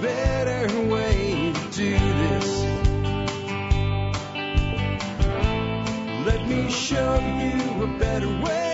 better 0.00 0.80
way 0.88 1.52
to 1.54 1.70
do 1.70 1.90
this. 1.98 2.62
Let 6.26 6.46
me 6.46 6.70
show 6.70 7.14
you 7.18 7.84
a 7.84 7.98
better 7.98 8.28
way. 8.28 8.66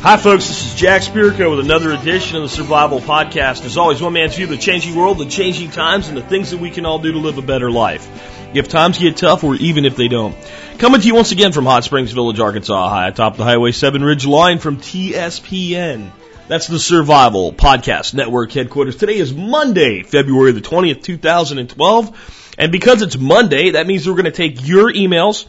Hi, 0.00 0.18
folks. 0.18 0.48
This 0.48 0.66
is 0.66 0.74
Jack 0.74 1.00
Spirko 1.02 1.56
with 1.56 1.64
another 1.64 1.92
edition 1.92 2.36
of 2.36 2.42
the 2.42 2.48
Survival 2.50 3.00
Podcast. 3.00 3.64
As 3.64 3.78
always, 3.78 4.02
one 4.02 4.12
man's 4.12 4.36
view 4.36 4.44
of 4.44 4.50
the 4.50 4.58
changing 4.58 4.94
world, 4.94 5.16
the 5.16 5.24
changing 5.24 5.70
times, 5.70 6.08
and 6.08 6.16
the 6.16 6.22
things 6.22 6.50
that 6.50 6.58
we 6.60 6.70
can 6.70 6.84
all 6.84 6.98
do 6.98 7.12
to 7.12 7.18
live 7.18 7.38
a 7.38 7.42
better 7.42 7.70
life. 7.70 8.06
If 8.54 8.68
times 8.68 8.98
get 8.98 9.16
tough, 9.16 9.42
or 9.42 9.54
even 9.56 9.86
if 9.86 9.96
they 9.96 10.08
don't. 10.08 10.36
Coming 10.78 11.00
to 11.00 11.06
you 11.06 11.14
once 11.14 11.32
again 11.32 11.52
from 11.52 11.64
Hot 11.64 11.84
Springs 11.84 12.12
Village, 12.12 12.38
Arkansas, 12.38 12.88
high 12.90 13.08
atop 13.08 13.38
the 13.38 13.44
Highway 13.44 13.72
7 13.72 14.04
Ridge 14.04 14.26
line 14.26 14.58
from 14.58 14.76
TSPN. 14.76 16.10
That's 16.46 16.66
the 16.66 16.78
Survival 16.78 17.54
Podcast 17.54 18.12
Network 18.12 18.52
headquarters. 18.52 18.96
Today 18.96 19.16
is 19.16 19.32
Monday, 19.32 20.02
February 20.02 20.52
the 20.52 20.60
20th, 20.60 21.02
2012. 21.02 22.54
And 22.58 22.70
because 22.70 23.00
it's 23.00 23.16
Monday, 23.16 23.70
that 23.70 23.86
means 23.86 24.06
we're 24.06 24.12
going 24.12 24.26
to 24.26 24.30
take 24.30 24.68
your 24.68 24.92
emails 24.92 25.46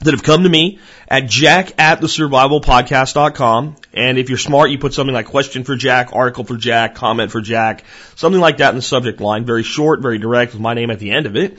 that 0.00 0.12
have 0.12 0.22
come 0.22 0.42
to 0.42 0.48
me 0.50 0.80
at 1.08 1.30
jack 1.30 1.80
at 1.80 2.02
the 2.02 2.08
survivalpodcast.com. 2.08 3.76
And 3.94 4.18
if 4.18 4.28
you're 4.28 4.36
smart, 4.36 4.70
you 4.70 4.78
put 4.78 4.92
something 4.92 5.14
like 5.14 5.26
question 5.26 5.64
for 5.64 5.76
Jack, 5.76 6.10
article 6.12 6.44
for 6.44 6.58
Jack, 6.58 6.94
comment 6.94 7.32
for 7.32 7.40
Jack, 7.40 7.84
something 8.14 8.40
like 8.40 8.58
that 8.58 8.68
in 8.68 8.76
the 8.76 8.82
subject 8.82 9.22
line. 9.22 9.46
Very 9.46 9.62
short, 9.62 10.00
very 10.00 10.18
direct 10.18 10.52
with 10.52 10.60
my 10.60 10.74
name 10.74 10.90
at 10.90 10.98
the 10.98 11.10
end 11.10 11.24
of 11.24 11.36
it. 11.36 11.58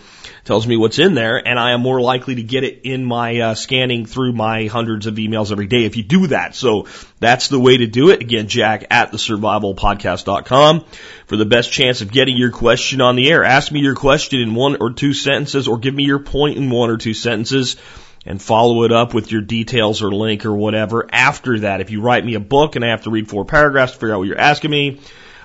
Tells 0.49 0.65
me 0.65 0.77
what's 0.77 0.97
in 0.97 1.13
there 1.13 1.37
and 1.47 1.59
I 1.59 1.73
am 1.73 1.81
more 1.81 2.01
likely 2.01 2.33
to 2.33 2.41
get 2.41 2.63
it 2.63 2.81
in 2.83 3.05
my 3.05 3.39
uh, 3.39 3.53
scanning 3.53 4.07
through 4.07 4.33
my 4.33 4.65
hundreds 4.65 5.05
of 5.05 5.13
emails 5.13 5.51
every 5.51 5.67
day 5.67 5.85
if 5.85 5.95
you 5.95 6.01
do 6.01 6.25
that. 6.25 6.55
So 6.55 6.87
that's 7.19 7.49
the 7.49 7.59
way 7.59 7.77
to 7.77 7.85
do 7.85 8.09
it. 8.09 8.23
Again, 8.23 8.47
jack 8.47 8.87
at 8.89 9.11
the 9.11 9.19
survivalpodcast.com 9.19 10.85
for 11.27 11.37
the 11.37 11.45
best 11.45 11.71
chance 11.71 12.01
of 12.01 12.11
getting 12.11 12.35
your 12.35 12.49
question 12.49 12.99
on 12.99 13.15
the 13.15 13.29
air. 13.29 13.43
Ask 13.43 13.71
me 13.71 13.81
your 13.81 13.93
question 13.93 14.41
in 14.41 14.55
one 14.55 14.77
or 14.81 14.91
two 14.91 15.13
sentences 15.13 15.67
or 15.67 15.77
give 15.77 15.93
me 15.93 16.05
your 16.05 16.17
point 16.17 16.57
in 16.57 16.71
one 16.71 16.89
or 16.89 16.97
two 16.97 17.13
sentences 17.13 17.75
and 18.25 18.41
follow 18.41 18.85
it 18.85 18.91
up 18.91 19.13
with 19.13 19.31
your 19.31 19.41
details 19.41 20.01
or 20.01 20.11
link 20.11 20.47
or 20.47 20.55
whatever 20.55 21.07
after 21.11 21.59
that. 21.59 21.79
If 21.79 21.91
you 21.91 22.01
write 22.01 22.25
me 22.25 22.33
a 22.33 22.39
book 22.39 22.75
and 22.75 22.83
I 22.83 22.87
have 22.87 23.03
to 23.03 23.11
read 23.11 23.29
four 23.29 23.45
paragraphs 23.45 23.91
to 23.91 23.99
figure 23.99 24.15
out 24.15 24.17
what 24.17 24.27
you're 24.27 24.39
asking 24.39 24.71
me, 24.71 24.99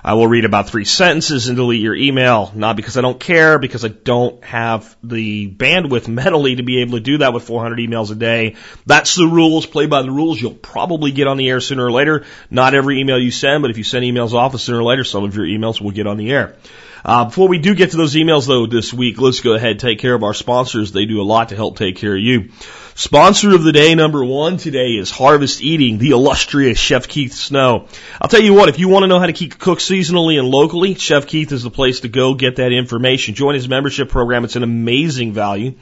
I 0.05 0.13
will 0.13 0.27
read 0.27 0.45
about 0.45 0.69
three 0.69 0.85
sentences 0.85 1.47
and 1.47 1.57
delete 1.57 1.81
your 1.81 1.95
email. 1.95 2.51
Not 2.53 2.75
because 2.75 2.95
I 2.95 3.01
don't 3.01 3.19
care, 3.19 3.57
because 3.57 3.83
I 3.83 3.87
don't 3.87 4.43
have 4.43 4.95
the 5.03 5.49
bandwidth 5.49 6.07
mentally 6.21 6.57
to 6.57 6.63
be 6.63 6.81
able 6.81 6.99
to 6.99 7.03
do 7.03 7.17
that 7.17 7.33
with 7.33 7.41
400 7.41 7.79
emails 7.79 8.11
a 8.11 8.15
day. 8.15 8.55
That's 8.85 9.15
the 9.15 9.25
rules. 9.25 9.65
Play 9.65 9.87
by 9.87 10.03
the 10.03 10.11
rules. 10.11 10.39
You'll 10.39 10.53
probably 10.53 11.11
get 11.11 11.25
on 11.25 11.37
the 11.37 11.49
air 11.49 11.59
sooner 11.59 11.83
or 11.83 11.91
later. 11.91 12.23
Not 12.51 12.75
every 12.75 12.99
email 12.99 13.17
you 13.17 13.31
send, 13.31 13.63
but 13.63 13.71
if 13.71 13.79
you 13.79 13.83
send 13.83 14.05
emails 14.05 14.33
off, 14.33 14.55
sooner 14.59 14.77
or 14.77 14.83
later, 14.83 15.03
some 15.03 15.23
of 15.23 15.35
your 15.35 15.47
emails 15.47 15.81
will 15.81 15.89
get 15.89 16.05
on 16.05 16.17
the 16.17 16.31
air. 16.31 16.55
Uh, 17.03 17.25
before 17.25 17.47
we 17.47 17.57
do 17.57 17.73
get 17.73 17.91
to 17.91 17.97
those 17.97 18.13
emails 18.13 18.47
though 18.47 18.67
this 18.67 18.93
week, 18.93 19.19
let's 19.19 19.41
go 19.41 19.53
ahead 19.53 19.71
and 19.71 19.79
take 19.79 19.97
care 19.97 20.13
of 20.13 20.23
our 20.23 20.35
sponsors. 20.35 20.91
They 20.91 21.05
do 21.05 21.19
a 21.19 21.23
lot 21.23 21.49
to 21.49 21.55
help 21.55 21.77
take 21.77 21.97
care 21.97 22.15
of 22.15 22.21
you. 22.21 22.51
Sponsor 22.97 23.53
of 23.53 23.65
the 23.65 23.73
day 23.73 23.93
number 23.93 24.23
one 24.23 24.55
today 24.55 24.91
is 24.91 25.11
Harvest 25.11 25.61
Eating, 25.61 25.97
the 25.97 26.11
illustrious 26.11 26.79
Chef 26.79 27.09
Keith 27.09 27.33
Snow. 27.33 27.89
I'll 28.21 28.29
tell 28.29 28.41
you 28.41 28.53
what, 28.53 28.69
if 28.69 28.79
you 28.79 28.87
want 28.87 29.03
to 29.03 29.07
know 29.07 29.19
how 29.19 29.25
to 29.25 29.33
keep, 29.33 29.59
cook 29.59 29.79
seasonally 29.79 30.39
and 30.39 30.47
locally, 30.47 30.95
Chef 30.95 31.27
Keith 31.27 31.51
is 31.51 31.63
the 31.63 31.69
place 31.69 31.99
to 31.99 32.07
go 32.07 32.35
get 32.35 32.55
that 32.55 32.71
information. 32.71 33.35
Join 33.35 33.55
his 33.55 33.67
membership 33.67 34.07
program. 34.07 34.45
It's 34.45 34.55
an 34.55 34.63
amazing 34.63 35.33
value. 35.33 35.73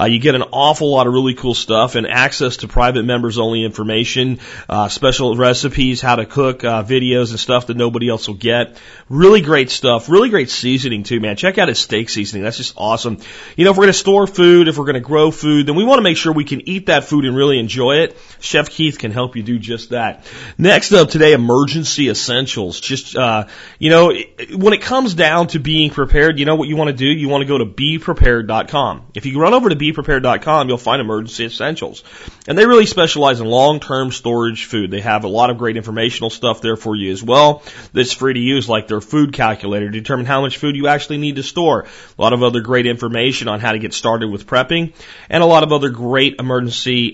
Uh, 0.00 0.06
you 0.06 0.18
get 0.18 0.34
an 0.34 0.44
awful 0.50 0.90
lot 0.90 1.06
of 1.06 1.12
really 1.12 1.34
cool 1.34 1.52
stuff 1.52 1.94
and 1.94 2.06
access 2.06 2.56
to 2.58 2.68
private 2.68 3.02
members 3.02 3.38
only 3.38 3.64
information, 3.64 4.38
uh, 4.66 4.88
special 4.88 5.36
recipes, 5.36 6.00
how 6.00 6.16
to 6.16 6.24
cook, 6.24 6.64
uh, 6.64 6.82
videos 6.82 7.32
and 7.32 7.38
stuff 7.38 7.66
that 7.66 7.76
nobody 7.76 8.08
else 8.08 8.28
will 8.28 8.34
get. 8.34 8.80
Really 9.10 9.42
great 9.42 9.68
stuff. 9.68 10.08
Really 10.08 10.30
great 10.30 10.48
seasoning 10.48 11.02
too, 11.02 11.20
man. 11.20 11.36
Check 11.36 11.58
out 11.58 11.68
his 11.68 11.80
steak 11.80 12.08
seasoning. 12.08 12.44
That's 12.44 12.56
just 12.56 12.72
awesome. 12.78 13.18
You 13.58 13.66
know, 13.66 13.72
if 13.72 13.76
we're 13.76 13.84
going 13.84 13.92
to 13.92 13.98
store 13.98 14.26
food, 14.26 14.68
if 14.68 14.78
we're 14.78 14.86
going 14.86 14.94
to 14.94 15.00
grow 15.00 15.30
food, 15.30 15.66
then 15.66 15.76
we 15.76 15.84
want 15.84 15.98
to 15.98 16.02
make 16.02 16.16
sure 16.16 16.32
we 16.32 16.44
can 16.44 16.61
eat 16.68 16.86
that 16.86 17.04
food 17.04 17.24
and 17.24 17.36
really 17.36 17.58
enjoy 17.58 17.98
it, 17.98 18.16
Chef 18.40 18.70
Keith 18.70 18.98
can 18.98 19.10
help 19.10 19.36
you 19.36 19.42
do 19.42 19.58
just 19.58 19.90
that. 19.90 20.24
Next 20.58 20.92
up 20.92 21.08
today, 21.08 21.32
emergency 21.32 22.08
essentials. 22.08 22.80
Just, 22.80 23.16
uh, 23.16 23.46
you 23.78 23.90
know, 23.90 24.12
when 24.54 24.72
it 24.72 24.82
comes 24.82 25.14
down 25.14 25.48
to 25.48 25.58
being 25.58 25.90
prepared, 25.90 26.38
you 26.38 26.44
know 26.44 26.56
what 26.56 26.68
you 26.68 26.76
want 26.76 26.88
to 26.88 26.96
do? 26.96 27.06
You 27.06 27.28
want 27.28 27.42
to 27.42 27.48
go 27.48 27.58
to 27.58 27.66
beprepared.com. 27.66 29.06
If 29.14 29.26
you 29.26 29.40
run 29.40 29.54
over 29.54 29.68
to 29.68 29.76
beprepared.com, 29.76 30.68
you'll 30.68 30.78
find 30.78 31.00
emergency 31.00 31.46
essentials. 31.46 32.02
And 32.46 32.58
they 32.58 32.66
really 32.66 32.86
specialize 32.86 33.40
in 33.40 33.46
long-term 33.46 34.12
storage 34.12 34.64
food. 34.64 34.90
They 34.90 35.00
have 35.00 35.24
a 35.24 35.28
lot 35.28 35.50
of 35.50 35.58
great 35.58 35.76
informational 35.76 36.30
stuff 36.30 36.60
there 36.60 36.76
for 36.76 36.96
you 36.96 37.12
as 37.12 37.22
well 37.22 37.62
that's 37.92 38.12
free 38.12 38.34
to 38.34 38.40
use, 38.40 38.68
like 38.68 38.88
their 38.88 39.00
food 39.00 39.32
calculator 39.32 39.90
to 39.90 40.00
determine 40.00 40.26
how 40.26 40.40
much 40.40 40.58
food 40.58 40.76
you 40.76 40.88
actually 40.88 41.18
need 41.18 41.36
to 41.36 41.42
store. 41.42 41.86
A 42.18 42.22
lot 42.22 42.32
of 42.32 42.42
other 42.42 42.60
great 42.60 42.86
information 42.86 43.48
on 43.48 43.60
how 43.60 43.72
to 43.72 43.78
get 43.78 43.94
started 43.94 44.28
with 44.28 44.46
prepping, 44.46 44.92
and 45.28 45.42
a 45.42 45.46
lot 45.46 45.62
of 45.62 45.72
other 45.72 45.90
great 45.90 46.36
emergency 46.38 46.51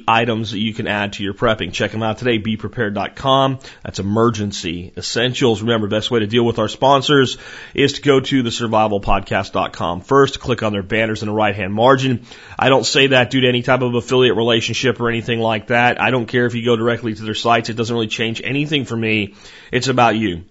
items 0.09 0.51
that 0.53 0.59
you 0.59 0.75
can 0.75 0.87
add 0.87 1.15
to 1.15 1.23
your 1.23 1.35
prepping. 1.35 1.73
Check 1.73 1.93
them 1.93 2.03
out 2.03 2.19
today, 2.19 2.39
beprepared.com. 2.39 3.59
That's 3.85 3.99
emergency 3.99 4.93
essentials. 4.97 5.63
Remember, 5.63 5.89
best 5.89 6.11
way 6.11 6.21
to 6.21 6.27
deal 6.27 6.45
with 6.45 6.59
our 6.59 6.69
sponsors 6.69 7.39
is 7.75 7.95
to 7.95 8.03
go 8.03 8.21
to 8.21 8.43
the 8.43 8.51
survivalpodcast.com 8.51 10.01
first, 10.01 10.41
click 10.41 10.63
on 10.63 10.73
their 10.73 10.83
banners 10.83 11.23
in 11.23 11.29
the 11.29 11.35
right 11.35 11.55
hand 11.55 11.73
margin. 11.73 12.25
I 12.59 12.69
don't 12.69 12.85
say 12.85 13.09
that 13.09 13.31
due 13.31 13.43
to 13.43 13.49
any 13.49 13.63
type 13.63 13.83
of 13.83 13.95
affiliate 13.95 14.37
relationship 14.37 15.01
or 15.01 15.09
anything 15.09 15.41
like 15.41 15.69
that. 15.69 16.01
I 16.01 16.11
don't 16.11 16.27
care 16.27 16.47
if 16.47 16.55
you 16.55 16.65
go 16.65 16.77
directly 16.77 17.15
to 17.15 17.23
their 17.23 17.35
sites. 17.35 17.69
It 17.69 17.75
doesn't 17.75 17.95
really 17.95 18.09
change 18.09 18.41
anything 18.43 18.85
for 18.85 18.97
me. 18.97 19.35
It's 19.71 19.89
about 19.89 20.17
you. 20.17 20.45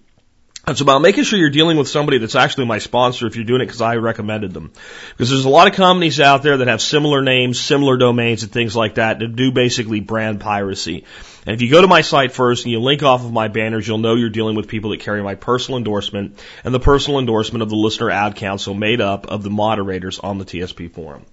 It's 0.70 0.82
about 0.82 1.00
making 1.00 1.24
sure 1.24 1.38
you're 1.38 1.48
dealing 1.48 1.78
with 1.78 1.88
somebody 1.88 2.18
that's 2.18 2.34
actually 2.34 2.66
my 2.66 2.78
sponsor 2.78 3.26
if 3.26 3.36
you're 3.36 3.44
doing 3.46 3.62
it 3.62 3.66
because 3.66 3.80
I 3.80 3.96
recommended 3.96 4.52
them. 4.52 4.70
Because 5.10 5.30
there's 5.30 5.46
a 5.46 5.48
lot 5.48 5.66
of 5.66 5.74
companies 5.74 6.20
out 6.20 6.42
there 6.42 6.58
that 6.58 6.68
have 6.68 6.82
similar 6.82 7.22
names, 7.22 7.58
similar 7.58 7.96
domains 7.96 8.42
and 8.42 8.52
things 8.52 8.76
like 8.76 8.96
that 8.96 9.18
that 9.20 9.34
do 9.34 9.50
basically 9.50 10.00
brand 10.00 10.40
piracy. 10.40 11.04
And 11.46 11.54
if 11.54 11.62
you 11.62 11.70
go 11.70 11.80
to 11.80 11.86
my 11.86 12.02
site 12.02 12.32
first 12.32 12.64
and 12.64 12.72
you 12.72 12.80
link 12.80 13.02
off 13.02 13.24
of 13.24 13.32
my 13.32 13.48
banners, 13.48 13.88
you'll 13.88 13.96
know 13.96 14.14
you're 14.14 14.28
dealing 14.28 14.56
with 14.56 14.68
people 14.68 14.90
that 14.90 15.00
carry 15.00 15.22
my 15.22 15.34
personal 15.34 15.78
endorsement 15.78 16.38
and 16.64 16.74
the 16.74 16.80
personal 16.80 17.18
endorsement 17.18 17.62
of 17.62 17.70
the 17.70 17.76
listener 17.76 18.10
ad 18.10 18.36
council 18.36 18.74
made 18.74 19.00
up 19.00 19.26
of 19.28 19.42
the 19.42 19.50
moderators 19.50 20.18
on 20.18 20.36
the 20.36 20.44
TSP 20.44 20.92
forum. 20.92 21.24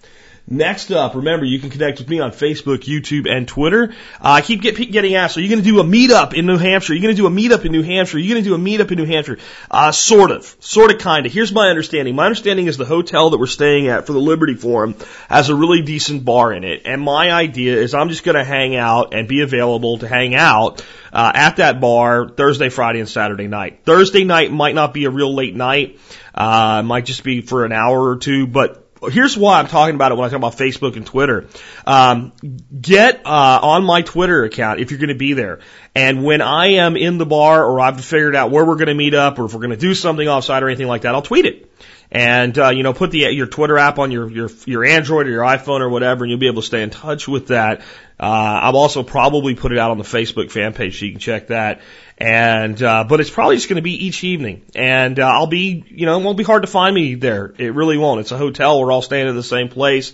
Next 0.48 0.92
up, 0.92 1.16
remember 1.16 1.44
you 1.44 1.60
can 1.60 1.72
connect 1.72 1.98
with 1.98 2.08
me 2.08 2.20
on 2.20 2.30
Facebook, 2.30 2.84
YouTube, 2.84 3.28
and 3.28 3.48
Twitter. 3.48 3.96
Uh, 4.22 4.30
I 4.30 4.42
keep 4.42 4.62
get, 4.62 4.76
getting 4.92 5.16
asked, 5.16 5.38
are 5.38 5.42
you 5.42 5.50
going 5.50 5.64
to 5.64 5.68
do 5.68 5.80
a 5.80 5.84
meetup 5.84 6.36
in 6.36 6.46
New 6.46 6.60
Hampshire? 6.60 6.94
Are 6.94 6.96
you 6.96 7.02
going 7.02 7.16
to 7.16 7.20
do 7.20 7.26
a 7.26 7.32
meetup 7.32 7.66
in 7.66 7.72
New 7.72 7.82
Hampshire? 7.82 8.18
Are 8.18 8.20
you 8.20 8.32
going 8.32 8.44
to 8.44 8.50
do 8.50 8.54
a 8.54 8.60
meetup 8.60 8.92
in 8.92 9.00
New 9.00 9.06
Hampshire? 9.06 9.40
Uh, 9.72 9.92
sort 9.92 10.30
of, 10.30 10.46
sort 10.60 10.92
of, 10.92 11.00
kind 11.00 11.26
of. 11.26 11.34
Here's 11.34 11.52
my 11.52 11.70
understanding. 11.70 12.16
My 12.16 12.26
understanding 12.26 12.68
is 12.68 12.78
the 12.78 12.86
hotel 12.86 13.32
that 13.32 13.40
we're 13.40 13.48
staying 13.48 13.88
at 13.88 14.06
for 14.06 14.14
the 14.14 14.20
Liberty 14.20 14.54
Forum 14.54 14.94
has 15.30 15.50
a 15.50 15.56
really 15.56 15.82
decent 15.82 16.24
bar 16.26 16.54
in 16.54 16.64
it, 16.64 16.84
and 16.86 17.02
my 17.02 17.32
idea 17.32 17.78
is 17.78 17.96
I'm 17.96 18.10
just 18.10 18.24
going 18.24 18.38
to 18.38 18.44
hang 18.44 18.76
out 18.76 19.16
and 19.16 19.28
be 19.28 19.42
available 19.42 19.98
to 19.98 20.08
hang 20.08 20.36
out 20.36 20.86
uh, 21.12 21.32
at 21.34 21.56
that 21.56 21.82
bar 21.82 22.30
Thursday, 22.30 22.70
Friday, 22.70 23.00
and 23.00 23.10
Saturday 23.10 23.48
night. 23.48 23.80
Thursday 23.84 24.24
night 24.26 24.52
might 24.52 24.76
not 24.76 24.94
be 24.94 25.06
a 25.06 25.10
real 25.10 25.34
late 25.34 25.56
night. 25.56 26.00
Uh, 26.36 26.82
it 26.82 26.86
might 26.86 27.06
just 27.06 27.24
be 27.24 27.42
for 27.42 27.66
an 27.66 27.72
hour 27.72 28.10
or 28.10 28.18
two, 28.18 28.46
but 28.46 28.85
here's 29.10 29.38
why 29.38 29.60
I'm 29.60 29.68
talking 29.68 29.96
about 29.96 30.12
it 30.12 30.16
when 30.16 30.26
I 30.26 30.30
talk 30.30 30.38
about 30.38 30.58
Facebook 30.58 30.96
and 30.96 31.06
Twitter. 31.06 31.48
Um, 31.86 32.34
get 32.80 33.26
uh, 33.26 33.60
on 33.62 33.84
my 33.84 34.02
Twitter 34.02 34.44
account 34.44 34.80
if 34.80 34.92
you're 34.92 35.00
going 35.00 35.10
to 35.10 35.16
be 35.16 35.34
there. 35.34 35.60
And 35.96 36.24
when 36.24 36.42
I 36.42 36.74
am 36.74 36.98
in 36.98 37.18
the 37.18 37.26
bar 37.26 37.64
or 37.64 37.80
I've 37.80 38.04
figured 38.04 38.36
out 38.36 38.52
where 38.52 38.66
we're 38.66 38.76
going 38.76 38.88
to 38.88 38.96
meet 38.96 39.14
up 39.14 39.40
or 39.40 39.46
if 39.46 39.54
we're 39.54 39.62
going 39.62 39.72
to 39.72 39.78
do 39.78 39.94
something 39.94 40.28
offsite 40.28 40.62
or 40.62 40.68
anything 40.68 40.88
like 40.88 41.04
that, 41.04 41.16
I'll 41.16 41.22
tweet 41.22 41.46
it. 41.46 41.72
And 42.12 42.58
uh, 42.58 42.70
you 42.70 42.84
know, 42.84 42.94
put 42.94 43.12
the 43.12 43.20
your 43.34 43.48
Twitter 43.48 43.78
app 43.78 43.98
on 43.98 44.12
your 44.12 44.30
your 44.30 44.50
your 44.66 44.86
Android 44.86 45.28
or 45.28 45.32
your 45.32 45.44
iPhone 45.44 45.82
or 45.82 45.90
whatever, 45.90 46.24
and 46.24 46.30
you'll 46.30 46.40
be 46.40 46.48
able 46.48 46.62
to 46.62 46.68
stay 46.68 46.84
in 46.84 46.92
touch 46.92 47.28
with 47.28 47.48
that. 47.48 47.82
Uh, 48.20 48.60
I'll 48.62 48.78
also 48.78 49.04
probably 49.04 49.56
put 49.56 49.72
it 49.72 49.78
out 49.80 49.92
on 49.92 49.98
the 49.98 50.04
Facebook 50.04 50.52
fan 50.52 50.74
page 50.74 51.00
so 51.00 51.06
you 51.06 51.12
can 51.12 51.20
check 51.20 51.48
that. 51.48 51.82
And 52.18 52.82
uh, 52.82 53.04
but 53.04 53.20
it's 53.20 53.30
probably 53.30 53.58
just 53.58 53.68
going 53.68 53.76
to 53.76 53.82
be 53.82 54.06
each 54.06 54.24
evening, 54.24 54.62
and 54.74 55.20
uh, 55.20 55.28
I'll 55.28 55.48
be, 55.48 55.84
you 55.90 56.06
know, 56.06 56.18
it 56.18 56.24
won't 56.24 56.38
be 56.38 56.46
hard 56.46 56.62
to 56.62 56.68
find 56.68 56.96
me 56.96 57.16
there. 57.16 57.54
It 57.58 57.74
really 57.74 57.98
won't. 57.98 58.22
It's 58.22 58.32
a 58.32 58.38
hotel. 58.38 58.80
We're 58.80 58.94
all 58.94 59.02
staying 59.02 59.28
in 59.28 59.36
the 59.36 59.44
same 59.44 59.68
place. 59.68 60.14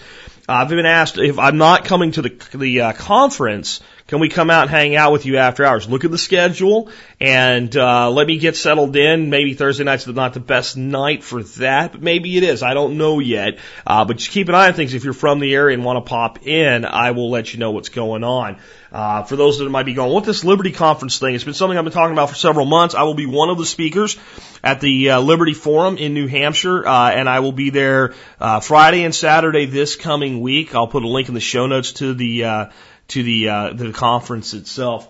I've 0.49 0.69
been 0.69 0.87
asked 0.87 1.19
if 1.19 1.37
I'm 1.37 1.57
not 1.57 1.85
coming 1.85 2.11
to 2.13 2.23
the 2.23 2.57
the 2.57 2.81
uh, 2.81 2.93
conference 2.93 3.81
can 4.11 4.19
we 4.19 4.27
come 4.27 4.49
out 4.49 4.63
and 4.63 4.69
hang 4.69 4.93
out 4.97 5.13
with 5.13 5.25
you 5.25 5.37
after 5.37 5.63
hours? 5.63 5.87
Look 5.87 6.03
at 6.03 6.11
the 6.11 6.17
schedule 6.17 6.89
and 7.21 7.73
uh, 7.77 8.11
let 8.11 8.27
me 8.27 8.39
get 8.39 8.57
settled 8.57 8.93
in. 8.97 9.29
Maybe 9.29 9.53
Thursday 9.53 9.85
night's 9.85 10.05
not 10.05 10.33
the 10.33 10.41
best 10.41 10.75
night 10.75 11.23
for 11.23 11.43
that, 11.43 11.93
but 11.93 12.01
maybe 12.01 12.35
it 12.35 12.43
is. 12.43 12.61
I 12.61 12.73
don't 12.73 12.97
know 12.97 13.19
yet. 13.19 13.59
Uh, 13.87 14.03
but 14.03 14.17
just 14.17 14.31
keep 14.31 14.49
an 14.49 14.55
eye 14.55 14.67
on 14.67 14.73
things. 14.73 14.93
If 14.93 15.05
you're 15.05 15.13
from 15.13 15.39
the 15.39 15.55
area 15.55 15.75
and 15.75 15.85
want 15.85 16.05
to 16.05 16.09
pop 16.09 16.45
in, 16.45 16.83
I 16.83 17.11
will 17.11 17.31
let 17.31 17.53
you 17.53 17.59
know 17.61 17.71
what's 17.71 17.87
going 17.87 18.25
on. 18.25 18.57
Uh, 18.91 19.23
for 19.23 19.37
those 19.37 19.59
that 19.59 19.69
might 19.69 19.85
be 19.85 19.93
going, 19.93 20.11
what 20.11 20.25
this 20.25 20.43
Liberty 20.43 20.71
Conference 20.71 21.17
thing? 21.17 21.33
It's 21.33 21.45
been 21.45 21.53
something 21.53 21.77
I've 21.77 21.85
been 21.85 21.93
talking 21.93 22.11
about 22.11 22.29
for 22.29 22.35
several 22.35 22.65
months. 22.65 22.93
I 22.93 23.03
will 23.03 23.13
be 23.13 23.25
one 23.25 23.49
of 23.49 23.57
the 23.57 23.65
speakers 23.65 24.17
at 24.61 24.81
the 24.81 25.11
uh, 25.11 25.19
Liberty 25.21 25.53
Forum 25.53 25.97
in 25.97 26.13
New 26.13 26.27
Hampshire, 26.27 26.85
uh, 26.85 27.11
and 27.11 27.29
I 27.29 27.39
will 27.39 27.53
be 27.53 27.69
there 27.69 28.13
uh, 28.39 28.59
Friday 28.59 29.05
and 29.05 29.15
Saturday 29.15 29.65
this 29.65 29.95
coming 29.95 30.41
week. 30.41 30.75
I'll 30.75 30.87
put 30.87 31.03
a 31.03 31.07
link 31.07 31.29
in 31.29 31.33
the 31.33 31.39
show 31.39 31.67
notes 31.67 31.93
to 31.93 32.13
the 32.13 32.43
uh, 32.43 32.65
to 33.09 33.23
the 33.23 33.47
uh, 33.47 33.73
the 33.73 33.93
conference 33.93 34.53
itself. 34.53 35.07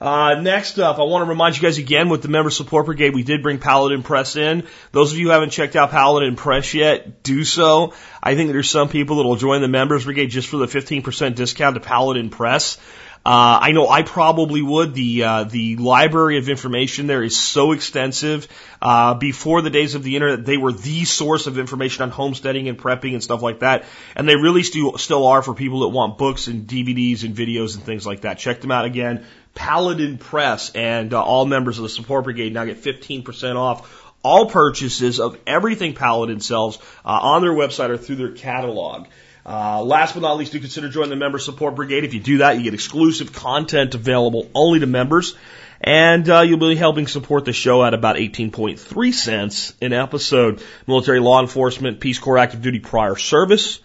Uh, 0.00 0.40
next 0.40 0.78
up, 0.78 0.98
I 0.98 1.02
want 1.02 1.26
to 1.26 1.28
remind 1.28 1.56
you 1.56 1.62
guys 1.62 1.76
again 1.76 2.08
with 2.08 2.22
the 2.22 2.28
member 2.28 2.48
support 2.48 2.86
brigade, 2.86 3.14
we 3.14 3.22
did 3.22 3.42
bring 3.42 3.58
Paladin 3.58 4.02
Press 4.02 4.34
in. 4.34 4.66
Those 4.92 5.12
of 5.12 5.18
you 5.18 5.26
who 5.26 5.32
haven't 5.32 5.50
checked 5.50 5.76
out 5.76 5.90
Paladin 5.90 6.36
Press 6.36 6.72
yet, 6.72 7.22
do 7.22 7.44
so. 7.44 7.92
I 8.22 8.34
think 8.34 8.50
there's 8.50 8.70
some 8.70 8.88
people 8.88 9.16
that 9.16 9.24
will 9.24 9.36
join 9.36 9.60
the 9.60 9.68
members 9.68 10.04
brigade 10.04 10.28
just 10.28 10.48
for 10.48 10.56
the 10.56 10.66
15% 10.66 11.34
discount 11.34 11.74
to 11.74 11.80
Paladin 11.80 12.30
Press. 12.30 12.78
Uh, 13.26 13.60
I 13.60 13.72
know 13.72 13.86
I 13.86 14.00
probably 14.00 14.62
would. 14.62 14.94
The 14.94 15.24
uh, 15.24 15.44
the 15.44 15.76
library 15.76 16.38
of 16.38 16.48
information 16.48 17.06
there 17.06 17.22
is 17.22 17.36
so 17.36 17.72
extensive. 17.72 18.48
Uh, 18.80 19.12
before 19.12 19.60
the 19.60 19.68
days 19.68 19.94
of 19.94 20.02
the 20.02 20.16
internet, 20.16 20.46
they 20.46 20.56
were 20.56 20.72
the 20.72 21.04
source 21.04 21.46
of 21.46 21.58
information 21.58 22.02
on 22.02 22.10
homesteading 22.10 22.70
and 22.70 22.78
prepping 22.78 23.12
and 23.12 23.22
stuff 23.22 23.42
like 23.42 23.58
that. 23.58 23.84
And 24.16 24.26
they 24.26 24.36
really 24.36 24.62
still 24.62 24.96
still 24.96 25.26
are 25.26 25.42
for 25.42 25.52
people 25.52 25.80
that 25.80 25.88
want 25.88 26.16
books 26.16 26.46
and 26.46 26.66
DVDs 26.66 27.22
and 27.22 27.36
videos 27.36 27.74
and 27.74 27.84
things 27.84 28.06
like 28.06 28.22
that. 28.22 28.38
Check 28.38 28.62
them 28.62 28.70
out 28.70 28.86
again. 28.86 29.26
Paladin 29.54 30.18
Press 30.18 30.70
and 30.74 31.12
uh, 31.12 31.22
all 31.22 31.46
members 31.46 31.78
of 31.78 31.82
the 31.82 31.88
support 31.88 32.24
brigade 32.24 32.54
now 32.54 32.64
get 32.64 32.82
15% 32.82 33.56
off 33.56 34.06
all 34.22 34.46
purchases 34.46 35.20
of 35.20 35.38
everything 35.46 35.94
Paladin 35.94 36.40
sells 36.40 36.78
uh, 37.04 37.08
on 37.08 37.42
their 37.42 37.52
website 37.52 37.90
or 37.90 37.96
through 37.96 38.16
their 38.16 38.32
catalog. 38.32 39.06
Uh, 39.46 39.82
last 39.82 40.12
but 40.12 40.20
not 40.20 40.36
least, 40.36 40.52
do 40.52 40.60
consider 40.60 40.88
joining 40.88 41.10
the 41.10 41.16
member 41.16 41.38
support 41.38 41.74
brigade. 41.74 42.04
If 42.04 42.12
you 42.12 42.20
do 42.20 42.38
that, 42.38 42.58
you 42.58 42.62
get 42.62 42.74
exclusive 42.74 43.32
content 43.32 43.94
available 43.94 44.50
only 44.54 44.80
to 44.80 44.86
members. 44.86 45.34
And 45.80 46.28
uh, 46.28 46.40
you'll 46.40 46.58
be 46.58 46.76
helping 46.76 47.06
support 47.06 47.46
the 47.46 47.54
show 47.54 47.82
at 47.82 47.94
about 47.94 48.16
18.3 48.16 49.14
cents 49.14 49.72
an 49.80 49.94
episode. 49.94 50.62
Military 50.86 51.20
law 51.20 51.40
enforcement, 51.40 52.00
Peace 52.00 52.18
Corps 52.18 52.36
active 52.36 52.60
duty 52.60 52.80
prior 52.80 53.16
service, 53.16 53.80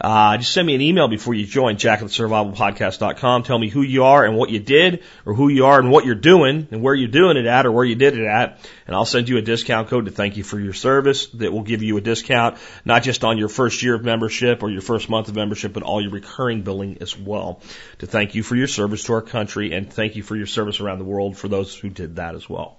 uh, 0.00 0.36
just 0.36 0.52
send 0.52 0.66
me 0.66 0.74
an 0.74 0.80
email 0.80 1.08
before 1.08 1.34
you 1.34 1.46
join, 1.46 1.76
jack 1.76 2.02
at 2.02 2.08
survivalpodcast.com. 2.08 3.44
Tell 3.44 3.58
me 3.58 3.68
who 3.68 3.82
you 3.82 4.04
are 4.04 4.24
and 4.24 4.36
what 4.36 4.50
you 4.50 4.58
did, 4.58 5.02
or 5.24 5.34
who 5.34 5.48
you 5.48 5.66
are 5.66 5.78
and 5.78 5.90
what 5.90 6.04
you're 6.04 6.14
doing, 6.14 6.68
and 6.70 6.82
where 6.82 6.94
you're 6.94 7.08
doing 7.08 7.36
it 7.36 7.46
at, 7.46 7.66
or 7.66 7.72
where 7.72 7.84
you 7.84 7.94
did 7.94 8.18
it 8.18 8.26
at. 8.26 8.58
And 8.86 8.94
I'll 8.94 9.06
send 9.06 9.28
you 9.28 9.38
a 9.38 9.42
discount 9.42 9.88
code 9.88 10.04
to 10.04 10.10
thank 10.10 10.36
you 10.36 10.44
for 10.44 10.60
your 10.60 10.74
service 10.74 11.26
that 11.28 11.52
will 11.52 11.62
give 11.62 11.82
you 11.82 11.96
a 11.96 12.00
discount, 12.02 12.58
not 12.84 13.02
just 13.02 13.24
on 13.24 13.38
your 13.38 13.48
first 13.48 13.82
year 13.82 13.94
of 13.94 14.04
membership 14.04 14.62
or 14.62 14.70
your 14.70 14.82
first 14.82 15.08
month 15.08 15.28
of 15.28 15.34
membership, 15.34 15.72
but 15.72 15.82
all 15.82 16.02
your 16.02 16.10
recurring 16.10 16.62
billing 16.62 16.98
as 17.00 17.16
well. 17.16 17.60
To 18.00 18.06
thank 18.06 18.34
you 18.34 18.42
for 18.42 18.56
your 18.56 18.66
service 18.66 19.04
to 19.04 19.14
our 19.14 19.22
country 19.22 19.72
and 19.72 19.90
thank 19.90 20.16
you 20.16 20.22
for 20.22 20.36
your 20.36 20.46
service 20.46 20.80
around 20.80 20.98
the 20.98 21.04
world 21.04 21.38
for 21.38 21.48
those 21.48 21.74
who 21.74 21.88
did 21.88 22.16
that 22.16 22.34
as 22.34 22.48
well. 22.48 22.78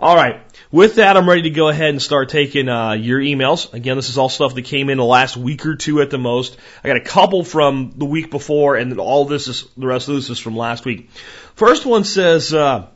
All 0.00 0.16
right. 0.16 0.40
With 0.72 0.96
that, 0.96 1.16
I'm 1.16 1.28
ready 1.28 1.42
to 1.42 1.50
go 1.50 1.68
ahead 1.68 1.90
and 1.90 2.02
start 2.02 2.28
taking 2.30 2.68
uh, 2.68 2.92
your 2.92 3.20
emails. 3.20 3.72
Again, 3.72 3.96
this 3.96 4.08
is 4.08 4.18
all 4.18 4.28
stuff 4.28 4.54
that 4.56 4.62
came 4.62 4.90
in 4.90 4.98
the 4.98 5.04
last 5.04 5.36
week 5.36 5.64
or 5.66 5.76
two 5.76 6.00
at 6.02 6.10
the 6.10 6.18
most. 6.18 6.56
I 6.82 6.88
got 6.88 6.96
a 6.96 7.00
couple 7.00 7.44
from 7.44 7.94
the 7.96 8.04
week 8.04 8.30
before, 8.30 8.74
and 8.74 8.98
all 8.98 9.24
this 9.24 9.46
is 9.46 9.66
the 9.76 9.86
rest 9.86 10.08
of 10.08 10.16
this 10.16 10.30
is 10.30 10.40
from 10.40 10.56
last 10.56 10.84
week. 10.84 11.10
First 11.54 11.86
one 11.86 12.02
says, 12.02 12.52
uh, 12.52 12.88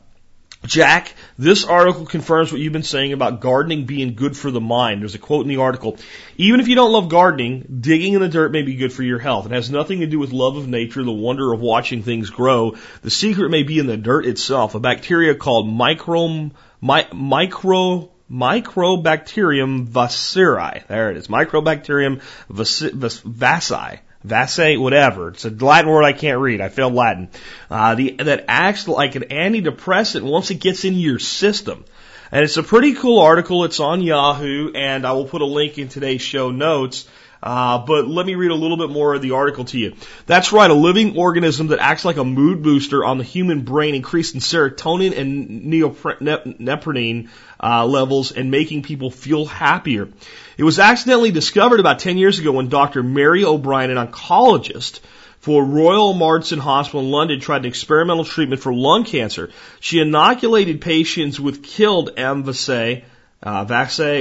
Jack, 0.65 1.13
this 1.39 1.63
article 1.63 2.05
confirms 2.05 2.51
what 2.51 2.59
you've 2.59 2.73
been 2.73 2.83
saying 2.83 3.13
about 3.13 3.39
gardening 3.39 3.85
being 3.85 4.13
good 4.13 4.35
for 4.35 4.51
the 4.51 4.59
mind. 4.59 5.01
There's 5.01 5.15
a 5.15 5.19
quote 5.19 5.43
in 5.43 5.47
the 5.47 5.61
article. 5.61 5.97
Even 6.35 6.59
if 6.59 6.67
you 6.67 6.75
don't 6.75 6.91
love 6.91 7.07
gardening, 7.07 7.77
digging 7.79 8.11
in 8.11 8.19
the 8.19 8.27
dirt 8.27 8.51
may 8.51 8.61
be 8.61 8.75
good 8.75 8.91
for 8.91 9.03
your 9.03 9.19
health. 9.19 9.45
It 9.45 9.53
has 9.53 9.71
nothing 9.71 10.01
to 10.01 10.05
do 10.05 10.19
with 10.19 10.33
love 10.33 10.57
of 10.57 10.67
nature, 10.67 11.01
the 11.01 11.11
wonder 11.13 11.53
of 11.53 11.61
watching 11.61 12.03
things 12.03 12.29
grow. 12.29 12.75
The 13.03 13.09
secret 13.09 13.51
may 13.51 13.63
be 13.63 13.79
in 13.79 13.87
the 13.87 13.95
dirt 13.95 14.25
itself, 14.25 14.75
a 14.75 14.81
bacteria 14.81 15.33
called 15.33 15.65
microm 15.65 16.51
my, 16.81 17.07
micro 17.13 18.11
Microbacterium 18.29 19.87
vaceri. 19.87 20.85
There 20.87 21.09
it 21.09 21.17
is. 21.17 21.29
Microbacterium 21.29 22.21
vacci. 22.51 23.99
Vasse, 24.25 24.79
whatever. 24.79 25.29
It's 25.29 25.45
a 25.45 25.49
Latin 25.49 25.89
word 25.89 26.03
I 26.03 26.13
can't 26.13 26.39
read. 26.39 26.61
I 26.61 26.69
failed 26.69 26.93
Latin. 26.93 27.29
Uh, 27.69 27.95
the, 27.95 28.11
that 28.11 28.45
acts 28.47 28.87
like 28.87 29.15
an 29.15 29.23
antidepressant 29.23 30.23
once 30.23 30.51
it 30.51 30.55
gets 30.55 30.83
into 30.83 30.99
your 30.99 31.19
system. 31.19 31.85
And 32.31 32.43
it's 32.43 32.57
a 32.57 32.63
pretty 32.63 32.93
cool 32.93 33.19
article. 33.19 33.63
It's 33.63 33.79
on 33.79 34.01
Yahoo, 34.01 34.71
and 34.73 35.05
I 35.05 35.13
will 35.13 35.25
put 35.25 35.41
a 35.41 35.45
link 35.45 35.77
in 35.77 35.87
today's 35.87 36.21
show 36.21 36.51
notes. 36.51 37.07
Uh, 37.41 37.85
but 37.85 38.07
let 38.07 38.25
me 38.25 38.35
read 38.35 38.51
a 38.51 38.55
little 38.55 38.75
bit 38.75 38.89
more 38.89 39.13
of 39.13 39.21
the 39.21 39.31
article 39.31 39.63
to 39.63 39.79
you. 39.79 39.95
That's 40.25 40.51
right, 40.51 40.69
a 40.69 40.73
living 40.73 41.17
organism 41.17 41.67
that 41.67 41.79
acts 41.79 42.03
like 42.03 42.17
a 42.17 42.25
mood 42.25 42.61
booster 42.61 43.05
on 43.05 43.17
the 43.17 43.23
human 43.23 43.61
brain, 43.61 43.95
increasing 43.95 44.41
serotonin 44.41 45.17
and 45.17 45.65
neoprene 45.65 47.29
uh, 47.61 47.85
levels 47.85 48.31
and 48.31 48.51
making 48.51 48.83
people 48.83 49.11
feel 49.11 49.45
happier. 49.45 50.09
It 50.57 50.63
was 50.63 50.79
accidentally 50.79 51.31
discovered 51.31 51.79
about 51.79 51.99
10 51.99 52.17
years 52.17 52.39
ago 52.39 52.51
when 52.51 52.69
Dr. 52.69 53.03
Mary 53.03 53.43
O'Brien, 53.43 53.91
an 53.95 54.07
oncologist, 54.07 54.99
for 55.39 55.63
Royal 55.63 56.13
Marsden 56.13 56.59
Hospital 56.59 57.01
in 57.01 57.11
London 57.11 57.39
tried 57.39 57.59
an 57.59 57.65
experimental 57.65 58.25
treatment 58.25 58.61
for 58.61 58.73
lung 58.73 59.05
cancer. 59.05 59.51
She 59.79 59.99
inoculated 59.99 60.81
patients 60.81 61.39
with 61.39 61.63
killed 61.63 62.15
MVC 62.15 63.03
uh, 63.41 63.63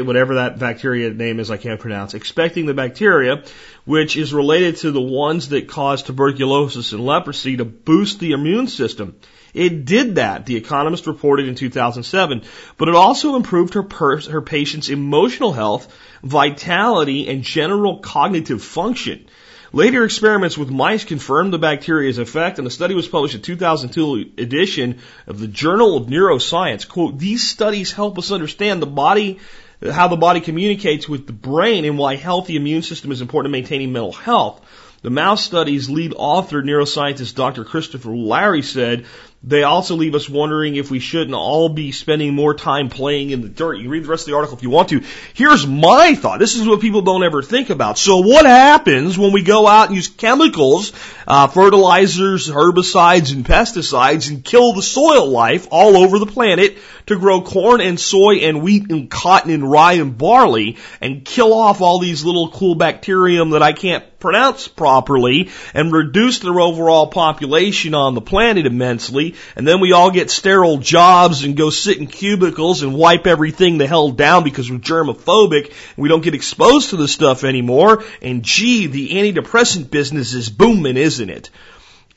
whatever 0.03 0.37
that 0.37 0.59
bacteria 0.59 1.11
name 1.11 1.41
is, 1.41 1.51
I 1.51 1.57
can't 1.57 1.81
pronounce, 1.81 2.15
expecting 2.15 2.67
the 2.67 2.75
bacteria, 2.75 3.43
which 3.85 4.17
is 4.17 4.33
related 4.33 4.77
to 4.79 4.93
the 4.93 5.01
ones 5.01 5.49
that 5.49 5.69
cause 5.69 6.05
tuberculosis 6.05 6.93
and 6.93 7.05
leprosy, 7.05 7.57
to 7.57 7.65
boost 7.65 8.21
the 8.21 8.33
immune 8.33 8.69
system. 8.69 9.17
It 9.55 9.85
did 9.85 10.17
that, 10.17 10.47
the 10.47 10.57
Economist 10.57 11.07
reported 11.07 11.49
in 11.49 11.55
2007, 11.55 12.43
but 12.77 12.89
it 12.89 12.95
also 12.95 13.37
improved 13.37 13.75
her, 13.75 13.83
per- 13.83 14.21
her 14.21 14.43
patient's 14.43 14.89
emotional 14.89 15.53
health, 15.53 15.93
vitality, 16.23 17.29
and 17.29 17.43
general 17.43 17.99
cognitive 17.99 18.63
function. 18.63 19.27
Later 19.73 20.05
experiments 20.05 20.57
with 20.57 20.71
mice 20.71 21.05
confirmed 21.05 21.53
the 21.53 21.59
bacteria's 21.59 22.19
effect, 22.19 22.59
and 22.59 22.67
the 22.67 22.71
study 22.71 22.95
was 22.95 23.07
published 23.07 23.35
in 23.35 23.43
2002 23.43 24.33
edition 24.39 25.01
of 25.27 25.39
the 25.39 25.47
Journal 25.47 25.97
of 25.97 26.07
Neuroscience. 26.07 26.89
Quote, 26.89 27.19
these 27.19 27.47
studies 27.49 27.93
help 27.93 28.19
us 28.19 28.33
understand 28.33 28.81
the 28.81 28.87
body, 28.87 29.39
how 29.83 30.09
the 30.09 30.17
body 30.17 30.41
communicates 30.41 31.07
with 31.07 31.27
the 31.27 31.35
brain 31.35 31.85
and 31.85 31.99
why 31.99 32.17
healthy 32.17 32.57
immune 32.57 32.83
system 32.83 33.13
is 33.13 33.21
important 33.21 33.55
in 33.55 33.61
maintaining 33.61 33.93
mental 33.93 34.13
health. 34.13 34.63
The 35.03 35.11
mouse 35.11 35.45
study's 35.45 35.89
lead 35.89 36.15
author, 36.17 36.63
neuroscientist 36.63 37.35
Dr. 37.37 37.65
Christopher 37.65 38.11
Lowry 38.11 38.63
said, 38.63 39.05
they 39.45 39.63
also 39.63 39.95
leave 39.95 40.17
us 40.17 40.29
wondering 40.29 40.75
if 40.75 40.91
we 40.91 40.99
shouldn't 40.99 41.35
all 41.35 41.69
be 41.69 41.93
spending 41.93 42.35
more 42.35 42.55
time 42.55 42.89
playing 42.89 43.31
in 43.31 43.41
the 43.41 43.49
dirt. 43.49 43.75
You 43.75 43.89
read 43.89 44.03
the 44.03 44.09
rest 44.09 44.23
of 44.23 44.33
the 44.33 44.37
article 44.37 44.57
if 44.57 44.65
you 44.65 44.71
want 44.71 44.89
to. 44.89 45.05
Here's 45.33 45.65
my 45.65 46.17
thought. 46.17 46.41
This 46.41 46.57
is 46.57 46.67
what 46.67 46.81
people 46.81 47.03
don't 47.03 47.23
ever 47.23 47.41
think 47.41 47.71
about. 47.71 47.99
So 47.99 48.19
what 48.19 48.47
happens 48.47 49.17
when 49.17 49.33
we 49.33 49.45
go 49.45 49.69
out 49.69 49.87
and 49.87 49.97
use 49.97 50.09
chemicals, 50.09 50.93
uh, 51.29 51.47
fertilizers, 51.47 52.49
herbicides, 52.49 53.33
and 53.33 53.45
pesticides 53.45 54.29
and 54.29 54.45
kill 54.45 54.73
the 54.73 54.83
soil 54.83 55.29
life 55.29 55.69
all 55.71 55.97
over 55.97 56.19
the 56.19 56.27
planet 56.27 56.77
to 57.07 57.17
grow 57.17 57.41
corn 57.41 57.81
and 57.81 57.99
soy 57.99 58.39
and 58.39 58.61
wheat 58.61 58.91
and 58.91 59.09
cotton 59.09 59.53
and 59.53 59.71
rye 59.71 59.95
and 59.95 60.19
barley 60.19 60.77
and 61.01 61.25
kill 61.25 61.55
off 61.55 61.81
all 61.81 62.01
these 62.01 62.25
little 62.25 62.51
cool 62.51 62.75
bacterium 62.75 63.51
that 63.51 63.63
I 63.63 63.73
can't 63.73 64.05
pronounce 64.19 64.67
properly 64.69 65.51
and 65.75 65.93
reduce 65.93 66.41
their 66.41 66.59
overall 66.59 67.07
population 67.07 67.95
on 67.95 68.15
the 68.15 68.21
planet 68.21 68.67
immensely 68.67 69.28
and 69.57 69.67
then 69.67 69.81
we 69.81 69.93
all 69.93 70.11
get 70.11 70.31
sterile 70.31 70.79
jobs 70.79 71.45
and 71.45 71.57
go 71.57 71.71
sit 71.71 71.99
in 71.99 72.07
cubicles 72.07 72.83
and 72.83 72.95
wipe 72.95 73.27
everything 73.27 73.79
the 73.79 73.87
hell 73.87 74.11
down 74.11 74.45
because 74.45 74.71
we're 74.71 74.79
germophobic 74.79 75.67
and 75.67 75.97
we 75.97 76.09
don't 76.09 76.23
get 76.23 76.35
exposed 76.35 76.91
to 76.91 76.97
this 76.97 77.13
stuff 77.13 77.45
anymore. 77.45 78.05
And 78.23 78.43
gee, 78.43 78.87
the 78.87 79.11
antidepressant 79.11 79.91
business 79.91 80.35
is 80.35 80.49
booming, 80.49 80.97
isn't 80.97 81.31
it? 81.31 81.51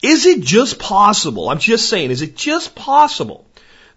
Is 0.01 0.25
it 0.25 0.41
just 0.41 0.79
possible? 0.79 1.49
I'm 1.49 1.59
just 1.59 1.87
saying, 1.87 2.11
is 2.11 2.21
it 2.21 2.35
just 2.35 2.75
possible 2.75 3.45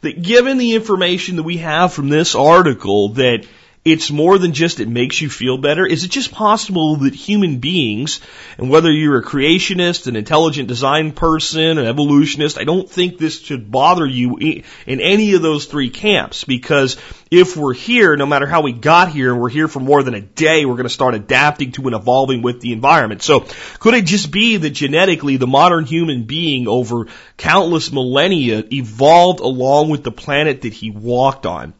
that 0.02 0.22
given 0.22 0.58
the 0.58 0.74
information 0.74 1.36
that 1.36 1.42
we 1.42 1.58
have 1.58 1.92
from 1.92 2.08
this 2.08 2.34
article 2.34 3.10
that 3.10 3.46
it's 3.84 4.10
more 4.10 4.38
than 4.38 4.54
just 4.54 4.80
it 4.80 4.88
makes 4.88 5.20
you 5.20 5.28
feel 5.28 5.58
better? 5.58 5.84
Is 5.84 6.04
it 6.04 6.10
just 6.10 6.32
possible 6.32 6.96
that 6.96 7.14
human 7.14 7.58
beings, 7.58 8.20
and 8.56 8.70
whether 8.70 8.90
you're 8.90 9.18
a 9.18 9.22
creationist, 9.22 10.06
an 10.06 10.16
intelligent 10.16 10.68
design 10.68 11.12
person, 11.12 11.76
an 11.76 11.84
evolutionist, 11.84 12.56
I 12.56 12.64
don't 12.64 12.88
think 12.88 13.18
this 13.18 13.40
should 13.40 13.70
bother 13.70 14.06
you 14.06 14.38
in 14.38 15.00
any 15.00 15.34
of 15.34 15.42
those 15.42 15.66
three 15.66 15.90
camps 15.90 16.44
because 16.44 16.96
if 17.30 17.58
we're 17.58 17.74
here, 17.74 18.16
no 18.16 18.24
matter 18.24 18.46
how 18.46 18.62
we 18.62 18.72
got 18.72 19.10
here, 19.10 19.32
and 19.32 19.40
we're 19.40 19.50
here 19.50 19.68
for 19.68 19.80
more 19.80 20.02
than 20.02 20.14
a 20.14 20.20
day, 20.22 20.64
we're 20.64 20.76
going 20.76 20.84
to 20.84 20.90
start 20.90 21.14
adapting 21.14 21.72
to 21.72 21.82
and 21.82 21.94
evolving 21.94 22.40
with 22.40 22.62
the 22.62 22.72
environment. 22.72 23.22
So 23.22 23.46
could 23.80 23.92
it 23.92 24.06
just 24.06 24.30
be 24.30 24.56
that 24.56 24.70
genetically 24.70 25.36
the 25.36 25.46
modern 25.46 25.84
human 25.84 26.24
being 26.24 26.68
over 26.68 27.08
countless 27.36 27.92
millennia 27.92 28.64
evolved 28.72 29.40
along 29.40 29.90
with 29.90 30.04
the 30.04 30.12
planet 30.12 30.62
that 30.62 30.72
he 30.72 30.88
walked 30.90 31.44
on? 31.44 31.74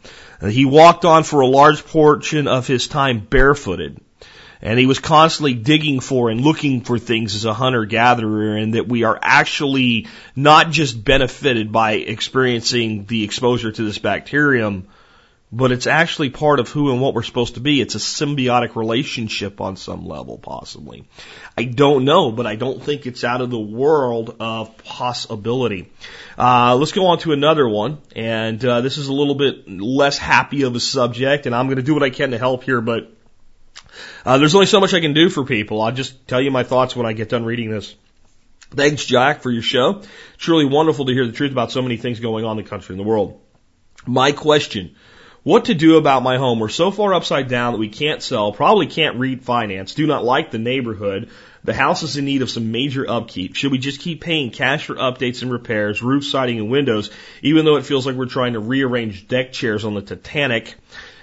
Uh, 0.44 0.48
he 0.48 0.66
walked 0.66 1.06
on 1.06 1.24
for 1.24 1.40
a 1.40 1.46
large 1.46 1.86
portion 1.86 2.48
of 2.48 2.66
his 2.66 2.86
time 2.86 3.18
barefooted. 3.18 3.98
And 4.60 4.78
he 4.78 4.86
was 4.86 4.98
constantly 4.98 5.54
digging 5.54 6.00
for 6.00 6.30
and 6.30 6.40
looking 6.40 6.82
for 6.82 6.98
things 6.98 7.34
as 7.34 7.44
a 7.44 7.54
hunter 7.54 7.84
gatherer, 7.86 8.56
and 8.56 8.74
that 8.74 8.88
we 8.88 9.04
are 9.04 9.18
actually 9.20 10.06
not 10.36 10.70
just 10.70 11.02
benefited 11.02 11.72
by 11.72 11.92
experiencing 11.92 13.04
the 13.06 13.24
exposure 13.24 13.72
to 13.72 13.84
this 13.84 13.98
bacterium, 13.98 14.86
but 15.54 15.70
it's 15.70 15.86
actually 15.86 16.30
part 16.30 16.58
of 16.58 16.68
who 16.68 16.90
and 16.90 17.00
what 17.00 17.14
we're 17.14 17.22
supposed 17.22 17.54
to 17.54 17.60
be. 17.60 17.80
It's 17.80 17.94
a 17.94 17.98
symbiotic 17.98 18.74
relationship 18.74 19.60
on 19.60 19.76
some 19.76 20.04
level, 20.04 20.36
possibly. 20.36 21.04
I 21.56 21.62
don't 21.62 22.04
know, 22.04 22.32
but 22.32 22.44
I 22.44 22.56
don't 22.56 22.82
think 22.82 23.06
it's 23.06 23.22
out 23.22 23.40
of 23.40 23.50
the 23.50 23.58
world 23.58 24.34
of 24.40 24.76
possibility. 24.78 25.92
Uh, 26.36 26.74
let's 26.74 26.90
go 26.90 27.06
on 27.06 27.18
to 27.20 27.32
another 27.32 27.68
one, 27.68 27.98
and 28.16 28.62
uh, 28.64 28.80
this 28.80 28.98
is 28.98 29.06
a 29.06 29.12
little 29.12 29.36
bit 29.36 29.68
less 29.68 30.18
happy 30.18 30.62
of 30.62 30.74
a 30.74 30.80
subject, 30.80 31.46
and 31.46 31.54
I'm 31.54 31.66
going 31.66 31.76
to 31.76 31.84
do 31.84 31.94
what 31.94 32.02
I 32.02 32.10
can 32.10 32.32
to 32.32 32.38
help 32.38 32.64
here, 32.64 32.80
but 32.80 33.12
uh, 34.26 34.38
there's 34.38 34.56
only 34.56 34.66
so 34.66 34.80
much 34.80 34.92
I 34.92 35.00
can 35.00 35.14
do 35.14 35.30
for 35.30 35.44
people. 35.44 35.80
I'll 35.82 35.92
just 35.92 36.26
tell 36.26 36.40
you 36.40 36.50
my 36.50 36.64
thoughts 36.64 36.96
when 36.96 37.06
I 37.06 37.12
get 37.12 37.28
done 37.28 37.44
reading 37.44 37.70
this. 37.70 37.94
Thanks, 38.70 39.04
Jack, 39.04 39.42
for 39.42 39.52
your 39.52 39.62
show. 39.62 40.02
Truly 40.36 40.64
wonderful 40.64 41.04
to 41.04 41.12
hear 41.12 41.26
the 41.26 41.32
truth 41.32 41.52
about 41.52 41.70
so 41.70 41.80
many 41.80 41.96
things 41.96 42.18
going 42.18 42.44
on 42.44 42.58
in 42.58 42.64
the 42.64 42.68
country 42.68 42.94
and 42.94 42.98
the 42.98 43.08
world. 43.08 43.40
My 44.04 44.32
question 44.32 44.96
what 45.44 45.66
to 45.66 45.74
do 45.74 45.96
about 45.96 46.22
my 46.22 46.38
home. 46.38 46.58
We're 46.58 46.70
so 46.70 46.90
far 46.90 47.14
upside 47.14 47.48
down 47.48 47.74
that 47.74 47.78
we 47.78 47.90
can't 47.90 48.22
sell, 48.22 48.50
probably 48.52 48.86
can't 48.86 49.18
refinance, 49.18 49.94
do 49.94 50.06
not 50.06 50.24
like 50.24 50.50
the 50.50 50.58
neighborhood. 50.58 51.28
The 51.62 51.74
house 51.74 52.02
is 52.02 52.16
in 52.16 52.24
need 52.24 52.42
of 52.42 52.50
some 52.50 52.72
major 52.72 53.08
upkeep. 53.08 53.54
Should 53.54 53.72
we 53.72 53.78
just 53.78 54.00
keep 54.00 54.22
paying 54.22 54.50
cash 54.50 54.86
for 54.86 54.94
updates 54.96 55.42
and 55.42 55.52
repairs, 55.52 56.02
roof 56.02 56.24
siding 56.24 56.58
and 56.58 56.70
windows, 56.70 57.10
even 57.42 57.64
though 57.64 57.76
it 57.76 57.86
feels 57.86 58.06
like 58.06 58.16
we're 58.16 58.26
trying 58.26 58.54
to 58.54 58.60
rearrange 58.60 59.28
deck 59.28 59.52
chairs 59.52 59.84
on 59.84 59.94
the 59.94 60.02
Titanic? 60.02 60.74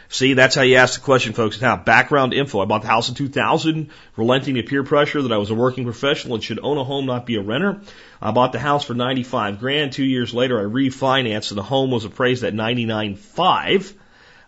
See, 0.10 0.34
that's 0.34 0.56
how 0.56 0.64
you 0.64 0.76
ask 0.76 1.00
the 1.00 1.06
question, 1.06 1.34
folks. 1.34 1.62
Now, 1.62 1.78
background 1.78 2.34
info. 2.34 2.60
I 2.60 2.66
bought 2.66 2.82
the 2.82 2.90
house 2.90 3.08
in 3.08 3.16
2000, 3.16 3.90
relenting 4.18 4.56
to 4.56 4.64
peer 4.64 4.84
pressure 4.84 5.22
that 5.22 5.32
I 5.32 5.38
was 5.38 5.52
a 5.52 5.56
working 5.56 5.86
professional 5.86 6.36
and 6.36 6.44
should 6.44 6.60
own 6.62 6.78
a 6.78 6.84
home, 6.84 7.06
not 7.06 7.26
be 7.26 7.38
a 7.38 7.42
renter. 7.42 7.82
I 8.22 8.32
bought 8.32 8.52
the 8.52 8.60
house 8.60 8.84
for 8.84 8.94
95 8.94 9.60
grand. 9.60 9.94
Two 9.94 10.04
years 10.04 10.34
later, 10.34 10.60
I 10.60 10.64
refinanced 10.64 11.52
and 11.52 11.58
the 11.58 11.64
home 11.64 11.92
was 11.92 12.04
appraised 12.04 12.44
at 12.44 12.54
99.5. 12.54 13.94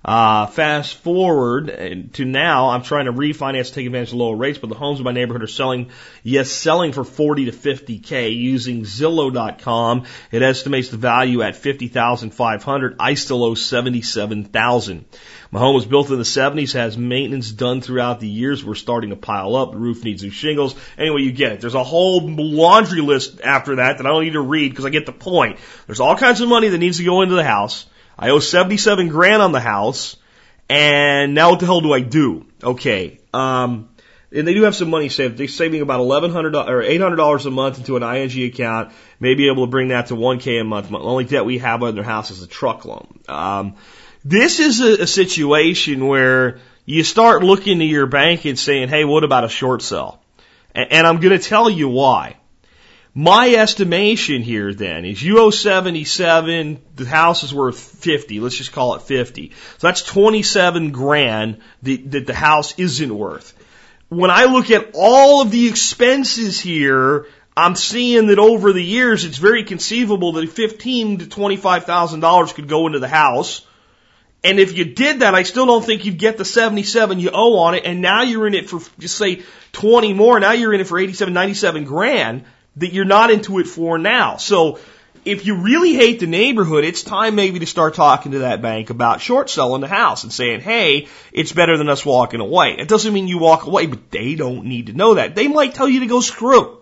Uh, 0.05 0.47
fast 0.47 0.95
forward 0.95 2.11
to 2.13 2.25
now, 2.25 2.69
I'm 2.69 2.83
trying 2.83 3.05
to 3.05 3.13
refinance 3.13 3.67
to 3.67 3.73
take 3.75 3.85
advantage 3.85 4.09
of 4.09 4.15
lower 4.15 4.35
rates, 4.35 4.57
but 4.57 4.67
the 4.67 4.75
homes 4.75 4.99
in 4.99 5.05
my 5.05 5.13
neighborhood 5.13 5.43
are 5.43 5.47
selling, 5.47 5.91
yes, 6.23 6.51
selling 6.51 6.91
for 6.91 7.05
40 7.05 7.45
to 7.45 7.51
50k 7.53 8.35
using 8.35 8.81
Zillow.com. 8.81 10.03
It 10.31 10.41
estimates 10.41 10.89
the 10.89 10.97
value 10.97 11.41
at 11.41 11.55
50,500. 11.55 12.95
I 12.99 13.13
still 13.13 13.45
owe 13.45 13.55
77,000. 13.55 15.05
My 15.51 15.59
home 15.59 15.75
was 15.75 15.85
built 15.85 16.09
in 16.09 16.17
the 16.17 16.23
70s, 16.23 16.73
has 16.73 16.97
maintenance 16.97 17.51
done 17.51 17.79
throughout 17.79 18.19
the 18.19 18.27
years. 18.27 18.65
We're 18.65 18.75
starting 18.75 19.11
to 19.11 19.15
pile 19.15 19.55
up. 19.55 19.71
The 19.71 19.77
roof 19.77 20.03
needs 20.03 20.21
new 20.21 20.31
shingles. 20.31 20.75
Anyway, 20.97 21.21
you 21.21 21.31
get 21.31 21.53
it. 21.53 21.61
There's 21.61 21.75
a 21.75 21.83
whole 21.83 22.27
laundry 22.27 23.01
list 23.01 23.39
after 23.41 23.77
that 23.77 23.99
that 23.99 24.05
I 24.05 24.09
don't 24.09 24.23
need 24.23 24.33
to 24.33 24.41
read 24.41 24.69
because 24.69 24.83
I 24.83 24.89
get 24.89 25.05
the 25.05 25.13
point. 25.13 25.59
There's 25.85 26.01
all 26.01 26.17
kinds 26.17 26.41
of 26.41 26.49
money 26.49 26.67
that 26.67 26.77
needs 26.77 26.97
to 26.97 27.05
go 27.05 27.21
into 27.21 27.35
the 27.35 27.43
house. 27.43 27.85
I 28.17 28.29
owe 28.29 28.39
77 28.39 29.09
grand 29.09 29.41
on 29.41 29.51
the 29.51 29.59
house. 29.59 30.17
And 30.69 31.33
now 31.33 31.51
what 31.51 31.59
the 31.59 31.65
hell 31.65 31.81
do 31.81 31.93
I 31.93 31.99
do? 31.99 32.45
Okay. 32.63 33.19
Um, 33.33 33.89
and 34.33 34.47
they 34.47 34.53
do 34.53 34.63
have 34.63 34.75
some 34.75 34.89
money 34.89 35.09
saved. 35.09 35.37
They're 35.37 35.47
saving 35.47 35.81
about 35.81 35.99
eleven 35.99 36.31
hundred 36.31 36.55
or 36.55 36.81
eight 36.81 36.99
hundred 36.99 37.17
dollars 37.17 37.45
a 37.45 37.51
month 37.51 37.77
into 37.77 37.97
an 37.97 38.03
ING 38.03 38.45
account. 38.45 38.91
May 39.19 39.35
be 39.35 39.49
able 39.49 39.65
to 39.65 39.69
bring 39.69 39.89
that 39.89 40.07
to 40.07 40.15
one 40.15 40.39
k 40.39 40.57
a 40.57 40.63
month. 40.63 40.89
The 40.89 40.97
only 40.97 41.25
debt 41.25 41.45
we 41.45 41.59
have 41.59 41.83
on 41.83 41.95
their 41.95 42.03
house 42.03 42.31
is 42.31 42.41
a 42.41 42.47
truck 42.47 42.85
loan. 42.85 43.19
Um, 43.27 43.75
this 44.25 44.59
is 44.59 44.79
a, 44.81 45.03
a 45.03 45.07
situation 45.07 46.07
where 46.07 46.59
you 46.85 47.03
start 47.03 47.43
looking 47.43 47.79
to 47.79 47.85
your 47.85 48.07
bank 48.07 48.45
and 48.45 48.57
saying, 48.57 48.89
"Hey, 48.89 49.05
what 49.05 49.23
about 49.23 49.43
a 49.43 49.49
short 49.49 49.83
sell?" 49.83 50.23
And, 50.73 50.91
and 50.91 51.07
I'm 51.07 51.19
going 51.19 51.37
to 51.37 51.47
tell 51.47 51.69
you 51.69 51.89
why. 51.89 52.37
My 53.15 53.49
estimation 53.53 54.41
here 54.41 54.73
then 54.73 55.05
is 55.05 55.21
you 55.21 55.39
owe 55.39 55.51
77, 55.51 56.81
the 56.95 57.05
house 57.05 57.43
is 57.43 57.53
worth 57.53 57.77
50, 57.77 58.39
let's 58.39 58.57
just 58.57 58.71
call 58.71 58.95
it 58.95 59.03
50. 59.03 59.51
So 59.77 59.87
that's 59.87 60.01
27 60.01 60.91
grand 60.91 61.59
that, 61.83 62.11
that 62.11 62.25
the 62.25 62.33
house 62.33 62.73
isn't 62.79 63.15
worth. 63.15 63.53
When 64.09 64.31
I 64.31 64.45
look 64.45 64.71
at 64.71 64.91
all 64.95 65.43
of 65.43 65.51
the 65.51 65.67
expenses 65.67 66.59
here, 66.59 67.27
I'm 67.55 67.75
seeing 67.75 68.27
that 68.27 68.39
over 68.39 68.73
the 68.73 68.83
years 68.83 69.25
it's 69.25 69.37
very 69.37 69.63
conceivable 69.63 70.31
that 70.33 70.49
15 70.49 71.19
to 71.19 71.29
25,000 71.29 72.19
dollars 72.19 72.51
could 72.53 72.67
go 72.67 72.87
into 72.87 72.99
the 72.99 73.07
house. 73.07 73.63
And 74.43 74.59
if 74.59 74.75
you 74.75 74.85
did 74.85 75.19
that, 75.19 75.35
I 75.35 75.43
still 75.43 75.67
don't 75.67 75.85
think 75.85 76.05
you'd 76.05 76.17
get 76.17 76.37
the 76.37 76.45
77 76.45 77.19
you 77.19 77.29
owe 77.31 77.59
on 77.59 77.75
it. 77.75 77.85
And 77.85 78.01
now 78.01 78.23
you're 78.23 78.47
in 78.47 78.55
it 78.55 78.69
for, 78.69 78.81
just 78.97 79.17
say 79.17 79.43
20 79.71 80.13
more. 80.13 80.39
Now 80.39 80.51
you're 80.53 80.73
in 80.73 80.81
it 80.81 80.87
for 80.87 80.97
87, 80.97 81.31
97 81.31 81.85
grand 81.85 82.43
that 82.77 82.93
you're 82.93 83.05
not 83.05 83.31
into 83.31 83.59
it 83.59 83.67
for 83.67 83.97
now. 83.97 84.37
So 84.37 84.79
if 85.25 85.45
you 85.45 85.55
really 85.55 85.93
hate 85.93 86.19
the 86.19 86.27
neighborhood, 86.27 86.83
it's 86.83 87.03
time 87.03 87.35
maybe 87.35 87.59
to 87.59 87.65
start 87.65 87.93
talking 87.93 88.33
to 88.33 88.39
that 88.39 88.61
bank 88.61 88.89
about 88.89 89.21
short 89.21 89.49
selling 89.49 89.81
the 89.81 89.87
house 89.87 90.23
and 90.23 90.33
saying, 90.33 90.61
hey, 90.61 91.07
it's 91.31 91.51
better 91.51 91.77
than 91.77 91.89
us 91.89 92.05
walking 92.05 92.41
away. 92.41 92.75
It 92.77 92.87
doesn't 92.87 93.13
mean 93.13 93.27
you 93.27 93.37
walk 93.37 93.65
away, 93.65 93.85
but 93.85 94.11
they 94.11 94.35
don't 94.35 94.65
need 94.65 94.87
to 94.87 94.93
know 94.93 95.15
that. 95.15 95.35
They 95.35 95.47
might 95.47 95.75
tell 95.75 95.87
you 95.87 96.01
to 96.01 96.07
go 96.07 96.19
screw. 96.19 96.79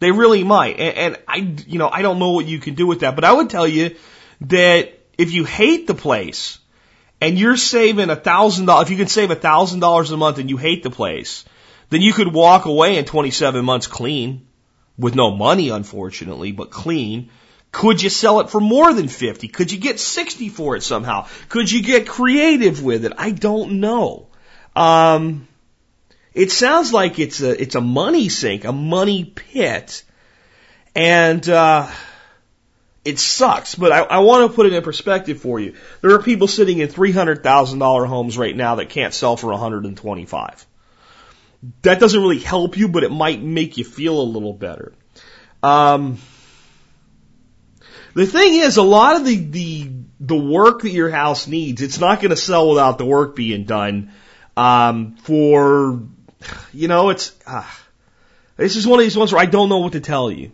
They 0.00 0.10
really 0.10 0.44
might. 0.44 0.78
And, 0.78 0.96
and 0.96 1.22
I, 1.26 1.36
you 1.66 1.78
know, 1.78 1.88
I 1.88 2.02
don't 2.02 2.18
know 2.18 2.32
what 2.32 2.46
you 2.46 2.58
can 2.58 2.74
do 2.74 2.86
with 2.86 3.00
that, 3.00 3.14
but 3.14 3.24
I 3.24 3.32
would 3.32 3.50
tell 3.50 3.66
you 3.66 3.96
that 4.42 4.98
if 5.16 5.32
you 5.32 5.44
hate 5.44 5.86
the 5.86 5.94
place 5.94 6.58
and 7.20 7.38
you're 7.38 7.56
saving 7.56 8.10
a 8.10 8.16
thousand 8.16 8.66
dollars, 8.66 8.86
if 8.86 8.90
you 8.90 8.96
can 8.96 9.08
save 9.08 9.30
a 9.30 9.34
thousand 9.34 9.80
dollars 9.80 10.10
a 10.10 10.16
month 10.16 10.38
and 10.38 10.50
you 10.50 10.56
hate 10.56 10.82
the 10.82 10.90
place, 10.90 11.44
then 11.90 12.02
you 12.02 12.12
could 12.12 12.32
walk 12.32 12.66
away 12.66 12.98
in 12.98 13.06
27 13.06 13.64
months 13.64 13.86
clean 13.86 14.47
with 14.98 15.14
no 15.14 15.30
money, 15.30 15.68
unfortunately, 15.70 16.52
but 16.52 16.70
clean. 16.70 17.30
Could 17.70 18.02
you 18.02 18.10
sell 18.10 18.40
it 18.40 18.50
for 18.50 18.60
more 18.60 18.92
than 18.92 19.08
50? 19.08 19.48
Could 19.48 19.70
you 19.70 19.78
get 19.78 20.00
60 20.00 20.48
for 20.48 20.76
it 20.76 20.82
somehow? 20.82 21.26
Could 21.48 21.70
you 21.70 21.82
get 21.82 22.08
creative 22.08 22.82
with 22.82 23.04
it? 23.04 23.12
I 23.16 23.30
don't 23.30 23.80
know. 23.80 24.28
Um, 24.74 25.46
it 26.32 26.50
sounds 26.50 26.92
like 26.92 27.18
it's 27.18 27.40
a, 27.40 27.60
it's 27.60 27.74
a 27.74 27.80
money 27.80 28.28
sink, 28.28 28.64
a 28.64 28.72
money 28.72 29.24
pit. 29.24 30.02
And, 30.94 31.46
uh, 31.48 31.88
it 33.04 33.18
sucks, 33.18 33.74
but 33.74 33.92
I, 33.92 34.00
I 34.00 34.18
want 34.18 34.50
to 34.50 34.54
put 34.54 34.66
it 34.66 34.72
in 34.72 34.82
perspective 34.82 35.40
for 35.40 35.58
you. 35.58 35.74
There 36.02 36.10
are 36.12 36.22
people 36.22 36.46
sitting 36.46 36.78
in 36.78 36.88
$300,000 36.88 38.06
homes 38.06 38.36
right 38.36 38.54
now 38.54 38.74
that 38.76 38.90
can't 38.90 39.14
sell 39.14 39.36
for 39.36 39.50
125 39.50 40.66
that 41.82 41.98
doesn't 42.00 42.20
really 42.20 42.38
help 42.38 42.76
you, 42.76 42.88
but 42.88 43.04
it 43.04 43.10
might 43.10 43.42
make 43.42 43.78
you 43.78 43.84
feel 43.84 44.20
a 44.20 44.22
little 44.22 44.52
better. 44.52 44.92
Um, 45.62 46.18
the 48.14 48.26
thing 48.26 48.54
is, 48.54 48.76
a 48.76 48.82
lot 48.82 49.16
of 49.16 49.24
the, 49.24 49.36
the, 49.36 49.90
the 50.20 50.36
work 50.36 50.82
that 50.82 50.90
your 50.90 51.10
house 51.10 51.46
needs, 51.46 51.82
it's 51.82 51.98
not 51.98 52.20
going 52.20 52.30
to 52.30 52.36
sell 52.36 52.68
without 52.68 52.98
the 52.98 53.04
work 53.04 53.34
being 53.34 53.64
done. 53.64 54.12
Um, 54.56 55.16
for, 55.16 56.02
you 56.72 56.88
know, 56.88 57.10
it's, 57.10 57.32
uh, 57.46 57.68
this 58.56 58.76
is 58.76 58.86
one 58.86 58.98
of 58.98 59.04
these 59.04 59.16
ones 59.16 59.32
where 59.32 59.42
I 59.42 59.46
don't 59.46 59.68
know 59.68 59.78
what 59.78 59.92
to 59.92 60.00
tell 60.00 60.30
you. 60.30 60.52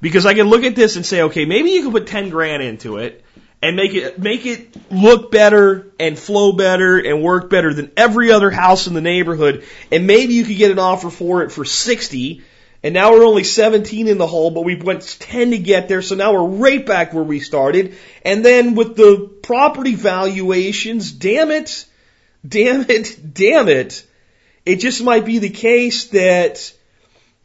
Because 0.00 0.24
I 0.24 0.32
can 0.32 0.48
look 0.48 0.64
at 0.64 0.74
this 0.74 0.96
and 0.96 1.04
say, 1.04 1.22
okay, 1.22 1.44
maybe 1.44 1.70
you 1.70 1.82
can 1.82 1.92
put 1.92 2.06
10 2.06 2.30
grand 2.30 2.62
into 2.62 2.96
it 2.96 3.22
and 3.62 3.76
make 3.76 3.94
it 3.94 4.18
make 4.18 4.46
it 4.46 4.74
look 4.90 5.30
better 5.30 5.92
and 5.98 6.18
flow 6.18 6.52
better 6.52 6.98
and 6.98 7.22
work 7.22 7.50
better 7.50 7.74
than 7.74 7.90
every 7.96 8.32
other 8.32 8.50
house 8.50 8.86
in 8.86 8.94
the 8.94 9.00
neighborhood. 9.00 9.64
And 9.92 10.06
maybe 10.06 10.34
you 10.34 10.44
could 10.44 10.56
get 10.56 10.70
an 10.70 10.78
offer 10.78 11.10
for 11.10 11.42
it 11.42 11.52
for 11.52 11.64
60. 11.64 12.42
And 12.82 12.94
now 12.94 13.12
we're 13.12 13.26
only 13.26 13.44
17 13.44 14.08
in 14.08 14.16
the 14.16 14.26
hole, 14.26 14.50
but 14.50 14.62
we 14.62 14.74
went 14.76 15.02
10 15.20 15.50
to 15.50 15.58
get 15.58 15.88
there. 15.88 16.00
So 16.00 16.14
now 16.14 16.32
we're 16.32 16.56
right 16.56 16.84
back 16.84 17.12
where 17.12 17.22
we 17.22 17.40
started. 17.40 17.94
And 18.24 18.42
then 18.42 18.74
with 18.74 18.96
the 18.96 19.30
property 19.42 19.94
valuations, 19.94 21.12
damn 21.12 21.50
it, 21.50 21.84
damn 22.46 22.88
it, 22.88 23.34
damn 23.34 23.68
it. 23.68 24.06
It 24.64 24.76
just 24.76 25.02
might 25.02 25.26
be 25.26 25.38
the 25.38 25.50
case 25.50 26.06
that 26.06 26.72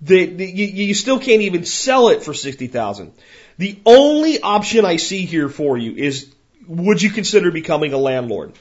that 0.01 0.39
you, 0.39 0.65
you 0.65 0.93
still 0.93 1.19
can't 1.19 1.41
even 1.41 1.65
sell 1.65 2.09
it 2.09 2.23
for 2.23 2.33
60,000. 2.33 3.13
The 3.57 3.79
only 3.85 4.41
option 4.41 4.85
I 4.85 4.97
see 4.97 5.25
here 5.25 5.49
for 5.49 5.77
you 5.77 5.95
is 5.95 6.33
would 6.67 7.01
you 7.01 7.09
consider 7.09 7.51
becoming 7.51 7.93
a 7.93 7.97
landlord? 7.97 8.53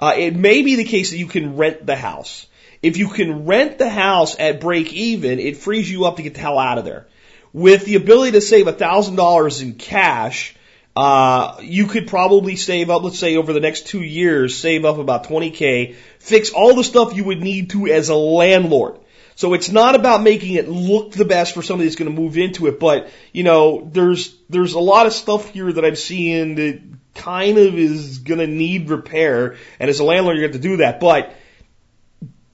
Uh, 0.00 0.14
it 0.16 0.34
may 0.34 0.62
be 0.62 0.76
the 0.76 0.84
case 0.84 1.10
that 1.10 1.18
you 1.18 1.26
can 1.26 1.56
rent 1.56 1.86
the 1.86 1.96
house. 1.96 2.46
If 2.82 2.96
you 2.96 3.08
can 3.08 3.46
rent 3.46 3.78
the 3.78 3.88
house 3.88 4.38
at 4.38 4.60
break 4.60 4.92
even, 4.92 5.38
it 5.38 5.56
frees 5.56 5.90
you 5.90 6.04
up 6.04 6.16
to 6.16 6.22
get 6.22 6.34
the 6.34 6.40
hell 6.40 6.58
out 6.58 6.78
of 6.78 6.84
there. 6.84 7.06
With 7.52 7.84
the 7.84 7.94
ability 7.94 8.32
to 8.32 8.40
save 8.40 8.66
$1,000 8.66 9.62
in 9.62 9.74
cash, 9.74 10.54
uh, 10.96 11.56
you 11.62 11.86
could 11.86 12.08
probably 12.08 12.56
save 12.56 12.90
up, 12.90 13.02
let's 13.02 13.18
say 13.18 13.36
over 13.36 13.52
the 13.52 13.60
next 13.60 13.86
two 13.86 14.02
years, 14.02 14.56
save 14.56 14.84
up 14.84 14.98
about 14.98 15.24
20k, 15.24 15.94
fix 16.18 16.50
all 16.50 16.74
the 16.74 16.84
stuff 16.84 17.14
you 17.14 17.24
would 17.24 17.40
need 17.40 17.70
to 17.70 17.86
as 17.86 18.08
a 18.08 18.14
landlord. 18.14 18.98
So 19.36 19.54
it's 19.54 19.70
not 19.70 19.94
about 19.94 20.22
making 20.22 20.54
it 20.54 20.68
look 20.68 21.12
the 21.12 21.24
best 21.24 21.54
for 21.54 21.62
somebody 21.62 21.88
that's 21.88 21.96
going 21.96 22.14
to 22.14 22.20
move 22.20 22.38
into 22.38 22.66
it, 22.66 22.78
but 22.78 23.10
you 23.32 23.42
know, 23.42 23.88
there's 23.92 24.34
there's 24.48 24.74
a 24.74 24.80
lot 24.80 25.06
of 25.06 25.12
stuff 25.12 25.50
here 25.50 25.72
that 25.72 25.84
I'm 25.84 25.96
seeing 25.96 26.54
that 26.54 26.80
kind 27.14 27.58
of 27.58 27.76
is 27.76 28.18
going 28.18 28.40
to 28.40 28.46
need 28.46 28.90
repair, 28.90 29.56
and 29.80 29.90
as 29.90 30.00
a 30.00 30.04
landlord, 30.04 30.36
you 30.36 30.42
have 30.44 30.52
to 30.52 30.58
do 30.58 30.78
that. 30.78 31.00
But 31.00 31.34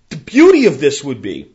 the 0.09 0.17
beauty 0.17 0.67
of 0.67 0.81
this 0.81 1.05
would 1.05 1.23
be 1.23 1.51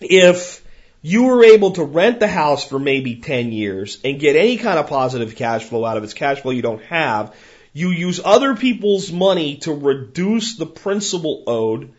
if 0.00 0.64
you 1.02 1.24
were 1.24 1.44
able 1.44 1.72
to 1.72 1.84
rent 1.84 2.20
the 2.20 2.28
house 2.28 2.66
for 2.66 2.78
maybe 2.78 3.16
10 3.16 3.50
years 3.50 3.98
and 4.04 4.20
get 4.20 4.36
any 4.36 4.56
kind 4.56 4.78
of 4.78 4.86
positive 4.86 5.34
cash 5.34 5.64
flow 5.64 5.84
out 5.84 5.96
of 5.96 6.04
its 6.04 6.14
cash 6.14 6.40
flow 6.40 6.52
you 6.52 6.62
don't 6.62 6.82
have, 6.84 7.34
You 7.74 7.88
use 7.90 8.20
other 8.22 8.54
people's 8.54 9.10
money 9.10 9.56
to 9.58 9.72
reduce 9.72 10.56
the 10.56 10.66
principal 10.66 11.42
owed. 11.46 11.92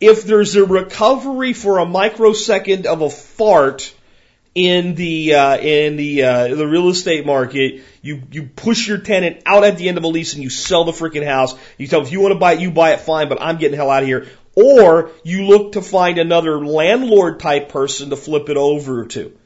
If 0.00 0.24
there's 0.24 0.54
a 0.54 0.64
recovery 0.64 1.52
for 1.52 1.78
a 1.78 1.86
microsecond 1.86 2.86
of 2.86 3.02
a 3.02 3.10
fart 3.10 3.92
in 4.54 4.94
the 4.94 5.34
uh, 5.34 5.58
in 5.58 5.96
the 5.96 6.22
uh, 6.22 6.54
the 6.54 6.66
real 6.66 6.88
estate 6.88 7.26
market, 7.26 7.82
you 8.02 8.22
you 8.30 8.44
push 8.44 8.86
your 8.86 8.98
tenant 8.98 9.42
out 9.44 9.64
at 9.64 9.76
the 9.76 9.88
end 9.88 9.98
of 9.98 10.04
a 10.04 10.08
lease 10.08 10.34
and 10.34 10.42
you 10.42 10.50
sell 10.50 10.84
the 10.84 10.92
freaking 10.92 11.24
house. 11.24 11.54
You 11.78 11.86
tell 11.86 12.00
them 12.00 12.06
if 12.06 12.12
you 12.12 12.20
want 12.20 12.32
to 12.32 12.38
buy 12.38 12.54
it, 12.54 12.60
you 12.60 12.70
buy 12.70 12.92
it, 12.92 13.00
fine, 13.00 13.28
but 13.28 13.40
I'm 13.40 13.58
getting 13.58 13.76
hell 13.76 13.90
out 13.90 14.02
of 14.02 14.08
here. 14.08 14.26
Or 14.54 15.10
you 15.22 15.46
look 15.46 15.72
to 15.72 15.82
find 15.82 16.18
another 16.18 16.64
landlord 16.64 17.38
type 17.38 17.68
person 17.68 18.10
to 18.10 18.16
flip 18.16 18.48
it 18.48 18.56
over 18.56 19.06
to. 19.06 19.36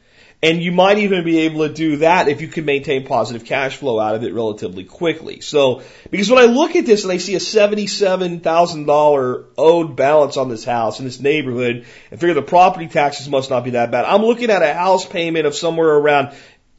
And 0.45 0.61
you 0.61 0.73
might 0.73 0.99
even 0.99 1.23
be 1.25 1.39
able 1.41 1.69
to 1.69 1.73
do 1.73 1.99
that 1.99 2.27
if 2.27 2.41
you 2.41 2.49
can 2.49 2.65
maintain 2.65 3.07
positive 3.07 3.47
cash 3.47 3.77
flow 3.77 4.01
out 4.01 4.17
of 4.17 4.25
it 4.25 4.35
relatively 4.35 4.83
quickly. 4.83 5.41
So, 5.41 5.83
because 6.11 6.29
when 6.29 6.41
I 6.41 6.47
look 6.47 6.75
at 6.75 6.85
this 6.85 7.05
and 7.05 7.13
I 7.13 7.19
see 7.19 7.37
a 7.37 7.39
$77,000 7.39 9.45
owed 9.57 9.95
balance 9.95 10.37
on 10.37 10.49
this 10.49 10.65
house 10.65 10.99
in 10.99 11.05
this 11.05 11.21
neighborhood 11.21 11.87
and 12.11 12.21
figure 12.21 12.35
the 12.35 12.43
property 12.43 12.89
taxes 12.89 13.29
must 13.29 13.51
not 13.51 13.63
be 13.63 13.71
that 13.71 13.93
bad, 13.93 14.05
I'm 14.05 14.23
looking 14.23 14.51
at 14.51 14.63
a 14.63 14.75
house 14.75 15.07
payment 15.07 15.47
of 15.47 15.55
somewhere 15.55 15.95
around 15.95 16.35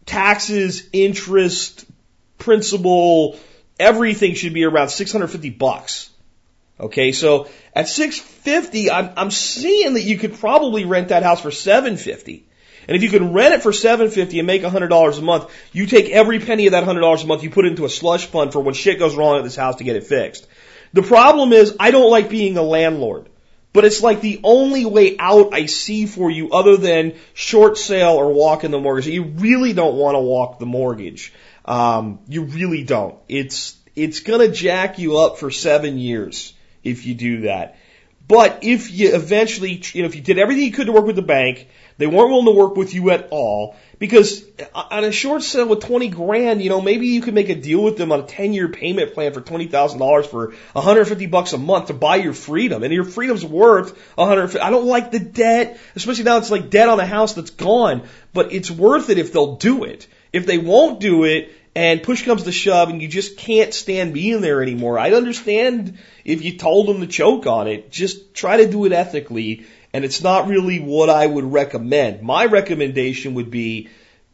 taxes, 0.05 0.89
interest, 0.91 1.85
principal, 2.37 3.39
everything 3.79 4.35
should 4.35 4.53
be 4.53 4.65
around 4.65 4.89
650 4.89 5.51
bucks. 5.51 6.09
Okay, 6.79 7.11
so 7.13 7.47
at 7.73 7.87
650, 7.87 8.91
I'm, 8.91 9.11
I'm 9.15 9.31
seeing 9.31 9.93
that 9.93 10.01
you 10.01 10.17
could 10.17 10.33
probably 10.33 10.83
rent 10.83 11.07
that 11.09 11.23
house 11.23 11.39
for 11.39 11.51
750. 11.51 12.45
And 12.87 12.95
if 12.95 13.03
you 13.03 13.09
can 13.09 13.33
rent 13.33 13.53
it 13.53 13.63
for 13.63 13.73
seven 13.73 14.09
fifty 14.09 14.39
and 14.39 14.47
make 14.47 14.63
a 14.63 14.69
hundred 14.69 14.89
dollars 14.89 15.17
a 15.17 15.21
month, 15.21 15.51
you 15.71 15.85
take 15.85 16.09
every 16.09 16.39
penny 16.39 16.67
of 16.67 16.71
that 16.71 16.83
hundred 16.83 17.01
dollars 17.01 17.23
a 17.23 17.27
month, 17.27 17.43
you 17.43 17.49
put 17.49 17.65
it 17.65 17.69
into 17.69 17.85
a 17.85 17.89
slush 17.89 18.25
fund 18.25 18.51
for 18.51 18.59
when 18.59 18.73
shit 18.73 18.99
goes 18.99 19.15
wrong 19.15 19.37
at 19.37 19.43
this 19.43 19.55
house 19.55 19.77
to 19.77 19.83
get 19.83 19.95
it 19.95 20.05
fixed. 20.05 20.47
The 20.93 21.03
problem 21.03 21.53
is 21.53 21.75
I 21.79 21.91
don't 21.91 22.11
like 22.11 22.29
being 22.29 22.57
a 22.57 22.63
landlord. 22.63 23.29
But 23.73 23.85
it's 23.85 24.03
like 24.03 24.21
the 24.21 24.39
only 24.43 24.85
way 24.85 25.17
out 25.17 25.51
I 25.51 25.65
see 25.65 26.05
for 26.05 26.29
you 26.29 26.51
other 26.51 26.77
than 26.77 27.15
short 27.33 27.79
sale 27.79 28.11
or 28.11 28.31
walk 28.31 28.63
in 28.63 28.69
the 28.69 28.79
mortgage. 28.79 29.07
You 29.07 29.23
really 29.23 29.73
don't 29.73 29.95
want 29.95 30.13
to 30.13 30.19
walk 30.19 30.59
the 30.59 30.67
mortgage. 30.67 31.33
Um, 31.65 32.19
you 32.27 32.43
really 32.43 32.83
don't. 32.83 33.15
It's, 33.27 33.75
it's 33.95 34.19
gonna 34.19 34.49
jack 34.49 34.99
you 34.99 35.17
up 35.17 35.39
for 35.39 35.49
seven 35.49 35.97
years 35.97 36.53
if 36.83 37.07
you 37.07 37.15
do 37.15 37.41
that. 37.41 37.77
But 38.27 38.59
if 38.61 38.91
you 38.91 39.15
eventually, 39.15 39.81
you 39.93 40.03
know, 40.03 40.07
if 40.07 40.15
you 40.15 40.21
did 40.21 40.37
everything 40.37 40.65
you 40.65 40.71
could 40.71 40.85
to 40.85 40.93
work 40.93 41.05
with 41.05 41.15
the 41.15 41.23
bank, 41.23 41.67
they 41.97 42.07
weren't 42.07 42.29
willing 42.29 42.45
to 42.45 42.51
work 42.51 42.75
with 42.75 42.93
you 42.93 43.11
at 43.11 43.27
all 43.31 43.75
because 43.99 44.43
uh, 44.73 44.83
on 44.91 45.03
a 45.03 45.11
short 45.11 45.43
sale 45.43 45.67
with 45.67 45.81
20 45.81 46.09
grand, 46.09 46.61
you 46.61 46.69
know, 46.69 46.81
maybe 46.81 47.07
you 47.07 47.21
could 47.21 47.33
make 47.33 47.49
a 47.49 47.55
deal 47.55 47.83
with 47.83 47.97
them 47.97 48.11
on 48.11 48.21
a 48.21 48.27
10 48.27 48.53
year 48.53 48.67
payment 48.67 49.13
plan 49.13 49.33
for 49.33 49.41
$20,000 49.41 50.25
for 50.25 50.47
150 50.73 51.25
bucks 51.27 51.53
a 51.53 51.57
month 51.57 51.87
to 51.87 51.93
buy 51.93 52.17
your 52.17 52.33
freedom. 52.33 52.83
And 52.83 52.93
your 52.93 53.05
freedom's 53.05 53.45
worth 53.45 53.97
150. 54.15 54.59
I 54.59 54.71
don't 54.71 54.85
like 54.85 55.11
the 55.11 55.19
debt, 55.19 55.79
especially 55.95 56.25
now 56.25 56.37
it's 56.37 56.51
like 56.51 56.69
debt 56.69 56.89
on 56.89 56.99
a 56.99 57.05
house 57.05 57.33
that's 57.33 57.51
gone, 57.51 58.03
but 58.33 58.51
it's 58.51 58.69
worth 58.69 59.09
it 59.09 59.17
if 59.17 59.31
they'll 59.31 59.55
do 59.55 59.83
it. 59.83 60.07
If 60.31 60.45
they 60.47 60.57
won't 60.57 60.99
do 60.99 61.25
it, 61.25 61.53
and 61.75 62.03
push 62.03 62.23
comes 62.23 62.43
to 62.43 62.51
shove 62.51 62.89
and 62.89 63.01
you 63.01 63.07
just 63.07 63.37
can't 63.37 63.73
stand 63.73 64.13
being 64.13 64.41
there 64.41 64.61
anymore. 64.61 64.99
I'd 64.99 65.13
understand 65.13 65.97
if 66.23 66.43
you 66.43 66.57
told 66.57 66.87
them 66.87 67.01
to 67.01 67.07
choke 67.07 67.47
on 67.47 67.67
it. 67.67 67.91
Just 67.91 68.35
try 68.35 68.57
to 68.57 68.69
do 68.69 68.85
it 68.85 68.91
ethically 68.91 69.65
and 69.93 70.03
it's 70.03 70.23
not 70.23 70.47
really 70.47 70.79
what 70.79 71.09
I 71.09 71.25
would 71.25 71.51
recommend. 71.53 72.23
My 72.23 72.45
recommendation 72.45 73.35
would 73.35 73.51
be, 73.51 73.89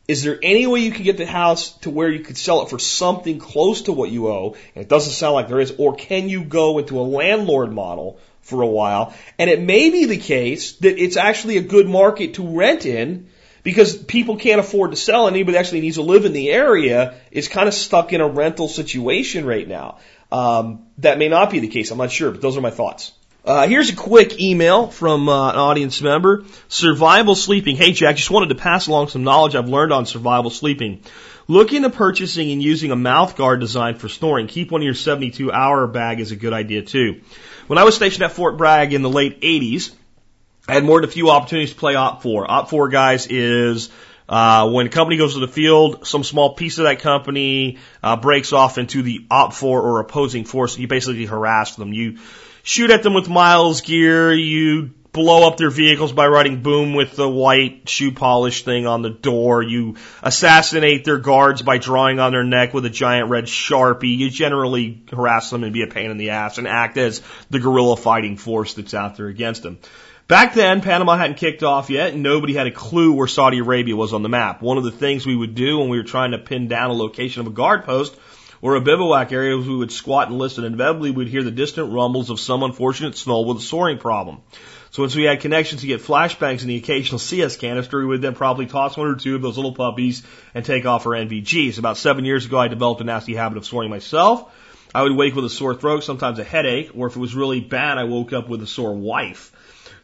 is 0.07 0.23
there 0.23 0.39
any 0.41 0.65
way 0.65 0.79
you 0.79 0.91
can 0.91 1.03
get 1.03 1.17
the 1.17 1.25
house 1.25 1.73
to 1.79 1.89
where 1.89 2.09
you 2.09 2.21
could 2.21 2.37
sell 2.37 2.63
it 2.63 2.69
for 2.69 2.79
something 2.79 3.39
close 3.39 3.83
to 3.83 3.91
what 3.91 4.09
you 4.09 4.29
owe? 4.29 4.55
And 4.73 4.83
it 4.83 4.89
doesn't 4.89 5.11
sound 5.11 5.33
like 5.33 5.49
there 5.49 5.59
is. 5.59 5.73
Or 5.77 5.95
can 5.95 6.29
you 6.29 6.43
go 6.43 6.79
into 6.79 6.99
a 6.99 7.01
landlord 7.01 7.73
model 7.73 8.19
for 8.41 8.61
a 8.61 8.67
while? 8.67 9.13
And 9.37 9.49
it 9.49 9.61
may 9.61 9.89
be 9.89 10.05
the 10.05 10.17
case 10.17 10.77
that 10.77 10.97
it's 10.97 11.17
actually 11.17 11.57
a 11.57 11.61
good 11.61 11.87
market 11.87 12.35
to 12.35 12.57
rent 12.57 12.85
in 12.85 13.27
because 13.61 13.97
people 13.97 14.37
can't 14.37 14.61
afford 14.61 14.91
to 14.91 14.97
sell 14.97 15.27
and 15.27 15.35
anybody 15.35 15.57
actually 15.57 15.81
needs 15.81 15.97
to 15.97 16.01
live 16.01 16.23
in 16.23 16.33
the 16.33 16.49
area 16.49 17.15
is 17.31 17.49
kind 17.49 17.67
of 17.67 17.73
stuck 17.73 18.13
in 18.13 18.21
a 18.21 18.27
rental 18.27 18.69
situation 18.69 19.45
right 19.45 19.67
now. 19.67 19.99
Um, 20.31 20.87
that 20.99 21.17
may 21.17 21.27
not 21.27 21.51
be 21.51 21.59
the 21.59 21.67
case. 21.67 21.91
I'm 21.91 21.97
not 21.97 22.11
sure, 22.11 22.31
but 22.31 22.41
those 22.41 22.57
are 22.57 22.61
my 22.61 22.71
thoughts. 22.71 23.11
Uh, 23.49 23.67
here's 23.67 23.89
a 23.89 23.95
quick 23.95 24.39
email 24.39 24.89
from 24.89 25.27
uh, 25.27 25.49
an 25.49 25.55
audience 25.55 26.03
member. 26.03 26.43
Survival 26.67 27.33
sleeping. 27.33 27.75
Hey 27.75 27.93
Jack, 27.93 28.15
just 28.15 28.29
wanted 28.29 28.49
to 28.49 28.55
pass 28.55 28.85
along 28.85 29.07
some 29.07 29.23
knowledge 29.23 29.55
I've 29.55 29.67
learned 29.67 29.91
on 29.91 30.05
survival 30.05 30.51
sleeping. 30.51 31.01
Look 31.47 31.73
into 31.73 31.89
purchasing 31.89 32.51
and 32.51 32.61
using 32.61 32.91
a 32.91 32.95
mouth 32.95 33.35
guard 33.35 33.59
designed 33.59 33.99
for 33.99 34.07
snoring. 34.07 34.45
Keep 34.45 34.69
one 34.69 34.81
in 34.81 34.85
your 34.85 34.93
72 34.93 35.51
hour 35.51 35.87
bag 35.87 36.19
is 36.19 36.31
a 36.31 36.35
good 36.35 36.53
idea 36.53 36.83
too. 36.83 37.21
When 37.65 37.79
I 37.79 37.85
was 37.85 37.95
stationed 37.95 38.21
at 38.21 38.33
Fort 38.33 38.55
Bragg 38.55 38.93
in 38.93 39.01
the 39.01 39.09
late 39.09 39.41
80s, 39.41 39.95
I 40.67 40.73
had 40.75 40.83
more 40.83 41.01
than 41.01 41.09
a 41.09 41.11
few 41.11 41.31
opportunities 41.31 41.73
to 41.73 41.79
play 41.79 41.95
OPFOR. 41.95 42.45
OPFOR 42.47 42.91
guys 42.91 43.25
is 43.25 43.89
uh, 44.27 44.69
when 44.69 44.85
a 44.85 44.89
company 44.89 45.17
goes 45.17 45.33
to 45.33 45.39
the 45.39 45.47
field, 45.47 46.05
some 46.05 46.23
small 46.23 46.53
piece 46.53 46.77
of 46.77 46.83
that 46.83 46.99
company 46.99 47.79
uh, 48.03 48.15
breaks 48.15 48.53
off 48.53 48.77
into 48.77 49.01
the 49.01 49.25
OPFOR 49.31 49.63
or 49.63 49.99
opposing 50.01 50.45
force. 50.45 50.77
You 50.77 50.87
basically 50.87 51.25
harass 51.25 51.75
them. 51.77 51.93
You 51.93 52.19
shoot 52.69 52.91
at 52.91 53.01
them 53.01 53.15
with 53.15 53.27
MILES 53.27 53.81
gear. 53.81 54.31
You 54.31 54.91
blow 55.11 55.47
up 55.47 55.57
their 55.57 55.71
vehicles 55.71 56.13
by 56.13 56.27
writing 56.27 56.61
boom 56.61 56.93
with 56.93 57.15
the 57.15 57.27
white 57.27 57.89
shoe 57.89 58.11
polish 58.11 58.63
thing 58.63 58.85
on 58.85 59.01
the 59.01 59.09
door. 59.09 59.63
You 59.63 59.95
assassinate 60.21 61.03
their 61.03 61.17
guards 61.17 61.63
by 61.63 61.79
drawing 61.79 62.19
on 62.19 62.31
their 62.31 62.43
neck 62.43 62.75
with 62.75 62.85
a 62.85 62.89
giant 62.91 63.29
red 63.29 63.45
sharpie. 63.45 64.15
You 64.15 64.29
generally 64.29 65.03
harass 65.11 65.49
them 65.49 65.63
and 65.63 65.73
be 65.73 65.81
a 65.81 65.87
pain 65.87 66.11
in 66.11 66.17
the 66.17 66.29
ass 66.29 66.59
and 66.59 66.67
act 66.67 66.97
as 66.97 67.23
the 67.49 67.59
guerrilla 67.59 67.97
fighting 67.97 68.37
force 68.37 68.75
that's 68.75 68.93
out 68.93 69.17
there 69.17 69.27
against 69.27 69.63
them. 69.63 69.79
Back 70.27 70.53
then, 70.53 70.81
Panama 70.81 71.17
hadn't 71.17 71.37
kicked 71.37 71.63
off 71.63 71.89
yet, 71.89 72.13
and 72.13 72.21
nobody 72.21 72.53
had 72.53 72.67
a 72.67 72.71
clue 72.71 73.13
where 73.13 73.25
Saudi 73.25 73.57
Arabia 73.57 73.95
was 73.95 74.13
on 74.13 74.21
the 74.21 74.29
map. 74.29 74.61
One 74.61 74.77
of 74.77 74.83
the 74.83 74.91
things 74.91 75.25
we 75.25 75.35
would 75.35 75.55
do 75.55 75.79
when 75.79 75.89
we 75.89 75.97
were 75.97 76.03
trying 76.03 76.31
to 76.31 76.37
pin 76.37 76.67
down 76.67 76.91
a 76.91 76.93
location 76.93 77.41
of 77.41 77.47
a 77.47 77.49
guard 77.49 77.83
post 77.83 78.15
or 78.61 78.75
a 78.75 78.81
bivouac 78.81 79.31
area, 79.31 79.57
we 79.57 79.75
would 79.75 79.91
squat 79.91 80.29
and 80.29 80.37
listen, 80.37 80.63
inevitably 80.63 81.11
we'd 81.11 81.27
hear 81.27 81.43
the 81.43 81.51
distant 81.51 81.93
rumbles 81.93 82.29
of 82.29 82.39
some 82.39 82.63
unfortunate 82.63 83.17
snow 83.17 83.41
with 83.41 83.57
a 83.57 83.61
soaring 83.61 83.97
problem. 83.97 84.41
So 84.91 85.03
once 85.03 85.15
we 85.15 85.23
had 85.23 85.39
connections 85.39 85.81
to 85.81 85.87
get 85.87 86.01
flashbangs 86.01 86.61
and 86.61 86.69
the 86.69 86.77
occasional 86.77 87.19
CS 87.19 87.57
canister, 87.57 87.99
we 87.99 88.07
would 88.07 88.21
then 88.21 88.33
probably 88.33 88.65
toss 88.65 88.97
one 88.97 89.07
or 89.07 89.15
two 89.15 89.35
of 89.35 89.41
those 89.41 89.55
little 89.55 89.75
puppies 89.75 90.23
and 90.53 90.65
take 90.65 90.85
off 90.85 91.05
our 91.05 91.13
NVGs. 91.13 91.77
About 91.77 91.97
seven 91.97 92.25
years 92.25 92.45
ago, 92.45 92.57
I 92.57 92.67
developed 92.67 93.01
a 93.01 93.03
nasty 93.03 93.35
habit 93.35 93.57
of 93.57 93.65
snoring 93.65 93.91
myself. 93.91 94.51
I 94.93 95.03
would 95.03 95.15
wake 95.15 95.35
with 95.35 95.45
a 95.45 95.49
sore 95.49 95.75
throat, 95.75 96.03
sometimes 96.03 96.39
a 96.39 96.43
headache, 96.43 96.91
or 96.95 97.05
if 97.05 97.15
it 97.15 97.19
was 97.19 97.35
really 97.35 97.59
bad, 97.59 97.99
I 97.99 98.05
woke 98.05 98.33
up 98.33 98.49
with 98.49 98.63
a 98.63 98.67
sore 98.67 98.95
wife. 98.95 99.51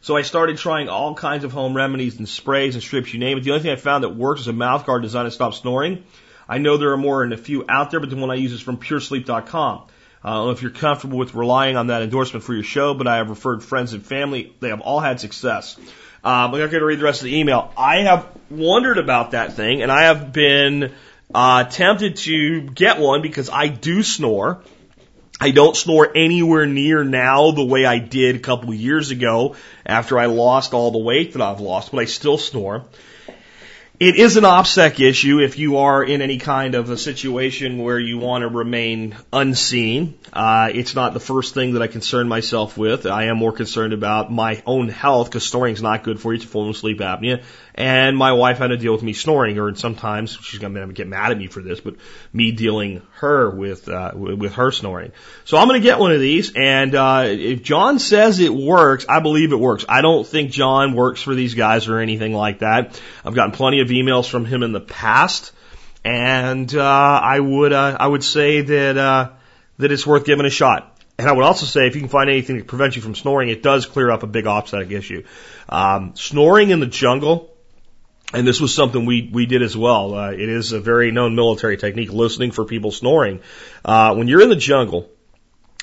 So 0.02 0.16
I 0.16 0.22
started 0.22 0.58
trying 0.58 0.88
all 0.88 1.14
kinds 1.14 1.42
of 1.42 1.50
home 1.50 1.74
remedies 1.74 2.18
and 2.18 2.28
sprays 2.28 2.76
and 2.76 2.82
strips, 2.82 3.12
you 3.12 3.18
name 3.18 3.38
it. 3.38 3.40
The 3.42 3.50
only 3.50 3.64
thing 3.64 3.72
I 3.72 3.76
found 3.76 4.04
that 4.04 4.10
works 4.10 4.42
is 4.42 4.46
a 4.46 4.52
mouth 4.52 4.86
guard 4.86 5.02
designed 5.02 5.26
to 5.26 5.32
stop 5.32 5.54
snoring. 5.54 6.04
I 6.48 6.58
know 6.58 6.76
there 6.76 6.92
are 6.92 6.96
more 6.96 7.24
than 7.24 7.32
a 7.32 7.36
few 7.36 7.64
out 7.68 7.90
there, 7.90 8.00
but 8.00 8.10
the 8.10 8.16
one 8.16 8.30
I 8.30 8.34
use 8.34 8.52
is 8.52 8.60
from 8.60 8.76
puresleep.com. 8.76 9.82
I 10.22 10.30
don't 10.30 10.46
know 10.46 10.50
if 10.50 10.62
you're 10.62 10.70
comfortable 10.70 11.18
with 11.18 11.34
relying 11.34 11.76
on 11.76 11.88
that 11.88 12.02
endorsement 12.02 12.44
for 12.44 12.54
your 12.54 12.64
show, 12.64 12.94
but 12.94 13.06
I 13.06 13.16
have 13.16 13.30
referred 13.30 13.62
friends 13.62 13.92
and 13.92 14.04
family. 14.04 14.54
They 14.60 14.70
have 14.70 14.80
all 14.80 15.00
had 15.00 15.20
success. 15.20 15.76
Um, 16.24 16.52
I'm 16.54 16.60
not 16.60 16.70
going 16.70 16.80
to 16.80 16.84
read 16.84 16.98
the 16.98 17.04
rest 17.04 17.20
of 17.20 17.26
the 17.26 17.36
email. 17.36 17.72
I 17.76 17.98
have 18.00 18.26
wondered 18.50 18.98
about 18.98 19.32
that 19.32 19.52
thing, 19.52 19.82
and 19.82 19.92
I 19.92 20.04
have 20.04 20.32
been 20.32 20.92
uh, 21.32 21.64
tempted 21.64 22.16
to 22.16 22.62
get 22.62 22.98
one 22.98 23.22
because 23.22 23.50
I 23.50 23.68
do 23.68 24.02
snore. 24.02 24.62
I 25.40 25.50
don't 25.50 25.76
snore 25.76 26.10
anywhere 26.16 26.66
near 26.66 27.04
now 27.04 27.50
the 27.50 27.64
way 27.64 27.84
I 27.84 27.98
did 27.98 28.36
a 28.36 28.38
couple 28.38 28.72
years 28.72 29.10
ago 29.10 29.54
after 29.84 30.18
I 30.18 30.26
lost 30.26 30.72
all 30.72 30.90
the 30.90 30.98
weight 30.98 31.34
that 31.34 31.42
I've 31.42 31.60
lost, 31.60 31.92
but 31.92 31.98
I 31.98 32.06
still 32.06 32.38
snore. 32.38 32.86
It 33.98 34.16
is 34.16 34.36
an 34.36 34.44
OPSEC 34.44 35.00
issue 35.00 35.40
if 35.40 35.58
you 35.58 35.78
are 35.78 36.04
in 36.04 36.20
any 36.20 36.36
kind 36.36 36.74
of 36.74 36.90
a 36.90 36.98
situation 36.98 37.78
where 37.78 37.98
you 37.98 38.18
want 38.18 38.42
to 38.42 38.48
remain 38.48 39.16
unseen. 39.32 40.18
Uh, 40.34 40.70
it's 40.74 40.94
not 40.94 41.14
the 41.14 41.20
first 41.20 41.54
thing 41.54 41.72
that 41.72 41.80
I 41.80 41.86
concern 41.86 42.28
myself 42.28 42.76
with. 42.76 43.06
I 43.06 43.28
am 43.28 43.38
more 43.38 43.52
concerned 43.52 43.94
about 43.94 44.30
my 44.30 44.62
own 44.66 44.90
health 44.90 45.30
because 45.30 45.46
snoring 45.46 45.72
is 45.72 45.80
not 45.80 46.04
good 46.04 46.20
for 46.20 46.34
you. 46.34 46.36
It's 46.36 46.44
a 46.44 46.48
form 46.48 46.68
of 46.68 46.76
sleep 46.76 46.98
apnea. 46.98 47.42
And 47.74 48.18
my 48.18 48.32
wife 48.32 48.58
had 48.58 48.66
to 48.66 48.76
deal 48.76 48.92
with 48.92 49.02
me 49.02 49.14
snoring, 49.14 49.58
or 49.58 49.74
sometimes 49.74 50.36
she's 50.42 50.60
going 50.60 50.74
to 50.74 50.86
get 50.92 51.08
mad 51.08 51.32
at 51.32 51.38
me 51.38 51.46
for 51.46 51.62
this, 51.62 51.80
but 51.80 51.94
me 52.34 52.52
dealing 52.52 53.00
her 53.16 53.50
with 53.50 53.88
uh, 53.88 54.12
with 54.14 54.54
her 54.54 54.70
snoring. 54.70 55.12
So 55.44 55.56
I'm 55.56 55.68
going 55.68 55.80
to 55.80 55.86
get 55.86 55.98
one 55.98 56.12
of 56.12 56.20
these, 56.20 56.52
and 56.54 56.94
uh, 56.94 57.24
if 57.26 57.62
John 57.62 57.98
says 57.98 58.40
it 58.40 58.52
works, 58.52 59.06
I 59.08 59.20
believe 59.20 59.52
it 59.52 59.58
works. 59.58 59.84
I 59.88 60.02
don't 60.02 60.26
think 60.26 60.50
John 60.50 60.94
works 60.94 61.22
for 61.22 61.34
these 61.34 61.54
guys 61.54 61.88
or 61.88 61.98
anything 61.98 62.32
like 62.34 62.58
that. 62.60 63.00
I've 63.24 63.34
gotten 63.34 63.52
plenty 63.52 63.80
of 63.80 63.88
emails 63.88 64.28
from 64.28 64.44
him 64.44 64.62
in 64.62 64.72
the 64.72 64.80
past, 64.80 65.52
and 66.04 66.72
uh, 66.74 66.82
I 66.82 67.40
would 67.40 67.72
uh, 67.72 67.96
I 67.98 68.06
would 68.06 68.24
say 68.24 68.60
that 68.60 68.96
uh, 68.98 69.30
that 69.78 69.92
it's 69.92 70.06
worth 70.06 70.24
giving 70.24 70.46
a 70.46 70.50
shot. 70.50 70.92
And 71.18 71.26
I 71.26 71.32
would 71.32 71.44
also 71.44 71.64
say 71.64 71.86
if 71.86 71.94
you 71.94 72.02
can 72.02 72.10
find 72.10 72.28
anything 72.28 72.58
that 72.58 72.66
prevents 72.66 72.94
you 72.94 73.00
from 73.00 73.14
snoring, 73.14 73.48
it 73.48 73.62
does 73.62 73.86
clear 73.86 74.10
up 74.10 74.22
a 74.22 74.26
big 74.26 74.44
OPSEC 74.44 74.90
issue. 74.90 75.24
Um, 75.66 76.12
snoring 76.14 76.68
in 76.68 76.80
the 76.80 76.86
jungle 76.86 77.55
And 78.36 78.46
this 78.46 78.60
was 78.60 78.74
something 78.74 79.06
we, 79.06 79.30
we 79.32 79.46
did 79.46 79.62
as 79.62 79.74
well. 79.74 80.14
Uh, 80.14 80.30
it 80.30 80.48
is 80.48 80.72
a 80.72 80.78
very 80.78 81.10
known 81.10 81.34
military 81.34 81.78
technique, 81.78 82.12
listening 82.12 82.50
for 82.50 82.66
people 82.66 82.92
snoring. 82.92 83.40
Uh, 83.82 84.14
when 84.14 84.28
you're 84.28 84.42
in 84.42 84.50
the 84.50 84.56
jungle, 84.56 85.08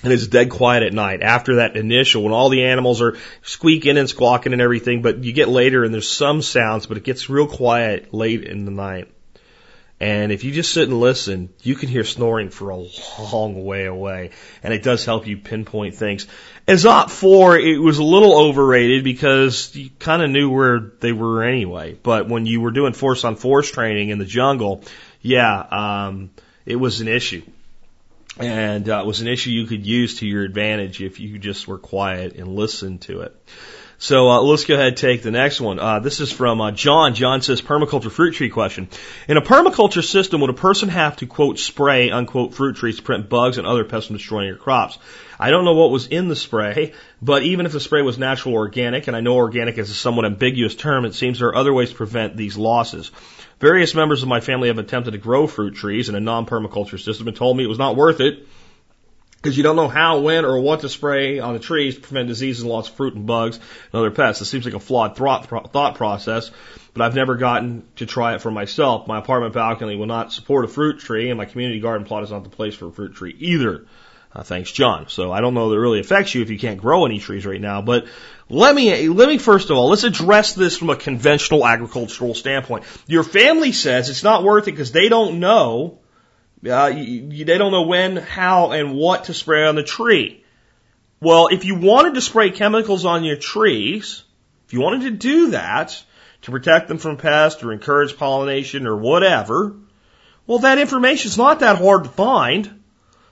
and 0.03 0.13
it's 0.13 0.27
dead 0.27 0.51
quiet 0.51 0.83
at 0.83 0.93
night 0.93 1.23
after 1.23 1.55
that 1.55 1.75
initial 1.75 2.23
when 2.23 2.31
all 2.31 2.49
the 2.49 2.65
animals 2.65 3.01
are 3.01 3.17
squeaking 3.41 3.97
and 3.97 4.07
squawking 4.09 4.51
and 4.51 4.61
everything 4.61 5.01
but 5.01 5.23
you 5.23 5.31
get 5.31 5.47
later 5.47 5.85
and 5.85 5.93
there's 5.93 6.09
some 6.09 6.41
sounds 6.41 6.87
but 6.87 6.97
it 6.97 7.05
gets 7.05 7.29
real 7.29 7.47
quiet 7.47 8.13
late 8.13 8.43
in 8.43 8.65
the 8.65 8.71
night 8.71 9.09
and 10.03 10.33
if 10.33 10.43
you 10.43 10.51
just 10.51 10.73
sit 10.73 10.89
and 10.89 10.99
listen, 10.99 11.53
you 11.61 11.75
can 11.75 11.87
hear 11.87 12.03
snoring 12.03 12.49
for 12.49 12.71
a 12.71 12.85
long 13.31 13.63
way 13.63 13.85
away. 13.85 14.31
And 14.61 14.73
it 14.73 14.83
does 14.83 15.05
help 15.05 15.27
you 15.27 15.37
pinpoint 15.37 15.95
things. 15.95 16.27
As 16.67 16.83
OPFOR, 16.83 17.57
it 17.57 17.79
was 17.79 17.99
a 17.99 18.03
little 18.03 18.37
overrated 18.37 19.05
because 19.05 19.73
you 19.73 19.91
kind 19.99 20.21
of 20.21 20.29
knew 20.29 20.49
where 20.49 20.91
they 20.99 21.13
were 21.13 21.45
anyway. 21.45 21.93
But 21.93 22.27
when 22.27 22.45
you 22.45 22.59
were 22.59 22.71
doing 22.71 22.91
force 22.91 23.23
on 23.23 23.37
force 23.37 23.71
training 23.71 24.09
in 24.09 24.17
the 24.17 24.25
jungle, 24.25 24.83
yeah, 25.21 25.61
um, 25.71 26.31
it 26.65 26.75
was 26.75 26.99
an 26.99 27.07
issue. 27.07 27.43
And 28.37 28.89
uh, 28.89 29.03
it 29.03 29.05
was 29.05 29.21
an 29.21 29.29
issue 29.29 29.51
you 29.51 29.67
could 29.67 29.85
use 29.85 30.19
to 30.19 30.27
your 30.27 30.43
advantage 30.43 31.01
if 31.01 31.21
you 31.21 31.39
just 31.39 31.65
were 31.65 31.77
quiet 31.77 32.35
and 32.35 32.57
listened 32.57 33.03
to 33.03 33.21
it. 33.21 33.41
So 34.03 34.29
uh, 34.29 34.41
let's 34.41 34.65
go 34.65 34.73
ahead 34.73 34.87
and 34.87 34.97
take 34.97 35.23
the 35.23 35.31
next 35.31 35.61
one. 35.61 35.79
Uh, 35.79 35.99
this 35.99 36.19
is 36.19 36.29
from 36.29 36.59
uh, 36.59 36.71
John. 36.71 37.15
John 37.15 37.41
says 37.41 37.61
permaculture 37.61 38.11
fruit 38.11 38.33
tree 38.33 38.49
question. 38.49 38.89
In 39.29 39.37
a 39.37 39.41
permaculture 39.41 40.03
system, 40.03 40.41
would 40.41 40.49
a 40.49 40.53
person 40.53 40.89
have 40.89 41.15
to 41.17 41.25
quote 41.25 41.57
spray 41.57 42.11
unquote 42.11 42.53
fruit 42.53 42.75
trees 42.75 42.97
to 42.97 43.01
prevent 43.01 43.29
bugs 43.29 43.57
and 43.57 43.65
other 43.65 43.85
pests 43.85 44.07
from 44.07 44.17
destroying 44.17 44.49
your 44.49 44.57
crops? 44.57 44.97
I 45.39 45.51
don't 45.51 45.63
know 45.63 45.75
what 45.75 45.89
was 45.89 46.07
in 46.07 46.27
the 46.27 46.35
spray, 46.35 46.91
but 47.21 47.43
even 47.43 47.65
if 47.65 47.71
the 47.71 47.79
spray 47.79 48.01
was 48.01 48.17
natural 48.17 48.55
or 48.55 48.63
organic, 48.63 49.07
and 49.07 49.15
I 49.15 49.21
know 49.21 49.35
organic 49.35 49.77
is 49.77 49.89
a 49.89 49.93
somewhat 49.93 50.25
ambiguous 50.25 50.75
term, 50.75 51.05
it 51.05 51.15
seems 51.15 51.39
there 51.39 51.47
are 51.47 51.55
other 51.55 51.73
ways 51.73 51.91
to 51.91 51.95
prevent 51.95 52.35
these 52.35 52.57
losses. 52.57 53.09
Various 53.61 53.95
members 53.95 54.21
of 54.21 54.27
my 54.27 54.41
family 54.41 54.67
have 54.67 54.79
attempted 54.79 55.11
to 55.11 55.17
grow 55.17 55.47
fruit 55.47 55.75
trees 55.75 56.09
in 56.09 56.15
a 56.15 56.19
non-permaculture 56.19 57.01
system 57.01 57.29
and 57.29 57.37
told 57.37 57.55
me 57.55 57.63
it 57.63 57.67
was 57.67 57.79
not 57.79 57.95
worth 57.95 58.19
it 58.19 58.45
because 59.43 59.57
you 59.57 59.63
don't 59.63 59.75
know 59.75 59.89
how, 59.89 60.19
when, 60.19 60.45
or 60.45 60.57
what 60.61 60.79
to 60.79 60.89
spray 60.89 61.39
on 61.39 61.53
the 61.53 61.59
trees 61.59 61.95
to 61.95 62.01
prevent 62.01 62.29
diseases, 62.29 62.63
and 62.63 62.71
loss 62.71 62.87
of 62.87 62.95
fruit 62.95 63.13
and 63.13 63.27
bugs 63.27 63.57
and 63.57 63.99
other 63.99 64.09
pests. 64.09 64.41
It 64.41 64.45
seems 64.45 64.63
like 64.63 64.73
a 64.73 64.79
flawed 64.79 65.17
thought 65.17 65.95
process, 65.95 66.49
but 66.93 67.01
I've 67.01 67.13
never 67.13 67.35
gotten 67.35 67.83
to 67.97 68.05
try 68.05 68.35
it 68.35 68.41
for 68.41 68.51
myself. 68.51 69.05
My 69.05 69.19
apartment 69.19 69.53
balcony 69.53 69.97
will 69.97 70.05
not 70.05 70.31
support 70.31 70.63
a 70.63 70.69
fruit 70.69 70.99
tree, 70.99 71.29
and 71.29 71.37
my 71.37 71.43
community 71.43 71.81
garden 71.81 72.07
plot 72.07 72.23
is 72.23 72.31
not 72.31 72.45
the 72.45 72.49
place 72.49 72.73
for 72.73 72.87
a 72.87 72.91
fruit 72.91 73.15
tree 73.15 73.35
either. 73.37 73.85
Uh, 74.31 74.43
thanks, 74.43 74.71
John. 74.71 75.09
So 75.09 75.33
I 75.33 75.41
don't 75.41 75.53
know 75.53 75.69
that 75.69 75.75
it 75.75 75.79
really 75.79 75.99
affects 75.99 76.33
you 76.33 76.41
if 76.41 76.49
you 76.49 76.57
can't 76.57 76.79
grow 76.79 77.05
any 77.05 77.19
trees 77.19 77.45
right 77.45 77.59
now, 77.59 77.81
but 77.81 78.07
let 78.47 78.73
me, 78.73 79.09
let 79.09 79.27
me 79.27 79.37
first 79.37 79.69
of 79.69 79.75
all, 79.75 79.89
let's 79.89 80.05
address 80.05 80.53
this 80.53 80.77
from 80.77 80.89
a 80.89 80.95
conventional 80.95 81.67
agricultural 81.67 82.33
standpoint. 82.33 82.85
Your 83.07 83.23
family 83.23 83.73
says 83.73 84.09
it's 84.09 84.23
not 84.23 84.43
worth 84.43 84.69
it 84.69 84.71
because 84.71 84.93
they 84.93 85.09
don't 85.09 85.41
know 85.41 85.99
uh, 86.65 86.89
they 86.89 87.57
don't 87.57 87.71
know 87.71 87.83
when, 87.83 88.17
how, 88.17 88.71
and 88.71 88.95
what 88.95 89.25
to 89.25 89.33
spray 89.33 89.65
on 89.65 89.75
the 89.75 89.83
tree. 89.83 90.43
Well, 91.19 91.47
if 91.47 91.65
you 91.65 91.75
wanted 91.75 92.15
to 92.15 92.21
spray 92.21 92.51
chemicals 92.51 93.05
on 93.05 93.23
your 93.23 93.37
trees, 93.37 94.23
if 94.65 94.73
you 94.73 94.81
wanted 94.81 95.03
to 95.03 95.11
do 95.11 95.51
that 95.51 96.01
to 96.43 96.51
protect 96.51 96.87
them 96.87 96.97
from 96.97 97.17
pests 97.17 97.63
or 97.63 97.71
encourage 97.71 98.17
pollination 98.17 98.87
or 98.87 98.97
whatever, 98.97 99.75
well, 100.45 100.59
that 100.59 100.79
information 100.79 101.29
is 101.29 101.37
not 101.37 101.61
that 101.61 101.77
hard 101.77 102.03
to 102.03 102.09
find. 102.09 102.81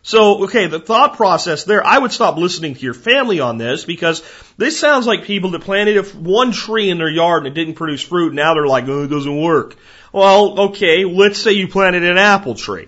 So, 0.04 0.46
okay, 0.46 0.67
the 0.67 0.80
thought 0.80 1.15
process 1.15 1.65
there, 1.65 1.86
I 1.86 1.98
would 1.98 2.12
stop 2.12 2.38
listening 2.38 2.74
to 2.74 2.82
your 2.82 2.94
family 2.94 3.39
on 3.39 3.58
this 3.58 3.86
because 3.86 4.24
this 4.58 4.80
sounds 4.80 5.06
like 5.06 5.26
people 5.26 5.52
that 5.52 5.62
planted 5.62 6.15
one 6.15 6.54
tree 6.54 6.89
in 6.89 6.98
their 6.98 7.10
yard 7.10 7.46
and 7.46 7.52
it 7.52 7.60
didn't 7.60 7.76
produce 7.76 8.02
fruit. 8.02 8.28
And 8.28 8.38
now 8.38 8.54
they're 8.54 8.65
like, 8.65 8.88
oh, 8.88 9.04
it 9.04 9.10
doesn't 9.10 9.41
work. 9.41 9.76
Well, 10.12 10.60
okay, 10.70 11.06
let's 11.06 11.39
say 11.39 11.52
you 11.52 11.67
planted 11.67 12.04
an 12.04 12.17
apple 12.17 12.56
tree. 12.56 12.88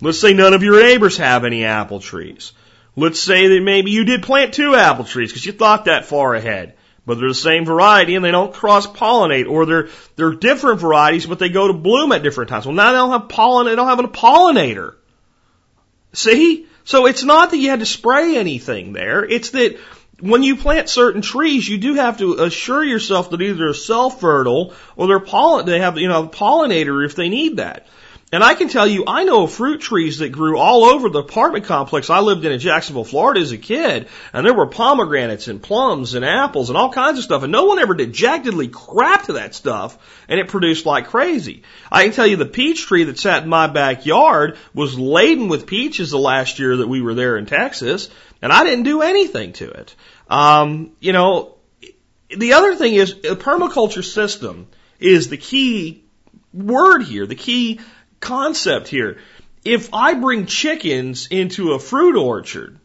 Let's 0.00 0.20
say 0.20 0.32
none 0.32 0.54
of 0.54 0.62
your 0.62 0.80
neighbors 0.80 1.16
have 1.18 1.44
any 1.44 1.64
apple 1.64 2.00
trees. 2.00 2.52
Let's 2.96 3.20
say 3.20 3.48
that 3.48 3.62
maybe 3.62 3.90
you 3.90 4.04
did 4.04 4.22
plant 4.22 4.54
two 4.54 4.74
apple 4.74 5.04
trees 5.04 5.30
because 5.30 5.46
you 5.46 5.52
thought 5.52 5.86
that 5.86 6.04
far 6.04 6.34
ahead. 6.34 6.74
But 7.06 7.18
they're 7.18 7.28
the 7.28 7.34
same 7.34 7.64
variety 7.64 8.14
and 8.14 8.24
they 8.24 8.30
don't 8.30 8.54
cross 8.54 8.86
pollinate 8.86 9.48
or 9.48 9.66
they're, 9.66 9.88
they're 10.16 10.34
different 10.34 10.80
varieties 10.80 11.26
but 11.26 11.38
they 11.38 11.48
go 11.48 11.68
to 11.68 11.74
bloom 11.74 12.12
at 12.12 12.22
different 12.22 12.50
times. 12.50 12.66
Well 12.66 12.74
now 12.74 12.92
they 12.92 12.98
don't 12.98 13.20
have 13.20 13.28
pollen, 13.28 13.66
they 13.66 13.76
don't 13.76 13.88
have 13.88 13.98
a 13.98 14.08
pollinator. 14.08 14.94
See? 16.12 16.66
So 16.84 17.06
it's 17.06 17.24
not 17.24 17.50
that 17.50 17.58
you 17.58 17.70
had 17.70 17.80
to 17.80 17.86
spray 17.86 18.36
anything 18.36 18.92
there. 18.92 19.24
It's 19.24 19.50
that 19.50 19.78
when 20.20 20.42
you 20.42 20.56
plant 20.56 20.88
certain 20.88 21.22
trees, 21.22 21.68
you 21.68 21.78
do 21.78 21.94
have 21.94 22.18
to 22.18 22.34
assure 22.34 22.84
yourself 22.84 23.30
that 23.30 23.42
either 23.42 23.54
they're 23.54 23.74
self-fertile 23.74 24.74
or 24.96 25.06
they're 25.06 25.20
pollen, 25.20 25.66
they 25.66 25.80
have, 25.80 25.98
you 25.98 26.08
know, 26.08 26.24
a 26.24 26.28
pollinator 26.28 27.04
if 27.04 27.16
they 27.16 27.28
need 27.28 27.56
that. 27.56 27.86
And 28.34 28.42
I 28.42 28.54
can 28.54 28.68
tell 28.68 28.84
you, 28.84 29.04
I 29.06 29.22
know 29.22 29.46
fruit 29.46 29.80
trees 29.80 30.18
that 30.18 30.30
grew 30.30 30.58
all 30.58 30.86
over 30.86 31.08
the 31.08 31.20
apartment 31.20 31.66
complex 31.66 32.10
I 32.10 32.18
lived 32.18 32.44
in 32.44 32.50
in 32.50 32.58
Jacksonville, 32.58 33.04
Florida 33.04 33.38
as 33.38 33.52
a 33.52 33.58
kid, 33.58 34.08
and 34.32 34.44
there 34.44 34.52
were 34.52 34.66
pomegranates 34.66 35.46
and 35.46 35.62
plums 35.62 36.14
and 36.14 36.24
apples 36.24 36.68
and 36.68 36.76
all 36.76 36.92
kinds 36.92 37.16
of 37.18 37.22
stuff, 37.22 37.44
and 37.44 37.52
no 37.52 37.66
one 37.66 37.78
ever 37.78 37.94
jack 37.94 38.42
diddly 38.42 38.72
crap 38.72 39.26
to 39.26 39.34
that 39.34 39.54
stuff, 39.54 39.96
and 40.28 40.40
it 40.40 40.48
produced 40.48 40.84
like 40.84 41.06
crazy. 41.06 41.62
I 41.92 42.02
can 42.02 42.12
tell 42.12 42.26
you 42.26 42.34
the 42.34 42.44
peach 42.44 42.86
tree 42.86 43.04
that 43.04 43.20
sat 43.20 43.44
in 43.44 43.48
my 43.48 43.68
backyard 43.68 44.58
was 44.74 44.98
laden 44.98 45.46
with 45.46 45.68
peaches 45.68 46.10
the 46.10 46.18
last 46.18 46.58
year 46.58 46.78
that 46.78 46.88
we 46.88 47.02
were 47.02 47.14
there 47.14 47.36
in 47.36 47.46
Texas, 47.46 48.08
and 48.42 48.52
I 48.52 48.64
didn't 48.64 48.82
do 48.82 49.02
anything 49.02 49.52
to 49.52 49.70
it. 49.70 49.94
Um, 50.28 50.90
you 50.98 51.12
know, 51.12 51.54
the 52.36 52.54
other 52.54 52.74
thing 52.74 52.94
is, 52.94 53.12
a 53.12 53.36
permaculture 53.36 54.02
system 54.02 54.66
is 54.98 55.28
the 55.28 55.36
key 55.36 56.02
word 56.52 57.02
here, 57.04 57.26
the 57.26 57.36
key 57.36 57.78
concept 58.24 58.88
here. 58.88 59.18
If 59.64 59.94
I 59.94 60.14
bring 60.14 60.46
chickens 60.46 61.28
into 61.30 61.72
a 61.72 61.78
fruit 61.78 62.16
orchard, 62.16 62.78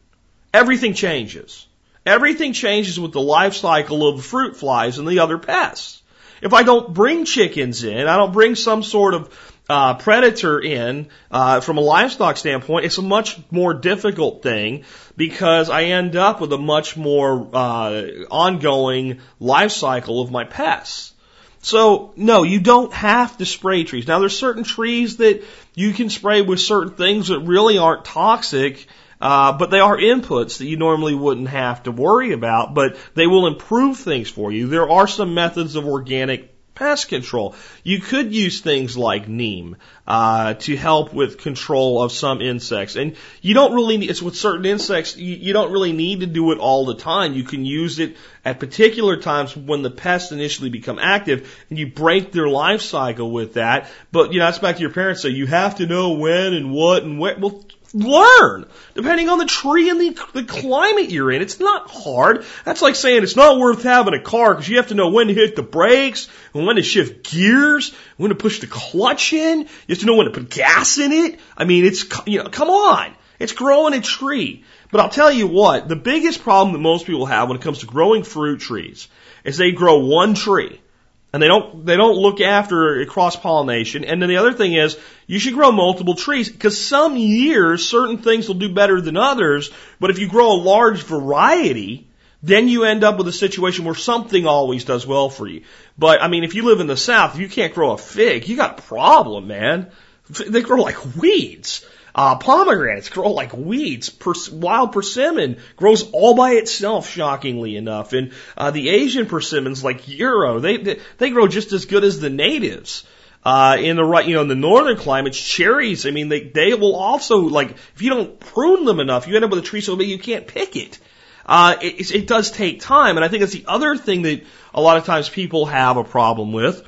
everything 0.54 0.94
changes. 0.94 1.66
Everything 2.06 2.54
changes 2.54 3.00
with 3.00 3.12
the 3.12 3.22
life 3.22 3.56
cycle 3.56 4.08
of 4.08 4.24
fruit 4.24 4.56
flies 4.56 4.98
and 4.98 5.08
the 5.08 5.20
other 5.20 5.38
pests. 5.38 6.02
If 6.42 6.54
I 6.54 6.64
don't 6.64 6.94
bring 6.94 7.26
chickens 7.26 7.84
in, 7.84 8.08
I 8.08 8.16
don't 8.16 8.32
bring 8.32 8.56
some 8.56 8.84
sort 8.84 9.14
of 9.14 9.54
uh, 9.70 9.96
predator 9.96 10.60
in 10.60 11.10
uh, 11.30 11.60
from 11.62 11.78
a 11.78 11.82
livestock 11.82 12.38
standpoint, 12.38 12.86
it's 12.86 12.98
a 12.98 13.04
much 13.04 13.38
more 13.52 13.74
difficult 13.74 14.42
thing 14.42 14.84
because 15.16 15.70
I 15.70 15.84
end 15.84 16.16
up 16.16 16.42
with 16.42 16.52
a 16.54 16.58
much 16.58 16.98
more 16.98 17.48
uh, 17.54 18.04
ongoing 18.32 19.20
life 19.40 19.72
cycle 19.72 20.22
of 20.22 20.32
my 20.32 20.44
pests. 20.44 21.14
So, 21.62 22.14
no, 22.16 22.44
you 22.44 22.60
don't 22.60 22.94
have 22.94 23.38
to 23.38 23.46
spray 23.46 23.84
trees. 23.84 24.08
Now, 24.08 24.20
there's 24.20 24.38
certain 24.38 24.64
trees 24.64 25.18
that 25.18 25.44
you 25.76 25.94
can 25.94 26.10
spray 26.10 26.42
with 26.42 26.60
certain 26.60 26.94
things 26.94 27.28
that 27.28 27.40
really 27.40 27.78
aren't 27.78 28.06
toxic, 28.06 28.88
uh, 29.20 29.58
but 29.58 29.70
they 29.70 29.80
are 29.80 29.98
inputs 29.98 30.60
that 30.60 30.66
you 30.66 30.78
normally 30.78 31.16
wouldn't 31.16 31.50
have 31.50 31.84
to 31.84 31.92
worry 31.92 32.32
about, 32.32 32.74
but 32.74 32.98
they 33.14 33.28
will 33.28 33.48
improve 33.48 33.98
things 33.98 34.30
for 34.30 34.52
you. 34.52 34.68
There 34.68 34.90
are 34.90 35.08
some 35.08 35.34
methods 35.34 35.76
of 35.76 35.86
organic 35.86 36.56
pest 36.80 37.10
control. 37.10 37.56
You 37.84 38.00
could 38.00 38.34
use 38.34 38.62
things 38.62 38.98
like 38.98 39.28
neem 39.28 39.76
uh, 40.08 40.54
to 40.56 40.78
help 40.78 41.14
with 41.14 41.38
control 41.38 42.02
of 42.02 42.14
some 42.14 42.42
insects, 42.42 42.96
and 42.96 43.16
you 43.42 43.54
don't 43.54 43.74
really. 43.74 43.98
Need, 43.98 44.10
it's 44.10 44.22
with 44.22 44.36
certain 44.36 44.66
insects 44.66 45.18
you, 45.18 45.36
you 45.36 45.54
don't 45.54 45.72
really 45.72 45.92
need 45.92 46.22
to 46.22 46.26
do 46.26 46.52
it 46.54 46.58
all 46.58 46.86
the 46.86 46.96
time. 46.96 47.34
You 47.34 47.44
can 47.44 47.66
use 47.66 48.00
it 48.00 48.16
at 48.46 48.60
particular 48.60 49.18
times 49.18 49.56
when 49.56 49.82
the 49.82 49.92
pests 49.92 50.32
initially 50.32 50.70
become 50.70 51.00
active, 51.00 51.54
and 51.70 51.78
you 51.78 51.88
break 51.88 52.32
their 52.32 52.48
life 52.48 52.82
cycle 52.82 53.30
with 53.30 53.56
that. 53.56 53.90
But 54.12 54.32
you 54.32 54.40
know 54.40 54.46
that's 54.46 54.60
back 54.60 54.78
to 54.78 54.82
your 54.82 54.94
parents. 54.94 55.22
So 55.22 55.28
you 55.28 55.48
have 55.48 55.76
to 55.76 55.86
know 55.86 56.14
when 56.14 56.54
and 56.54 56.72
what 56.72 57.04
and 57.04 57.20
where. 57.20 57.38
Well, 57.38 57.66
learn 57.94 58.66
depending 58.94 59.30
on 59.30 59.40
the 59.40 59.46
tree 59.46 59.90
and 59.90 60.00
the, 60.00 60.26
the 60.34 60.44
climate 60.44 61.10
you're 61.10 61.32
in. 61.32 61.42
It's 61.42 61.60
not 61.60 61.90
hard. 61.90 62.46
That's 62.66 62.82
like 62.82 62.96
saying 62.96 63.24
it's 63.24 63.36
not 63.36 63.60
worth 63.60 63.84
having 63.84 64.14
a 64.14 64.22
car 64.22 64.54
because 64.54 64.70
you 64.70 64.78
have 64.78 64.88
to 64.88 64.96
know 64.96 65.10
when 65.10 65.28
to 65.28 65.34
hit 65.34 65.56
the 65.56 65.64
brakes 65.64 66.28
and 66.54 66.66
when 66.66 66.76
to 66.76 66.84
shift 66.84 67.30
gears, 67.32 67.94
when 68.18 68.30
to 68.30 68.36
push 68.36 68.60
the 68.60 68.68
clutch 68.68 69.34
in. 69.34 69.60
You 69.60 69.68
have 69.90 70.00
to 70.00 70.06
know 70.06 70.16
when 70.16 70.28
to 70.28 70.34
put 70.34 70.50
gas 70.50 70.98
in 70.98 71.12
it. 71.12 71.40
I 71.58 71.66
mean, 71.66 71.86
it's, 71.86 72.06
you 72.26 72.44
know, 72.44 72.50
come 72.50 72.70
on. 72.70 73.14
It's 73.40 73.54
growing 73.54 73.94
a 73.94 74.02
tree. 74.02 74.66
But 74.92 75.02
I'll 75.02 75.10
tell 75.10 75.32
you 75.32 75.48
what, 75.48 75.88
the 75.88 75.96
biggest 75.96 76.42
problem 76.42 76.74
that 76.74 76.80
most 76.80 77.06
people 77.06 77.26
have 77.26 77.48
when 77.48 77.58
it 77.58 77.64
comes 77.64 77.80
to 77.80 77.86
growing 77.86 78.24
fruit 78.24 78.60
trees 78.60 79.08
is 79.44 79.58
they 79.58 79.72
grow 79.72 80.00
one 80.06 80.34
tree 80.34 80.82
and 81.32 81.42
they 81.42 81.48
don't 81.48 81.86
they 81.86 81.96
don't 81.96 82.18
look 82.18 82.42
after 82.42 83.06
cross 83.06 83.36
pollination. 83.36 84.04
And 84.04 84.22
then 84.22 84.30
the 84.30 84.38
other 84.38 84.54
thing 84.54 84.74
is 84.74 84.98
you 85.28 85.40
should 85.40 85.54
grow 85.54 85.72
multiple 85.72 86.16
trees 86.16 86.50
because 86.50 86.84
some 86.84 87.18
years 87.18 87.88
certain 87.88 88.18
things 88.18 88.48
will 88.48 88.56
do 88.56 88.74
better 88.74 89.00
than 89.00 89.18
others. 89.18 89.72
But 90.00 90.10
if 90.10 90.20
you 90.20 90.28
grow 90.28 90.54
a 90.54 90.64
large 90.64 91.04
variety, 91.04 92.08
then 92.42 92.68
you 92.68 92.84
end 92.84 93.04
up 93.04 93.18
with 93.18 93.28
a 93.28 93.34
situation 93.34 93.86
where 93.86 93.96
something 93.96 94.48
always 94.48 94.86
does 94.86 95.06
well 95.06 95.30
for 95.30 95.48
you. 95.48 95.64
But 95.98 96.22
I 96.22 96.30
mean, 96.30 96.44
if 96.44 96.56
you 96.56 96.64
live 96.64 96.80
in 96.80 96.88
the 96.88 96.98
South, 96.98 97.38
you 97.38 97.48
can't 97.48 97.74
grow 97.74 97.92
a 97.92 97.98
fig, 97.98 98.48
you 98.48 98.56
got 98.56 98.80
a 98.80 98.82
problem, 98.84 99.48
man. 99.48 99.92
They 100.30 100.62
grow 100.62 100.82
like 100.82 101.16
weeds. 101.16 101.86
Uh, 102.14 102.38
pomegranates 102.38 103.10
grow 103.10 103.32
like 103.32 103.54
weeds. 103.54 104.10
Pers- 104.10 104.50
wild 104.50 104.92
persimmon 104.92 105.58
grows 105.76 106.10
all 106.12 106.36
by 106.36 106.52
itself, 106.52 107.10
shockingly 107.10 107.76
enough. 107.76 108.14
And 108.14 108.32
uh, 108.58 108.72
the 108.72 108.90
Asian 108.90 109.26
persimmons, 109.26 109.84
like 109.84 110.02
Fuyu, 110.02 110.62
they, 110.62 110.78
they 110.78 111.00
they 111.18 111.30
grow 111.30 111.48
just 111.48 111.72
as 111.72 111.86
good 111.86 112.04
as 112.04 112.20
the 112.20 112.30
natives. 112.30 113.06
Uh, 113.46 113.78
in 113.80 113.96
the 113.96 114.04
right, 114.04 114.28
you 114.28 114.36
know, 114.36 114.42
in 114.42 114.50
the 114.50 114.56
northern 114.56 114.98
climates, 114.98 115.40
cherries, 115.40 116.06
I 116.06 116.12
mean, 116.12 116.28
they, 116.28 116.42
they 116.42 116.74
will 116.74 116.96
also, 116.96 117.38
like, 117.38 117.72
if 117.72 118.02
you 118.02 118.10
don't 118.10 118.38
prune 118.38 118.84
them 118.84 119.00
enough, 119.00 119.28
you 119.28 119.36
end 119.36 119.46
up 119.46 119.52
with 119.52 119.60
a 119.60 119.64
tree 119.64 119.80
so 119.80 119.96
big 119.96 120.10
you 120.10 120.20
can't 120.20 120.46
pick 120.46 120.76
it. 120.76 121.00
Uh, 121.46 121.78
it, 121.82 122.12
it 122.14 122.28
does 122.28 122.52
take 122.52 122.82
time. 122.82 123.16
And 123.16 123.24
I 123.24 123.30
think 123.30 123.40
that's 123.40 123.54
the 123.54 123.64
other 123.66 123.96
thing 123.96 124.24
that 124.24 124.44
a 124.74 124.82
lot 124.82 124.98
of 124.98 125.06
times 125.06 125.30
people 125.30 125.66
have 125.68 125.96
a 125.96 126.04
problem 126.04 126.52
with. 126.52 126.86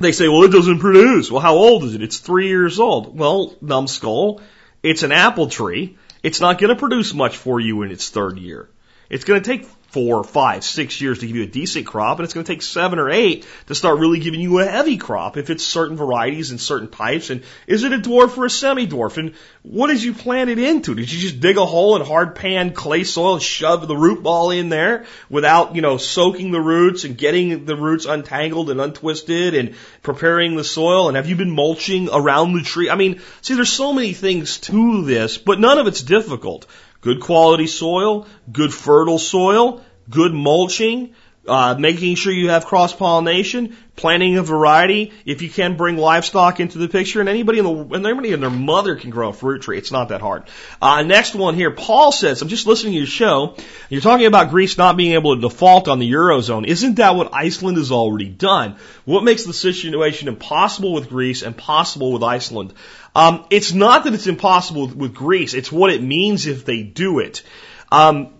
They 0.00 0.12
say, 0.12 0.28
well, 0.28 0.44
it 0.44 0.52
doesn't 0.52 0.78
produce. 0.78 1.30
Well, 1.30 1.40
how 1.40 1.54
old 1.54 1.84
is 1.84 1.94
it? 1.94 2.02
It's 2.02 2.18
three 2.18 2.48
years 2.48 2.78
old. 2.78 3.18
Well, 3.18 3.56
numbskull, 3.60 4.40
it's 4.82 5.02
an 5.02 5.12
apple 5.12 5.48
tree. 5.48 5.96
It's 6.22 6.40
not 6.40 6.58
going 6.58 6.74
to 6.74 6.78
produce 6.78 7.14
much 7.14 7.36
for 7.36 7.58
you 7.60 7.82
in 7.82 7.90
its 7.90 8.08
third 8.08 8.38
year. 8.38 8.68
It's 9.10 9.24
going 9.24 9.42
to 9.42 9.50
take 9.50 9.68
four, 9.98 10.22
five, 10.22 10.62
six 10.62 11.00
years 11.00 11.18
to 11.18 11.26
give 11.26 11.34
you 11.34 11.42
a 11.42 11.46
decent 11.46 11.84
crop, 11.84 12.18
and 12.18 12.24
it's 12.24 12.32
going 12.32 12.46
to 12.46 12.52
take 12.52 12.62
seven 12.62 13.00
or 13.00 13.10
eight 13.10 13.44
to 13.66 13.74
start 13.74 13.98
really 13.98 14.20
giving 14.20 14.40
you 14.40 14.60
a 14.60 14.64
heavy 14.64 14.96
crop 14.96 15.36
if 15.36 15.50
it's 15.50 15.64
certain 15.64 15.96
varieties 15.96 16.52
and 16.52 16.60
certain 16.60 16.88
types. 16.88 17.30
And 17.30 17.42
is 17.66 17.82
it 17.82 17.92
a 17.92 17.98
dwarf 17.98 18.38
or 18.38 18.44
a 18.44 18.50
semi-dwarf? 18.50 19.16
And 19.16 19.34
what 19.62 19.88
did 19.88 20.00
you 20.00 20.14
plant 20.14 20.50
it 20.50 20.60
into? 20.60 20.94
Did 20.94 21.10
you 21.10 21.18
just 21.18 21.40
dig 21.40 21.56
a 21.56 21.66
hole 21.66 21.96
in 21.96 22.06
hard 22.06 22.36
pan 22.36 22.74
clay 22.74 23.02
soil 23.02 23.34
and 23.34 23.42
shove 23.42 23.88
the 23.88 23.96
root 23.96 24.22
ball 24.22 24.52
in 24.52 24.68
there 24.68 25.04
without, 25.28 25.74
you 25.74 25.82
know, 25.82 25.96
soaking 25.96 26.52
the 26.52 26.60
roots 26.60 27.02
and 27.02 27.18
getting 27.18 27.64
the 27.64 27.74
roots 27.74 28.06
untangled 28.06 28.70
and 28.70 28.80
untwisted 28.80 29.56
and 29.56 29.74
preparing 30.02 30.54
the 30.54 30.62
soil? 30.62 31.08
And 31.08 31.16
have 31.16 31.28
you 31.28 31.34
been 31.34 31.50
mulching 31.50 32.08
around 32.08 32.52
the 32.52 32.62
tree? 32.62 32.88
I 32.88 32.94
mean, 32.94 33.20
see, 33.40 33.54
there's 33.54 33.72
so 33.72 33.92
many 33.92 34.12
things 34.12 34.58
to 34.60 35.04
this, 35.04 35.38
but 35.38 35.58
none 35.58 35.78
of 35.78 35.88
it's 35.88 36.02
difficult. 36.02 36.68
Good 37.00 37.20
quality 37.20 37.68
soil, 37.68 38.26
good 38.50 38.74
fertile 38.74 39.20
soil, 39.20 39.84
good 40.08 40.32
mulching, 40.32 41.14
uh, 41.48 41.74
making 41.78 42.14
sure 42.14 42.32
you 42.32 42.50
have 42.50 42.66
cross 42.66 42.94
pollination, 42.94 43.76
planting 43.96 44.36
a 44.36 44.42
variety. 44.42 45.12
If 45.24 45.42
you 45.42 45.48
can 45.48 45.76
bring 45.76 45.96
livestock 45.96 46.60
into 46.60 46.78
the 46.78 46.88
picture, 46.88 47.20
and 47.20 47.28
anybody 47.28 47.58
in 47.58 47.64
the 47.64 47.72
and 47.96 48.06
anybody 48.06 48.32
and 48.32 48.42
their 48.42 48.50
mother 48.50 48.96
can 48.96 49.10
grow 49.10 49.30
a 49.30 49.32
fruit 49.32 49.62
tree. 49.62 49.78
It's 49.78 49.90
not 49.90 50.10
that 50.10 50.20
hard. 50.20 50.44
Uh, 50.80 51.02
next 51.02 51.34
one 51.34 51.54
here, 51.54 51.70
Paul 51.70 52.12
says, 52.12 52.42
I'm 52.42 52.48
just 52.48 52.66
listening 52.66 52.92
to 52.92 52.98
your 52.98 53.06
show. 53.06 53.56
You're 53.88 54.02
talking 54.02 54.26
about 54.26 54.50
Greece 54.50 54.76
not 54.76 54.96
being 54.96 55.14
able 55.14 55.36
to 55.36 55.40
default 55.40 55.88
on 55.88 55.98
the 55.98 56.10
eurozone. 56.10 56.66
Isn't 56.66 56.96
that 56.96 57.16
what 57.16 57.32
Iceland 57.32 57.78
has 57.78 57.90
already 57.90 58.28
done? 58.28 58.76
What 59.04 59.24
makes 59.24 59.44
the 59.44 59.54
situation 59.54 60.28
impossible 60.28 60.92
with 60.92 61.08
Greece 61.08 61.42
and 61.42 61.56
possible 61.56 62.12
with 62.12 62.22
Iceland? 62.22 62.74
Um, 63.14 63.46
it's 63.50 63.72
not 63.72 64.04
that 64.04 64.14
it's 64.14 64.26
impossible 64.26 64.86
with, 64.86 64.96
with, 64.96 65.14
Greece. 65.14 65.54
It's 65.54 65.72
what 65.72 65.90
it 65.90 66.02
means 66.02 66.46
if 66.46 66.64
they 66.64 66.82
do 66.82 67.18
it. 67.18 67.42
Um, 67.90 68.34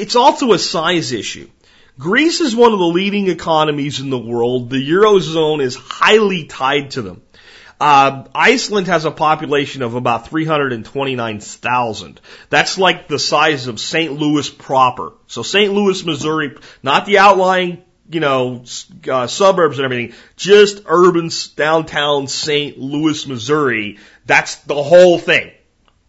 it's 0.00 0.16
also 0.16 0.52
a 0.52 0.58
size 0.58 1.12
issue. 1.12 1.48
Greece 1.98 2.40
is 2.40 2.56
one 2.56 2.72
of 2.72 2.78
the 2.78 2.84
leading 2.84 3.28
economies 3.28 4.00
in 4.00 4.10
the 4.10 4.18
world. 4.18 4.70
The 4.70 4.90
Eurozone 4.90 5.62
is 5.62 5.76
highly 5.76 6.44
tied 6.44 6.90
to 6.92 7.02
them. 7.02 7.22
Uh, 7.80 8.24
Iceland 8.34 8.86
has 8.86 9.04
a 9.04 9.10
population 9.10 9.82
of 9.82 9.94
about 9.94 10.28
329,000. 10.28 12.20
That's 12.48 12.78
like 12.78 13.08
the 13.08 13.18
size 13.18 13.66
of 13.66 13.78
St. 13.80 14.12
Louis 14.12 14.48
proper. 14.48 15.12
So 15.26 15.42
St. 15.42 15.72
Louis, 15.72 16.04
Missouri, 16.04 16.56
not 16.82 17.06
the 17.06 17.18
outlying, 17.18 17.84
you 18.08 18.20
know, 18.20 18.64
uh, 19.10 19.26
suburbs 19.26 19.78
and 19.78 19.84
everything, 19.84 20.14
just 20.36 20.82
urban 20.86 21.30
downtown 21.56 22.26
St. 22.26 22.78
Louis, 22.78 23.26
Missouri. 23.26 23.98
That's 24.24 24.56
the 24.56 24.82
whole 24.82 25.18
thing. 25.18 25.50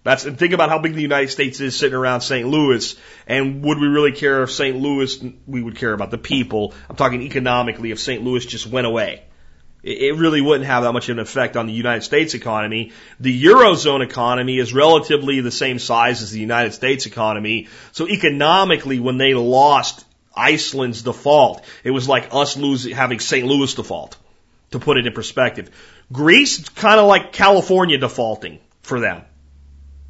That's 0.05 0.23
and 0.23 0.37
think 0.37 0.53
about 0.53 0.69
how 0.69 0.77
big 0.77 0.93
the 0.93 1.01
United 1.01 1.31
States 1.31 1.59
is 1.59 1.75
sitting 1.75 1.95
around 1.95 2.21
St. 2.21 2.47
Louis, 2.47 2.95
and 3.25 3.63
would 3.63 3.79
we 3.79 3.87
really 3.87 4.11
care 4.11 4.43
if 4.43 4.51
St. 4.51 4.77
Louis? 4.77 5.17
We 5.47 5.63
would 5.63 5.77
care 5.77 5.93
about 5.93 6.11
the 6.11 6.19
people. 6.19 6.75
I'm 6.87 6.95
talking 6.95 7.23
economically. 7.23 7.89
If 7.89 7.99
St. 7.99 8.23
Louis 8.23 8.45
just 8.45 8.67
went 8.67 8.85
away, 8.85 9.23
it 9.81 10.15
really 10.15 10.41
wouldn't 10.41 10.67
have 10.67 10.83
that 10.83 10.93
much 10.93 11.09
of 11.09 11.17
an 11.17 11.23
effect 11.23 11.57
on 11.57 11.65
the 11.65 11.73
United 11.73 12.03
States 12.03 12.35
economy. 12.35 12.91
The 13.19 13.45
Eurozone 13.45 14.03
economy 14.03 14.59
is 14.59 14.75
relatively 14.75 15.41
the 15.41 15.49
same 15.49 15.79
size 15.79 16.21
as 16.21 16.29
the 16.29 16.39
United 16.39 16.73
States 16.73 17.07
economy. 17.07 17.67
So 17.91 18.07
economically, 18.07 18.99
when 18.99 19.17
they 19.17 19.33
lost 19.33 20.05
Iceland's 20.35 21.01
default, 21.01 21.65
it 21.83 21.89
was 21.89 22.07
like 22.07 22.27
us 22.31 22.57
losing, 22.57 22.93
having 22.93 23.19
St. 23.19 23.47
Louis 23.47 23.73
default, 23.73 24.17
to 24.69 24.77
put 24.77 24.97
it 24.97 25.07
in 25.07 25.13
perspective. 25.13 25.71
Greece, 26.13 26.69
kind 26.69 26.99
of 26.99 27.07
like 27.07 27.33
California 27.33 27.97
defaulting 27.97 28.59
for 28.83 28.99
them. 28.99 29.23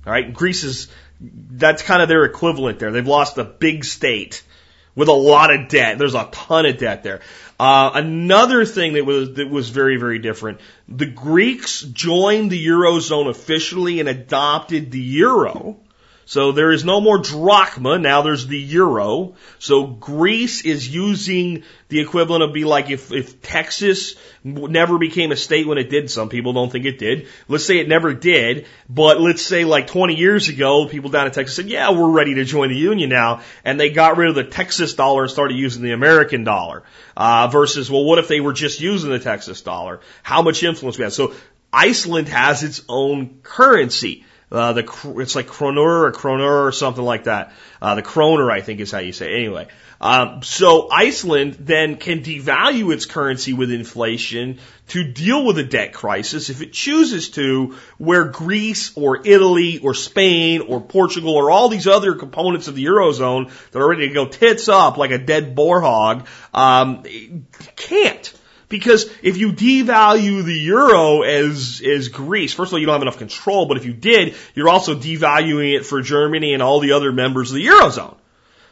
All 0.05 0.11
right, 0.11 0.33
Greece 0.33 0.63
is 0.63 0.87
that's 1.19 1.81
kind 1.81 2.01
of 2.01 2.09
their 2.09 2.25
equivalent 2.25 2.79
there. 2.79 2.91
They've 2.91 3.07
lost 3.07 3.37
a 3.37 3.43
big 3.43 3.85
state 3.85 4.43
with 4.95 5.07
a 5.07 5.13
lot 5.13 5.53
of 5.53 5.69
debt. 5.69 5.97
There's 5.97 6.15
a 6.15 6.29
ton 6.31 6.65
of 6.65 6.77
debt 6.77 7.03
there. 7.03 7.21
Uh, 7.59 7.91
another 7.93 8.65
thing 8.65 8.93
that 8.93 9.05
was 9.05 9.35
that 9.35 9.49
was 9.49 9.69
very 9.69 9.97
very 9.97 10.19
different. 10.19 10.59
The 10.87 11.05
Greeks 11.05 11.81
joined 11.81 12.51
the 12.51 12.65
eurozone 12.67 13.29
officially 13.29 13.99
and 13.99 14.09
adopted 14.09 14.91
the 14.91 14.99
euro. 14.99 15.77
So 16.27 16.51
there 16.51 16.71
is 16.71 16.83
no 16.83 16.99
more 16.99 17.19
drachma. 17.19 17.99
Now 17.99 18.23
there's 18.23 18.47
the 18.47 18.57
euro. 18.57 19.35
So 19.59 19.85
Greece 19.85 20.65
is 20.65 20.91
using 20.91 21.63
the 21.87 21.99
equivalent 21.99 22.43
of 22.43 22.51
be 22.51 22.65
like 22.65 22.89
if, 22.89 23.11
if 23.11 23.43
Texas 23.43 24.15
never 24.43 24.97
became 24.97 25.31
a 25.31 25.35
state 25.35 25.67
when 25.67 25.77
it 25.77 25.91
did. 25.91 26.09
Some 26.09 26.29
people 26.29 26.53
don't 26.53 26.71
think 26.71 26.85
it 26.85 26.97
did. 26.97 27.27
Let's 27.47 27.65
say 27.65 27.77
it 27.77 27.87
never 27.87 28.15
did, 28.15 28.65
but 28.89 29.21
let's 29.21 29.43
say 29.43 29.65
like 29.65 29.85
20 29.85 30.15
years 30.15 30.49
ago, 30.49 30.87
people 30.87 31.11
down 31.11 31.27
in 31.27 31.31
Texas 31.31 31.55
said, 31.55 31.67
yeah, 31.67 31.91
we're 31.91 32.09
ready 32.09 32.33
to 32.35 32.43
join 32.43 32.69
the 32.69 32.75
union 32.75 33.11
now. 33.11 33.41
And 33.63 33.79
they 33.79 33.91
got 33.91 34.17
rid 34.17 34.29
of 34.29 34.35
the 34.35 34.43
Texas 34.43 34.95
dollar 34.95 35.23
and 35.23 35.31
started 35.31 35.57
using 35.57 35.83
the 35.83 35.91
American 35.91 36.43
dollar. 36.43 36.83
Uh, 37.15 37.47
versus, 37.47 37.89
well, 37.89 38.03
what 38.03 38.17
if 38.17 38.27
they 38.27 38.41
were 38.41 38.53
just 38.53 38.81
using 38.81 39.11
the 39.11 39.19
Texas 39.19 39.61
dollar? 39.61 40.01
How 40.23 40.41
much 40.41 40.63
influence 40.63 40.97
we 40.97 41.03
have? 41.03 41.13
So 41.13 41.35
Iceland 41.71 42.29
has 42.29 42.63
its 42.63 42.81
own 42.89 43.41
currency. 43.43 44.25
Uh, 44.55 44.71
the 44.71 45.15
it's 45.17 45.35
like 45.35 45.47
Kroner 45.47 46.05
or 46.05 46.11
Kroner 46.13 46.65
or 46.65 46.71
something 46.71 47.03
like 47.03 47.25
that. 47.25 47.51
Uh, 47.81 47.95
the 47.95 48.01
Kroner, 48.01 48.49
I 48.49 48.61
think, 48.61 48.79
is 48.79 48.89
how 48.89 48.99
you 48.99 49.11
say. 49.11 49.33
It. 49.33 49.37
Anyway, 49.37 49.67
um, 49.99 50.43
so 50.43 50.89
Iceland 50.89 51.57
then 51.59 51.97
can 51.97 52.21
devalue 52.21 52.93
its 52.93 53.05
currency 53.05 53.51
with 53.51 53.71
inflation 53.71 54.59
to 54.89 55.03
deal 55.03 55.45
with 55.45 55.57
a 55.57 55.63
debt 55.63 55.93
crisis 55.93 56.49
if 56.49 56.61
it 56.61 56.71
chooses 56.71 57.31
to, 57.31 57.75
where 57.97 58.25
Greece 58.25 58.95
or 58.95 59.25
Italy 59.25 59.79
or 59.79 59.93
Spain 59.93 60.61
or 60.61 60.79
Portugal 60.79 61.33
or 61.33 61.51
all 61.51 61.67
these 61.69 61.87
other 61.87 62.15
components 62.15 62.67
of 62.67 62.75
the 62.75 62.85
eurozone 62.85 63.51
that 63.71 63.79
are 63.79 63.89
ready 63.89 64.07
to 64.07 64.13
go 64.13 64.25
tits 64.25 64.69
up 64.69 64.97
like 64.97 65.11
a 65.11 65.17
dead 65.17 65.55
boar 65.55 65.81
hog 65.81 66.27
um, 66.53 67.03
can't. 67.75 68.33
Because 68.67 69.05
if 69.21 69.37
you 69.37 69.51
devalue 69.51 70.43
the 70.43 70.53
euro 70.53 71.21
as, 71.21 71.81
as 71.85 72.09
Greece, 72.09 72.53
first 72.53 72.69
of 72.69 72.73
all, 72.73 72.79
you 72.79 72.85
don't 72.85 72.95
have 72.95 73.01
enough 73.01 73.17
control, 73.17 73.67
but 73.67 73.77
if 73.77 73.85
you 73.85 73.93
did, 73.93 74.35
you're 74.55 74.69
also 74.69 74.95
devaluing 74.95 75.75
it 75.75 75.85
for 75.85 76.01
Germany 76.01 76.53
and 76.53 76.63
all 76.63 76.79
the 76.79 76.93
other 76.93 77.11
members 77.11 77.51
of 77.51 77.55
the 77.55 77.65
eurozone. 77.65 78.17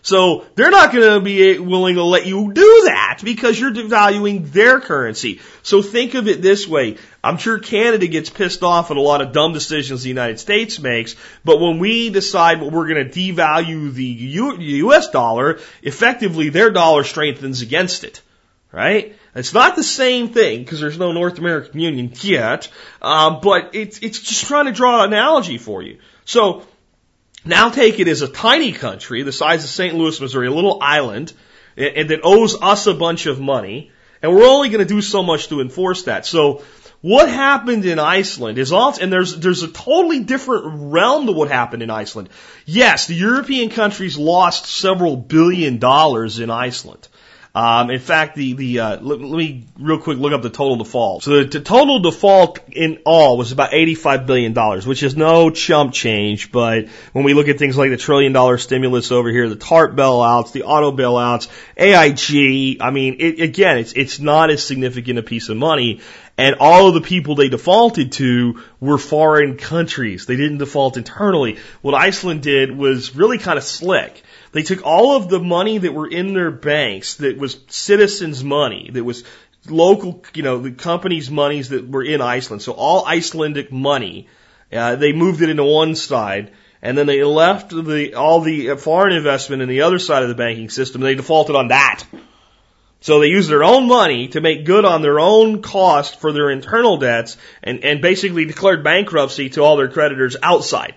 So 0.04 0.46
they're 0.56 0.70
not 0.70 0.92
going 0.92 1.14
to 1.14 1.22
be 1.22 1.58
willing 1.60 1.96
to 1.96 2.04
let 2.04 2.26
you 2.26 2.52
do 2.52 2.82
that 2.86 3.22
because 3.24 3.58
you're 3.58 3.72
devaluing 3.72 4.52
their 4.52 4.82
currency. 4.82 5.40
So 5.62 5.82
think 5.82 6.14
of 6.14 6.28
it 6.28 6.42
this 6.42 6.68
way. 6.68 6.98
I'm 7.24 7.38
sure 7.38 7.58
Canada 7.58 8.08
gets 8.08 8.30
pissed 8.30 8.64
off 8.64 8.92
at 8.92 8.98
a 8.98 9.02
lot 9.02 9.22
of 9.22 9.32
dumb 9.32 9.54
decisions 9.54 10.04
the 10.04 10.10
United 10.10 10.42
States 10.42 10.78
makes, 10.78 11.16
but 11.46 11.62
when 11.62 11.80
we 11.80 12.10
decide 12.10 12.60
what 12.60 12.74
we're 12.74 12.90
going 12.90 13.10
to 13.10 13.18
devalue 13.18 13.94
the 13.94 14.04
U- 14.04 14.60
US 14.90 15.10
dollar, 15.10 15.60
effectively 15.82 16.50
their 16.50 16.70
dollar 16.70 17.06
strengthens 17.06 17.62
against 17.62 18.04
it. 18.04 18.20
Right? 18.74 19.16
It's 19.36 19.54
not 19.54 19.76
the 19.76 19.84
same 19.84 20.30
thing 20.30 20.60
because 20.64 20.80
there's 20.80 21.00
no 21.00 21.12
North 21.12 21.40
American 21.40 21.80
Union 21.80 22.14
yet, 22.22 22.70
uh, 23.02 23.40
but 23.40 23.74
it's 23.74 24.00
it's 24.00 24.20
just 24.20 24.46
trying 24.46 24.66
to 24.66 24.72
draw 24.72 25.04
an 25.04 25.14
analogy 25.14 25.58
for 25.58 25.82
you. 25.82 25.98
So 26.26 26.66
now 27.46 27.70
take 27.70 28.00
it 28.00 28.08
as 28.08 28.22
a 28.22 28.28
tiny 28.28 28.72
country 28.72 29.24
the 29.24 29.32
size 29.32 29.64
of 29.64 29.70
St. 29.70 29.96
Louis, 29.96 30.20
Missouri, 30.22 30.48
a 30.48 30.52
little 30.52 30.78
island, 30.82 31.34
and, 31.76 32.10
that 32.10 32.22
owes 32.24 32.62
us 32.62 32.88
a 32.88 32.94
bunch 32.94 33.26
of 33.26 33.40
money, 33.40 33.92
and 34.22 34.34
we're 34.34 34.48
only 34.48 34.70
going 34.70 34.86
to 34.86 34.94
do 34.94 35.02
so 35.02 35.24
much 35.24 35.50
to 35.50 35.60
enforce 35.62 36.04
that. 36.04 36.26
So 36.26 36.64
what 37.02 37.28
happened 37.28 37.84
in 37.86 38.00
Iceland 38.00 38.58
is 38.58 38.72
also, 38.72 39.02
and 39.02 39.12
there's, 39.12 39.36
there's 39.36 39.64
a 39.64 39.68
totally 39.68 40.22
different 40.22 40.94
realm 40.94 41.26
to 41.26 41.34
what 41.34 41.50
happened 41.50 41.84
in 41.84 41.90
Iceland. 41.90 42.30
Yes, 42.66 43.08
the 43.08 43.16
European 43.16 43.70
countries 43.70 44.18
lost 44.18 44.68
several 44.68 45.18
billion 45.18 45.80
dollars 45.80 46.40
in 46.40 46.50
Iceland. 46.50 47.10
Um, 47.56 47.92
in 47.92 48.00
fact, 48.00 48.36
the 48.36 48.54
the 48.54 48.80
uh, 48.80 49.00
let, 49.00 49.22
let, 49.22 49.38
me 49.38 49.66
real 49.78 50.00
quick 50.00 50.18
look 50.18 50.34
up 50.34 50.42
the 50.42 50.50
total 50.50 50.78
default. 50.78 51.22
So 51.22 51.44
the, 51.44 51.60
total 51.62 52.00
default 52.00 52.58
in 52.72 53.02
all 53.06 53.38
was 53.38 53.52
about 53.52 53.76
eighty 53.76 53.94
five 53.94 54.26
billion 54.26 54.54
dollars, 54.54 54.88
which 54.88 55.04
is 55.04 55.16
no 55.16 55.52
chump 55.52 55.94
change. 55.94 56.52
But 56.52 56.88
when 57.12 57.24
we 57.24 57.36
look 57.36 57.50
at 57.50 57.60
things 57.60 57.78
like 57.78 57.92
the 57.92 57.98
trillion 57.98 58.34
dollar 58.34 58.58
stimulus 58.58 59.12
over 59.12 59.30
here, 59.30 59.48
the 59.50 59.56
TARP 59.56 59.96
bailouts, 59.96 60.52
the 60.52 60.64
auto 60.64 60.92
bailouts, 60.92 61.48
AIG, 61.78 62.82
I 62.82 62.90
mean, 62.90 63.18
it, 63.20 63.40
again, 63.40 63.78
it's 63.78 63.94
it's 63.94 64.20
not 64.20 64.50
as 64.50 64.66
significant 64.66 65.20
a 65.20 65.24
piece 65.24 65.50
of 65.50 65.56
money 65.56 66.02
And 66.36 66.56
all 66.60 66.88
of 66.88 66.96
the 66.96 67.02
people 67.02 67.36
they 67.36 67.50
defaulted 67.50 68.14
to 68.14 68.62
were 68.80 68.98
foreign 68.98 69.58
countries. 69.58 70.26
They 70.26 70.36
didn't 70.36 70.58
default 70.58 70.98
internally. 70.98 71.60
What 71.82 71.94
Iceland 71.94 72.42
did 72.42 72.76
was 72.76 73.16
really 73.16 73.38
kind 73.38 73.58
of 73.58 73.64
slick. 73.64 74.24
They 74.52 74.64
took 74.64 74.84
all 74.84 75.16
of 75.16 75.30
the 75.30 75.40
money 75.40 75.78
that 75.78 75.94
were 75.94 76.08
in 76.08 76.34
their 76.34 76.50
banks 76.50 77.16
that 77.16 77.38
was 77.38 77.60
citizens' 77.68 78.44
money, 78.44 78.90
that 78.94 79.04
was 79.04 79.24
local, 79.70 80.24
you 80.34 80.44
know, 80.44 80.58
the 80.58 80.72
companies' 80.72 81.30
monies 81.30 81.70
that 81.70 81.88
were 81.88 82.04
in 82.04 82.22
Iceland. 82.22 82.62
So 82.62 82.74
all 82.74 83.06
Icelandic 83.06 83.72
money, 83.72 84.28
uh, 84.72 84.96
they 84.96 85.14
moved 85.14 85.42
it 85.42 85.50
into 85.50 85.64
one 85.64 85.96
side, 85.96 86.52
and 86.82 86.98
then 86.98 87.06
they 87.06 87.24
left 87.24 87.70
the 87.70 88.16
all 88.16 88.42
the 88.42 88.76
foreign 88.78 89.16
investment 89.16 89.62
in 89.62 89.70
the 89.70 89.84
other 89.84 90.00
side 90.00 90.24
of 90.24 90.30
the 90.30 90.36
banking 90.36 90.70
system. 90.70 91.02
They 91.02 91.16
defaulted 91.16 91.56
on 91.56 91.70
that. 91.70 92.04
So 93.04 93.20
they 93.20 93.28
used 93.28 93.50
their 93.50 93.66
own 93.66 93.90
money 93.90 94.30
to 94.30 94.40
make 94.40 94.64
good 94.64 94.86
on 94.86 95.02
their 95.02 95.20
own 95.20 95.62
cost 95.62 96.22
for 96.22 96.32
their 96.32 96.50
internal 96.50 96.96
debts, 96.96 97.36
and, 97.62 97.84
and 97.84 98.02
basically 98.02 98.46
declared 98.46 98.82
bankruptcy 98.82 99.50
to 99.50 99.62
all 99.62 99.76
their 99.76 99.90
creditors 99.90 100.38
outside. 100.42 100.96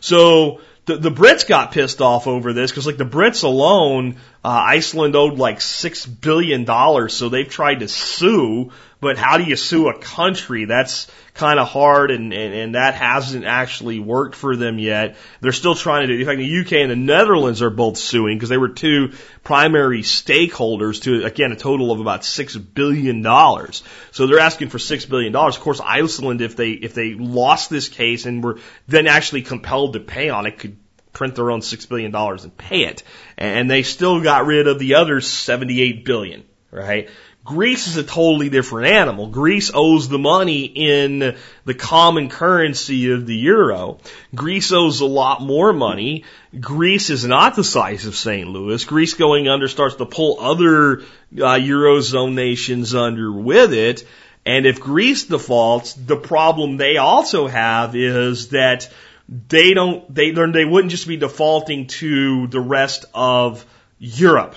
So 0.00 0.62
the, 0.86 0.96
the 0.96 1.10
Brits 1.10 1.46
got 1.46 1.72
pissed 1.72 2.00
off 2.00 2.26
over 2.26 2.54
this 2.54 2.70
because 2.70 2.86
like 2.86 2.96
the 2.96 3.04
Brits 3.04 3.44
alone, 3.44 4.16
uh, 4.42 4.48
Iceland 4.48 5.14
owed 5.14 5.36
like 5.36 5.60
six 5.60 6.06
billion 6.06 6.64
dollars, 6.64 7.12
so 7.12 7.28
they've 7.28 7.46
tried 7.46 7.80
to 7.80 7.88
sue. 7.88 8.72
But 9.06 9.18
how 9.18 9.38
do 9.38 9.44
you 9.44 9.54
sue 9.54 9.88
a 9.88 9.96
country? 9.96 10.64
That's 10.64 11.06
kind 11.34 11.60
of 11.60 11.68
hard, 11.68 12.10
and, 12.10 12.32
and 12.32 12.54
and 12.54 12.74
that 12.74 12.94
hasn't 12.94 13.44
actually 13.44 14.00
worked 14.00 14.34
for 14.34 14.56
them 14.56 14.80
yet. 14.80 15.14
They're 15.40 15.52
still 15.52 15.76
trying 15.76 16.08
to 16.08 16.12
do. 16.12 16.18
In 16.18 16.26
fact, 16.26 16.38
the 16.38 16.60
UK 16.60 16.72
and 16.82 16.90
the 16.90 16.96
Netherlands 16.96 17.62
are 17.62 17.70
both 17.70 17.98
suing 17.98 18.36
because 18.36 18.48
they 18.48 18.56
were 18.56 18.70
two 18.70 19.12
primary 19.44 20.02
stakeholders 20.02 21.02
to 21.02 21.24
again 21.24 21.52
a 21.52 21.56
total 21.56 21.92
of 21.92 22.00
about 22.00 22.24
six 22.24 22.56
billion 22.56 23.22
dollars. 23.22 23.84
So 24.10 24.26
they're 24.26 24.40
asking 24.40 24.70
for 24.70 24.80
six 24.80 25.04
billion 25.04 25.32
dollars. 25.32 25.56
Of 25.56 25.62
course, 25.62 25.80
Iceland, 25.80 26.40
if 26.40 26.56
they 26.56 26.70
if 26.70 26.94
they 26.94 27.14
lost 27.14 27.70
this 27.70 27.88
case 27.88 28.26
and 28.26 28.42
were 28.42 28.58
then 28.88 29.06
actually 29.06 29.42
compelled 29.42 29.92
to 29.92 30.00
pay 30.00 30.30
on 30.30 30.46
it, 30.46 30.58
could 30.58 30.78
print 31.12 31.36
their 31.36 31.52
own 31.52 31.62
six 31.62 31.86
billion 31.86 32.10
dollars 32.10 32.42
and 32.42 32.58
pay 32.58 32.86
it, 32.86 33.04
and 33.38 33.70
they 33.70 33.84
still 33.84 34.20
got 34.20 34.46
rid 34.46 34.66
of 34.66 34.80
the 34.80 34.96
other 34.96 35.20
seventy-eight 35.20 36.04
billion. 36.04 36.42
Right? 36.72 37.08
Greece 37.46 37.86
is 37.86 37.96
a 37.96 38.02
totally 38.02 38.48
different 38.48 38.88
animal. 38.88 39.28
Greece 39.28 39.70
owes 39.72 40.08
the 40.08 40.18
money 40.18 40.64
in 40.64 41.36
the 41.64 41.74
common 41.74 42.28
currency 42.28 43.12
of 43.12 43.24
the 43.24 43.36
euro. 43.36 43.98
Greece 44.34 44.72
owes 44.72 45.00
a 45.00 45.06
lot 45.06 45.40
more 45.40 45.72
money. 45.72 46.24
Greece 46.58 47.08
is 47.08 47.24
not 47.24 47.54
the 47.54 47.62
size 47.62 48.04
of 48.04 48.16
St. 48.16 48.48
Louis. 48.48 48.84
Greece 48.84 49.14
going 49.14 49.48
under 49.48 49.68
starts 49.68 49.94
to 49.96 50.06
pull 50.06 50.40
other 50.40 50.98
uh, 51.00 51.56
eurozone 51.56 52.34
nations 52.34 52.94
under 52.94 53.30
with 53.30 53.72
it. 53.72 54.04
And 54.44 54.66
if 54.66 54.80
Greece 54.80 55.24
defaults, 55.24 55.94
the 55.94 56.16
problem 56.16 56.76
they 56.76 56.96
also 56.96 57.46
have 57.46 57.94
is 57.94 58.48
that 58.48 58.88
they 59.28 59.72
don't 59.72 60.12
they 60.12 60.30
they 60.32 60.64
wouldn't 60.64 60.90
just 60.90 61.08
be 61.08 61.16
defaulting 61.16 61.86
to 61.86 62.48
the 62.48 62.60
rest 62.60 63.04
of 63.14 63.64
Europe 63.98 64.56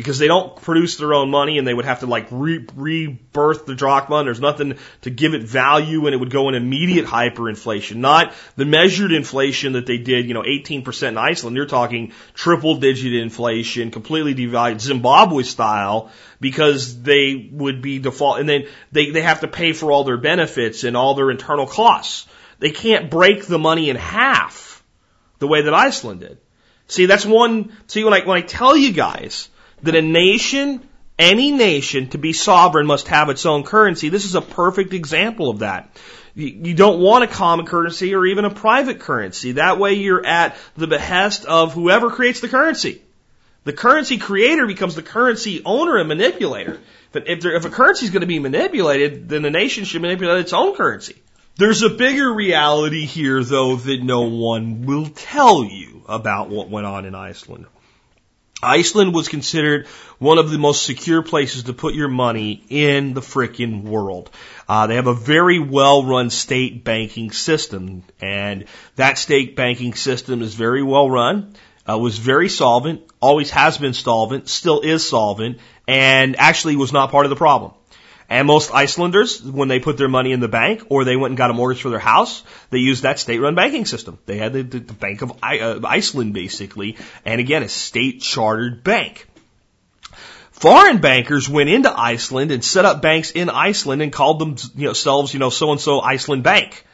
because 0.00 0.18
they 0.18 0.28
don't 0.28 0.56
produce 0.56 0.96
their 0.96 1.12
own 1.12 1.30
money 1.30 1.58
and 1.58 1.66
they 1.66 1.74
would 1.74 1.84
have 1.84 2.00
to 2.00 2.06
like 2.06 2.26
re- 2.30 2.64
rebirth 2.74 3.66
the 3.66 3.74
drachma 3.74 4.16
and 4.16 4.26
there's 4.26 4.40
nothing 4.40 4.78
to 5.02 5.10
give 5.10 5.34
it 5.34 5.42
value 5.42 6.06
and 6.06 6.14
it 6.14 6.16
would 6.16 6.30
go 6.30 6.48
in 6.48 6.54
immediate 6.54 7.04
hyperinflation, 7.04 7.96
not 7.96 8.32
the 8.56 8.64
measured 8.64 9.12
inflation 9.12 9.74
that 9.74 9.84
they 9.84 9.98
did, 9.98 10.26
you 10.26 10.32
know, 10.32 10.40
18% 10.40 11.08
in 11.08 11.18
Iceland. 11.18 11.54
You're 11.54 11.66
talking 11.66 12.14
triple 12.32 12.76
digit 12.76 13.12
inflation, 13.12 13.90
completely 13.90 14.34
devalued 14.34 14.80
Zimbabwe 14.80 15.42
style 15.42 16.10
because 16.40 17.02
they 17.02 17.50
would 17.52 17.82
be 17.82 17.98
default 17.98 18.40
and 18.40 18.48
then 18.48 18.68
they, 18.92 19.10
they 19.10 19.20
have 19.20 19.40
to 19.40 19.48
pay 19.48 19.74
for 19.74 19.92
all 19.92 20.04
their 20.04 20.16
benefits 20.16 20.82
and 20.82 20.96
all 20.96 21.14
their 21.14 21.30
internal 21.30 21.66
costs. 21.66 22.26
They 22.58 22.70
can't 22.70 23.10
break 23.10 23.44
the 23.44 23.58
money 23.58 23.90
in 23.90 23.96
half 23.96 24.82
the 25.40 25.46
way 25.46 25.60
that 25.60 25.74
Iceland 25.74 26.20
did. 26.20 26.38
See, 26.86 27.04
that's 27.04 27.26
one, 27.26 27.76
see, 27.86 28.02
when 28.02 28.14
I, 28.14 28.24
when 28.24 28.38
I 28.38 28.40
tell 28.40 28.74
you 28.74 28.94
guys 28.94 29.49
that 29.82 29.94
a 29.94 30.02
nation, 30.02 30.80
any 31.18 31.52
nation, 31.52 32.08
to 32.10 32.18
be 32.18 32.32
sovereign 32.32 32.86
must 32.86 33.08
have 33.08 33.28
its 33.28 33.46
own 33.46 33.62
currency, 33.64 34.08
this 34.08 34.24
is 34.24 34.34
a 34.34 34.40
perfect 34.40 34.92
example 34.92 35.50
of 35.50 35.60
that. 35.60 35.90
You 36.34 36.74
don't 36.74 37.00
want 37.00 37.24
a 37.24 37.26
common 37.26 37.66
currency 37.66 38.14
or 38.14 38.24
even 38.24 38.44
a 38.44 38.50
private 38.50 39.00
currency. 39.00 39.52
That 39.52 39.78
way 39.78 39.94
you're 39.94 40.24
at 40.24 40.56
the 40.76 40.86
behest 40.86 41.44
of 41.44 41.74
whoever 41.74 42.10
creates 42.10 42.40
the 42.40 42.48
currency. 42.48 43.02
The 43.64 43.72
currency 43.72 44.16
creator 44.16 44.66
becomes 44.66 44.94
the 44.94 45.02
currency 45.02 45.62
owner 45.64 45.98
and 45.98 46.08
manipulator. 46.08 46.80
But 47.12 47.28
if, 47.28 47.40
there, 47.40 47.54
if 47.54 47.64
a 47.64 47.70
currency 47.70 48.06
is 48.06 48.10
going 48.10 48.20
to 48.20 48.26
be 48.26 48.38
manipulated, 48.38 49.28
then 49.28 49.42
the 49.42 49.50
nation 49.50 49.84
should 49.84 50.00
manipulate 50.00 50.38
its 50.38 50.52
own 50.52 50.76
currency. 50.76 51.16
There's 51.56 51.82
a 51.82 51.90
bigger 51.90 52.32
reality 52.32 53.04
here, 53.04 53.42
though, 53.44 53.76
that 53.76 54.02
no 54.02 54.22
one 54.22 54.86
will 54.86 55.08
tell 55.08 55.64
you 55.64 56.02
about 56.08 56.48
what 56.48 56.70
went 56.70 56.86
on 56.86 57.04
in 57.04 57.14
Iceland. 57.14 57.66
Iceland 58.62 59.14
was 59.14 59.28
considered 59.28 59.86
one 60.18 60.38
of 60.38 60.50
the 60.50 60.58
most 60.58 60.84
secure 60.84 61.22
places 61.22 61.64
to 61.64 61.72
put 61.72 61.94
your 61.94 62.08
money 62.08 62.62
in 62.68 63.14
the 63.14 63.22
frickin' 63.22 63.84
world. 63.84 64.30
Uh, 64.68 64.86
they 64.86 64.96
have 64.96 65.06
a 65.06 65.14
very 65.14 65.58
well 65.58 66.04
run 66.04 66.30
state 66.30 66.84
banking 66.84 67.30
system, 67.30 68.02
and 68.20 68.66
that 68.96 69.18
state 69.18 69.56
banking 69.56 69.94
system 69.94 70.42
is 70.42 70.54
very 70.54 70.82
well 70.82 71.08
run, 71.08 71.54
uh, 71.88 71.98
was 71.98 72.18
very 72.18 72.48
solvent, 72.48 73.02
always 73.20 73.50
has 73.50 73.78
been 73.78 73.94
solvent, 73.94 74.48
still 74.48 74.80
is 74.80 75.08
solvent, 75.08 75.58
and 75.88 76.38
actually 76.38 76.76
was 76.76 76.92
not 76.92 77.10
part 77.10 77.24
of 77.26 77.30
the 77.30 77.36
problem. 77.36 77.72
And 78.30 78.46
most 78.46 78.72
Icelanders, 78.72 79.42
when 79.42 79.66
they 79.66 79.80
put 79.80 79.96
their 79.96 80.08
money 80.08 80.30
in 80.30 80.38
the 80.38 80.46
bank 80.46 80.84
or 80.88 81.04
they 81.04 81.16
went 81.16 81.32
and 81.32 81.36
got 81.36 81.50
a 81.50 81.52
mortgage 81.52 81.82
for 81.82 81.90
their 81.90 81.98
house, 81.98 82.44
they 82.70 82.78
used 82.78 83.02
that 83.02 83.18
state-run 83.18 83.56
banking 83.56 83.86
system. 83.86 84.20
They 84.24 84.38
had 84.38 84.52
the, 84.52 84.62
the, 84.62 84.92
Bank 84.92 85.22
of 85.22 85.32
I, 85.42 85.58
uh, 85.58 85.80
Iceland, 85.82 86.32
basically, 86.32 86.96
and 87.24 87.40
again, 87.40 87.64
a 87.64 87.68
state-chartered 87.68 88.84
bank. 88.84 89.26
Foreign 90.52 90.98
bankers 90.98 91.48
went 91.48 91.70
into 91.70 91.90
Iceland 91.90 92.52
and 92.52 92.64
set 92.64 92.84
up 92.84 93.02
banks 93.02 93.32
in 93.32 93.50
Iceland 93.50 94.00
and 94.00 94.12
called 94.12 94.38
themselves, 94.38 95.34
you 95.34 95.40
know, 95.40 95.50
so 95.50 95.72
and 95.72 95.80
so 95.80 96.00
Iceland 96.00 96.44
Bank. 96.44 96.84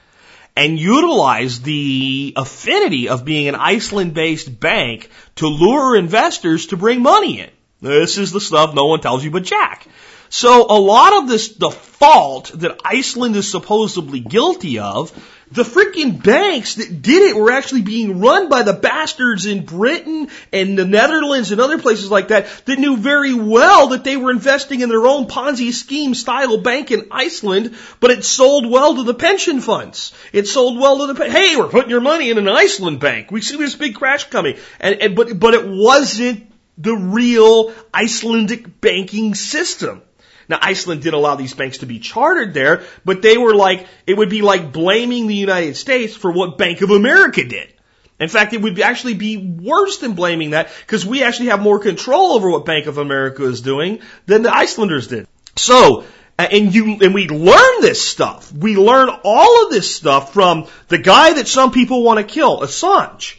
And 0.56 0.78
utilized 0.78 1.64
the 1.64 2.32
affinity 2.34 3.10
of 3.10 3.26
being 3.26 3.48
an 3.48 3.56
Iceland 3.56 4.14
based 4.14 4.58
bank 4.58 5.10
to 5.34 5.48
lure 5.48 5.96
investors 5.96 6.68
to 6.68 6.78
bring 6.78 7.02
money 7.02 7.40
in. 7.40 7.50
This 7.82 8.16
is 8.16 8.32
the 8.32 8.40
stuff 8.40 8.72
no 8.72 8.86
one 8.86 9.00
tells 9.00 9.22
you 9.22 9.30
but 9.30 9.42
Jack. 9.42 9.86
So 10.28 10.66
a 10.68 10.78
lot 10.78 11.22
of 11.22 11.28
this 11.28 11.48
default 11.48 12.52
that 12.60 12.80
Iceland 12.84 13.36
is 13.36 13.50
supposedly 13.50 14.20
guilty 14.20 14.78
of, 14.78 15.12
the 15.52 15.62
freaking 15.62 16.20
banks 16.20 16.74
that 16.74 17.02
did 17.02 17.22
it 17.22 17.36
were 17.36 17.52
actually 17.52 17.82
being 17.82 18.18
run 18.20 18.48
by 18.48 18.62
the 18.64 18.72
bastards 18.72 19.46
in 19.46 19.64
Britain 19.64 20.28
and 20.52 20.76
the 20.76 20.84
Netherlands 20.84 21.52
and 21.52 21.60
other 21.60 21.78
places 21.78 22.10
like 22.10 22.28
that 22.28 22.48
that 22.64 22.80
knew 22.80 22.96
very 22.96 23.32
well 23.32 23.88
that 23.88 24.02
they 24.02 24.16
were 24.16 24.32
investing 24.32 24.80
in 24.80 24.88
their 24.88 25.06
own 25.06 25.26
Ponzi 25.26 25.72
scheme 25.72 26.14
style 26.14 26.58
bank 26.58 26.90
in 26.90 27.06
Iceland, 27.12 27.76
but 28.00 28.10
it 28.10 28.24
sold 28.24 28.68
well 28.68 28.96
to 28.96 29.04
the 29.04 29.14
pension 29.14 29.60
funds. 29.60 30.12
It 30.32 30.48
sold 30.48 30.80
well 30.80 31.06
to 31.06 31.12
the, 31.12 31.30
hey, 31.30 31.54
we're 31.56 31.68
putting 31.68 31.90
your 31.90 32.00
money 32.00 32.30
in 32.30 32.38
an 32.38 32.48
Iceland 32.48 32.98
bank. 32.98 33.30
We 33.30 33.40
see 33.40 33.56
this 33.56 33.76
big 33.76 33.94
crash 33.94 34.24
coming. 34.24 34.56
And, 34.80 35.00
and 35.00 35.14
but, 35.14 35.38
but 35.38 35.54
it 35.54 35.66
wasn't 35.66 36.52
the 36.76 36.96
real 36.96 37.72
Icelandic 37.94 38.80
banking 38.80 39.36
system. 39.36 40.02
Now, 40.48 40.58
Iceland 40.60 41.02
did 41.02 41.14
allow 41.14 41.34
these 41.34 41.54
banks 41.54 41.78
to 41.78 41.86
be 41.86 41.98
chartered 41.98 42.54
there, 42.54 42.84
but 43.04 43.22
they 43.22 43.36
were 43.36 43.54
like, 43.54 43.86
it 44.06 44.16
would 44.16 44.30
be 44.30 44.42
like 44.42 44.72
blaming 44.72 45.26
the 45.26 45.34
United 45.34 45.76
States 45.76 46.14
for 46.14 46.30
what 46.30 46.58
Bank 46.58 46.82
of 46.82 46.90
America 46.90 47.44
did. 47.44 47.72
In 48.18 48.28
fact, 48.28 48.54
it 48.54 48.62
would 48.62 48.80
actually 48.80 49.14
be 49.14 49.36
worse 49.36 49.98
than 49.98 50.14
blaming 50.14 50.50
that 50.50 50.70
because 50.80 51.04
we 51.04 51.22
actually 51.22 51.48
have 51.48 51.60
more 51.60 51.78
control 51.78 52.32
over 52.32 52.50
what 52.50 52.64
Bank 52.64 52.86
of 52.86 52.98
America 52.98 53.44
is 53.44 53.60
doing 53.60 54.00
than 54.24 54.42
the 54.42 54.54
Icelanders 54.54 55.08
did. 55.08 55.26
So, 55.56 56.04
and 56.38 56.74
you, 56.74 56.98
and 57.02 57.12
we 57.12 57.28
learn 57.28 57.80
this 57.80 58.06
stuff. 58.06 58.52
We 58.52 58.76
learn 58.76 59.10
all 59.24 59.64
of 59.64 59.70
this 59.70 59.94
stuff 59.94 60.32
from 60.32 60.66
the 60.88 60.98
guy 60.98 61.34
that 61.34 61.48
some 61.48 61.72
people 61.72 62.02
want 62.02 62.18
to 62.18 62.24
kill, 62.24 62.60
Assange. 62.60 63.36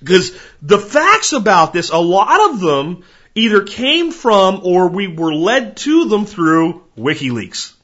Because 0.00 0.36
the 0.60 0.78
facts 0.78 1.32
about 1.32 1.72
this, 1.72 1.90
a 1.90 1.98
lot 1.98 2.50
of 2.50 2.60
them 2.60 3.04
either 3.34 3.62
came 3.62 4.12
from 4.12 4.60
or 4.64 4.88
we 4.88 5.08
were 5.08 5.34
led 5.34 5.76
to 5.78 6.06
them 6.06 6.26
through 6.26 6.84
WikiLeaks. 6.96 7.74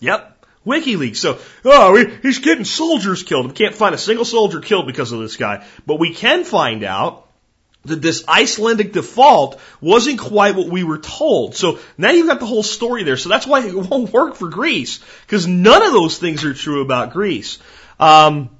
Yep. 0.00 0.44
WikiLeaks. 0.66 1.16
So, 1.16 1.38
oh, 1.64 1.96
he's 2.22 2.40
getting 2.40 2.64
soldiers 2.64 3.22
killed. 3.22 3.46
We 3.46 3.52
can't 3.52 3.74
find 3.74 3.94
a 3.94 3.98
single 3.98 4.24
soldier 4.24 4.60
killed 4.60 4.86
because 4.86 5.12
of 5.12 5.20
this 5.20 5.36
guy. 5.36 5.64
But 5.86 6.00
we 6.00 6.12
can 6.12 6.44
find 6.44 6.82
out 6.82 7.28
that 7.84 8.02
this 8.02 8.24
Icelandic 8.28 8.92
default 8.92 9.60
wasn't 9.80 10.18
quite 10.18 10.56
what 10.56 10.66
we 10.66 10.82
were 10.82 10.98
told. 10.98 11.54
So 11.54 11.78
now 11.96 12.10
you've 12.10 12.26
got 12.26 12.40
the 12.40 12.46
whole 12.46 12.64
story 12.64 13.04
there. 13.04 13.16
So 13.16 13.28
that's 13.28 13.46
why 13.46 13.64
it 13.64 13.74
won't 13.90 14.12
work 14.12 14.34
for 14.34 14.48
Greece. 14.48 15.00
Because 15.22 15.46
none 15.46 15.82
of 15.82 15.92
those 15.92 16.18
things 16.18 16.44
are 16.44 16.54
true 16.54 16.82
about 16.82 17.12
Greece. 17.12 17.58
Um, 18.00 18.50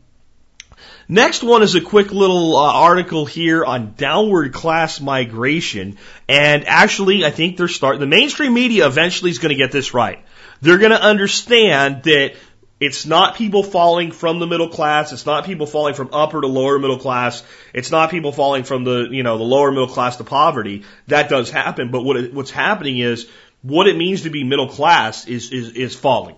Next 1.08 1.44
one 1.44 1.62
is 1.62 1.76
a 1.76 1.80
quick 1.80 2.12
little 2.12 2.56
uh, 2.56 2.72
article 2.72 3.26
here 3.26 3.64
on 3.64 3.94
downward 3.94 4.52
class 4.52 5.00
migration. 5.00 5.98
And 6.28 6.66
actually, 6.66 7.24
I 7.24 7.30
think 7.30 7.56
they're 7.56 7.68
starting, 7.68 8.00
the 8.00 8.06
mainstream 8.06 8.54
media 8.54 8.86
eventually 8.86 9.30
is 9.30 9.38
going 9.38 9.50
to 9.50 9.56
get 9.56 9.70
this 9.70 9.94
right. 9.94 10.24
They're 10.62 10.78
going 10.78 10.90
to 10.90 11.00
understand 11.00 12.02
that 12.04 12.34
it's 12.80 13.06
not 13.06 13.36
people 13.36 13.62
falling 13.62 14.10
from 14.10 14.40
the 14.40 14.48
middle 14.48 14.68
class. 14.68 15.12
It's 15.12 15.24
not 15.24 15.44
people 15.44 15.66
falling 15.66 15.94
from 15.94 16.10
upper 16.12 16.40
to 16.40 16.46
lower 16.48 16.78
middle 16.78 16.98
class. 16.98 17.42
It's 17.72 17.92
not 17.92 18.10
people 18.10 18.32
falling 18.32 18.64
from 18.64 18.82
the, 18.82 19.06
you 19.08 19.22
know, 19.22 19.38
the 19.38 19.44
lower 19.44 19.70
middle 19.70 19.88
class 19.88 20.16
to 20.16 20.24
poverty. 20.24 20.84
That 21.06 21.28
does 21.28 21.50
happen. 21.50 21.92
But 21.92 22.02
what 22.02 22.16
it, 22.16 22.34
what's 22.34 22.50
happening 22.50 22.98
is 22.98 23.28
what 23.62 23.86
it 23.86 23.96
means 23.96 24.22
to 24.22 24.30
be 24.30 24.42
middle 24.42 24.68
class 24.68 25.26
is, 25.26 25.52
is, 25.52 25.70
is 25.70 25.94
falling. 25.94 26.36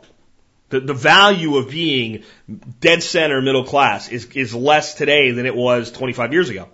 The, 0.70 0.80
the 0.80 0.94
value 0.94 1.56
of 1.56 1.70
being 1.70 2.24
dead 2.80 3.02
center 3.02 3.40
middle 3.40 3.64
class 3.64 4.08
is, 4.08 4.26
is 4.34 4.54
less 4.54 4.94
today 4.94 5.30
than 5.30 5.46
it 5.46 5.56
was 5.56 5.90
25 5.90 6.32
years 6.32 6.50
ago. 6.50 6.68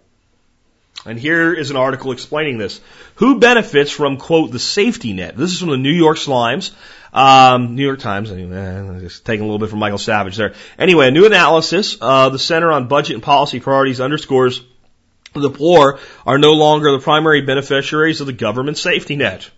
And 1.06 1.18
here 1.18 1.52
is 1.52 1.70
an 1.70 1.76
article 1.76 2.12
explaining 2.12 2.58
this. 2.58 2.80
Who 3.16 3.38
benefits 3.38 3.90
from, 3.90 4.16
quote, 4.16 4.52
the 4.52 4.58
safety 4.58 5.12
net? 5.12 5.36
This 5.36 5.52
is 5.52 5.60
from 5.60 5.70
the 5.70 5.76
New 5.76 5.92
York 5.92 6.16
Slimes, 6.16 6.72
um, 7.12 7.74
New 7.74 7.84
York 7.84 8.00
Times, 8.00 8.30
anyway, 8.30 9.00
just 9.00 9.24
taking 9.24 9.42
a 9.42 9.44
little 9.44 9.58
bit 9.58 9.70
from 9.70 9.80
Michael 9.80 9.98
Savage 9.98 10.36
there. 10.36 10.54
Anyway, 10.78 11.08
a 11.08 11.10
new 11.10 11.26
analysis, 11.26 11.98
uh, 12.00 12.30
the 12.30 12.38
Center 12.38 12.72
on 12.72 12.88
Budget 12.88 13.14
and 13.14 13.22
Policy 13.22 13.60
Priorities 13.60 14.00
underscores 14.00 14.62
the 15.34 15.50
poor 15.50 15.98
are 16.24 16.38
no 16.38 16.52
longer 16.52 16.92
the 16.92 17.00
primary 17.00 17.42
beneficiaries 17.42 18.20
of 18.20 18.26
the 18.26 18.32
government 18.32 18.78
safety 18.78 19.16
net. 19.16 19.50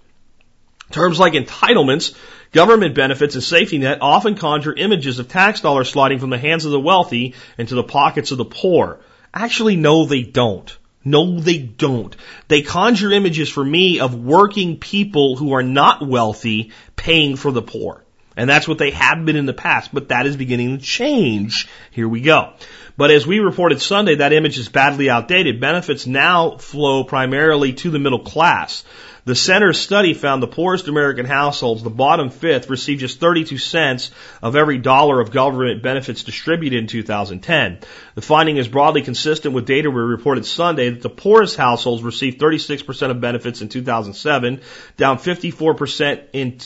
Terms 0.90 1.18
like 1.18 1.34
entitlements, 1.34 2.14
government 2.56 2.94
benefits, 2.94 3.34
and 3.34 3.44
safety 3.44 3.76
net 3.76 3.98
often 4.00 4.34
conjure 4.34 4.72
images 4.72 5.18
of 5.18 5.28
tax 5.28 5.60
dollars 5.60 5.90
sliding 5.90 6.18
from 6.18 6.30
the 6.30 6.38
hands 6.38 6.64
of 6.64 6.72
the 6.72 6.80
wealthy 6.80 7.34
into 7.58 7.74
the 7.74 7.84
pockets 7.84 8.30
of 8.30 8.38
the 8.38 8.46
poor. 8.46 8.98
Actually, 9.34 9.76
no, 9.76 10.06
they 10.06 10.22
don't. 10.22 10.76
No, 11.04 11.38
they 11.38 11.58
don't. 11.58 12.16
They 12.48 12.62
conjure 12.62 13.12
images 13.12 13.50
for 13.50 13.62
me 13.62 14.00
of 14.00 14.14
working 14.14 14.78
people 14.78 15.36
who 15.36 15.52
are 15.52 15.62
not 15.62 16.08
wealthy 16.08 16.72
paying 16.96 17.36
for 17.36 17.52
the 17.52 17.60
poor. 17.60 18.02
And 18.38 18.48
that's 18.48 18.66
what 18.66 18.78
they 18.78 18.90
have 18.90 19.24
been 19.26 19.36
in 19.36 19.46
the 19.46 19.52
past, 19.52 19.92
but 19.92 20.08
that 20.08 20.26
is 20.26 20.36
beginning 20.36 20.78
to 20.78 20.82
change. 20.82 21.68
Here 21.90 22.08
we 22.08 22.22
go. 22.22 22.54
But 22.96 23.10
as 23.10 23.26
we 23.26 23.40
reported 23.40 23.82
Sunday, 23.82 24.16
that 24.16 24.32
image 24.32 24.58
is 24.58 24.70
badly 24.70 25.10
outdated. 25.10 25.60
Benefits 25.60 26.06
now 26.06 26.56
flow 26.56 27.04
primarily 27.04 27.74
to 27.74 27.90
the 27.90 27.98
middle 27.98 28.20
class. 28.20 28.82
The 29.26 29.34
center's 29.34 29.80
study 29.80 30.14
found 30.14 30.40
the 30.40 30.46
poorest 30.46 30.86
American 30.86 31.26
households, 31.26 31.82
the 31.82 31.90
bottom 31.90 32.30
fifth, 32.30 32.70
received 32.70 33.00
just 33.00 33.18
32 33.18 33.58
cents 33.58 34.12
of 34.40 34.54
every 34.54 34.78
dollar 34.78 35.20
of 35.20 35.32
government 35.32 35.82
benefits 35.82 36.22
distributed 36.22 36.78
in 36.78 36.86
2010. 36.86 37.80
The 38.14 38.22
finding 38.22 38.56
is 38.56 38.68
broadly 38.68 39.02
consistent 39.02 39.52
with 39.52 39.66
data 39.66 39.90
we 39.90 40.00
reported 40.00 40.46
Sunday 40.46 40.90
that 40.90 41.02
the 41.02 41.10
poorest 41.10 41.56
households 41.56 42.04
received 42.04 42.40
36% 42.40 43.10
of 43.10 43.20
benefits 43.20 43.62
in 43.62 43.68
2007, 43.68 44.60
down 44.96 45.18
54% 45.18 46.22
in 46.32 46.60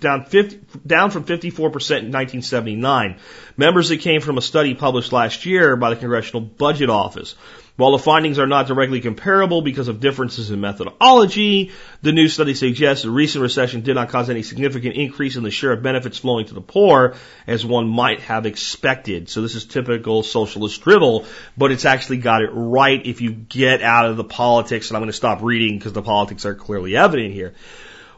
down 0.00 0.24
50, 0.24 0.60
down 0.84 1.12
from 1.12 1.22
54% 1.22 1.60
in 1.60 2.10
1979. 2.10 3.16
Members 3.56 3.90
that 3.90 4.00
came 4.00 4.20
from 4.20 4.38
a 4.38 4.42
study 4.42 4.74
published 4.74 5.12
last 5.12 5.46
year 5.46 5.76
by 5.76 5.90
the 5.90 5.96
Congressional 5.96 6.40
Budget 6.40 6.90
Office. 6.90 7.36
While 7.80 7.92
the 7.92 7.98
findings 7.98 8.38
are 8.38 8.46
not 8.46 8.66
directly 8.66 9.00
comparable 9.00 9.62
because 9.62 9.88
of 9.88 10.00
differences 10.00 10.50
in 10.50 10.60
methodology, 10.60 11.72
the 12.02 12.12
new 12.12 12.28
study 12.28 12.52
suggests 12.52 13.04
the 13.04 13.10
recent 13.10 13.40
recession 13.40 13.80
did 13.80 13.94
not 13.94 14.10
cause 14.10 14.28
any 14.28 14.42
significant 14.42 14.96
increase 14.96 15.36
in 15.36 15.44
the 15.44 15.50
share 15.50 15.72
of 15.72 15.82
benefits 15.82 16.18
flowing 16.18 16.44
to 16.44 16.52
the 16.52 16.60
poor 16.60 17.14
as 17.46 17.64
one 17.64 17.88
might 17.88 18.20
have 18.20 18.44
expected. 18.44 19.30
So 19.30 19.40
this 19.40 19.54
is 19.54 19.64
typical 19.64 20.22
socialist 20.22 20.82
drivel, 20.82 21.24
but 21.56 21.72
it's 21.72 21.86
actually 21.86 22.18
got 22.18 22.42
it 22.42 22.50
right 22.52 23.00
if 23.06 23.22
you 23.22 23.32
get 23.32 23.80
out 23.80 24.10
of 24.10 24.18
the 24.18 24.24
politics, 24.24 24.90
and 24.90 24.98
I'm 24.98 25.00
going 25.00 25.10
to 25.10 25.16
stop 25.16 25.40
reading 25.40 25.78
because 25.78 25.94
the 25.94 26.02
politics 26.02 26.44
are 26.44 26.54
clearly 26.54 26.98
evident 26.98 27.32
here. 27.32 27.54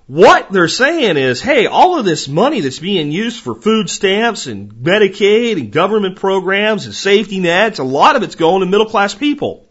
What 0.06 0.50
they're 0.50 0.68
saying 0.68 1.16
is, 1.16 1.40
hey, 1.40 1.66
all 1.66 1.98
of 1.98 2.04
this 2.04 2.26
money 2.26 2.60
that's 2.60 2.80
being 2.80 3.12
used 3.12 3.40
for 3.40 3.54
food 3.54 3.88
stamps 3.88 4.46
and 4.46 4.72
Medicaid 4.72 5.58
and 5.58 5.70
government 5.70 6.16
programs 6.16 6.86
and 6.86 6.94
safety 6.94 7.38
nets, 7.38 7.78
a 7.78 7.84
lot 7.84 8.16
of 8.16 8.22
it's 8.22 8.34
going 8.34 8.60
to 8.60 8.66
middle 8.66 8.86
class 8.86 9.14
people. 9.14 9.68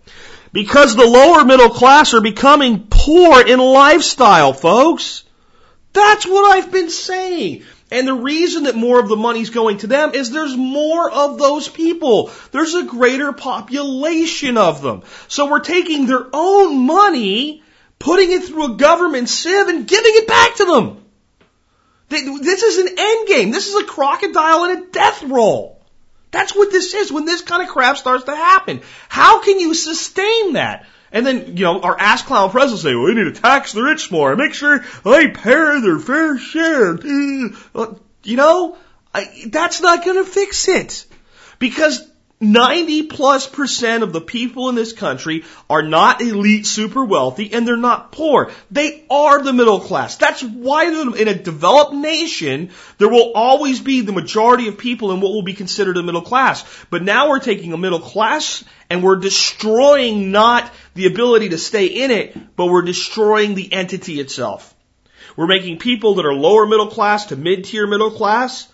Because 0.54 0.96
the 0.96 1.06
lower 1.06 1.44
middle 1.46 1.70
class 1.70 2.14
are 2.14 2.22
becoming 2.22 2.88
poor 2.90 3.46
in 3.46 3.60
lifestyle, 3.60 4.54
folks. 4.54 5.24
That's 5.94 6.26
what 6.26 6.56
I've 6.56 6.72
been 6.72 6.90
saying. 6.90 7.64
And 7.92 8.08
the 8.08 8.14
reason 8.14 8.64
that 8.64 8.76
more 8.76 9.02
of 9.02 9.10
the 9.10 9.18
money's 9.18 9.50
going 9.50 9.80
to 9.80 9.88
them 9.88 10.14
is 10.14 10.32
there's 10.32 10.56
more 10.56 11.12
of 11.12 11.38
those 11.38 11.68
people. 11.68 12.32
There's 12.52 12.74
a 12.74 12.86
greater 12.86 13.34
population 13.34 14.58
of 14.58 14.82
them. 14.82 15.04
So 15.28 15.50
we're 15.50 15.60
taking 15.60 16.06
their 16.06 16.26
own 16.32 16.86
money 16.86 17.64
putting 18.02 18.32
it 18.32 18.44
through 18.44 18.74
a 18.74 18.78
government 18.78 19.30
sieve 19.30 19.68
and 19.68 19.88
giving 19.88 20.12
it 20.16 20.28
back 20.28 20.56
to 20.56 20.66
them. 20.66 20.98
This 22.10 22.64
is 22.64 22.78
an 22.80 22.96
end 22.98 23.28
game. 23.28 23.52
This 23.52 23.68
is 23.68 23.76
a 23.82 23.86
crocodile 23.86 24.66
in 24.66 24.78
a 24.78 24.86
death 24.88 25.24
roll. 25.24 25.80
That's 26.32 26.56
what 26.56 26.72
this 26.72 26.94
is 26.94 27.12
when 27.12 27.26
this 27.26 27.42
kind 27.42 27.62
of 27.62 27.70
crap 27.70 27.98
starts 27.98 28.26
to 28.26 28.36
happen. 28.36 28.82
How 29.08 29.42
can 29.42 29.60
you 29.60 29.74
sustain 29.74 30.54
that? 30.54 30.88
And 31.12 31.26
then, 31.26 31.58
you 31.58 31.66
know, 31.66 31.82
our 31.82 32.00
ass 32.00 32.24
clown 32.24 32.52
president 32.52 32.82
say, 32.82 32.96
well, 32.96 33.06
we 33.06 33.16
need 33.16 33.34
to 33.36 33.42
tax 33.42 33.74
the 33.74 33.84
rich 33.84 34.12
more 34.12 34.32
and 34.32 34.40
make 34.40 34.54
sure 34.54 34.80
they 35.04 35.28
pay 35.28 35.82
their 35.82 36.00
fair 36.00 36.38
share. 36.38 36.98
Uh, 37.76 37.94
you 38.24 38.38
know, 38.38 38.78
I, 39.14 39.28
that's 39.48 39.82
not 39.82 40.06
going 40.06 40.24
to 40.24 40.30
fix 40.30 40.68
it. 40.70 41.06
Because 41.60 42.10
90 42.42 43.04
plus 43.04 43.46
percent 43.46 44.02
of 44.02 44.14
the 44.14 44.20
people 44.20 44.68
in 44.70 44.76
this 44.76 44.94
country 44.94 45.44
are 45.70 45.84
not 45.84 46.22
elite 46.22 46.66
super 46.66 47.06
wealthy 47.06 47.54
and 47.54 47.68
they're 47.68 47.78
not 47.78 48.12
poor. 48.12 48.52
They 48.72 49.06
are 49.12 49.44
the 49.44 49.54
middle 49.54 49.80
class. 49.80 50.16
That's 50.16 50.42
why 50.42 50.86
in 50.86 51.28
a 51.28 51.36
developed 51.36 51.94
nation, 51.94 52.72
there 52.98 53.10
will 53.10 53.34
always 53.34 53.80
be 53.80 54.02
the 54.02 54.12
majority 54.12 54.68
of 54.68 54.80
people 54.80 55.12
in 55.12 55.22
what 55.22 55.34
will 55.34 55.44
be 55.44 55.54
considered 55.54 55.98
a 55.98 56.04
middle 56.04 56.24
class. 56.24 56.66
But 56.90 57.04
now 57.04 57.30
we're 57.30 57.40
taking 57.40 57.74
a 57.74 57.78
middle 57.78 58.00
class 58.00 58.64
and 58.90 59.04
we're 59.04 59.18
destroying 59.18 60.32
not 60.32 60.70
the 60.96 61.06
ability 61.06 61.50
to 61.50 61.60
stay 61.60 61.86
in 61.86 62.10
it, 62.10 62.56
but 62.56 62.66
we're 62.66 62.82
destroying 62.82 63.54
the 63.54 63.72
entity 63.72 64.20
itself. 64.20 64.76
We're 65.36 65.48
making 65.48 65.78
people 65.78 66.16
that 66.16 66.26
are 66.26 66.34
lower 66.34 66.66
middle 66.66 66.88
class 66.88 67.28
to 67.28 67.36
mid 67.36 67.66
tier 67.66 67.86
middle 67.86 68.12
class 68.12 68.68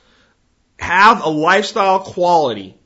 have 0.79 1.21
a 1.21 1.29
lifestyle 1.29 1.99
quality 1.99 2.76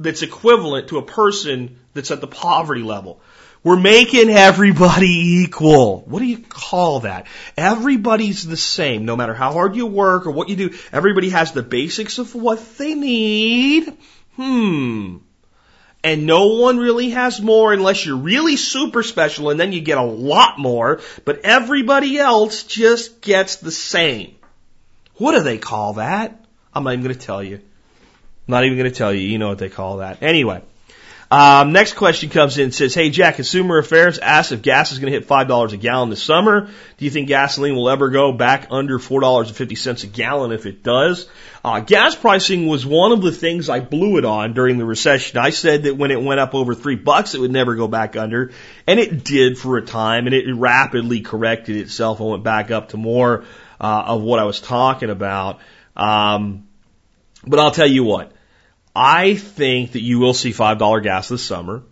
that's 0.00 0.22
equivalent 0.22 0.88
to 0.88 0.98
a 0.98 1.02
person 1.02 1.78
that's 1.94 2.10
at 2.10 2.20
the 2.20 2.26
poverty 2.26 2.82
level. 2.82 3.20
We're 3.62 3.78
making 3.78 4.30
everybody 4.30 5.42
equal. 5.42 6.00
What 6.00 6.20
do 6.20 6.24
you 6.24 6.38
call 6.38 7.00
that? 7.00 7.26
Everybody's 7.58 8.46
the 8.46 8.56
same, 8.56 9.04
no 9.04 9.16
matter 9.16 9.34
how 9.34 9.52
hard 9.52 9.76
you 9.76 9.84
work 9.86 10.26
or 10.26 10.30
what 10.30 10.48
you 10.48 10.56
do. 10.56 10.78
Everybody 10.90 11.28
has 11.28 11.52
the 11.52 11.62
basics 11.62 12.18
of 12.18 12.34
what 12.34 12.78
they 12.78 12.94
need. 12.94 13.92
Hmm. 14.36 15.18
And 16.02 16.24
no 16.24 16.46
one 16.54 16.78
really 16.78 17.10
has 17.10 17.42
more 17.42 17.74
unless 17.74 18.06
you're 18.06 18.16
really 18.16 18.56
super 18.56 19.02
special 19.02 19.50
and 19.50 19.60
then 19.60 19.72
you 19.72 19.82
get 19.82 19.98
a 19.98 20.02
lot 20.02 20.58
more, 20.58 21.02
but 21.26 21.40
everybody 21.44 22.18
else 22.18 22.62
just 22.62 23.20
gets 23.20 23.56
the 23.56 23.70
same. 23.70 24.34
What 25.16 25.32
do 25.32 25.42
they 25.42 25.58
call 25.58 25.94
that? 25.94 26.42
I'm 26.74 26.84
not 26.84 26.94
even 26.94 27.04
going 27.04 27.14
to 27.14 27.20
tell 27.20 27.42
you. 27.42 27.60
Not 28.50 28.64
even 28.64 28.76
going 28.76 28.90
to 28.90 28.96
tell 28.96 29.12
you. 29.12 29.26
You 29.26 29.38
know 29.38 29.48
what 29.48 29.58
they 29.58 29.68
call 29.68 29.98
that. 29.98 30.22
Anyway. 30.22 30.62
Um, 31.32 31.70
next 31.70 31.92
question 31.92 32.28
comes 32.28 32.58
in 32.58 32.64
and 32.64 32.74
says, 32.74 32.92
Hey 32.92 33.10
Jack, 33.10 33.36
Consumer 33.36 33.78
Affairs 33.78 34.18
asks 34.18 34.50
if 34.50 34.62
gas 34.62 34.90
is 34.90 34.98
going 34.98 35.12
to 35.12 35.18
hit 35.20 35.28
$5 35.28 35.72
a 35.72 35.76
gallon 35.76 36.10
this 36.10 36.22
summer. 36.22 36.62
Do 36.62 37.04
you 37.04 37.10
think 37.10 37.28
gasoline 37.28 37.76
will 37.76 37.88
ever 37.88 38.08
go 38.08 38.32
back 38.32 38.66
under 38.72 38.98
$4.50 38.98 40.04
a 40.04 40.06
gallon 40.08 40.50
if 40.50 40.66
it 40.66 40.82
does? 40.82 41.28
Uh, 41.64 41.78
gas 41.78 42.16
pricing 42.16 42.66
was 42.66 42.84
one 42.84 43.12
of 43.12 43.22
the 43.22 43.30
things 43.30 43.68
I 43.68 43.78
blew 43.78 44.18
it 44.18 44.24
on 44.24 44.54
during 44.54 44.78
the 44.78 44.84
recession. 44.84 45.38
I 45.38 45.50
said 45.50 45.84
that 45.84 45.96
when 45.96 46.10
it 46.10 46.20
went 46.20 46.40
up 46.40 46.56
over 46.56 46.74
three 46.74 46.96
bucks, 46.96 47.36
it 47.36 47.40
would 47.40 47.52
never 47.52 47.76
go 47.76 47.86
back 47.86 48.16
under. 48.16 48.50
And 48.88 48.98
it 48.98 49.22
did 49.22 49.56
for 49.56 49.76
a 49.76 49.82
time 49.82 50.26
and 50.26 50.34
it 50.34 50.52
rapidly 50.52 51.20
corrected 51.20 51.76
itself 51.76 52.18
and 52.18 52.28
went 52.28 52.42
back 52.42 52.72
up 52.72 52.88
to 52.88 52.96
more, 52.96 53.44
uh, 53.80 54.02
of 54.06 54.22
what 54.22 54.40
I 54.40 54.44
was 54.44 54.60
talking 54.60 55.10
about. 55.10 55.60
Um, 55.96 56.66
but 57.46 57.60
I'll 57.60 57.70
tell 57.70 57.86
you 57.86 58.02
what. 58.02 58.32
I 58.94 59.34
think 59.34 59.92
that 59.92 60.02
you 60.02 60.18
will 60.18 60.34
see 60.34 60.52
$5 60.52 61.02
gas 61.02 61.28
this 61.28 61.42
summer. 61.42 61.82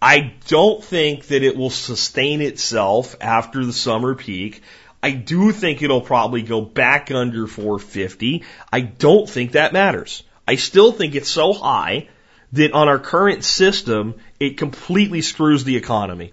I 0.00 0.34
don't 0.48 0.84
think 0.84 1.26
that 1.28 1.42
it 1.42 1.56
will 1.56 1.70
sustain 1.70 2.40
itself 2.40 3.16
after 3.20 3.64
the 3.64 3.72
summer 3.72 4.14
peak. 4.14 4.62
I 5.02 5.10
do 5.12 5.52
think 5.52 5.82
it'll 5.82 6.00
probably 6.00 6.42
go 6.42 6.60
back 6.60 7.10
under 7.10 7.46
450. 7.46 8.44
I 8.72 8.80
don't 8.80 9.28
think 9.28 9.52
that 9.52 9.72
matters. 9.72 10.22
I 10.46 10.56
still 10.56 10.92
think 10.92 11.14
it's 11.14 11.28
so 11.28 11.52
high 11.52 12.08
that 12.52 12.72
on 12.72 12.88
our 12.88 12.98
current 12.98 13.44
system, 13.44 14.14
it 14.38 14.58
completely 14.58 15.22
screws 15.22 15.64
the 15.64 15.76
economy. 15.76 16.32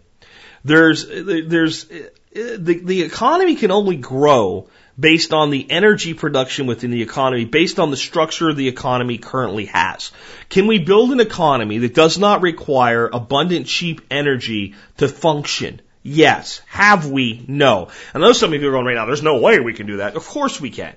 There's, 0.63 1.07
there's, 1.07 1.85
the, 2.33 2.81
the 2.83 3.03
economy 3.03 3.55
can 3.55 3.71
only 3.71 3.97
grow 3.97 4.69
based 4.99 5.33
on 5.33 5.49
the 5.49 5.69
energy 5.69 6.13
production 6.13 6.67
within 6.67 6.91
the 6.91 7.01
economy, 7.01 7.45
based 7.45 7.79
on 7.79 7.91
the 7.91 7.97
structure 7.97 8.53
the 8.53 8.67
economy 8.67 9.17
currently 9.17 9.65
has. 9.65 10.11
Can 10.49 10.67
we 10.67 10.79
build 10.79 11.11
an 11.11 11.19
economy 11.19 11.79
that 11.79 11.95
does 11.95 12.17
not 12.17 12.41
require 12.41 13.09
abundant 13.11 13.67
cheap 13.67 14.01
energy 14.11 14.75
to 14.97 15.07
function? 15.07 15.81
Yes. 16.03 16.61
Have 16.67 17.09
we? 17.09 17.43
No. 17.47 17.89
I 18.13 18.19
know 18.19 18.33
some 18.33 18.53
of 18.53 18.61
you 18.61 18.69
are 18.69 18.71
going 18.71 18.85
right 18.85 18.95
now, 18.95 19.05
there's 19.05 19.23
no 19.23 19.39
way 19.39 19.59
we 19.59 19.73
can 19.73 19.87
do 19.87 19.97
that. 19.97 20.15
Of 20.15 20.27
course 20.27 20.59
we 20.59 20.69
can. 20.69 20.93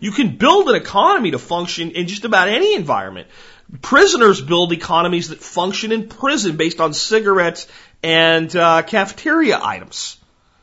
You 0.00 0.12
can 0.12 0.36
build 0.36 0.68
an 0.68 0.76
economy 0.76 1.30
to 1.32 1.38
function 1.38 1.92
in 1.92 2.06
just 2.06 2.24
about 2.24 2.48
any 2.48 2.74
environment. 2.74 3.28
Prisoners 3.82 4.40
build 4.40 4.72
economies 4.72 5.28
that 5.28 5.40
function 5.40 5.92
in 5.92 6.08
prison 6.08 6.56
based 6.56 6.80
on 6.80 6.92
cigarettes 6.92 7.68
and 8.02 8.54
uh, 8.56 8.82
cafeteria 8.82 9.60
items. 9.62 10.16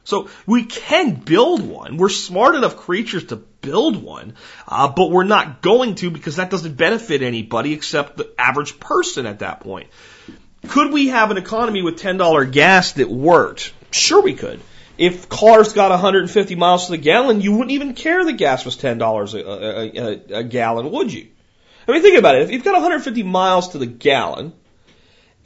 So 0.07 0.29
we 0.45 0.63
can 0.63 1.15
build 1.15 1.61
one. 1.61 1.97
We're 1.97 2.07
smart 2.07 2.55
enough 2.55 2.77
creatures 2.77 3.25
to 3.25 3.35
build 3.35 4.01
one, 4.01 4.35
uh, 4.65 4.87
but 4.87 5.11
we're 5.11 5.25
not 5.25 5.61
going 5.61 5.95
to 5.95 6.09
because 6.09 6.37
that 6.37 6.49
doesn't 6.49 6.77
benefit 6.77 7.21
anybody 7.21 7.73
except 7.73 8.15
the 8.15 8.33
average 8.37 8.79
person 8.79 9.25
at 9.25 9.39
that 9.39 9.59
point. 9.59 9.89
Could 10.69 10.93
we 10.93 11.09
have 11.09 11.29
an 11.31 11.37
economy 11.37 11.81
with 11.81 11.99
$10 11.99 12.53
gas 12.53 12.93
that 12.93 13.09
worked? 13.09 13.73
Sure 13.91 14.21
we 14.21 14.33
could. 14.33 14.61
If 14.97 15.27
cars 15.27 15.73
got 15.73 15.91
150 15.91 16.55
miles 16.55 16.85
to 16.85 16.93
the 16.93 16.97
gallon, 16.97 17.41
you 17.41 17.51
wouldn't 17.51 17.71
even 17.71 17.93
care 17.93 18.23
the 18.23 18.31
gas 18.31 18.63
was 18.63 18.77
$10 18.77 19.33
a, 19.33 19.45
a, 19.45 20.37
a, 20.37 20.39
a 20.39 20.43
gallon, 20.45 20.89
would 20.89 21.11
you? 21.11 21.27
I 21.85 21.91
mean, 21.91 22.01
think 22.01 22.17
about 22.17 22.35
it. 22.35 22.43
If 22.43 22.51
you've 22.51 22.63
got 22.63 22.75
150 22.75 23.23
miles 23.23 23.69
to 23.69 23.77
the 23.77 23.85
gallon, 23.85 24.53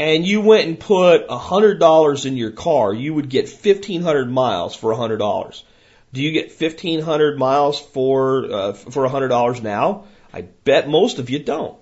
and 0.01 0.25
you 0.25 0.41
went 0.41 0.67
and 0.67 0.79
put 0.79 1.25
a 1.29 1.37
$100 1.37 2.25
in 2.25 2.35
your 2.35 2.49
car, 2.49 2.91
you 2.91 3.13
would 3.13 3.29
get 3.29 3.45
1500 3.45 4.31
miles 4.31 4.75
for 4.75 4.91
a 4.91 4.95
$100. 4.95 5.63
Do 6.11 6.23
you 6.23 6.31
get 6.31 6.47
1500 6.47 7.37
miles 7.37 7.79
for 7.79 8.51
uh, 8.51 8.73
for 8.73 9.07
$100 9.07 9.61
now? 9.61 10.05
I 10.33 10.41
bet 10.41 10.89
most 10.89 11.19
of 11.19 11.29
you 11.29 11.37
don't. 11.37 11.77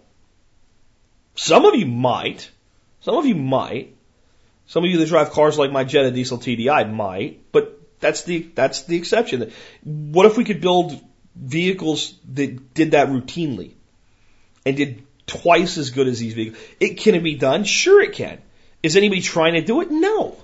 Some 1.36 1.64
of 1.64 1.76
you 1.76 1.86
might. 1.86 2.52
Some 3.00 3.16
of 3.16 3.26
you 3.26 3.36
might. 3.36 3.96
Some 4.68 4.84
of 4.84 4.92
you 4.92 4.98
that 4.98 5.08
drive 5.08 5.32
cars 5.32 5.58
like 5.58 5.72
my 5.72 5.86
Jetta 5.86 6.12
diesel 6.12 6.40
TDI 6.40 6.94
might, 6.94 7.52
but 7.54 7.80
that's 8.02 8.24
the 8.24 8.40
that's 8.54 8.84
the 8.84 8.98
exception. 8.98 9.54
What 9.84 10.26
if 10.26 10.36
we 10.36 10.44
could 10.44 10.60
build 10.60 11.00
vehicles 11.36 12.14
that 12.34 12.74
did 12.74 12.92
that 12.92 13.08
routinely 13.08 13.76
and 14.66 14.76
did 14.76 15.06
twice 15.30 15.78
as 15.78 15.92
good 15.92 16.08
as 16.08 16.20
these 16.20 16.34
vehicles? 16.34 16.62
It 16.80 17.00
can 17.00 17.16
it 17.16 17.24
be 17.24 17.36
done? 17.36 17.64
Sure, 17.64 18.02
it 18.02 18.14
can. 18.14 18.40
Is 18.84 18.98
anybody 18.98 19.22
trying 19.22 19.54
to 19.54 19.62
do 19.62 19.82
it? 19.82 19.92
No, 19.92 20.36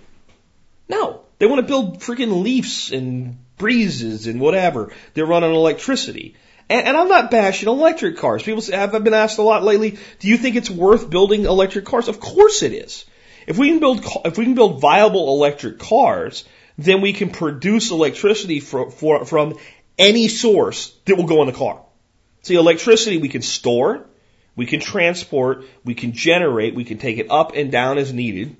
no. 0.88 1.22
They 1.38 1.48
want 1.48 1.60
to 1.60 1.68
build 1.68 2.00
freaking 2.00 2.44
Leafs 2.44 2.92
and 2.92 3.38
Breezes 3.58 4.28
and 4.28 4.40
whatever. 4.40 4.94
They're 5.14 5.26
running 5.26 5.54
electricity. 5.54 6.36
And, 6.70 6.88
and 6.88 6.98
I'm 6.98 7.10
not 7.10 7.32
bashing 7.32 7.70
electric 7.70 8.18
cars. 8.18 8.44
People 8.44 8.64
have 8.72 8.96
I've 8.96 9.04
been 9.04 9.14
asked 9.14 9.38
a 9.38 9.44
lot 9.44 9.64
lately, 9.64 9.98
do 10.20 10.28
you 10.28 10.38
think 10.38 10.56
it's 10.56 10.70
worth 10.70 11.10
building 11.10 11.46
electric 11.46 11.86
cars? 11.86 12.08
Of 12.08 12.20
course 12.20 12.64
it 12.64 12.74
is. 12.74 13.06
If 13.48 13.58
we 13.58 13.70
can 13.70 13.80
build, 13.80 14.06
if 14.26 14.38
we 14.38 14.46
can 14.46 14.56
build 14.56 14.82
viable 14.82 15.30
electric 15.30 15.78
cars, 15.78 16.46
then 16.78 17.02
we 17.02 17.14
can 17.14 17.30
produce 17.30 17.92
electricity 17.92 18.60
for, 18.60 18.92
from 19.26 19.58
any 19.98 20.28
source 20.28 20.94
that 21.06 21.16
will 21.16 21.28
go 21.28 21.42
in 21.42 21.48
the 21.48 21.54
car. 21.54 21.82
See, 22.42 22.56
electricity 22.56 23.18
we 23.18 23.30
can 23.30 23.42
store, 23.42 24.06
we 24.56 24.66
can 24.66 24.80
transport, 24.80 25.66
we 25.84 25.96
can 25.96 26.14
generate, 26.14 26.76
we 26.76 26.86
can 26.86 26.98
take 26.98 27.18
it 27.18 27.28
up 27.30 27.54
and 27.56 27.72
down 27.72 27.98
as 27.98 28.14
needed. 28.14 28.56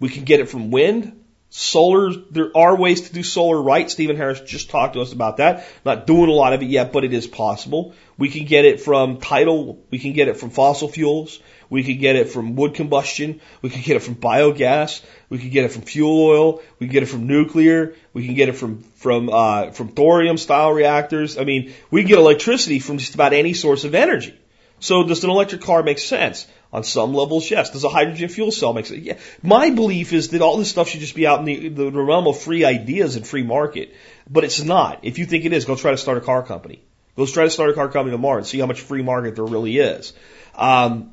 We 0.00 0.08
can 0.08 0.24
get 0.24 0.40
it 0.40 0.48
from 0.48 0.70
wind, 0.70 1.18
Solar, 1.50 2.12
there 2.30 2.54
are 2.54 2.76
ways 2.76 3.08
to 3.08 3.14
do 3.14 3.22
solar 3.22 3.60
right. 3.60 3.90
Stephen 3.90 4.16
Harris 4.16 4.40
just 4.42 4.68
talked 4.68 4.94
to 4.94 5.00
us 5.00 5.14
about 5.14 5.38
that. 5.38 5.66
Not 5.82 6.06
doing 6.06 6.28
a 6.28 6.32
lot 6.32 6.52
of 6.52 6.60
it 6.60 6.66
yet, 6.66 6.92
but 6.92 7.04
it 7.04 7.14
is 7.14 7.26
possible. 7.26 7.94
We 8.18 8.28
can 8.28 8.44
get 8.44 8.66
it 8.66 8.82
from 8.82 9.16
tidal, 9.16 9.82
we 9.90 9.98
can 9.98 10.12
get 10.12 10.28
it 10.28 10.36
from 10.36 10.50
fossil 10.50 10.88
fuels, 10.88 11.40
we 11.70 11.84
can 11.84 11.96
get 11.96 12.16
it 12.16 12.28
from 12.28 12.54
wood 12.54 12.74
combustion, 12.74 13.40
we 13.62 13.70
can 13.70 13.80
get 13.80 13.96
it 13.96 14.00
from 14.00 14.16
biogas, 14.16 15.02
we 15.30 15.38
can 15.38 15.48
get 15.48 15.64
it 15.64 15.72
from 15.72 15.82
fuel 15.82 16.22
oil, 16.22 16.62
we 16.78 16.86
can 16.86 16.92
get 16.92 17.02
it 17.02 17.06
from 17.06 17.26
nuclear, 17.26 17.94
we 18.12 18.26
can 18.26 18.34
get 18.34 18.50
it 18.50 18.56
from 18.56 18.82
from 18.96 19.30
uh, 19.30 19.70
from 19.70 19.88
thorium 19.88 20.36
style 20.36 20.72
reactors. 20.72 21.38
I 21.38 21.44
mean, 21.44 21.72
we 21.90 22.02
can 22.02 22.08
get 22.08 22.18
electricity 22.18 22.78
from 22.78 22.98
just 22.98 23.14
about 23.14 23.32
any 23.32 23.54
source 23.54 23.84
of 23.84 23.94
energy. 23.94 24.38
So 24.80 25.04
does 25.04 25.24
an 25.24 25.30
electric 25.30 25.62
car 25.62 25.82
make 25.82 25.98
sense? 25.98 26.46
On 26.70 26.84
some 26.84 27.14
levels, 27.14 27.50
yes. 27.50 27.70
Does 27.70 27.84
a 27.84 27.88
hydrogen 27.88 28.28
fuel 28.28 28.50
cell 28.50 28.74
make 28.74 28.86
sense? 28.86 29.00
Yeah. 29.00 29.16
My 29.42 29.70
belief 29.70 30.12
is 30.12 30.28
that 30.28 30.42
all 30.42 30.58
this 30.58 30.68
stuff 30.68 30.88
should 30.88 31.00
just 31.00 31.14
be 31.14 31.26
out 31.26 31.40
in 31.40 31.46
the, 31.46 31.68
the 31.68 31.90
realm 31.90 32.26
of 32.26 32.38
free 32.38 32.64
ideas 32.64 33.16
and 33.16 33.26
free 33.26 33.42
market. 33.42 33.94
But 34.28 34.44
it's 34.44 34.62
not. 34.62 35.00
If 35.02 35.18
you 35.18 35.24
think 35.24 35.46
it 35.46 35.54
is, 35.54 35.64
go 35.64 35.76
try 35.76 35.92
to 35.92 35.96
start 35.96 36.18
a 36.18 36.20
car 36.20 36.42
company. 36.42 36.82
Go 37.16 37.24
try 37.24 37.44
to 37.44 37.50
start 37.50 37.70
a 37.70 37.72
car 37.72 37.88
company 37.88 38.14
tomorrow 38.14 38.38
and 38.38 38.46
see 38.46 38.58
how 38.58 38.66
much 38.66 38.82
free 38.82 39.02
market 39.02 39.34
there 39.34 39.46
really 39.46 39.78
is. 39.78 40.12
Um, 40.54 41.12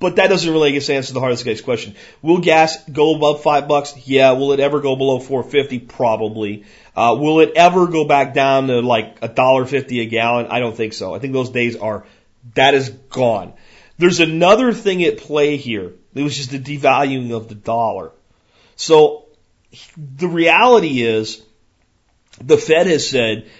but 0.00 0.16
that 0.16 0.28
doesn't 0.28 0.52
really, 0.52 0.72
guess, 0.72 0.90
answer 0.90 1.14
the 1.14 1.20
hardest 1.20 1.44
guy's 1.44 1.60
question. 1.60 1.94
Will 2.20 2.40
gas 2.40 2.76
go 2.90 3.14
above 3.14 3.42
five 3.42 3.68
bucks? 3.68 3.94
Yeah. 4.06 4.32
Will 4.32 4.52
it 4.52 4.60
ever 4.60 4.80
go 4.80 4.96
below 4.96 5.20
four 5.20 5.44
fifty? 5.44 5.78
Probably. 5.78 6.64
Uh, 6.96 7.16
will 7.18 7.38
it 7.38 7.52
ever 7.54 7.86
go 7.86 8.04
back 8.04 8.34
down 8.34 8.66
to 8.66 8.80
like 8.80 9.18
a 9.22 9.28
dollar 9.28 9.64
fifty 9.64 10.00
a 10.00 10.06
gallon? 10.06 10.48
I 10.50 10.58
don't 10.58 10.76
think 10.76 10.92
so. 10.92 11.14
I 11.14 11.20
think 11.20 11.32
those 11.32 11.50
days 11.50 11.76
are 11.76 12.04
that 12.54 12.74
is 12.74 12.90
gone. 12.90 13.54
There's 13.98 14.20
another 14.20 14.72
thing 14.72 15.02
at 15.04 15.18
play 15.18 15.56
here. 15.56 15.92
It 16.14 16.22
was 16.22 16.36
just 16.36 16.50
the 16.50 16.58
devaluing 16.58 17.32
of 17.32 17.48
the 17.48 17.54
dollar. 17.54 18.12
So 18.76 19.26
the 19.96 20.28
reality 20.28 21.02
is 21.02 21.42
the 22.40 22.56
Fed 22.56 22.86
has 22.86 23.08
said 23.08 23.50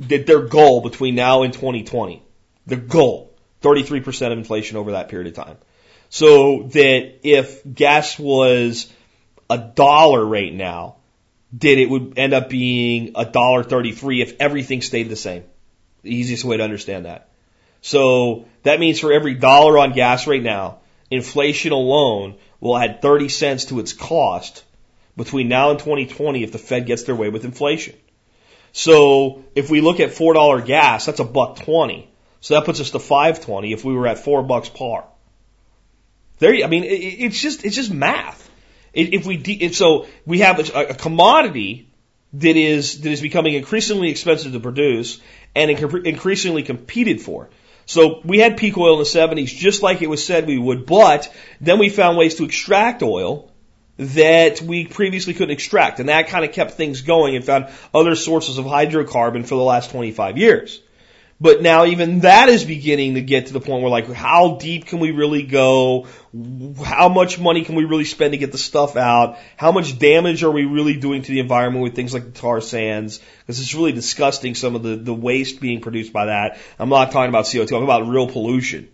that 0.00 0.26
their 0.26 0.42
goal 0.42 0.80
between 0.80 1.14
now 1.14 1.42
and 1.42 1.52
2020, 1.52 2.22
the 2.66 2.76
goal, 2.76 3.34
33% 3.62 4.32
of 4.32 4.38
inflation 4.38 4.76
over 4.76 4.92
that 4.92 5.08
period 5.08 5.28
of 5.28 5.34
time. 5.44 5.56
So 6.10 6.62
that 6.62 7.18
if 7.22 7.62
gas 7.70 8.18
was 8.18 8.90
a 9.50 9.58
dollar 9.58 10.24
right 10.24 10.52
now, 10.52 10.96
that 11.54 11.78
it 11.78 11.88
would 11.88 12.14
end 12.16 12.34
up 12.34 12.48
being 12.48 13.12
a 13.14 13.24
dollar 13.24 13.64
33 13.64 14.22
if 14.22 14.36
everything 14.38 14.82
stayed 14.82 15.08
the 15.08 15.16
same. 15.16 15.44
The 16.02 16.14
easiest 16.14 16.44
way 16.44 16.58
to 16.58 16.62
understand 16.62 17.06
that. 17.06 17.30
So 17.80 18.46
that 18.62 18.80
means 18.80 19.00
for 19.00 19.12
every 19.12 19.34
dollar 19.34 19.78
on 19.78 19.92
gas 19.92 20.26
right 20.26 20.42
now, 20.42 20.78
inflation 21.10 21.72
alone 21.72 22.36
will 22.60 22.76
add 22.76 23.02
30 23.02 23.28
cents 23.28 23.66
to 23.66 23.80
its 23.80 23.92
cost 23.92 24.64
between 25.16 25.48
now 25.48 25.70
and 25.70 25.78
2020 25.78 26.42
if 26.42 26.52
the 26.52 26.58
Fed 26.58 26.86
gets 26.86 27.04
their 27.04 27.14
way 27.14 27.28
with 27.28 27.44
inflation. 27.44 27.94
So 28.72 29.44
if 29.54 29.70
we 29.70 29.80
look 29.80 30.00
at 30.00 30.10
$4 30.10 30.64
gas, 30.66 31.06
that's 31.06 31.20
a 31.20 31.24
buck 31.24 31.56
20. 31.56 32.08
So 32.40 32.54
that 32.54 32.64
puts 32.64 32.80
us 32.80 32.90
to 32.90 32.98
520 32.98 33.72
if 33.72 33.84
we 33.84 33.94
were 33.94 34.06
at 34.06 34.18
4 34.18 34.42
bucks 34.42 34.68
par. 34.68 35.04
There, 36.38 36.54
I 36.64 36.68
mean, 36.68 36.84
it's 36.84 37.40
just, 37.40 37.64
it's 37.64 37.74
just 37.74 37.92
math. 37.92 38.48
If 38.92 39.26
we, 39.26 39.36
de- 39.36 39.72
so 39.72 40.06
we 40.24 40.38
have 40.40 40.60
a, 40.60 40.90
a 40.90 40.94
commodity 40.94 41.90
that 42.34 42.56
is, 42.56 43.00
that 43.00 43.10
is 43.10 43.20
becoming 43.20 43.54
increasingly 43.54 44.10
expensive 44.10 44.52
to 44.52 44.60
produce 44.60 45.20
and 45.54 45.70
increasingly 45.70 46.62
competed 46.62 47.20
for. 47.20 47.48
So 47.88 48.20
we 48.22 48.38
had 48.38 48.58
peak 48.58 48.76
oil 48.76 48.92
in 48.92 48.98
the 48.98 49.04
70s 49.04 49.46
just 49.46 49.82
like 49.82 50.02
it 50.02 50.10
was 50.10 50.22
said 50.24 50.46
we 50.46 50.58
would, 50.58 50.84
but 50.84 51.34
then 51.58 51.78
we 51.78 51.88
found 51.88 52.18
ways 52.18 52.34
to 52.34 52.44
extract 52.44 53.02
oil 53.02 53.50
that 53.96 54.60
we 54.60 54.86
previously 54.86 55.32
couldn't 55.32 55.52
extract. 55.52 55.98
And 55.98 56.10
that 56.10 56.28
kind 56.28 56.44
of 56.44 56.52
kept 56.52 56.72
things 56.72 57.00
going 57.00 57.34
and 57.34 57.42
found 57.42 57.68
other 57.94 58.14
sources 58.14 58.58
of 58.58 58.66
hydrocarbon 58.66 59.46
for 59.46 59.54
the 59.54 59.62
last 59.62 59.90
25 59.90 60.36
years. 60.36 60.82
But 61.40 61.62
now 61.62 61.84
even 61.84 62.20
that 62.20 62.48
is 62.48 62.64
beginning 62.64 63.14
to 63.14 63.20
get 63.20 63.46
to 63.46 63.52
the 63.52 63.60
point 63.60 63.82
where 63.82 63.90
like, 63.90 64.10
how 64.10 64.56
deep 64.56 64.86
can 64.86 64.98
we 64.98 65.12
really 65.12 65.44
go? 65.44 66.08
How 66.84 67.08
much 67.08 67.38
money 67.38 67.64
can 67.64 67.76
we 67.76 67.84
really 67.84 68.04
spend 68.04 68.32
to 68.32 68.38
get 68.38 68.50
the 68.50 68.58
stuff 68.58 68.96
out? 68.96 69.38
How 69.56 69.70
much 69.70 70.00
damage 70.00 70.42
are 70.42 70.50
we 70.50 70.64
really 70.64 70.96
doing 70.96 71.22
to 71.22 71.30
the 71.30 71.38
environment 71.38 71.84
with 71.84 71.94
things 71.94 72.12
like 72.12 72.24
the 72.24 72.32
tar 72.32 72.60
sands? 72.60 73.20
Because 73.40 73.60
it's 73.60 73.74
really 73.74 73.92
disgusting 73.92 74.56
some 74.56 74.74
of 74.74 74.82
the, 74.82 74.96
the 74.96 75.14
waste 75.14 75.60
being 75.60 75.80
produced 75.80 76.12
by 76.12 76.26
that. 76.26 76.58
I'm 76.76 76.88
not 76.88 77.12
talking 77.12 77.28
about 77.28 77.44
CO2, 77.44 77.60
I'm 77.60 77.68
talking 77.68 77.84
about 77.84 78.08
real 78.08 78.28
pollution. 78.28 78.88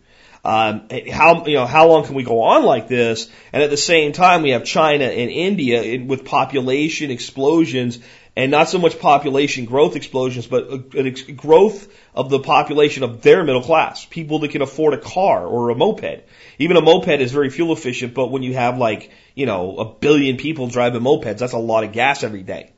Um, 0.45 0.88
how 1.11 1.47
you 1.47 1.55
know 1.55 1.64
how 1.64 1.88
long 1.88 2.05
can 2.05 2.14
we 2.14 2.22
go 2.22 2.42
on 2.42 2.64
like 2.64 2.86
this? 2.86 3.30
And 3.51 3.62
at 3.62 3.70
the 3.70 3.78
same 3.78 4.12
time, 4.12 4.42
we 4.42 4.51
have 4.51 4.64
China 4.64 5.07
and 5.07 5.30
India 5.30 6.05
with 6.05 6.26
population 6.26 7.11
explosions 7.11 7.99
and 8.37 8.51
not 8.51 8.68
so 8.68 8.78
much 8.78 8.99
population 8.99 9.64
growth 9.64 9.95
explosions, 9.95 10.47
but 10.47 10.64
a, 10.64 10.99
a 10.99 11.32
growth 11.32 11.89
of 12.14 12.30
the 12.30 12.41
population 12.41 13.05
of 13.05 13.22
their 13.22 13.45
middle 13.45 13.62
class, 13.62 14.05
people 14.05 14.41
that 14.41 14.51
can 14.51 14.62
afford 14.62 14.95
a 14.95 14.99
car 14.99 15.47
or 15.47 15.70
a 15.70 15.74
moped. 15.74 16.24
Even 16.59 16.76
a 16.76 16.80
moped 16.80 17.20
is 17.20 17.32
very 17.32 17.51
fuel 17.51 17.72
efficient, 17.72 18.12
but 18.12 18.30
when 18.32 18.43
you 18.43 18.55
have 18.55 18.78
like, 18.78 19.11
you 19.35 19.47
know, 19.47 19.76
a 19.78 19.85
billion 19.85 20.37
people 20.37 20.66
driving 20.66 21.03
mopeds, 21.03 21.39
that's 21.39 21.53
a 21.53 21.59
lot 21.59 21.85
of 21.85 21.93
gas 21.93 22.24
every 22.24 22.43
day. 22.43 22.72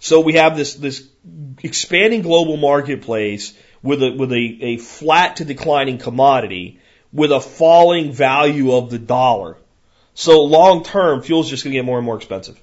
So 0.00 0.20
we 0.20 0.34
have 0.34 0.56
this, 0.56 0.74
this 0.74 1.08
expanding 1.62 2.20
global 2.20 2.58
marketplace 2.58 3.54
with 3.82 4.02
a, 4.02 4.12
with 4.12 4.32
a, 4.32 4.58
a 4.60 4.76
flat 4.76 5.36
to 5.36 5.46
declining 5.46 5.96
commodity 5.96 6.80
with 7.10 7.30
a 7.30 7.40
falling 7.40 8.12
value 8.12 8.74
of 8.74 8.90
the 8.90 8.98
dollar. 8.98 9.56
So 10.14 10.42
long 10.42 10.84
term, 10.84 11.22
fuel's 11.22 11.48
just 11.48 11.64
going 11.64 11.72
to 11.72 11.78
get 11.78 11.84
more 11.84 11.96
and 11.96 12.04
more 12.04 12.16
expensive. 12.16 12.60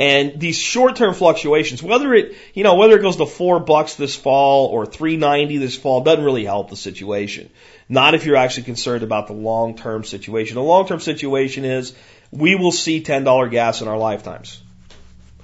And 0.00 0.40
these 0.40 0.56
short-term 0.56 1.12
fluctuations, 1.12 1.82
whether 1.82 2.14
it, 2.14 2.34
you 2.54 2.64
know, 2.64 2.76
whether 2.76 2.96
it 2.96 3.02
goes 3.02 3.16
to 3.16 3.26
four 3.26 3.60
bucks 3.60 3.96
this 3.96 4.16
fall 4.16 4.68
or 4.68 4.86
390 4.86 5.58
this 5.58 5.76
fall, 5.76 6.00
doesn't 6.00 6.24
really 6.24 6.46
help 6.46 6.70
the 6.70 6.76
situation. 6.76 7.50
Not 7.86 8.14
if 8.14 8.24
you're 8.24 8.36
actually 8.36 8.62
concerned 8.62 9.02
about 9.02 9.26
the 9.26 9.34
long-term 9.34 10.04
situation. 10.04 10.54
The 10.54 10.62
long-term 10.62 11.00
situation 11.00 11.66
is 11.66 11.94
we 12.30 12.54
will 12.54 12.72
see 12.72 13.02
$10 13.02 13.50
gas 13.50 13.82
in 13.82 13.88
our 13.88 13.98
lifetimes. 13.98 14.62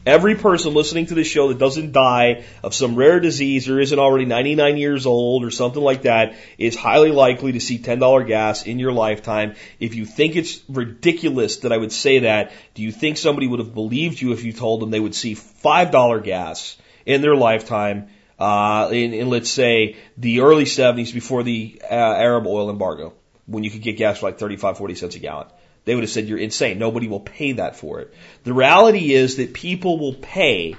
Every 0.07 0.37
person 0.37 0.73
listening 0.73 1.07
to 1.07 1.17
this 1.17 1.27
show 1.27 1.49
that 1.49 1.59
doesn't 1.59 1.91
die 1.91 2.45
of 2.63 2.77
some 2.77 2.95
rare 2.95 3.19
disease 3.19 3.69
or 3.69 3.81
isn't 3.81 3.99
already 3.99 4.25
99 4.25 4.77
years 4.77 5.05
old 5.05 5.45
or 5.45 5.51
something 5.51 5.83
like 5.83 6.03
that 6.03 6.37
is 6.59 6.77
highly 6.77 7.11
likely 7.11 7.53
to 7.53 7.61
see 7.61 7.81
$10 7.81 8.25
gas 8.29 8.65
in 8.65 8.79
your 8.79 8.93
lifetime. 8.93 9.57
If 9.81 9.97
you 9.97 10.05
think 10.05 10.37
it's 10.37 10.63
ridiculous 10.69 11.59
that 11.59 11.73
I 11.73 11.77
would 11.77 11.91
say 11.91 12.21
that, 12.21 12.53
do 12.75 12.83
you 12.83 12.93
think 12.93 13.19
somebody 13.19 13.49
would 13.49 13.59
have 13.59 13.75
believed 13.75 14.21
you 14.21 14.33
if 14.33 14.45
you 14.45 14.53
told 14.53 14.81
them 14.81 14.93
they 14.93 15.01
would 15.01 15.17
see 15.17 15.35
$5 15.35 16.23
gas 16.23 16.77
in 17.05 17.21
their 17.21 17.35
lifetime 17.35 18.07
uh, 18.39 18.91
in, 18.93 19.13
in, 19.13 19.29
let's 19.29 19.51
say, 19.51 19.97
the 20.19 20.41
early 20.41 20.67
70s 20.67 21.13
before 21.13 21.43
the 21.43 21.83
uh, 21.83 21.95
Arab 21.95 22.47
oil 22.47 22.71
embargo, 22.71 23.13
when 23.47 23.65
you 23.65 23.71
could 23.73 23.83
get 23.83 23.97
gas 23.97 24.19
for 24.19 24.27
like 24.27 24.39
35, 24.39 24.79
40 24.79 24.95
cents 24.95 25.17
a 25.17 25.19
gallon? 25.19 25.49
They 25.87 25.95
would 25.95 26.03
have 26.03 26.11
said, 26.11 26.28
you're 26.28 26.39
insane. 26.39 26.78
Nobody 26.78 27.07
will 27.07 27.20
pay 27.20 27.53
that 27.53 27.76
for 27.76 28.01
it. 28.01 28.12
The 28.43 28.53
reality 28.53 29.14
is 29.14 29.37
that 29.37 29.55
people 29.55 29.99
will 29.99 30.14
pay 30.14 30.74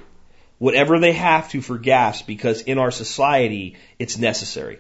whatever 0.60 1.00
they 1.00 1.14
have 1.14 1.50
to 1.52 1.62
for 1.62 1.78
gas 1.78 2.22
because 2.22 2.62
in 2.62 2.78
our 2.78 2.92
society, 2.92 3.78
it's 3.98 4.18
necessary. 4.18 4.80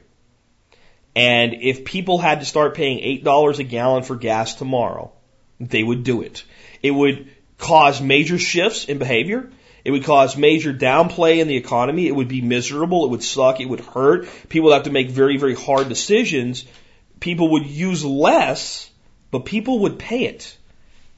And 1.15 1.53
if 1.61 1.86
people 1.86 2.17
had 2.17 2.41
to 2.41 2.45
start 2.45 2.75
paying 2.75 3.23
$8 3.23 3.59
a 3.59 3.63
gallon 3.63 4.03
for 4.03 4.17
gas 4.17 4.55
tomorrow, 4.55 5.13
they 5.61 5.82
would 5.82 6.03
do 6.03 6.21
it. 6.21 6.43
It 6.84 6.91
would 6.91 7.30
cause 7.57 8.01
major 8.01 8.38
shifts 8.38 8.84
in 8.84 8.97
behavior. 8.97 9.49
It 9.86 9.91
would 9.91 10.03
cause 10.03 10.36
major 10.36 10.73
downplay 10.73 11.39
in 11.39 11.47
the 11.47 11.55
economy. 11.55 12.07
It 12.07 12.15
would 12.15 12.28
be 12.28 12.41
miserable. 12.41 13.05
It 13.05 13.11
would 13.11 13.23
suck. 13.23 13.61
It 13.61 13.69
would 13.69 13.80
hurt. 13.80 14.28
People 14.49 14.69
would 14.69 14.75
have 14.75 14.84
to 14.84 14.91
make 14.91 15.09
very, 15.09 15.38
very 15.38 15.55
hard 15.55 15.88
decisions. 15.88 16.65
People 17.21 17.51
would 17.51 17.65
use 17.65 18.03
less 18.03 18.91
but 19.32 19.45
people 19.45 19.80
would 19.80 19.99
pay 19.99 20.25
it. 20.25 20.57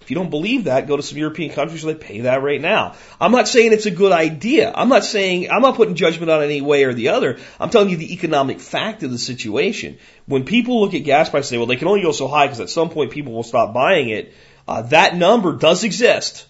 If 0.01 0.09
you 0.09 0.15
don't 0.15 0.31
believe 0.31 0.63
that, 0.63 0.87
go 0.87 0.97
to 0.97 1.03
some 1.03 1.19
European 1.19 1.51
countries 1.51 1.83
where 1.83 1.93
they 1.93 1.99
pay 1.99 2.21
that 2.21 2.41
right 2.41 2.59
now. 2.59 2.95
I'm 3.21 3.31
not 3.31 3.47
saying 3.47 3.73
it's 3.73 3.85
a 3.85 3.91
good 3.91 4.11
idea. 4.11 4.71
I'm 4.73 4.89
not 4.89 5.03
saying, 5.03 5.51
I'm 5.51 5.61
not 5.61 5.75
putting 5.75 5.93
judgment 5.93 6.31
on 6.31 6.41
any 6.41 6.61
way 6.61 6.85
or 6.85 6.93
the 6.93 7.09
other. 7.09 7.37
I'm 7.59 7.69
telling 7.69 7.89
you 7.89 7.97
the 7.97 8.11
economic 8.13 8.59
fact 8.59 9.03
of 9.03 9.11
the 9.11 9.19
situation. 9.19 9.99
When 10.25 10.45
people 10.45 10.81
look 10.81 10.95
at 10.95 11.03
gas 11.03 11.29
prices, 11.29 11.49
say, 11.49 11.57
well, 11.57 11.67
they 11.67 11.75
can 11.75 11.87
only 11.87 12.01
go 12.01 12.11
so 12.11 12.27
high 12.27 12.47
because 12.47 12.59
at 12.59 12.71
some 12.71 12.89
point 12.89 13.11
people 13.11 13.33
will 13.33 13.43
stop 13.43 13.71
buying 13.71 14.09
it. 14.09 14.33
Uh, 14.67 14.81
that 14.83 15.15
number 15.15 15.53
does 15.53 15.83
exist. 15.83 16.47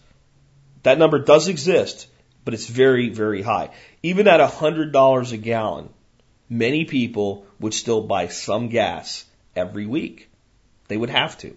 That 0.84 0.98
number 0.98 1.20
does 1.20 1.50
exist, 1.50 2.08
but 2.46 2.54
it's 2.54 2.68
very, 2.68 3.10
very 3.10 3.42
high. 3.42 3.72
Even 4.04 4.30
at 4.30 4.40
$100 4.40 5.32
a 5.34 5.38
gallon, 5.38 5.90
many 6.50 6.86
people 6.86 7.46
would 7.60 7.74
still 7.74 8.04
buy 8.04 8.28
some 8.28 8.70
gas 8.70 9.26
every 9.54 9.86
week. 9.86 10.29
They 10.90 10.98
would 10.98 11.10
have 11.10 11.38
to. 11.38 11.56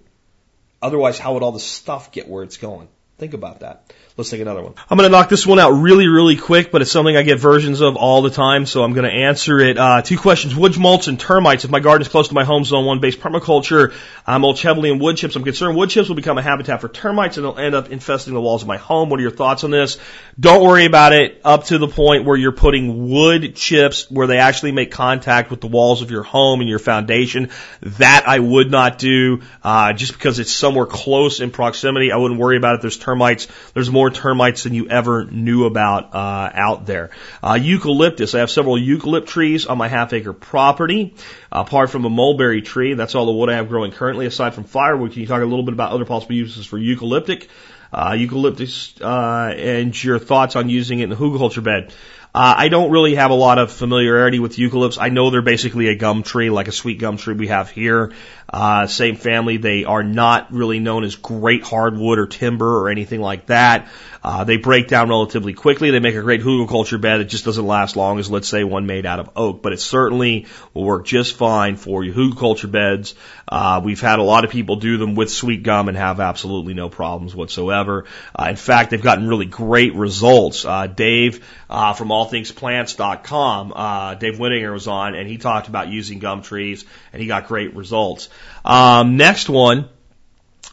Otherwise, 0.81 1.19
how 1.19 1.35
would 1.35 1.43
all 1.43 1.53
the 1.53 1.61
stuff 1.61 2.13
get 2.13 2.29
where 2.29 2.45
it's 2.45 2.59
going? 2.59 2.89
Think 3.19 3.35
about 3.35 3.61
that. 3.61 3.93
Let's 4.15 4.29
take 4.29 4.43
another 4.43 4.63
one. 4.63 4.75
I'm 4.91 4.99
going 4.99 5.11
to 5.11 5.17
knock 5.17 5.31
this 5.31 5.47
one 5.47 5.59
out 5.59 5.71
really, 5.71 6.07
really 6.07 6.37
quick, 6.37 6.71
but 6.71 6.83
it's 6.83 6.91
something 6.91 7.17
I 7.17 7.23
get 7.23 7.39
versions 7.39 7.81
of 7.81 7.97
all 7.97 8.21
the 8.21 8.29
time, 8.29 8.67
so 8.67 8.85
I'm 8.85 8.93
going 8.93 9.11
to 9.11 9.11
answer 9.11 9.59
it. 9.59 9.79
Uh, 9.79 10.03
two 10.03 10.19
questions. 10.19 10.55
Wood 10.55 10.79
mulch 10.79 11.09
and 11.09 11.19
termites. 11.19 11.65
If 11.65 11.71
my 11.71 11.81
garden 11.81 12.03
is 12.03 12.09
close 12.09 12.29
to 12.29 12.35
my 12.35 12.45
home 12.45 12.67
zone 12.67 12.85
one 12.85 13.01
based 13.01 13.21
permaculture, 13.21 13.95
I 14.27 14.37
mulch 14.37 14.61
heavily 14.61 14.91
in 14.91 14.99
wood 14.99 15.17
chips. 15.17 15.35
I'm 15.35 15.45
concerned 15.45 15.79
wood 15.79 15.89
chips 15.89 16.11
will 16.11 16.17
become 16.17 16.37
a 16.37 16.43
habitat 16.43 16.83
for 16.83 16.91
termites 16.91 17.39
and 17.39 17.47
they'll 17.47 17.59
end 17.59 17.75
up 17.75 17.91
infesting 17.91 18.35
the 18.35 18.41
walls 18.41 18.61
of 18.61 18.69
my 18.69 18.77
home. 18.77 19.09
What 19.09 19.19
are 19.19 19.23
your 19.23 19.31
thoughts 19.31 19.65
on 19.65 19.71
this? 19.71 19.97
Don't 20.39 20.63
worry 20.63 20.85
about 20.85 21.15
it 21.15 21.41
up 21.43 21.65
to 21.65 21.79
the 21.79 21.89
point 21.89 22.27
where 22.27 22.37
you're 22.37 22.53
putting 22.53 23.09
wood 23.09 23.57
chips 23.57 24.11
where 24.11 24.27
they 24.27 24.39
actually 24.39 24.73
make 24.73 24.91
contact 24.91 25.51
with 25.51 25.63
the 25.63 25.69
walls 25.69 26.03
of 26.03 26.11
your 26.11 26.23
home 26.23 26.61
and 26.61 26.69
your 26.69 26.79
foundation. 26.79 27.49
That 27.81 28.25
I 28.29 28.39
would 28.39 28.71
not 28.71 28.99
do, 28.99 29.41
uh, 29.63 29.95
just 29.95 30.13
because 30.13 30.39
it's 30.39 30.53
somewhere 30.53 30.87
close 30.87 31.41
in 31.41 31.51
proximity. 31.51 32.13
I 32.13 32.19
wouldn't 32.19 32.39
worry 32.39 32.59
about 32.59 32.75
it. 32.75 32.83
There's 32.83 32.99
termites. 32.99 33.49
There's 33.73 33.91
more 33.91 34.02
more 34.03 34.11
termites 34.11 34.65
than 34.65 34.75
you 34.75 34.89
ever 34.89 35.25
knew 35.25 35.65
about 35.65 36.13
uh, 36.13 36.51
out 36.53 36.87
there. 36.87 37.11
Uh, 37.41 37.55
eucalyptus. 37.55 38.35
I 38.35 38.41
have 38.41 38.51
several 38.51 38.75
eucalypt 38.75 39.27
trees 39.27 39.67
on 39.67 39.79
my 39.79 39.87
half 39.87 40.13
acre 40.13 40.33
property. 40.33 41.15
Apart 41.53 41.91
from 41.91 42.05
a 42.05 42.11
mulberry 42.11 42.63
tree, 42.63 42.95
that's 42.95 43.15
all 43.15 43.27
the 43.27 43.33
wood 43.33 43.49
I 43.49 43.55
have 43.55 43.69
growing 43.69 43.93
currently. 43.93 44.27
Aside 44.27 44.55
from 44.55 44.65
firewood, 44.65 45.13
can 45.13 45.21
you 45.21 45.29
talk 45.29 45.41
a 45.41 45.45
little 45.45 45.63
bit 45.63 45.73
about 45.73 45.93
other 45.93 46.05
possible 46.05 46.35
uses 46.35 46.67
for 46.67 46.79
eucalyptic? 46.79 47.47
Uh, 47.93 48.17
eucalyptus 48.19 49.01
uh, 49.01 49.55
and 49.57 50.03
your 50.03 50.19
thoughts 50.19 50.57
on 50.57 50.69
using 50.69 50.99
it 50.99 51.05
in 51.05 51.11
the 51.11 51.17
hugelkultur 51.17 51.63
bed. 51.63 51.93
Uh, 52.35 52.55
I 52.57 52.69
don't 52.69 52.91
really 52.91 53.15
have 53.17 53.31
a 53.31 53.35
lot 53.35 53.59
of 53.59 53.71
familiarity 53.71 54.39
with 54.39 54.57
eucalypts. 54.57 54.97
I 54.99 55.11
know 55.11 55.29
they're 55.29 55.43
basically 55.43 55.89
a 55.89 55.95
gum 55.95 56.23
tree, 56.23 56.49
like 56.49 56.67
a 56.67 56.73
sweet 56.73 56.99
gum 56.99 57.19
tree 57.19 57.35
we 57.35 57.49
have 57.49 57.69
here. 57.69 58.13
Uh, 58.49 58.87
same 58.87 59.17
family. 59.17 59.57
They 59.57 59.85
are 59.85 60.03
not 60.03 60.53
really 60.53 60.79
known 60.79 61.05
as 61.05 61.17
great 61.17 61.65
hardwood 61.65 62.19
or 62.19 62.27
timber 62.27 62.81
or 62.81 62.89
anything 62.89 63.21
like 63.21 63.47
that. 63.47 63.89
Uh, 64.25 64.45
they 64.45 64.57
break 64.57 64.87
down 64.87 65.09
relatively 65.09 65.53
quickly. 65.53 65.91
They 65.91 65.99
make 65.99 66.15
a 66.15 66.23
great 66.23 66.43
hugelkultur 66.43 67.01
bed. 67.01 67.21
It 67.21 67.25
just 67.25 67.45
doesn't 67.45 67.67
last 67.67 67.97
long 67.97 68.19
as, 68.21 68.31
let's 68.31 68.49
say, 68.49 68.63
one 68.63 68.87
made 68.87 69.05
out 69.05 69.19
of 69.19 69.31
oak, 69.35 69.63
but 69.63 69.73
it 69.73 69.81
certainly 69.81 70.47
will 70.75 70.85
work 70.85 71.07
just 71.07 71.35
fine 71.35 71.77
for 71.77 72.05
your 72.05 72.15
hugelkultur 72.15 72.71
beds. 72.71 73.15
Uh, 73.49 73.81
we've 73.83 74.01
had 74.01 74.19
a 74.19 74.23
lot 74.23 74.45
of 74.45 74.51
people 74.51 74.77
do 74.77 74.97
them 74.97 75.15
with 75.15 75.31
sweet 75.31 75.63
gum 75.63 75.89
and 75.89 75.97
have 75.97 76.21
absolutely 76.21 76.73
no 76.73 76.89
problems 76.89 77.35
whatsoever. 77.35 78.05
Uh, 78.35 78.47
in 78.51 78.57
fact, 78.57 78.91
they've 78.91 79.03
gotten 79.03 79.27
really 79.27 79.47
great 79.47 79.95
results. 79.95 80.65
Uh, 80.65 80.87
Dave 80.87 81.45
uh, 81.69 81.93
from 81.93 82.09
allthingsplants.com, 82.09 83.73
uh, 83.75 84.15
Dave 84.15 84.35
Whitinger 84.35 84.73
was 84.73 84.87
on, 84.87 85.15
and 85.15 85.29
he 85.29 85.39
talked 85.39 85.69
about 85.69 85.89
using 85.89 86.19
gum 86.19 86.43
trees, 86.43 86.85
and 87.13 87.21
he 87.21 87.27
got 87.27 87.49
great 87.49 87.75
results. 87.75 88.29
Um, 88.65 89.17
next 89.17 89.49
one 89.49 89.89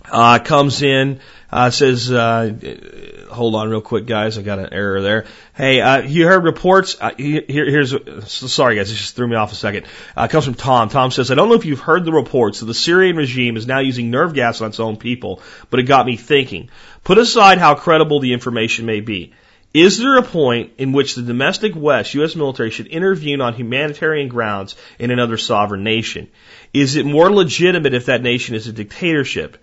uh, 0.06 0.40
comes 0.40 0.82
in. 0.82 1.20
Uh, 1.52 1.72
says, 1.72 2.12
uh, 2.12 2.54
hold 3.32 3.56
on 3.56 3.70
real 3.70 3.82
quick, 3.82 4.06
guys. 4.06 4.38
I 4.38 4.44
got 4.44 4.60
an 4.60 4.72
error 4.72 5.02
there. 5.02 5.26
Hey, 5.56 5.82
uh, 5.82 6.02
you 6.02 6.28
heard 6.28 6.44
reports. 6.44 6.96
Uh, 7.02 7.10
here, 7.18 7.44
here's, 7.48 7.96
sorry 8.28 8.76
guys, 8.76 8.92
it 8.92 8.96
just 8.96 9.16
threw 9.16 9.28
me 9.28 9.36
off 9.36 9.52
a 9.52 9.56
second. 9.56 9.88
Uh, 10.16 10.28
comes 10.28 10.46
from 10.46 10.54
Tom. 10.54 10.90
Tom 10.90 11.10
says, 11.10 11.32
I 11.32 11.36
don't 11.36 11.50
know 11.50 11.56
if 11.56 11.66
you've 11.66 11.80
heard 11.80 12.06
the 12.06 12.12
reports 12.12 12.60
that 12.60 12.68
the 12.68 12.76
Syrian 12.76 13.16
regime 13.16 13.58
is 13.58 13.66
now 13.66 13.80
using 13.80 14.12
nerve 14.12 14.36
gas 14.36 14.62
on 14.62 14.70
its 14.70 14.80
own 14.80 14.98
people, 14.98 15.42
but 15.72 15.80
it 15.80 15.84
got 15.84 16.06
me 16.06 16.18
thinking. 16.18 16.70
Put 17.04 17.18
aside 17.18 17.58
how 17.58 17.74
credible 17.74 18.20
the 18.20 18.34
information 18.34 18.86
may 18.86 19.00
be. 19.00 19.34
Is 19.74 20.00
there 20.00 20.18
a 20.18 20.24
point 20.24 20.74
in 20.80 20.94
which 20.94 21.14
the 21.14 21.22
domestic 21.22 21.76
West, 21.76 22.16
U.S. 22.16 22.36
military, 22.36 22.72
should 22.72 22.88
intervene 22.88 23.40
on 23.40 23.54
humanitarian 23.54 24.28
grounds 24.28 24.76
in 24.98 25.12
another 25.12 25.38
sovereign 25.38 25.84
nation? 25.84 26.28
Is 26.74 26.96
it 26.96 27.06
more 27.06 27.32
legitimate 27.32 27.94
if 27.94 28.08
that 28.08 28.24
nation 28.24 28.56
is 28.56 28.68
a 28.68 28.74
dictatorship? 28.74 29.58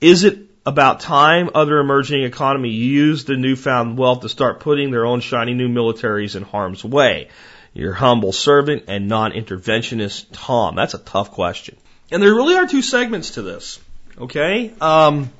Is 0.00 0.24
it 0.24 0.38
about 0.66 1.00
time 1.00 1.48
other 1.54 1.78
emerging 1.78 2.24
economies 2.24 2.74
use 2.74 3.24
the 3.24 3.36
newfound 3.36 3.96
wealth 3.96 4.20
to 4.22 4.28
start 4.28 4.60
putting 4.60 4.90
their 4.90 5.06
own 5.06 5.20
shiny 5.20 5.54
new 5.54 5.68
militaries 5.68 6.36
in 6.36 6.42
harm's 6.42 6.84
way? 6.84 7.28
Your 7.72 7.94
humble 7.94 8.32
servant 8.32 8.84
and 8.88 9.08
non-interventionist 9.08 10.26
Tom. 10.32 10.74
That's 10.74 10.94
a 10.94 10.98
tough 10.98 11.30
question. 11.30 11.76
And 12.10 12.22
there 12.22 12.34
really 12.34 12.56
are 12.56 12.66
two 12.66 12.82
segments 12.82 13.32
to 13.32 13.42
this. 13.42 13.80
Okay? 14.18 14.72
Um, 14.80 15.30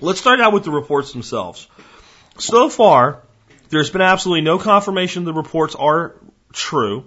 let's 0.00 0.20
start 0.20 0.40
out 0.40 0.52
with 0.52 0.64
the 0.64 0.70
reports 0.70 1.12
themselves. 1.12 1.66
So 2.38 2.68
far, 2.68 3.22
there's 3.68 3.90
been 3.90 4.02
absolutely 4.02 4.42
no 4.42 4.58
confirmation 4.58 5.24
the 5.24 5.32
reports 5.32 5.74
are 5.74 6.14
true. 6.52 7.06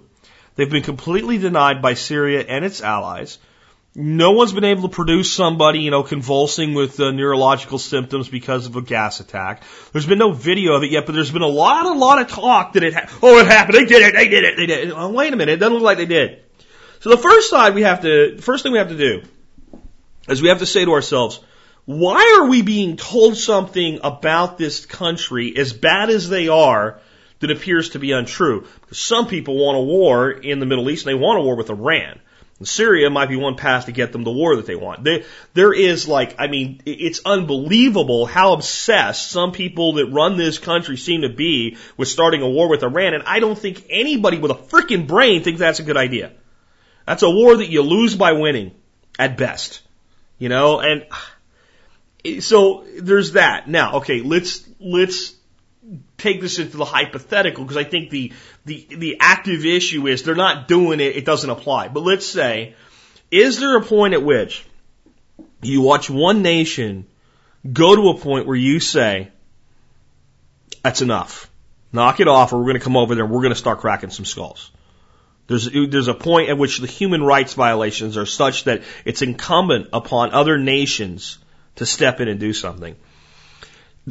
They've 0.54 0.70
been 0.70 0.82
completely 0.82 1.38
denied 1.38 1.82
by 1.82 1.94
Syria 1.94 2.44
and 2.46 2.64
its 2.64 2.80
allies. 2.80 3.38
No 3.94 4.32
one's 4.32 4.52
been 4.52 4.64
able 4.64 4.82
to 4.82 4.94
produce 4.94 5.32
somebody, 5.32 5.80
you 5.80 5.90
know, 5.90 6.02
convulsing 6.02 6.74
with 6.74 7.00
uh, 7.00 7.12
neurological 7.12 7.78
symptoms 7.78 8.28
because 8.28 8.66
of 8.66 8.76
a 8.76 8.82
gas 8.82 9.20
attack. 9.20 9.62
There's 9.92 10.04
been 10.04 10.18
no 10.18 10.32
video 10.32 10.74
of 10.74 10.82
it 10.82 10.90
yet, 10.90 11.06
but 11.06 11.14
there's 11.14 11.30
been 11.30 11.42
a 11.42 11.46
lot, 11.46 11.86
a 11.86 11.92
lot 11.92 12.20
of 12.20 12.28
talk 12.28 12.74
that 12.74 12.82
it, 12.82 12.92
ha- 12.92 13.08
oh, 13.22 13.38
it 13.38 13.46
happened, 13.46 13.78
they 13.78 13.86
did 13.86 14.02
it, 14.02 14.14
they 14.14 14.28
did 14.28 14.44
it, 14.44 14.56
they 14.56 14.66
did 14.66 14.88
it. 14.88 14.94
Oh, 14.94 15.10
wait 15.10 15.32
a 15.32 15.36
minute, 15.36 15.52
it 15.52 15.56
doesn't 15.56 15.72
look 15.72 15.82
like 15.82 15.96
they 15.96 16.06
did. 16.06 16.42
So 17.00 17.08
the 17.08 17.16
first 17.16 17.48
side 17.48 17.74
we 17.74 17.82
have 17.82 18.02
to, 18.02 18.36
first 18.38 18.62
thing 18.62 18.72
we 18.72 18.78
have 18.78 18.90
to 18.90 18.98
do 18.98 19.22
is 20.28 20.42
we 20.42 20.48
have 20.48 20.58
to 20.58 20.66
say 20.66 20.84
to 20.84 20.92
ourselves, 20.92 21.40
why 21.86 22.38
are 22.40 22.48
we 22.48 22.62
being 22.62 22.96
told 22.96 23.36
something 23.36 24.00
about 24.02 24.58
this 24.58 24.84
country 24.84 25.56
as 25.56 25.72
bad 25.72 26.10
as 26.10 26.28
they 26.28 26.48
are 26.48 27.00
that 27.38 27.50
appears 27.50 27.90
to 27.90 27.98
be 27.98 28.12
untrue? 28.12 28.66
Because 28.80 28.98
some 28.98 29.28
people 29.28 29.56
want 29.56 29.78
a 29.78 29.80
war 29.80 30.30
in 30.30 30.58
the 30.58 30.66
Middle 30.66 30.90
East 30.90 31.06
and 31.06 31.14
they 31.14 31.20
want 31.20 31.38
a 31.38 31.42
war 31.42 31.56
with 31.56 31.70
Iran. 31.70 32.20
Syria 32.62 33.10
might 33.10 33.28
be 33.28 33.36
one 33.36 33.56
path 33.56 33.84
to 33.84 33.92
get 33.92 34.12
them 34.12 34.24
the 34.24 34.32
war 34.32 34.56
that 34.56 34.66
they 34.66 34.76
want. 34.76 35.06
There 35.52 35.72
is 35.74 36.08
like, 36.08 36.36
I 36.38 36.46
mean, 36.46 36.80
it's 36.86 37.20
unbelievable 37.24 38.24
how 38.24 38.54
obsessed 38.54 39.30
some 39.30 39.52
people 39.52 39.94
that 39.94 40.06
run 40.06 40.38
this 40.38 40.58
country 40.58 40.96
seem 40.96 41.20
to 41.20 41.28
be 41.28 41.76
with 41.98 42.08
starting 42.08 42.40
a 42.40 42.48
war 42.48 42.70
with 42.70 42.82
Iran, 42.82 43.12
and 43.12 43.24
I 43.24 43.40
don't 43.40 43.58
think 43.58 43.84
anybody 43.90 44.38
with 44.38 44.50
a 44.50 44.54
freaking 44.54 45.06
brain 45.06 45.42
thinks 45.42 45.60
that's 45.60 45.80
a 45.80 45.84
good 45.84 45.98
idea. 45.98 46.32
That's 47.06 47.22
a 47.22 47.30
war 47.30 47.58
that 47.58 47.68
you 47.68 47.82
lose 47.82 48.16
by 48.16 48.32
winning, 48.32 48.72
at 49.18 49.36
best. 49.36 49.82
You 50.38 50.48
know, 50.48 50.80
and 50.80 51.04
so 52.40 52.84
there's 52.98 53.32
that. 53.32 53.68
Now, 53.68 53.96
okay, 53.96 54.20
let's, 54.20 54.66
let's 54.80 55.34
take 56.18 56.40
this 56.40 56.58
into 56.58 56.76
the 56.76 56.84
hypothetical 56.84 57.64
because 57.64 57.76
I 57.76 57.84
think 57.84 58.10
the, 58.10 58.32
the, 58.64 58.86
the 58.90 59.16
active 59.20 59.64
issue 59.64 60.06
is 60.06 60.22
they're 60.22 60.34
not 60.34 60.68
doing 60.68 61.00
it, 61.00 61.16
it 61.16 61.24
doesn't 61.24 61.48
apply. 61.50 61.88
But 61.88 62.02
let's 62.02 62.26
say, 62.26 62.74
is 63.30 63.58
there 63.58 63.76
a 63.76 63.82
point 63.82 64.14
at 64.14 64.22
which 64.22 64.64
you 65.62 65.80
watch 65.80 66.08
one 66.10 66.42
nation 66.42 67.06
go 67.72 67.96
to 67.96 68.08
a 68.10 68.18
point 68.18 68.46
where 68.46 68.56
you 68.56 68.80
say, 68.80 69.30
that's 70.82 71.02
enough. 71.02 71.50
Knock 71.92 72.20
it 72.20 72.28
off, 72.28 72.52
or 72.52 72.58
we're 72.58 72.64
going 72.64 72.78
to 72.78 72.84
come 72.84 72.96
over 72.96 73.14
there 73.14 73.24
and 73.24 73.32
we're 73.32 73.42
going 73.42 73.52
to 73.52 73.58
start 73.58 73.80
cracking 73.80 74.10
some 74.10 74.24
skulls. 74.24 74.70
There's, 75.46 75.68
there's 75.72 76.08
a 76.08 76.14
point 76.14 76.50
at 76.50 76.58
which 76.58 76.78
the 76.78 76.86
human 76.86 77.22
rights 77.22 77.54
violations 77.54 78.16
are 78.16 78.26
such 78.26 78.64
that 78.64 78.82
it's 79.04 79.22
incumbent 79.22 79.88
upon 79.92 80.32
other 80.32 80.58
nations 80.58 81.38
to 81.76 81.86
step 81.86 82.20
in 82.20 82.28
and 82.28 82.40
do 82.40 82.52
something. 82.52 82.96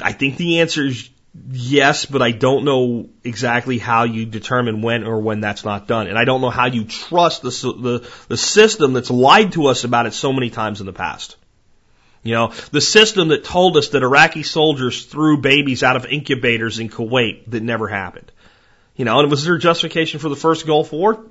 I 0.01 0.11
think 0.11 0.37
the 0.37 0.59
answer 0.59 0.85
is 0.85 1.09
yes, 1.51 2.05
but 2.05 2.21
I 2.21 2.31
don't 2.31 2.65
know 2.65 3.09
exactly 3.23 3.77
how 3.77 4.03
you 4.03 4.25
determine 4.25 4.81
when 4.81 5.03
or 5.03 5.19
when 5.19 5.41
that's 5.41 5.65
not 5.65 5.87
done. 5.87 6.07
And 6.07 6.17
I 6.17 6.25
don't 6.25 6.41
know 6.41 6.49
how 6.49 6.67
you 6.67 6.85
trust 6.85 7.41
the, 7.41 7.49
the, 7.49 8.09
the 8.27 8.37
system 8.37 8.93
that's 8.93 9.09
lied 9.09 9.53
to 9.53 9.67
us 9.67 9.83
about 9.83 10.05
it 10.05 10.13
so 10.13 10.31
many 10.33 10.49
times 10.49 10.79
in 10.79 10.85
the 10.85 10.93
past. 10.93 11.37
You 12.23 12.33
know, 12.33 12.53
the 12.71 12.81
system 12.81 13.27
that 13.27 13.43
told 13.43 13.77
us 13.77 13.89
that 13.89 14.01
Iraqi 14.01 14.41
soldiers 14.41 15.05
threw 15.05 15.37
babies 15.37 15.83
out 15.83 15.95
of 15.95 16.07
incubators 16.07 16.79
in 16.79 16.89
Kuwait 16.89 17.51
that 17.51 17.61
never 17.61 17.87
happened. 17.87 18.31
You 18.95 19.05
know, 19.05 19.19
and 19.19 19.29
was 19.29 19.43
there 19.45 19.57
justification 19.57 20.19
for 20.19 20.29
the 20.29 20.35
first 20.35 20.65
Gulf 20.65 20.91
War? 20.91 21.23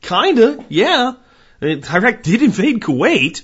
Kinda, 0.00 0.64
yeah. 0.68 1.12
Iraq 1.62 2.22
did 2.22 2.42
invade 2.42 2.80
Kuwait. 2.80 3.42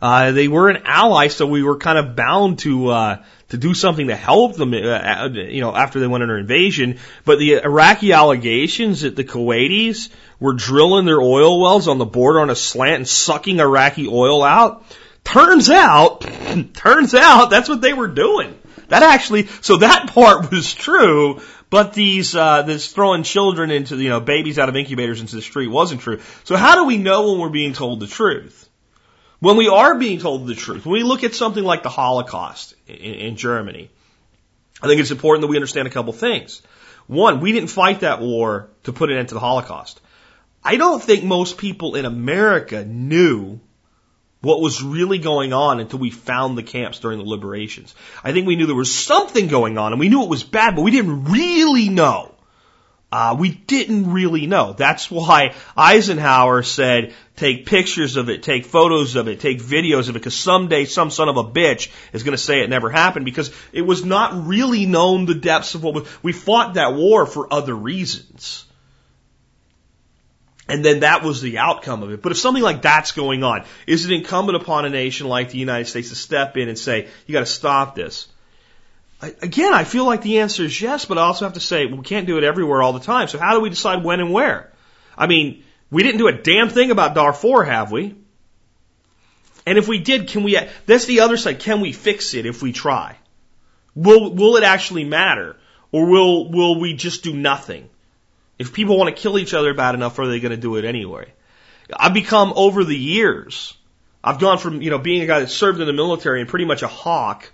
Uh, 0.00 0.32
they 0.32 0.48
were 0.48 0.68
an 0.68 0.82
ally, 0.84 1.28
so 1.28 1.46
we 1.46 1.62
were 1.62 1.76
kind 1.76 1.98
of 1.98 2.16
bound 2.16 2.60
to 2.60 2.88
uh, 2.88 3.22
to 3.50 3.58
do 3.58 3.74
something 3.74 4.06
to 4.06 4.16
help 4.16 4.56
them, 4.56 4.72
uh, 4.72 5.28
you 5.28 5.60
know, 5.60 5.74
after 5.74 6.00
they 6.00 6.06
went 6.06 6.22
under 6.22 6.38
invasion. 6.38 6.98
But 7.24 7.38
the 7.38 7.62
Iraqi 7.62 8.12
allegations 8.12 9.02
that 9.02 9.16
the 9.16 9.24
Kuwaitis 9.24 10.08
were 10.38 10.54
drilling 10.54 11.04
their 11.04 11.20
oil 11.20 11.60
wells 11.60 11.88
on 11.88 11.98
the 11.98 12.06
border 12.06 12.40
on 12.40 12.50
a 12.50 12.54
slant 12.54 12.96
and 12.96 13.08
sucking 13.08 13.60
Iraqi 13.60 14.08
oil 14.08 14.42
out, 14.42 14.84
Turns 15.24 15.68
out, 15.70 16.20
turns 16.74 17.14
out 17.14 17.50
that's 17.50 17.68
what 17.68 17.80
they 17.80 17.92
were 17.92 18.08
doing. 18.08 18.58
That 18.88 19.02
actually, 19.02 19.46
so 19.60 19.76
that 19.76 20.10
part 20.10 20.50
was 20.52 20.74
true, 20.74 21.40
but 21.68 21.92
these, 21.92 22.34
uh, 22.34 22.62
this 22.62 22.92
throwing 22.92 23.22
children 23.22 23.70
into, 23.70 23.96
you 23.96 24.08
know, 24.08 24.20
babies 24.20 24.58
out 24.58 24.68
of 24.68 24.76
incubators 24.76 25.20
into 25.20 25.36
the 25.36 25.42
street 25.42 25.68
wasn't 25.68 26.00
true. 26.00 26.20
So 26.44 26.56
how 26.56 26.76
do 26.76 26.84
we 26.84 26.96
know 26.96 27.30
when 27.30 27.40
we're 27.40 27.50
being 27.50 27.74
told 27.74 28.00
the 28.00 28.06
truth? 28.06 28.68
When 29.40 29.56
we 29.56 29.68
are 29.68 29.94
being 29.98 30.20
told 30.20 30.46
the 30.46 30.54
truth, 30.54 30.84
when 30.84 30.92
we 30.92 31.02
look 31.02 31.24
at 31.24 31.34
something 31.34 31.64
like 31.64 31.82
the 31.82 31.88
Holocaust 31.88 32.74
in, 32.86 32.94
in 32.96 33.36
Germany, 33.36 33.90
I 34.82 34.86
think 34.86 35.00
it's 35.00 35.10
important 35.10 35.42
that 35.42 35.48
we 35.48 35.56
understand 35.56 35.88
a 35.88 35.90
couple 35.90 36.12
things. 36.12 36.62
One, 37.06 37.40
we 37.40 37.52
didn't 37.52 37.70
fight 37.70 38.00
that 38.00 38.20
war 38.20 38.68
to 38.84 38.92
put 38.92 39.10
an 39.10 39.18
end 39.18 39.28
to 39.28 39.34
the 39.34 39.40
Holocaust. 39.40 40.00
I 40.62 40.76
don't 40.76 41.02
think 41.02 41.24
most 41.24 41.58
people 41.58 41.96
in 41.96 42.04
America 42.04 42.84
knew 42.84 43.60
what 44.42 44.60
was 44.60 44.82
really 44.82 45.18
going 45.18 45.52
on 45.52 45.80
until 45.80 45.98
we 45.98 46.10
found 46.10 46.56
the 46.56 46.62
camps 46.62 46.98
during 46.98 47.18
the 47.18 47.24
liberations. 47.24 47.94
I 48.22 48.32
think 48.32 48.46
we 48.46 48.56
knew 48.56 48.66
there 48.66 48.74
was 48.74 48.94
something 48.94 49.48
going 49.48 49.76
on 49.76 49.92
and 49.92 50.00
we 50.00 50.08
knew 50.08 50.22
it 50.22 50.28
was 50.28 50.44
bad, 50.44 50.76
but 50.76 50.82
we 50.82 50.90
didn't 50.90 51.24
really 51.24 51.88
know. 51.88 52.34
Uh, 53.12 53.36
we 53.36 53.50
didn't 53.50 54.12
really 54.12 54.46
know. 54.46 54.72
That's 54.72 55.10
why 55.10 55.54
Eisenhower 55.76 56.62
said, 56.62 57.12
take 57.34 57.66
pictures 57.66 58.16
of 58.16 58.28
it, 58.28 58.44
take 58.44 58.64
photos 58.64 59.16
of 59.16 59.26
it, 59.26 59.40
take 59.40 59.60
videos 59.60 60.08
of 60.08 60.10
it, 60.10 60.20
because 60.20 60.36
someday 60.36 60.84
some 60.84 61.10
son 61.10 61.28
of 61.28 61.36
a 61.36 61.42
bitch 61.42 61.90
is 62.12 62.22
going 62.22 62.36
to 62.36 62.42
say 62.42 62.60
it 62.60 62.70
never 62.70 62.88
happened, 62.88 63.24
because 63.24 63.50
it 63.72 63.82
was 63.82 64.04
not 64.04 64.46
really 64.46 64.86
known 64.86 65.26
the 65.26 65.34
depths 65.34 65.74
of 65.74 65.82
what 65.82 65.94
we, 65.94 66.02
we 66.22 66.32
fought 66.32 66.74
that 66.74 66.94
war 66.94 67.26
for 67.26 67.52
other 67.52 67.74
reasons. 67.74 68.64
And 70.68 70.84
then 70.84 71.00
that 71.00 71.24
was 71.24 71.42
the 71.42 71.58
outcome 71.58 72.04
of 72.04 72.12
it. 72.12 72.22
But 72.22 72.30
if 72.30 72.38
something 72.38 72.62
like 72.62 72.82
that's 72.82 73.10
going 73.10 73.42
on, 73.42 73.64
is 73.88 74.04
it 74.04 74.12
incumbent 74.12 74.54
upon 74.54 74.84
a 74.84 74.88
nation 74.88 75.26
like 75.26 75.50
the 75.50 75.58
United 75.58 75.86
States 75.86 76.10
to 76.10 76.14
step 76.14 76.56
in 76.56 76.68
and 76.68 76.78
say, 76.78 77.08
you 77.26 77.32
got 77.32 77.40
to 77.40 77.46
stop 77.46 77.96
this? 77.96 78.28
Again, 79.22 79.74
I 79.74 79.84
feel 79.84 80.06
like 80.06 80.22
the 80.22 80.38
answer 80.38 80.64
is 80.64 80.80
yes, 80.80 81.04
but 81.04 81.18
I 81.18 81.22
also 81.22 81.44
have 81.44 81.54
to 81.54 81.60
say 81.60 81.86
we 81.86 82.02
can't 82.02 82.26
do 82.26 82.38
it 82.38 82.44
everywhere 82.44 82.82
all 82.82 82.94
the 82.94 83.00
time. 83.00 83.28
So 83.28 83.38
how 83.38 83.54
do 83.54 83.60
we 83.60 83.68
decide 83.68 84.02
when 84.02 84.20
and 84.20 84.32
where? 84.32 84.72
I 85.16 85.26
mean, 85.26 85.62
we 85.90 86.02
didn't 86.02 86.18
do 86.18 86.28
a 86.28 86.32
damn 86.32 86.70
thing 86.70 86.90
about 86.90 87.14
Darfur, 87.14 87.64
have 87.64 87.92
we? 87.92 88.14
And 89.66 89.76
if 89.76 89.88
we 89.88 89.98
did, 89.98 90.28
can 90.28 90.42
we? 90.42 90.58
That's 90.86 91.04
the 91.04 91.20
other 91.20 91.36
side. 91.36 91.60
Can 91.60 91.80
we 91.80 91.92
fix 91.92 92.32
it 92.32 92.46
if 92.46 92.62
we 92.62 92.72
try? 92.72 93.16
Will 93.94 94.32
Will 94.32 94.56
it 94.56 94.64
actually 94.64 95.04
matter, 95.04 95.56
or 95.92 96.06
will 96.06 96.50
Will 96.50 96.80
we 96.80 96.94
just 96.94 97.22
do 97.22 97.34
nothing? 97.34 97.90
If 98.58 98.72
people 98.72 98.96
want 98.96 99.14
to 99.14 99.20
kill 99.20 99.38
each 99.38 99.52
other 99.52 99.74
bad 99.74 99.94
enough, 99.94 100.18
are 100.18 100.26
they 100.26 100.40
going 100.40 100.50
to 100.50 100.56
do 100.56 100.76
it 100.76 100.84
anyway? 100.84 101.32
I've 101.94 102.14
become 102.14 102.52
over 102.56 102.84
the 102.84 102.96
years, 102.96 103.74
I've 104.22 104.38
gone 104.38 104.58
from, 104.58 104.82
you 104.82 104.90
know, 104.90 104.98
being 104.98 105.22
a 105.22 105.26
guy 105.26 105.40
that 105.40 105.48
served 105.48 105.80
in 105.80 105.86
the 105.86 105.92
military 105.92 106.40
and 106.40 106.48
pretty 106.48 106.66
much 106.66 106.82
a 106.82 106.88
hawk 106.88 107.50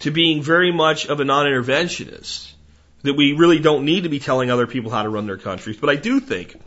to 0.00 0.10
being 0.10 0.42
very 0.42 0.72
much 0.72 1.06
of 1.06 1.20
a 1.20 1.24
non-interventionist. 1.24 2.52
That 3.02 3.14
we 3.14 3.32
really 3.32 3.60
don't 3.60 3.84
need 3.84 4.02
to 4.02 4.08
be 4.08 4.18
telling 4.18 4.50
other 4.50 4.66
people 4.66 4.90
how 4.90 5.02
to 5.02 5.08
run 5.08 5.26
their 5.26 5.38
countries. 5.38 5.76
But 5.76 5.90
I 5.90 5.96
do 5.96 6.18
think 6.20 6.60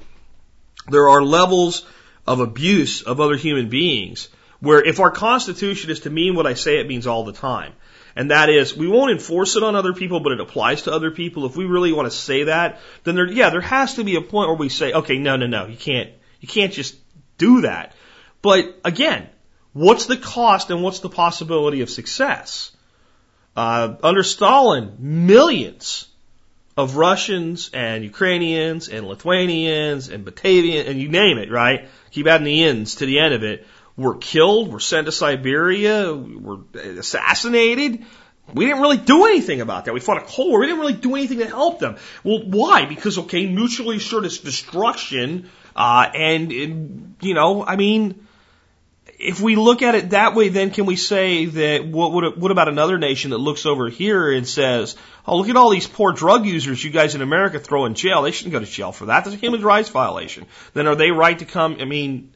there 0.87 1.09
are 1.09 1.21
levels 1.21 1.85
of 2.25 2.39
abuse 2.39 3.01
of 3.01 3.19
other 3.19 3.35
human 3.35 3.69
beings 3.69 4.29
where 4.59 4.83
if 4.83 4.99
our 4.99 5.11
Constitution 5.11 5.89
is 5.89 6.01
to 6.01 6.09
mean 6.09 6.35
what 6.35 6.47
I 6.47 6.53
say 6.53 6.79
it 6.79 6.87
means 6.87 7.07
all 7.07 7.25
the 7.25 7.33
time, 7.33 7.73
and 8.15 8.31
that 8.31 8.49
is, 8.49 8.75
we 8.75 8.87
won't 8.87 9.11
enforce 9.11 9.55
it 9.55 9.63
on 9.63 9.75
other 9.75 9.93
people, 9.93 10.19
but 10.19 10.33
it 10.33 10.39
applies 10.39 10.83
to 10.83 10.91
other 10.91 11.11
people. 11.11 11.45
If 11.45 11.55
we 11.55 11.65
really 11.65 11.93
want 11.93 12.11
to 12.11 12.15
say 12.15 12.43
that, 12.43 12.79
then 13.03 13.15
there, 13.15 13.29
yeah, 13.29 13.49
there 13.49 13.61
has 13.61 13.95
to 13.95 14.03
be 14.03 14.15
a 14.15 14.21
point 14.21 14.49
where 14.49 14.57
we 14.57 14.69
say, 14.69 14.91
okay, 14.93 15.17
no, 15.17 15.37
no, 15.37 15.47
no, 15.47 15.67
you 15.67 15.77
can't, 15.77 16.11
you 16.39 16.47
can't 16.47 16.73
just 16.73 16.95
do 17.37 17.61
that. 17.61 17.93
But 18.41 18.79
again, 18.83 19.29
what's 19.73 20.07
the 20.07 20.17
cost 20.17 20.69
and 20.69 20.83
what's 20.83 20.99
the 20.99 21.09
possibility 21.09 21.81
of 21.81 21.89
success? 21.89 22.71
Uh, 23.55 23.95
under 24.01 24.23
Stalin, 24.23 24.95
millions 24.99 26.07
of 26.77 26.95
Russians 26.95 27.69
and 27.73 28.03
Ukrainians 28.03 28.87
and 28.87 29.05
Lithuanians 29.05 30.09
and 30.09 30.25
Batavian 30.25 30.87
and 30.87 30.99
you 30.99 31.09
name 31.09 31.37
it, 31.37 31.51
right? 31.51 31.89
Keep 32.11 32.27
adding 32.27 32.45
the 32.45 32.63
ends 32.63 32.95
to 32.95 33.05
the 33.05 33.19
end 33.19 33.33
of 33.33 33.43
it 33.43 33.67
were 33.97 34.15
killed, 34.15 34.71
were 34.71 34.79
sent 34.79 35.05
to 35.05 35.11
Siberia, 35.11 36.13
were 36.13 36.59
assassinated. 36.73 38.05
We 38.53 38.65
didn't 38.65 38.81
really 38.81 38.97
do 38.97 39.25
anything 39.25 39.61
about 39.61 39.85
that. 39.85 39.93
We 39.93 39.99
fought 39.99 40.17
a 40.17 40.25
Cold 40.25 40.49
War. 40.49 40.59
We 40.59 40.67
didn't 40.67 40.81
really 40.81 40.93
do 40.93 41.15
anything 41.15 41.39
to 41.39 41.47
help 41.47 41.79
them. 41.79 41.97
Well, 42.23 42.41
why? 42.45 42.85
Because, 42.85 43.17
okay, 43.19 43.45
mutually 43.45 43.97
assured 43.97 44.23
destruction, 44.23 45.49
uh, 45.75 46.09
and, 46.13 46.51
and, 46.51 47.15
you 47.21 47.33
know, 47.33 47.65
I 47.65 47.75
mean, 47.75 48.27
if 49.21 49.39
we 49.39 49.55
look 49.55 49.81
at 49.83 49.93
it 49.93 50.09
that 50.11 50.33
way, 50.33 50.49
then 50.49 50.71
can 50.71 50.85
we 50.85 50.95
say 50.95 51.45
that 51.45 51.85
what, 51.85 52.11
what, 52.11 52.37
what 52.37 52.51
about 52.51 52.67
another 52.67 52.97
nation 52.97 53.31
that 53.31 53.37
looks 53.37 53.65
over 53.65 53.87
here 53.87 54.31
and 54.31 54.47
says, 54.47 54.95
oh, 55.27 55.37
look 55.37 55.49
at 55.49 55.55
all 55.55 55.69
these 55.69 55.87
poor 55.87 56.11
drug 56.11 56.45
users 56.45 56.83
you 56.83 56.89
guys 56.89 57.13
in 57.13 57.21
America 57.21 57.59
throw 57.59 57.85
in 57.85 57.93
jail. 57.93 58.23
They 58.23 58.31
shouldn't 58.31 58.53
go 58.53 58.59
to 58.59 58.65
jail 58.65 58.91
for 58.91 59.05
that. 59.05 59.23
That's 59.23 59.35
a 59.35 59.39
human 59.39 59.61
rights 59.61 59.89
violation. 59.89 60.47
Then 60.73 60.87
are 60.87 60.95
they 60.95 61.11
right 61.11 61.37
to 61.37 61.45
come? 61.45 61.77
I 61.79 61.85
mean, 61.85 62.33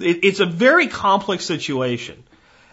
it, 0.00 0.24
it's 0.24 0.40
a 0.40 0.46
very 0.46 0.88
complex 0.88 1.44
situation. 1.44 2.24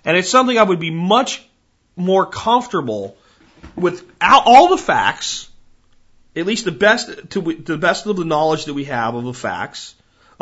And 0.04 0.18
it's 0.18 0.30
something 0.30 0.58
I 0.58 0.64
would 0.64 0.80
be 0.80 0.92
much 0.92 1.48
more 1.96 2.26
comfortable 2.26 3.16
with 3.76 4.04
all 4.20 4.70
the 4.70 4.78
facts, 4.78 5.48
at 6.36 6.48
least 6.48 6.66
the 6.66 6.72
best 6.72 7.08
to, 7.08 7.42
to 7.42 7.54
the 7.54 7.78
best 7.78 8.08
of 8.08 8.18
the 8.18 8.26
knowledge 8.26 8.66
that 8.66 8.74
we 8.74 8.86
have 8.86 9.14
of 9.14 9.24
the 9.24 9.34
facts 9.34 9.94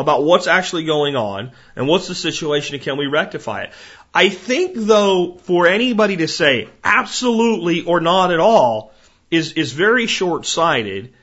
about 0.01 0.23
what's 0.23 0.47
actually 0.47 0.83
going 0.83 1.15
on 1.15 1.51
and 1.75 1.87
what's 1.87 2.07
the 2.07 2.15
situation 2.15 2.75
and 2.75 2.83
can 2.83 2.97
we 2.97 3.07
rectify 3.07 3.63
it. 3.63 3.71
I 4.13 4.29
think 4.29 4.73
though 4.75 5.37
for 5.43 5.67
anybody 5.67 6.17
to 6.17 6.27
say 6.27 6.67
absolutely 6.83 7.83
or 7.83 8.01
not 8.01 8.31
at 8.31 8.39
all 8.39 8.91
is 9.29 9.53
is 9.53 9.71
very 9.71 10.07
short 10.07 10.45
sighted 10.45 11.13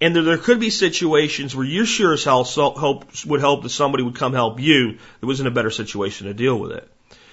and 0.00 0.16
there, 0.16 0.22
there 0.22 0.38
could 0.38 0.60
be 0.60 0.70
situations 0.70 1.54
where 1.54 1.66
you 1.66 1.84
sure 1.84 2.14
as 2.14 2.24
hell 2.24 2.44
so, 2.44 2.70
hope, 2.70 3.04
would 3.26 3.40
hope 3.40 3.62
that 3.64 3.68
somebody 3.68 4.02
would 4.02 4.16
come 4.16 4.32
help 4.32 4.58
you 4.58 4.98
that 5.20 5.26
was 5.26 5.40
in 5.40 5.46
a 5.46 5.50
better 5.50 5.70
situation 5.70 6.26
to 6.26 6.34
deal 6.34 6.58
with 6.58 6.72
it. 6.72 6.90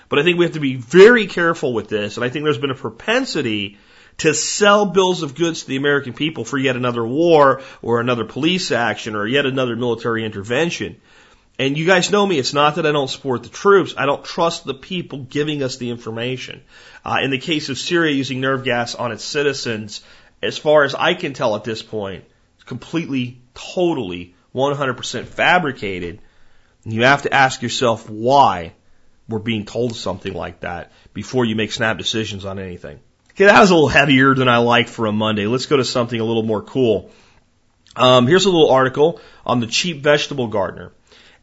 But 0.10 0.20
I 0.20 0.24
think 0.24 0.38
we 0.38 0.46
have 0.46 0.54
to 0.54 0.60
be 0.60 0.76
very 0.76 1.28
careful 1.28 1.74
with 1.74 1.90
this, 1.90 2.18
and 2.18 2.26
I 2.26 2.30
think 2.30 2.44
there's 2.44 2.58
been 2.58 2.72
a 2.72 2.76
propensity 2.76 3.78
to 4.20 4.34
sell 4.34 4.86
bills 4.86 5.22
of 5.22 5.36
goods 5.36 5.62
to 5.62 5.68
the 5.68 5.76
American 5.76 6.14
people 6.14 6.44
for 6.44 6.58
yet 6.58 6.76
another 6.76 7.06
war 7.06 7.62
or 7.82 8.00
another 8.00 8.26
police 8.26 8.72
action 8.72 9.16
or 9.16 9.28
yet 9.28 9.46
another 9.46 9.76
military 9.76 10.26
intervention. 10.26 11.00
And 11.60 11.78
you 11.78 11.86
guys 11.86 12.12
know 12.12 12.26
me, 12.26 12.38
it's 12.38 12.54
not 12.54 12.76
that 12.76 12.86
I 12.86 12.92
don't 12.92 13.10
support 13.10 13.44
the 13.44 13.50
troops, 13.50 13.96
I 13.98 14.06
don't 14.06 14.24
trust 14.24 14.64
the 14.64 14.76
people 14.76 15.20
giving 15.20 15.64
us 15.64 15.78
the 15.78 15.90
information. 15.90 16.64
Uh, 17.04 17.20
in 17.24 17.32
the 17.32 17.40
case 17.40 17.70
of 17.70 17.80
Syria 17.80 18.14
using 18.14 18.42
nerve 18.42 18.64
gas 18.64 18.94
on 18.94 19.12
its 19.12 19.24
citizens, 19.24 20.04
as 20.42 20.58
far 20.58 20.84
as 20.84 20.94
I 20.94 21.16
can 21.16 21.34
tell 21.34 21.56
at 21.56 21.64
this 21.64 21.82
point, 21.82 22.26
completely, 22.66 23.42
totally, 23.56 24.36
100% 24.54 25.26
fabricated. 25.26 26.22
And 26.84 26.94
you 26.94 27.04
have 27.04 27.24
to 27.24 27.34
ask 27.34 27.62
yourself 27.64 28.08
why 28.08 28.74
we're 29.28 29.40
being 29.40 29.66
told 29.66 29.96
something 29.96 30.34
like 30.34 30.60
that 30.60 30.92
before 31.14 31.46
you 31.46 31.56
make 31.56 31.72
snap 31.72 31.98
decisions 31.98 32.46
on 32.46 32.60
anything. 32.60 33.00
Okay, 33.38 33.46
that 33.46 33.62
was 33.62 33.70
a 33.70 33.76
little 33.76 33.88
heavier 33.88 34.34
than 34.34 34.48
I 34.48 34.58
like 34.58 34.88
for 34.88 35.06
a 35.06 35.12
Monday. 35.12 35.46
Let's 35.46 35.68
go 35.68 35.78
to 35.78 35.86
something 35.86 36.20
a 36.20 36.24
little 36.24 36.42
more 36.42 36.64
cool. 36.64 37.12
Um, 37.96 38.26
here's 38.26 38.46
a 38.46 38.50
little 38.50 38.72
article 38.72 39.22
on 39.46 39.60
the 39.60 39.68
cheap 39.68 40.02
vegetable 40.02 40.48
gardener. 40.48 40.92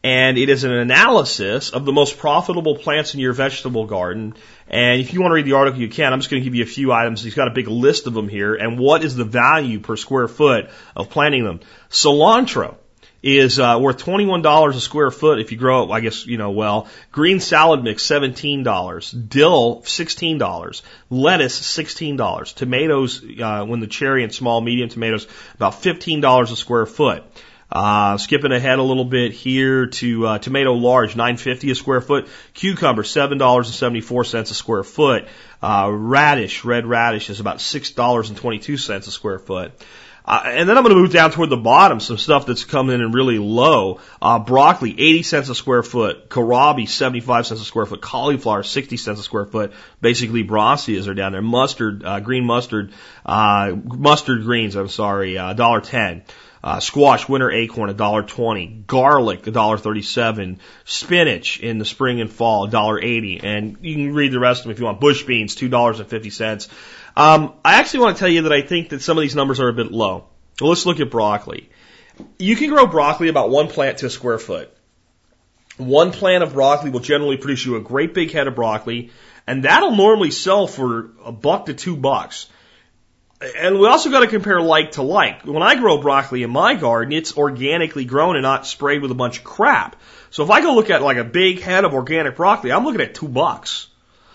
and 0.03 0.37
it 0.37 0.49
is 0.49 0.65
an 0.65 0.73
analysis 0.73 1.71
of 1.71 1.85
the 1.85 1.93
most 1.93 2.19
profitable 2.19 2.75
plants 2.75 3.15
in 3.15 3.21
your 3.21 3.33
vegetable 3.33 3.87
garden. 3.87 4.35
And 4.67 5.01
if 5.01 5.15
you 5.15 5.21
want 5.21 5.31
to 5.31 5.35
read 5.37 5.47
the 5.47 5.53
article, 5.53 5.81
you 5.81 5.89
can. 5.89 6.13
I'm 6.13 6.19
just 6.19 6.33
going 6.33 6.43
to 6.43 6.45
give 6.45 6.57
you 6.57 6.65
a 6.65 6.67
few 6.67 6.93
items. 6.93 7.23
He's 7.23 7.35
got 7.35 7.47
a 7.47 7.53
big 7.53 7.69
list 7.69 8.09
of 8.09 8.13
them 8.13 8.29
here, 8.29 8.57
and 8.57 8.77
what 8.77 9.05
is 9.05 9.15
the 9.15 9.25
value 9.25 9.79
per 9.79 9.97
square 9.97 10.27
foot 10.27 10.71
of 10.97 11.11
planting 11.11 11.45
them. 11.45 11.61
Cilantro 11.91 12.75
is 13.25 13.59
uh, 13.59 13.79
worth 13.81 14.05
$21 14.05 14.69
a 14.75 14.81
square 14.81 15.11
foot 15.11 15.41
if 15.41 15.51
you 15.51 15.57
grow 15.57 15.85
it, 15.85 15.91
I 15.91 16.01
guess, 16.01 16.27
you 16.27 16.37
know, 16.37 16.51
well. 16.51 16.89
Green 17.11 17.41
salad 17.41 17.83
mix, 17.83 18.07
$17. 18.07 19.29
Dill, 19.29 19.81
$16. 19.81 20.83
Lettuce, 21.09 21.61
$16. 21.61 22.55
Tomatoes, 22.55 23.25
uh, 23.41 23.65
when 23.65 23.81
the 23.81 23.87
cherry 23.87 24.25
and 24.25 24.35
small, 24.35 24.61
medium 24.61 24.91
tomatoes, 24.91 25.27
about 25.55 25.73
$15 25.73 26.53
a 26.53 26.57
square 26.57 26.85
foot. 26.85 27.25
Uh, 27.73 28.19
skipping 28.19 28.53
ahead 28.53 28.79
a 28.79 28.83
little 28.83 29.07
bit 29.07 29.33
here 29.33 29.87
to 29.87 30.27
uh, 30.27 30.39
tomato 30.39 30.75
large, 30.75 31.15
9.50 31.15 31.71
a 31.71 31.75
square 31.75 32.03
foot. 32.03 32.29
Cucumber, 32.53 33.05
seven 33.05 33.39
dollars 33.39 33.69
and 33.69 33.75
seventy 33.75 34.03
four 34.03 34.23
cents 34.23 34.51
a 34.51 34.55
square 34.55 34.85
foot. 34.85 35.27
Uh, 35.63 35.89
radish, 35.91 36.65
red 36.65 36.85
radish, 36.87 37.31
is 37.31 37.41
about 37.41 37.61
six 37.61 37.91
dollars 37.91 38.29
and 38.29 38.39
twenty 38.39 38.59
two 38.59 38.77
cents 38.77 39.09
a 39.09 39.11
square 39.11 39.39
foot. 39.41 39.73
Uh, 40.27 40.43
and 40.47 40.69
then 40.69 40.79
I'm 40.79 40.85
going 40.85 40.95
to 40.95 41.01
move 41.01 41.13
down 41.13 41.31
toward 41.33 41.51
the 41.51 41.59
bottom, 41.59 42.01
some 42.01 42.17
stuff 42.17 42.47
that's 42.47 42.65
coming 42.65 43.01
in 43.01 43.13
really 43.13 43.39
low. 43.39 44.01
Uh, 44.23 44.39
broccoli, 44.39 44.93
80 44.93 45.23
cents 45.23 45.49
a 45.51 45.55
square 45.55 45.83
foot. 45.83 46.31
Kohlrabi, 46.31 46.89
75 46.89 47.47
cents 47.47 47.61
a 47.61 47.65
square 47.65 47.85
foot. 47.85 48.01
Cauliflower, 48.01 48.63
60 48.63 48.97
cents 48.97 49.21
a 49.21 49.23
square 49.23 49.45
foot. 49.45 49.73
Basically, 50.01 50.43
brassicas 50.43 51.09
are 51.09 51.15
down 51.15 51.33
there. 51.33 51.43
Mustard, 51.43 52.05
uh, 52.05 52.21
green 52.21 52.47
mustard, 52.47 52.93
uh, 53.27 53.73
mustard 53.85 54.45
greens, 54.45 54.77
I'm 54.77 54.89
sorry, 54.89 55.37
uh, 55.37 55.53
$1.10. 55.53 56.23
Uh, 56.65 56.81
squash, 56.81 57.29
winter 57.29 57.51
acorn, 57.51 57.95
$1.20. 57.95 58.87
Garlic, 58.87 59.43
$1.37. 59.43 60.57
Spinach 60.87 61.61
in 61.61 61.77
the 61.77 61.85
spring 61.85 62.23
and 62.23 62.33
fall, 62.33 62.67
$1.80. 62.67 63.45
And 63.45 63.77
you 63.83 63.95
can 63.97 64.15
read 64.15 64.33
the 64.33 64.39
rest 64.39 64.61
of 64.61 64.65
them 64.65 64.73
if 64.73 64.79
you 64.79 64.87
want. 64.87 64.99
Bush 64.99 65.25
beans, 65.25 65.55
$2.50. 65.55 66.69
Um, 67.17 67.55
I 67.65 67.79
actually 67.79 68.01
want 68.01 68.17
to 68.17 68.21
tell 68.21 68.29
you 68.29 68.43
that 68.43 68.53
I 68.53 68.63
think 68.63 68.89
that 68.91 69.03
some 69.03 69.17
of 69.17 69.23
these 69.23 69.37
numbers 69.37 69.61
are 69.61 69.69
a 69.69 69.73
bit 69.73 69.93
low. 69.93 70.27
Well, 70.61 70.71
let's 70.71 70.87
look 70.87 71.01
at 71.01 71.11
broccoli. 71.11 71.71
You 72.39 72.57
can 72.57 72.71
grow 72.71 72.87
broccoli 72.87 73.29
about 73.29 73.51
one 73.51 73.69
plant 73.69 73.99
to 73.99 74.07
a 74.07 74.11
square 74.11 74.39
foot. 74.39 74.75
One 75.77 76.13
plant 76.13 76.45
of 76.45 76.53
broccoli 76.53 76.91
will 76.91 77.01
generally 77.01 77.37
produce 77.37 77.65
you 77.65 77.77
a 77.77 77.81
great 77.81 78.15
big 78.15 78.31
head 78.31 78.47
of 78.47 78.55
broccoli, 78.55 79.11
and 79.47 79.65
that'll 79.65 79.97
normally 79.97 80.31
sell 80.31 80.67
for 80.67 81.11
a 81.25 81.33
buck 81.33 81.67
to 81.67 81.75
two 81.75 81.97
bucks. 81.97 82.49
And 83.57 83.79
we 83.79 83.89
also 83.89 84.11
got 84.11 84.21
to 84.21 84.29
compare 84.29 84.61
like 84.61 84.93
to 84.93 85.03
like. 85.03 85.45
When 85.45 85.63
I 85.63 85.75
grow 85.75 85.99
broccoli 85.99 86.45
in 86.45 86.51
my 86.51 86.75
garden, 86.75 87.13
it's 87.13 87.37
organically 87.37 88.05
grown 88.05 88.37
and 88.37 88.43
not 88.45 88.67
sprayed 88.67 89.03
with 89.03 89.11
a 89.11 89.17
bunch 89.17 89.39
of 89.39 89.45
crap. 89.45 89.97
So 90.31 90.45
if 90.45 90.51
I 90.51 90.61
go 90.61 90.75
look 90.75 90.91
at 90.91 91.03
like 91.03 91.17
a 91.17 91.25
big 91.25 91.61
head 91.61 91.85
of 91.85 91.95
organic 91.95 92.37
broccoli, 92.37 92.73
I'm 92.73 92.85
looking 92.85 93.01
at 93.01 93.15
two 93.15 93.29
bucks. 93.29 93.89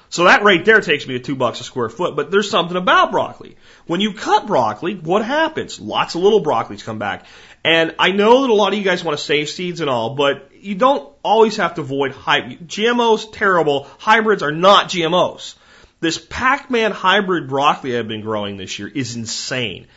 So 0.09 0.23
that 0.23 0.43
right 0.43 0.65
there 0.65 0.81
takes 0.81 1.07
me 1.07 1.13
to 1.17 1.23
two 1.23 1.35
bucks 1.35 1.61
a 1.61 1.63
square 1.63 1.89
foot. 1.89 2.15
But 2.15 2.31
there's 2.31 2.49
something 2.49 2.75
about 2.75 3.11
broccoli. 3.11 3.57
When 3.85 4.01
you 4.01 4.13
cut 4.13 4.47
broccoli, 4.47 4.95
what 4.95 5.23
happens? 5.23 5.79
Lots 5.79 6.15
of 6.15 6.21
little 6.21 6.43
broccolis 6.43 6.83
come 6.83 6.99
back. 6.99 7.25
And 7.63 7.95
I 7.99 8.11
know 8.11 8.41
that 8.41 8.49
a 8.49 8.53
lot 8.53 8.73
of 8.73 8.79
you 8.79 8.85
guys 8.85 9.03
want 9.03 9.17
to 9.17 9.23
save 9.23 9.49
seeds 9.49 9.81
and 9.81 9.89
all, 9.89 10.15
but 10.15 10.49
you 10.59 10.75
don't 10.75 11.13
always 11.23 11.57
have 11.57 11.75
to 11.75 11.81
avoid. 11.81 12.13
GMOs, 12.13 13.31
terrible. 13.31 13.87
Hybrids 13.99 14.41
are 14.41 14.51
not 14.51 14.89
GMOs. 14.89 15.55
This 15.99 16.17
Packman 16.17 16.91
hybrid 16.91 17.49
broccoli 17.49 17.97
I've 17.97 18.07
been 18.07 18.21
growing 18.21 18.57
this 18.57 18.79
year 18.79 18.87
is 18.87 19.15
insane. 19.15 19.87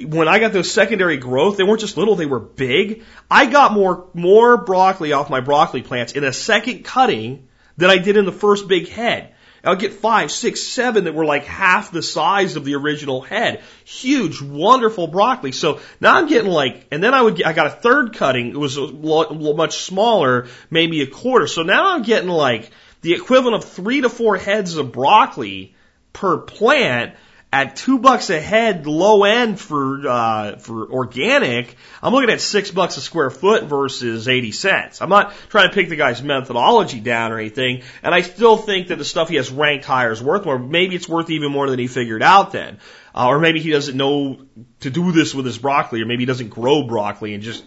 When 0.00 0.28
I 0.28 0.38
got 0.38 0.52
those 0.52 0.70
secondary 0.70 1.16
growth, 1.16 1.56
they 1.56 1.64
weren't 1.64 1.80
just 1.80 1.96
little, 1.96 2.14
they 2.14 2.26
were 2.26 2.38
big. 2.38 3.02
I 3.28 3.46
got 3.46 3.72
more, 3.72 4.06
more 4.14 4.56
broccoli 4.56 5.12
off 5.12 5.28
my 5.28 5.40
broccoli 5.40 5.82
plants 5.82 6.12
in 6.12 6.22
a 6.22 6.32
second 6.32 6.84
cutting 6.84 7.48
than 7.76 7.90
I 7.90 7.98
did 7.98 8.16
in 8.16 8.24
the 8.24 8.32
first 8.32 8.68
big 8.68 8.88
head. 8.88 9.31
I'll 9.64 9.76
get 9.76 9.92
five, 9.92 10.32
six, 10.32 10.60
seven 10.60 11.04
that 11.04 11.14
were 11.14 11.24
like 11.24 11.44
half 11.44 11.92
the 11.92 12.02
size 12.02 12.56
of 12.56 12.64
the 12.64 12.74
original 12.74 13.20
head. 13.20 13.62
Huge, 13.84 14.42
wonderful 14.42 15.06
broccoli. 15.06 15.52
So 15.52 15.80
now 16.00 16.16
I'm 16.16 16.26
getting 16.26 16.50
like, 16.50 16.86
and 16.90 17.02
then 17.02 17.14
I 17.14 17.22
would 17.22 17.36
get, 17.36 17.46
I 17.46 17.52
got 17.52 17.68
a 17.68 17.70
third 17.70 18.14
cutting. 18.14 18.48
It 18.48 18.56
was 18.56 18.76
a 18.76 18.82
lot, 18.82 19.30
much 19.56 19.82
smaller, 19.82 20.48
maybe 20.68 21.02
a 21.02 21.06
quarter. 21.06 21.46
So 21.46 21.62
now 21.62 21.94
I'm 21.94 22.02
getting 22.02 22.28
like 22.28 22.70
the 23.02 23.14
equivalent 23.14 23.62
of 23.62 23.70
three 23.70 24.00
to 24.00 24.08
four 24.08 24.36
heads 24.36 24.76
of 24.76 24.90
broccoli 24.90 25.76
per 26.12 26.38
plant 26.38 27.14
at 27.52 27.76
two 27.76 27.98
bucks 27.98 28.30
a 28.30 28.40
head, 28.40 28.86
low 28.86 29.24
end 29.24 29.60
for 29.60 30.08
uh, 30.08 30.56
for 30.56 30.90
organic, 30.90 31.76
I'm 32.02 32.14
looking 32.14 32.30
at 32.30 32.40
six 32.40 32.70
bucks 32.70 32.96
a 32.96 33.02
square 33.02 33.30
foot 33.30 33.64
versus 33.64 34.26
eighty 34.26 34.52
cents. 34.52 35.02
I'm 35.02 35.10
not 35.10 35.34
trying 35.50 35.68
to 35.68 35.74
pick 35.74 35.90
the 35.90 35.96
guy's 35.96 36.22
methodology 36.22 37.00
down 37.00 37.30
or 37.30 37.38
anything, 37.38 37.82
and 38.02 38.14
I 38.14 38.22
still 38.22 38.56
think 38.56 38.88
that 38.88 38.96
the 38.96 39.04
stuff 39.04 39.28
he 39.28 39.36
has 39.36 39.50
ranked 39.50 39.84
higher 39.84 40.12
is 40.12 40.22
worth 40.22 40.46
more. 40.46 40.58
Maybe 40.58 40.94
it's 40.96 41.08
worth 41.08 41.28
even 41.28 41.52
more 41.52 41.68
than 41.68 41.78
he 41.78 41.88
figured 41.88 42.22
out 42.22 42.52
then, 42.52 42.78
uh, 43.14 43.28
or 43.28 43.38
maybe 43.38 43.60
he 43.60 43.70
doesn't 43.70 43.96
know 43.96 44.40
to 44.80 44.90
do 44.90 45.12
this 45.12 45.34
with 45.34 45.44
his 45.44 45.58
broccoli, 45.58 46.00
or 46.00 46.06
maybe 46.06 46.22
he 46.22 46.26
doesn't 46.26 46.48
grow 46.48 46.84
broccoli 46.84 47.34
and 47.34 47.42
just 47.42 47.64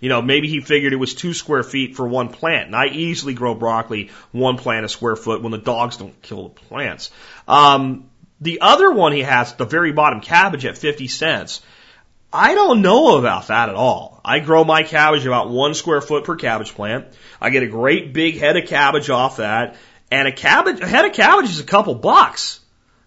you 0.00 0.08
know, 0.08 0.20
maybe 0.20 0.48
he 0.48 0.60
figured 0.60 0.92
it 0.92 0.96
was 0.96 1.14
two 1.14 1.32
square 1.32 1.62
feet 1.62 1.96
for 1.96 2.06
one 2.06 2.28
plant. 2.28 2.66
And 2.66 2.76
I 2.76 2.86
easily 2.86 3.34
grow 3.34 3.54
broccoli 3.54 4.10
one 4.30 4.58
plant 4.58 4.84
a 4.84 4.88
square 4.88 5.16
foot 5.16 5.42
when 5.42 5.52
the 5.52 5.58
dogs 5.58 5.96
don't 5.96 6.20
kill 6.22 6.44
the 6.44 6.48
plants. 6.50 7.10
Um, 7.48 8.10
the 8.40 8.60
other 8.60 8.90
one 8.90 9.12
he 9.12 9.22
has 9.22 9.54
the 9.54 9.64
very 9.64 9.92
bottom, 9.92 10.20
cabbage 10.20 10.66
at 10.66 10.76
50 10.76 11.08
cents. 11.08 11.62
I 12.32 12.54
don't 12.54 12.82
know 12.82 13.16
about 13.18 13.46
that 13.48 13.68
at 13.68 13.74
all. 13.74 14.20
I 14.24 14.40
grow 14.40 14.64
my 14.64 14.82
cabbage 14.82 15.24
about 15.24 15.48
one 15.48 15.74
square 15.74 16.00
foot 16.00 16.24
per 16.24 16.36
cabbage 16.36 16.74
plant. 16.74 17.06
I 17.40 17.50
get 17.50 17.62
a 17.62 17.68
great 17.68 18.12
big 18.12 18.38
head 18.38 18.56
of 18.56 18.66
cabbage 18.66 19.08
off 19.08 19.38
that. 19.38 19.76
And 20.10 20.28
a 20.28 20.32
cabbage, 20.32 20.80
a 20.80 20.86
head 20.86 21.04
of 21.04 21.12
cabbage 21.12 21.50
is 21.50 21.60
a 21.60 21.64
couple 21.64 21.94
bucks. 21.94 22.60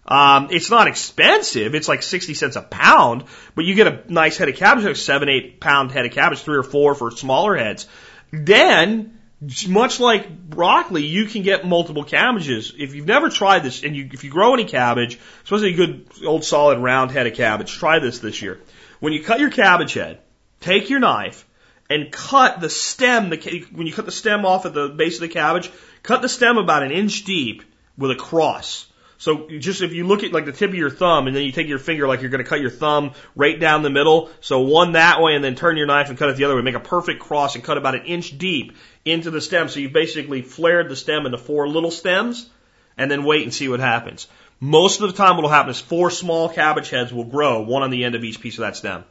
Um, 0.04 0.48
it's 0.50 0.70
not 0.70 0.88
expensive. 0.88 1.74
It's 1.74 1.86
like 1.86 2.02
60 2.02 2.34
cents 2.34 2.56
a 2.56 2.62
pound, 2.62 3.24
but 3.54 3.64
you 3.64 3.74
get 3.74 3.86
a 3.86 4.12
nice 4.12 4.36
head 4.36 4.48
of 4.48 4.56
cabbage, 4.56 4.84
like 4.84 4.96
seven, 4.96 5.28
eight 5.28 5.60
pound 5.60 5.92
head 5.92 6.06
of 6.06 6.12
cabbage, 6.12 6.40
three 6.40 6.56
or 6.56 6.64
four 6.64 6.94
for 6.94 7.10
smaller 7.12 7.56
heads. 7.56 7.86
Then 8.32 9.19
much 9.68 10.00
like 10.00 10.28
broccoli, 10.28 11.04
you 11.06 11.26
can 11.26 11.42
get 11.42 11.66
multiple 11.66 12.04
cabbages. 12.04 12.74
If 12.76 12.94
you've 12.94 13.06
never 13.06 13.30
tried 13.30 13.62
this, 13.62 13.82
and 13.82 13.96
you, 13.96 14.08
if 14.12 14.22
you 14.22 14.30
grow 14.30 14.52
any 14.52 14.64
cabbage, 14.64 15.18
especially 15.44 15.72
a 15.72 15.76
good 15.76 16.06
old 16.24 16.44
solid 16.44 16.78
round 16.78 17.10
head 17.10 17.26
of 17.26 17.34
cabbage, 17.34 17.72
try 17.72 17.98
this 18.00 18.18
this 18.18 18.42
year. 18.42 18.60
When 19.00 19.12
you 19.12 19.22
cut 19.22 19.40
your 19.40 19.50
cabbage 19.50 19.94
head, 19.94 20.20
take 20.60 20.90
your 20.90 21.00
knife 21.00 21.46
and 21.88 22.12
cut 22.12 22.60
the 22.60 22.68
stem. 22.68 23.30
The, 23.30 23.66
when 23.72 23.86
you 23.86 23.94
cut 23.94 24.04
the 24.04 24.12
stem 24.12 24.44
off 24.44 24.66
at 24.66 24.74
the 24.74 24.88
base 24.88 25.14
of 25.14 25.22
the 25.22 25.28
cabbage, 25.28 25.70
cut 26.02 26.20
the 26.20 26.28
stem 26.28 26.58
about 26.58 26.82
an 26.82 26.90
inch 26.92 27.24
deep 27.24 27.62
with 27.96 28.10
a 28.10 28.16
cross. 28.16 28.89
So 29.20 29.46
just 29.50 29.82
if 29.82 29.92
you 29.92 30.06
look 30.06 30.24
at 30.24 30.32
like 30.32 30.46
the 30.46 30.52
tip 30.52 30.70
of 30.70 30.74
your 30.74 30.88
thumb 30.88 31.26
and 31.26 31.36
then 31.36 31.42
you 31.42 31.52
take 31.52 31.68
your 31.68 31.78
finger 31.78 32.08
like 32.08 32.22
you're 32.22 32.30
going 32.30 32.42
to 32.42 32.48
cut 32.48 32.62
your 32.62 32.70
thumb 32.70 33.12
right 33.36 33.60
down 33.60 33.82
the 33.82 33.90
middle. 33.90 34.30
So 34.40 34.60
one 34.60 34.92
that 34.92 35.20
way 35.20 35.34
and 35.34 35.44
then 35.44 35.56
turn 35.56 35.76
your 35.76 35.86
knife 35.86 36.08
and 36.08 36.16
cut 36.16 36.30
it 36.30 36.36
the 36.36 36.44
other 36.44 36.56
way. 36.56 36.62
Make 36.62 36.74
a 36.74 36.80
perfect 36.80 37.20
cross 37.20 37.54
and 37.54 37.62
cut 37.62 37.76
about 37.76 37.94
an 37.94 38.06
inch 38.06 38.38
deep 38.38 38.78
into 39.04 39.30
the 39.30 39.42
stem. 39.42 39.68
So 39.68 39.80
you've 39.80 39.92
basically 39.92 40.40
flared 40.40 40.88
the 40.88 40.96
stem 40.96 41.26
into 41.26 41.36
four 41.36 41.68
little 41.68 41.90
stems 41.90 42.48
and 42.96 43.10
then 43.10 43.24
wait 43.24 43.42
and 43.42 43.52
see 43.52 43.68
what 43.68 43.80
happens. 43.80 44.26
Most 44.58 45.02
of 45.02 45.10
the 45.10 45.16
time 45.18 45.36
what 45.36 45.42
will 45.42 45.50
happen 45.50 45.70
is 45.70 45.80
four 45.80 46.08
small 46.08 46.48
cabbage 46.48 46.88
heads 46.88 47.12
will 47.12 47.24
grow, 47.24 47.60
one 47.60 47.82
on 47.82 47.90
the 47.90 48.04
end 48.04 48.14
of 48.14 48.24
each 48.24 48.40
piece 48.40 48.56
of 48.56 48.62
that 48.62 48.76
stem. 48.76 49.04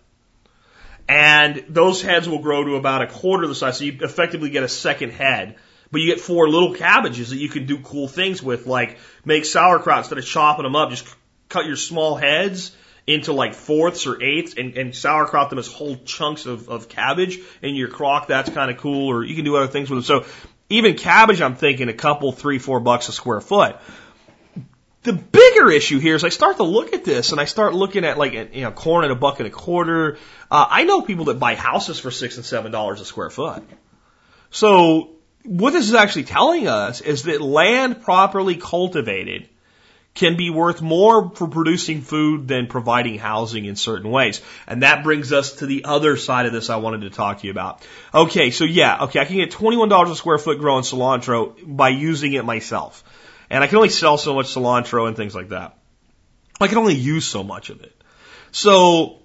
And 1.08 1.64
those 1.70 2.02
heads 2.02 2.28
will 2.28 2.40
grow 2.40 2.64
to 2.64 2.78
about 2.78 3.04
a 3.04 3.08
quarter 3.08 3.44
of 3.44 3.50
the 3.50 3.56
size. 3.56 3.78
So 3.78 3.84
you 3.84 4.00
effectively 4.02 4.50
get 4.50 4.64
a 4.64 4.68
second 4.68 5.12
head 5.12 5.58
but 5.92 6.02
you 6.02 6.08
get 6.08 6.20
four 6.20 6.50
little 6.50 6.74
cabbages 6.74 7.32
that 7.32 7.38
you 7.38 7.50
can 7.50 7.66
do 7.66 7.80
cool 7.80 8.08
things 8.08 8.44
with, 8.44 8.68
like 8.68 9.00
make 9.26 9.46
sauerkraut 9.46 10.00
instead 10.00 10.18
of 10.18 10.26
chopping 10.26 10.64
them 10.64 10.76
up. 10.76 10.90
Just 10.90 11.08
cut 11.48 11.66
your 11.66 11.76
small 11.76 12.16
heads 12.16 12.76
into 13.08 13.34
like 13.34 13.56
fourths 13.56 14.06
or 14.06 14.22
eighths 14.22 14.54
and, 14.56 14.78
and 14.78 14.96
sauerkraut 14.96 15.50
them 15.50 15.58
as 15.58 15.68
whole 15.68 15.96
chunks 15.98 16.46
of, 16.46 16.70
of 16.70 16.90
cabbage 16.90 17.40
in 17.62 17.74
your 17.74 17.88
crock. 17.88 18.28
That's 18.28 18.50
kind 18.52 18.70
of 18.70 18.78
cool. 18.78 19.08
Or 19.08 19.24
you 19.24 19.36
can 19.36 19.46
do 19.46 19.56
other 19.56 19.68
things 19.68 19.90
with 19.90 20.06
them. 20.06 20.24
So 20.24 20.30
even 20.70 20.96
cabbage, 20.96 21.42
I'm 21.42 21.56
thinking 21.56 21.90
a 21.90 21.94
couple, 21.94 22.32
three, 22.32 22.60
four 22.60 22.80
bucks 22.80 23.10
a 23.10 23.12
square 23.12 23.42
foot. 23.42 23.78
The 25.02 25.14
bigger 25.14 25.72
issue 25.72 25.98
here 25.98 26.14
is 26.14 26.24
I 26.24 26.30
start 26.30 26.58
to 26.58 26.64
look 26.64 26.94
at 26.94 27.04
this 27.04 27.32
and 27.32 27.42
I 27.42 27.46
start 27.46 27.74
looking 27.74 28.06
at 28.06 28.18
like, 28.18 28.34
you 28.34 28.62
know, 28.62 28.72
corn 28.72 29.06
at 29.06 29.12
a 29.12 29.16
buck 29.16 29.40
and 29.40 29.48
a 29.48 29.52
quarter. 29.52 30.18
Uh, 30.52 30.68
I 30.70 30.84
know 30.84 31.02
people 31.02 31.26
that 31.26 31.40
buy 31.40 31.56
houses 31.56 32.00
for 32.00 32.12
six 32.12 32.36
and 32.36 32.46
seven 32.46 32.72
dollars 32.72 33.02
a 33.02 33.06
square 33.06 33.30
foot. 33.32 33.64
So 34.52 35.16
what 35.44 35.72
this 35.72 35.88
is 35.88 35.94
actually 35.94 36.26
telling 36.26 36.68
us 36.68 37.02
is 37.02 37.24
that 37.24 37.42
land 37.42 38.02
properly 38.02 38.56
cultivated 38.58 39.48
can 40.16 40.36
be 40.36 40.50
worth 40.50 40.82
more 40.82 41.30
for 41.30 41.48
producing 41.48 42.02
food 42.02 42.48
than 42.48 42.68
providing 42.68 43.18
housing 43.18 43.66
in 43.66 43.76
certain 43.76 44.12
ways. 44.12 44.42
And 44.68 44.84
that 44.84 45.04
brings 45.04 45.32
us 45.32 45.54
to 45.58 45.66
the 45.66 45.86
other 45.86 46.18
side 46.18 46.46
of 46.46 46.52
this 46.52 46.70
I 46.70 46.78
wanted 46.78 47.02
to 47.02 47.10
talk 47.10 47.40
to 47.40 47.48
you 47.48 47.52
about. 47.52 47.86
Okay, 48.14 48.52
so 48.52 48.66
yeah, 48.66 49.04
okay, 49.04 49.20
I 49.20 49.26
can 49.26 49.38
get 49.38 49.52
$21 49.52 50.12
a 50.12 50.16
square 50.16 50.38
foot 50.38 50.60
growing 50.60 50.84
cilantro 50.84 51.56
by 51.66 51.90
using 51.90 52.34
it 52.34 52.44
myself. 52.44 53.04
And 53.50 53.64
I 53.64 53.68
can 53.68 53.78
only 53.78 53.90
sell 53.90 54.18
so 54.18 54.36
much 54.36 54.48
cilantro 54.48 55.08
and 55.08 55.16
things 55.16 55.34
like 55.34 55.50
that. 55.50 55.78
I 56.60 56.68
can 56.68 56.80
only 56.80 56.96
use 56.96 57.26
so 57.26 57.44
much 57.44 57.70
of 57.70 57.82
it. 57.82 57.96
So 58.52 59.20